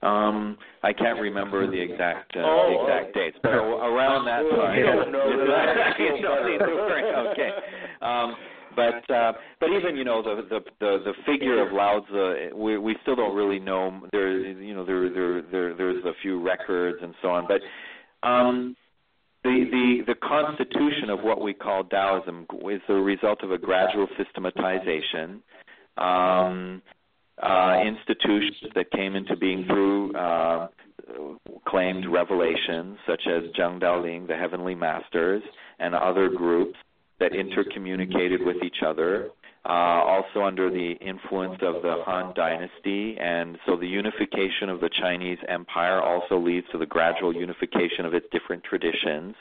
Um, 0.00 0.56
I 0.84 0.92
can't 0.92 1.20
remember 1.20 1.68
the 1.68 1.80
exact 1.80 2.36
uh, 2.36 2.42
oh, 2.44 2.70
the 2.70 2.92
exact 2.92 3.14
dates, 3.14 3.36
but 3.42 3.50
around 3.50 4.26
that 4.26 4.42
time. 4.56 4.68
You 4.78 4.84
don't 4.84 5.10
know. 5.10 5.26
okay. 7.32 7.50
Um, 8.00 8.36
but 8.76 9.10
uh, 9.12 9.32
but 9.58 9.70
even 9.70 9.96
you 9.96 10.04
know 10.04 10.22
the 10.22 10.42
the 10.48 10.60
the, 10.78 10.98
the 11.04 11.12
figure 11.26 11.60
of 11.66 11.72
Lao 11.72 11.98
Tzu, 12.00 12.50
we 12.56 12.78
we 12.78 12.94
still 13.02 13.16
don't 13.16 13.34
really 13.34 13.58
know. 13.58 14.02
There 14.12 14.38
you 14.38 14.72
know 14.72 14.84
there 14.84 15.10
there 15.12 15.42
there 15.42 15.74
there's 15.74 16.04
a 16.04 16.12
few 16.22 16.40
records 16.40 16.98
and 17.02 17.12
so 17.20 17.30
on, 17.30 17.48
but 17.48 17.60
um, 18.26 18.76
the 19.42 19.64
the 19.70 20.04
the 20.12 20.14
constitution 20.14 21.10
of 21.10 21.24
what 21.24 21.40
we 21.40 21.54
call 21.54 21.82
Taoism 21.82 22.46
is 22.70 22.80
the 22.86 22.94
result 22.94 23.42
of 23.42 23.50
a 23.50 23.58
gradual 23.58 24.06
systematization. 24.16 25.42
Um, 25.98 26.82
uh, 27.42 27.80
institutions 27.86 28.72
that 28.74 28.90
came 28.90 29.14
into 29.14 29.36
being 29.36 29.64
through 29.66 30.12
uh, 30.14 30.68
claimed 31.66 32.06
revelations, 32.10 32.98
such 33.06 33.22
as 33.26 33.44
Zhang 33.58 33.80
Daoling, 33.80 34.26
the 34.26 34.36
Heavenly 34.36 34.74
Masters, 34.74 35.42
and 35.78 35.94
other 35.94 36.28
groups 36.28 36.76
that 37.20 37.32
intercommunicated 37.32 38.44
with 38.44 38.56
each 38.64 38.82
other. 38.84 39.30
Uh, 39.64 40.00
also 40.06 40.44
under 40.44 40.70
the 40.70 40.92
influence 41.00 41.58
of 41.62 41.82
the 41.82 41.96
Han 42.06 42.32
Dynasty, 42.34 43.18
and 43.20 43.58
so 43.66 43.76
the 43.76 43.86
unification 43.86 44.70
of 44.70 44.80
the 44.80 44.88
Chinese 45.00 45.36
Empire 45.48 46.00
also 46.00 46.38
leads 46.38 46.66
to 46.72 46.78
the 46.78 46.86
gradual 46.86 47.34
unification 47.34 48.06
of 48.06 48.14
its 48.14 48.24
different 48.32 48.62
traditions, 48.64 49.34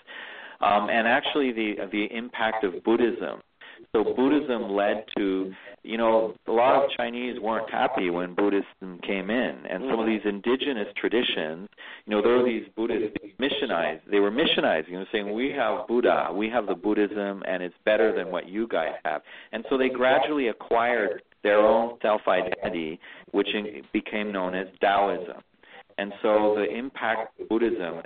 um, 0.60 0.90
and 0.90 1.08
actually 1.08 1.54
the 1.54 1.76
the 1.92 2.08
impact 2.12 2.66
of 2.66 2.84
Buddhism 2.84 3.42
so 3.94 4.04
Buddhism 4.04 4.70
led 4.72 5.06
to, 5.18 5.54
you 5.84 5.98
know, 5.98 6.36
a 6.48 6.52
lot 6.52 6.84
of 6.84 6.90
Chinese 6.98 7.40
weren't 7.40 7.70
happy 7.70 8.10
when 8.10 8.36
Buddhism 8.36 9.00
came 9.06 9.30
in, 9.30 9.66
and 9.70 9.84
some 9.90 10.00
of 10.00 10.06
these 10.06 10.22
indigenous 10.26 10.88
traditions, 10.98 11.70
you 12.06 12.12
know, 12.12 12.22
there 12.22 12.38
were 12.38 12.44
these 12.44 12.68
Buddhists 12.76 13.18
missionized. 13.40 14.02
They 14.10 14.20
were 14.20 14.32
missionizing, 14.32 14.90
you 14.90 15.00
know, 15.00 15.06
saying 15.12 15.34
we 15.34 15.52
have 15.52 15.88
Buddha, 15.88 16.30
we 16.34 16.50
have 16.50 16.68
the 16.68 16.76
Buddhism, 16.76 17.44
and 17.48 17.64
it's 17.64 17.76
better 17.86 18.16
than 18.16 18.32
what 18.32 18.48
you 18.48 18.68
guys 18.68 18.94
have. 19.06 19.22
And 19.52 19.66
so 19.70 19.78
they 19.78 19.90
gradually 19.90 20.50
acquired 20.50 21.24
their 21.44 21.60
own 21.60 21.98
self-identity, 22.02 23.00
which 23.32 23.48
became 23.94 24.32
known 24.32 24.54
as 24.54 24.68
Taoism. 24.82 25.42
And 25.98 26.14
so 26.22 26.56
the 26.56 26.70
impact 26.78 27.40
of 27.40 27.50
Buddhism 27.50 28.02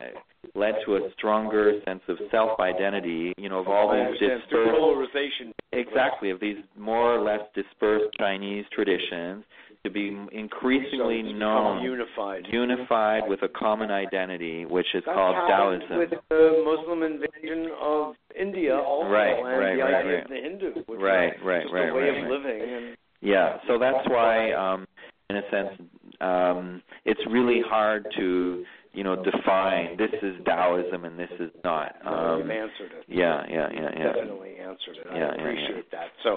led 0.55 0.76
to 0.85 0.95
a 0.95 1.09
stronger 1.18 1.80
sense 1.85 2.01
of 2.07 2.18
self-identity, 2.31 3.34
you 3.38 3.49
know, 3.49 3.59
of 3.59 3.68
all 3.68 3.91
these 3.91 4.19
dispersed 4.19 5.53
exactly 5.72 6.30
of 6.30 6.39
these 6.39 6.57
more 6.77 7.15
or 7.15 7.23
less 7.23 7.41
dispersed 7.55 8.13
Chinese 8.18 8.65
traditions 8.73 9.43
to 9.84 9.89
be 9.89 10.15
increasingly 10.31 11.23
so 11.26 11.38
known, 11.38 11.84
unified, 11.84 12.45
unified 12.51 13.23
with 13.27 13.41
a 13.41 13.47
common 13.47 13.89
identity, 13.89 14.65
which 14.65 14.85
is 14.93 15.03
That's 15.05 15.15
called 15.15 15.35
Taoism. 15.47 15.97
With 15.97 16.09
the 16.30 16.63
Muslim 16.65 17.03
invasion 17.03 17.72
of 17.81 18.13
India, 18.39 18.77
also, 18.77 19.09
right, 19.09 19.38
and 19.38 19.47
right, 19.47 19.76
the 19.76 19.81
right, 19.81 19.93
idea 19.95 20.13
right. 20.13 20.23
of 20.23 20.30
the 20.30 20.35
Hindu, 20.35 20.73
which 20.85 20.99
right, 20.99 21.34
is 21.34 21.41
right, 21.43 21.63
just 21.63 21.73
right, 21.73 21.89
a 21.89 21.93
way 21.93 22.01
right, 22.01 22.23
of 22.23 22.30
living. 22.30 22.61
And 22.61 22.97
yeah, 23.22 23.57
so 23.68 23.80
that's 23.80 24.07
why, 24.07 24.51
um, 24.51 24.85
in 25.30 25.38
a 25.38 25.41
sense, 25.49 25.89
um, 26.19 26.81
it's 27.05 27.22
really 27.31 27.61
hard 27.65 28.05
to 28.18 28.63
you 28.93 29.03
know 29.03 29.23
define 29.23 29.97
this 29.97 30.11
is 30.22 30.35
Taoism 30.45 31.05
and 31.05 31.18
this 31.18 31.30
is 31.39 31.51
not. 31.63 31.95
Um, 32.05 32.39
You've 32.39 32.49
answered 32.49 32.91
it. 32.97 33.05
Yeah, 33.07 33.43
yeah, 33.49 33.68
yeah, 33.73 33.89
yeah. 33.97 34.13
Definitely 34.13 34.55
answered 34.59 34.97
it. 34.97 35.07
Yeah, 35.07 35.13
I 35.13 35.18
yeah, 35.18 35.34
appreciate 35.34 35.85
yeah. 35.91 35.99
that. 35.99 36.07
So, 36.23 36.35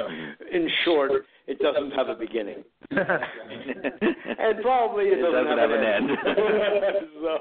in 0.53 0.69
short, 0.85 1.13
it 1.47 1.59
doesn't 1.59 1.91
have 1.93 2.09
a 2.09 2.15
beginning, 2.15 2.65
and 2.91 4.63
probably 4.63 5.07
it, 5.07 5.19
It 5.19 5.23
doesn't 5.23 5.59
have 5.59 5.71
an 5.71 5.85
end. 5.85 6.11
so, 7.23 7.39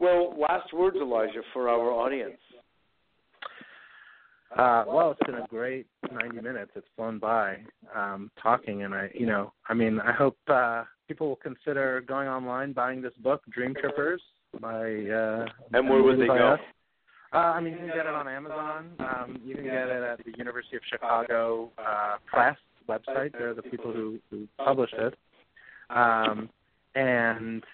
well, 0.00 0.34
last 0.38 0.72
words, 0.72 0.96
Elijah, 1.00 1.42
for 1.52 1.68
our 1.68 1.90
audience. 1.90 2.38
Uh, 4.56 4.84
well, 4.86 5.10
it's 5.10 5.26
been 5.26 5.42
a 5.42 5.46
great 5.48 5.86
90 6.12 6.40
minutes. 6.40 6.70
It's 6.76 6.86
flown 6.94 7.18
by 7.18 7.58
um, 7.94 8.30
talking, 8.40 8.84
and 8.84 8.94
I, 8.94 9.10
you 9.12 9.26
know, 9.26 9.52
I 9.68 9.74
mean, 9.74 9.98
I 10.00 10.12
hope 10.12 10.38
uh, 10.48 10.84
people 11.08 11.28
will 11.28 11.36
consider 11.36 12.02
going 12.06 12.28
online, 12.28 12.72
buying 12.72 13.02
this 13.02 13.12
book, 13.22 13.42
Dream 13.50 13.74
Trippers, 13.80 14.20
by. 14.60 14.84
Uh, 15.10 15.46
And 15.72 15.88
where 15.88 16.02
would 16.02 16.20
they 16.20 16.26
go? 16.26 16.54
us. 16.54 16.60
Uh, 17.32 17.36
I 17.36 17.60
mean, 17.60 17.72
you 17.72 17.78
can 17.80 17.88
get 17.88 18.06
it 18.06 18.14
on 18.14 18.28
Amazon. 18.28 18.92
Um, 19.00 19.40
you 19.44 19.56
can 19.56 19.64
get 19.64 19.88
it 19.88 20.02
at 20.04 20.24
the 20.24 20.32
University 20.38 20.76
of 20.76 20.82
Chicago 20.88 21.70
uh, 21.78 22.16
Press 22.26 22.56
website. 22.88 23.32
They're 23.32 23.54
the 23.54 23.62
people 23.62 23.92
who, 23.92 24.18
who 24.30 24.46
published 24.56 24.94
it. 24.94 25.14
Um, 25.90 26.48
and 26.94 27.64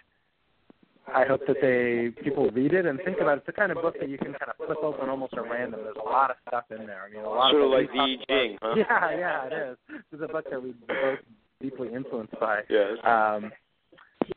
I 1.15 1.27
hope 1.27 1.43
that 1.47 1.57
they 1.61 2.11
people 2.23 2.49
read 2.51 2.73
it 2.73 2.87
and 2.87 2.99
think 3.05 3.19
about 3.21 3.33
it. 3.37 3.37
It's 3.39 3.47
the 3.49 3.53
kind 3.53 3.71
of 3.71 3.83
book 3.83 3.97
that 4.01 4.09
you 4.09 4.17
can 4.17 4.29
kind 4.33 4.49
of 4.49 4.57
flip 4.65 4.79
open 4.83 5.11
almost 5.11 5.35
at 5.35 5.43
random. 5.43 5.81
There's 5.85 5.97
a 6.01 6.09
lot 6.09 6.31
of 6.31 6.37
stuff 6.49 6.65
in 6.71 6.87
there. 6.87 7.03
I 7.07 7.15
mean, 7.15 7.25
a 7.25 7.29
lot 7.29 7.51
Sort 7.51 7.63
of 7.63 7.67
of 7.73 7.79
like 7.79 7.93
the 7.93 7.99
I 8.01 8.17
Ching, 8.29 8.59
huh? 8.63 8.75
Yeah, 8.79 9.19
yeah, 9.19 9.47
it 9.47 9.71
is. 9.73 9.77
It's 10.13 10.23
a 10.23 10.29
book 10.29 10.47
that 10.51 10.63
we 10.63 10.73
both 10.89 11.19
deeply 11.61 11.93
influenced 11.93 12.39
by. 12.41 12.61
Yes. 12.69 12.97
Um, 13.05 13.53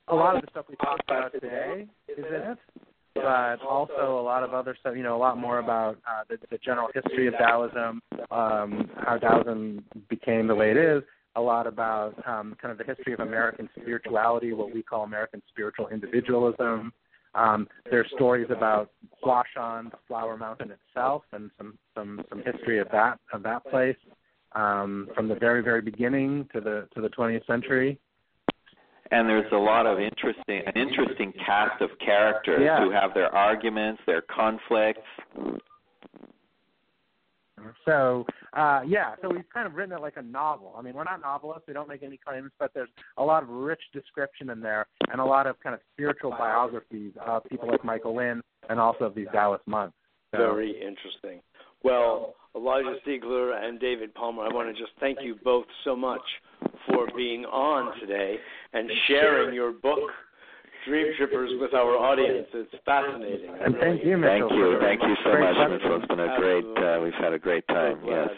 a 0.07 0.15
lot 0.15 0.35
of 0.35 0.41
the 0.41 0.47
stuff 0.51 0.65
we 0.69 0.75
talked 0.77 1.03
about 1.07 1.31
today 1.33 1.87
is 2.07 2.17
in 2.17 2.51
it, 2.51 2.57
but 3.15 3.61
also 3.61 4.19
a 4.19 4.23
lot 4.23 4.43
of 4.43 4.53
other 4.53 4.75
stuff. 4.79 4.95
You 4.95 5.03
know, 5.03 5.15
a 5.15 5.17
lot 5.17 5.37
more 5.37 5.59
about 5.59 5.97
uh, 6.07 6.23
the, 6.29 6.37
the 6.49 6.57
general 6.57 6.89
history 6.93 7.27
of 7.27 7.35
Taoism, 7.37 8.01
um, 8.31 8.89
how 8.97 9.17
Taoism 9.21 9.83
became 10.09 10.47
the 10.47 10.55
way 10.55 10.71
it 10.71 10.77
is. 10.77 11.03
A 11.35 11.41
lot 11.41 11.65
about 11.65 12.15
um, 12.27 12.55
kind 12.61 12.71
of 12.71 12.77
the 12.77 12.83
history 12.83 13.13
of 13.13 13.19
American 13.19 13.67
spirituality, 13.79 14.53
what 14.53 14.73
we 14.73 14.83
call 14.83 15.03
American 15.03 15.41
spiritual 15.49 15.87
individualism. 15.87 16.93
Um, 17.33 17.67
there's 17.89 18.05
stories 18.15 18.47
about 18.51 18.91
Huashan, 19.23 19.89
the 19.89 19.97
Flower 20.07 20.37
Mountain 20.37 20.71
itself, 20.71 21.23
and 21.31 21.49
some 21.57 21.79
some 21.95 22.21
some 22.29 22.43
history 22.45 22.77
of 22.79 22.87
that 22.91 23.17
of 23.31 23.41
that 23.43 23.65
place 23.65 23.97
um, 24.55 25.09
from 25.15 25.27
the 25.27 25.35
very 25.35 25.61
very 25.61 25.81
beginning 25.81 26.47
to 26.53 26.61
the 26.61 26.87
to 26.95 27.01
the 27.01 27.09
20th 27.09 27.45
century. 27.47 27.97
and 29.11 29.27
there's 29.29 29.51
a 29.51 29.57
lot 29.57 29.85
of 29.85 29.99
interesting 29.99 30.61
an 30.65 30.73
interesting 30.75 31.33
cast 31.45 31.81
of 31.81 31.89
characters 31.99 32.61
Yeah. 32.63 32.79
who 32.83 32.89
have 32.91 33.13
their 33.13 33.33
arguments, 33.35 34.01
their 34.05 34.21
conflicts. 34.21 35.01
So 37.85 38.25
uh, 38.53 38.81
yeah, 38.85 39.15
so 39.21 39.29
we've 39.29 39.47
kind 39.53 39.65
of 39.65 39.73
written 39.75 39.95
it 39.95 40.01
like 40.01 40.17
a 40.17 40.21
novel. 40.21 40.73
I 40.77 40.81
mean, 40.81 40.93
we're 40.95 41.05
not 41.05 41.21
novelists; 41.21 41.63
we 41.67 41.73
don't 41.73 41.87
make 41.87 42.03
any 42.03 42.17
claims, 42.17 42.51
but 42.59 42.71
there's 42.73 42.89
a 43.17 43.23
lot 43.23 43.41
of 43.43 43.49
rich 43.49 43.81
description 43.93 44.49
in 44.49 44.59
there, 44.59 44.85
and 45.11 45.21
a 45.21 45.25
lot 45.25 45.47
of 45.47 45.57
kind 45.61 45.73
of 45.73 45.79
spiritual 45.93 46.31
biographies 46.31 47.13
of 47.25 47.43
people 47.45 47.69
like 47.69 47.83
Michael 47.85 48.15
Winn, 48.15 48.41
and 48.69 48.79
also 48.79 49.05
of 49.05 49.15
these 49.15 49.27
Taoist 49.31 49.65
monks. 49.65 49.95
So, 50.31 50.39
Very 50.39 50.71
interesting. 50.71 51.41
Well, 51.83 52.35
Elijah 52.55 52.95
Siegler 53.05 53.61
and 53.63 53.79
David 53.79 54.13
Palmer, 54.13 54.43
I 54.43 54.53
want 54.53 54.73
to 54.73 54.79
just 54.79 54.93
thank 54.99 55.19
you 55.21 55.35
both 55.43 55.65
so 55.83 55.95
much 55.95 56.21
for 56.87 57.07
being 57.15 57.45
on 57.45 57.99
today 57.99 58.37
and 58.73 58.89
sharing 59.07 59.53
your 59.53 59.71
book, 59.71 59.99
Dream 60.87 61.07
Trippers, 61.17 61.51
with 61.59 61.73
our 61.73 61.97
audience. 61.97 62.47
It's 62.53 62.73
fascinating. 62.85 63.49
I 63.49 63.65
and 63.65 63.75
thank 63.79 64.03
you, 64.05 64.17
Mitchell. 64.17 64.49
Thank 64.49 64.59
you, 64.59 64.79
thank 64.81 65.01
you 65.01 65.15
so 65.23 65.39
much. 65.39 65.71
Mitchell. 65.71 65.97
It's 65.97 66.07
been 66.07 66.19
a 66.19 66.37
great. 66.37 66.65
Uh, 66.77 67.01
we've 67.01 67.13
had 67.13 67.33
a 67.33 67.39
great 67.39 67.67
time. 67.67 67.97
So 68.01 68.07
glad. 68.07 68.27
Yes. 68.27 68.29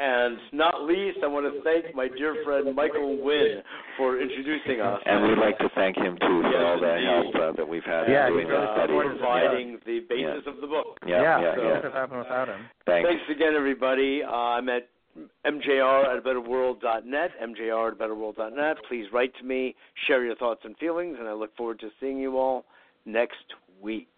And 0.00 0.38
not 0.52 0.84
least, 0.84 1.18
I 1.22 1.26
want 1.26 1.44
to 1.52 1.60
thank 1.62 1.94
my 1.94 2.08
dear 2.08 2.34
friend 2.42 2.74
Michael 2.74 3.22
Winn 3.22 3.60
for 3.98 4.18
introducing 4.18 4.80
us. 4.80 4.98
And 5.04 5.28
we'd 5.28 5.36
like 5.38 5.58
to 5.58 5.68
thank 5.74 5.96
him 5.96 6.16
too 6.20 6.40
for 6.40 6.48
Yes, 6.50 6.62
all 6.64 6.80
the 6.80 6.94
indeed. 6.96 7.34
help 7.34 7.34
uh, 7.36 7.56
that 7.56 7.68
we've 7.68 7.84
had 7.84 8.08
Yeah, 8.08 8.26
in 8.28 8.32
doing 8.32 8.48
this 8.48 8.56
uh, 8.56 8.74
study. 8.74 8.92
supportive. 8.96 9.18
providing 9.18 9.78
the 9.84 10.00
basis 10.08 10.44
of 10.46 10.56
the 10.62 10.66
book. 10.66 10.96
Yeah, 11.06 11.20
yeah, 11.20 11.40
yeah, 11.42 11.54
so 11.54 11.62
yeah. 11.62 11.76
it 11.76 11.82
could 11.82 11.92
happen 11.92 12.18
without 12.18 12.48
him. 12.48 12.60
Thanks. 12.86 13.08
Thanks 13.10 13.24
again, 13.30 13.52
everybody. 13.54 14.22
Uh, 14.24 14.30
I'm 14.56 14.68
at 14.70 14.88
mjr 15.44 16.16
at 16.16 16.24
betterworld.net, 16.24 17.30
mjr 17.42 17.92
at 17.92 17.98
betterworld.net. 17.98 18.76
Please 18.88 19.06
write 19.12 19.32
to 19.38 19.44
me, 19.44 19.74
share 20.06 20.24
your 20.24 20.36
thoughts 20.36 20.60
and 20.64 20.76
feelings, 20.78 21.16
and 21.18 21.28
I 21.28 21.32
look 21.34 21.54
forward 21.56 21.78
to 21.80 21.90
seeing 22.00 22.16
you 22.18 22.38
all 22.38 22.64
next 23.04 23.44
week. 23.82 24.08